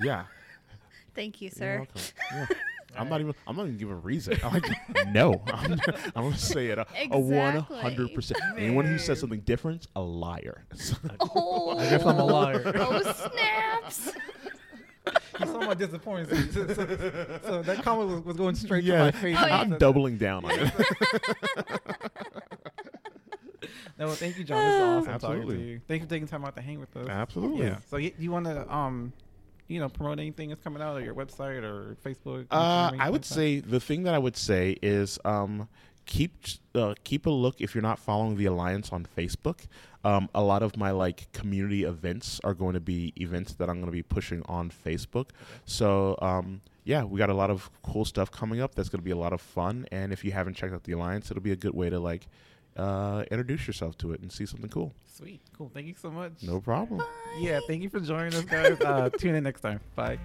Yeah. 0.00 0.24
Thank 1.14 1.42
you, 1.42 1.46
You're 1.46 1.52
sir. 1.52 1.76
welcome. 1.78 2.00
Yeah. 2.94 3.00
I'm 3.00 3.08
not 3.08 3.20
even. 3.22 3.34
I'm 3.46 3.56
not 3.56 3.62
even 3.64 3.78
giving 3.78 3.94
a 3.94 3.98
reason. 3.98 4.38
I'm 4.44 4.52
like, 4.52 4.68
no. 5.14 5.40
I'm, 5.46 5.80
I'm 6.14 6.24
gonna 6.24 6.36
say 6.36 6.66
it. 6.66 6.76
A, 6.78 6.86
a 7.10 7.18
one 7.18 7.60
hundred 7.60 8.12
percent. 8.14 8.38
Anyone 8.58 8.84
who 8.84 8.98
says 8.98 9.18
something 9.18 9.40
different, 9.40 9.86
a 9.96 10.00
liar. 10.02 10.64
Oh, 11.20 11.78
I 11.78 11.88
guess 11.88 12.04
I'm 12.04 12.18
a 12.18 12.24
liar. 12.24 12.62
oh 12.76 13.00
snaps! 13.02 14.12
You 15.40 15.46
saw 15.46 15.60
my 15.60 15.74
disappointment. 15.74 16.52
So, 16.52 16.66
so- 16.68 17.40
so 17.44 17.62
that 17.62 17.82
comment 17.82 18.08
was, 18.10 18.20
was 18.20 18.36
going 18.36 18.54
straight 18.54 18.84
yeah, 18.84 18.98
to 18.98 19.04
my 19.04 19.10
face. 19.12 19.36
Oh, 19.40 19.46
yeah. 19.46 19.60
I'm 19.60 19.78
doubling 19.78 20.18
down 20.18 20.44
on 20.44 20.50
it. 20.52 20.72
No, 23.98 24.06
well, 24.06 24.16
thank 24.16 24.36
you, 24.36 24.42
Jon. 24.42 24.58
This 24.58 24.74
is 24.74 24.80
awesome 24.80 25.04
talking 25.04 25.14
Absolutely. 25.14 25.56
to 25.56 25.62
you. 25.62 25.80
Thank 25.86 26.00
you 26.00 26.06
for 26.06 26.10
taking 26.10 26.26
time 26.26 26.44
out 26.44 26.56
to 26.56 26.62
hang 26.62 26.80
with 26.80 26.96
us. 26.96 27.08
Absolutely. 27.08 27.66
Yeah. 27.66 27.76
So 27.88 27.98
you, 27.98 28.10
you 28.18 28.32
want 28.32 28.46
to 28.46 28.74
um, 28.74 29.12
you 29.68 29.80
know, 29.80 29.88
promote 29.88 30.18
anything 30.18 30.48
that's 30.48 30.62
coming 30.62 30.82
out, 30.82 30.96
or 30.96 31.00
your 31.00 31.14
website, 31.14 31.62
or 31.62 31.96
Facebook? 32.04 32.46
Uh, 32.50 32.92
I 32.98 33.10
would 33.10 33.22
anything 33.22 33.22
say 33.22 33.60
the 33.60 33.80
thing 33.80 34.02
that 34.04 34.14
I 34.14 34.18
would 34.18 34.36
say 34.36 34.76
is 34.82 35.18
um, 35.24 35.68
keep 36.06 36.32
uh, 36.74 36.94
keep 37.04 37.26
a 37.26 37.30
look 37.30 37.60
if 37.60 37.74
you're 37.74 37.82
not 37.82 37.98
following 37.98 38.36
the 38.36 38.46
alliance 38.46 38.92
on 38.92 39.06
Facebook. 39.16 39.66
Um, 40.04 40.28
a 40.34 40.42
lot 40.42 40.62
of 40.62 40.76
my 40.76 40.90
like 40.90 41.30
community 41.32 41.84
events 41.84 42.40
are 42.44 42.54
going 42.54 42.74
to 42.74 42.80
be 42.80 43.12
events 43.16 43.54
that 43.54 43.68
I'm 43.68 43.76
going 43.76 43.86
to 43.86 43.92
be 43.92 44.02
pushing 44.02 44.42
on 44.46 44.70
Facebook. 44.70 45.30
So 45.64 46.18
um, 46.20 46.60
yeah, 46.84 47.04
we 47.04 47.18
got 47.18 47.30
a 47.30 47.34
lot 47.34 47.50
of 47.50 47.70
cool 47.82 48.04
stuff 48.04 48.30
coming 48.30 48.60
up. 48.60 48.74
That's 48.74 48.88
going 48.88 49.00
to 49.00 49.04
be 49.04 49.12
a 49.12 49.16
lot 49.16 49.32
of 49.32 49.40
fun. 49.40 49.86
And 49.92 50.12
if 50.12 50.24
you 50.24 50.32
haven't 50.32 50.54
checked 50.54 50.74
out 50.74 50.84
the 50.84 50.92
alliance, 50.92 51.30
it'll 51.30 51.42
be 51.42 51.52
a 51.52 51.56
good 51.56 51.74
way 51.74 51.90
to 51.90 52.00
like 52.00 52.26
uh, 52.76 53.24
introduce 53.30 53.66
yourself 53.66 53.96
to 53.98 54.12
it 54.12 54.20
and 54.20 54.32
see 54.32 54.46
something 54.46 54.70
cool. 54.70 54.92
Sweet. 55.14 55.40
Cool. 55.56 55.70
Thank 55.72 55.86
you 55.86 55.94
so 55.94 56.10
much. 56.10 56.32
No 56.42 56.60
problem. 56.60 57.02
Yeah. 57.38 57.60
Thank 57.66 57.82
you 57.82 57.90
for 57.90 58.00
joining 58.00 58.34
us, 58.34 58.44
guys. 58.44 58.80
Uh, 58.80 59.10
tune 59.18 59.34
in 59.34 59.44
next 59.44 59.60
time. 59.60 59.80
Bye. 59.94 60.18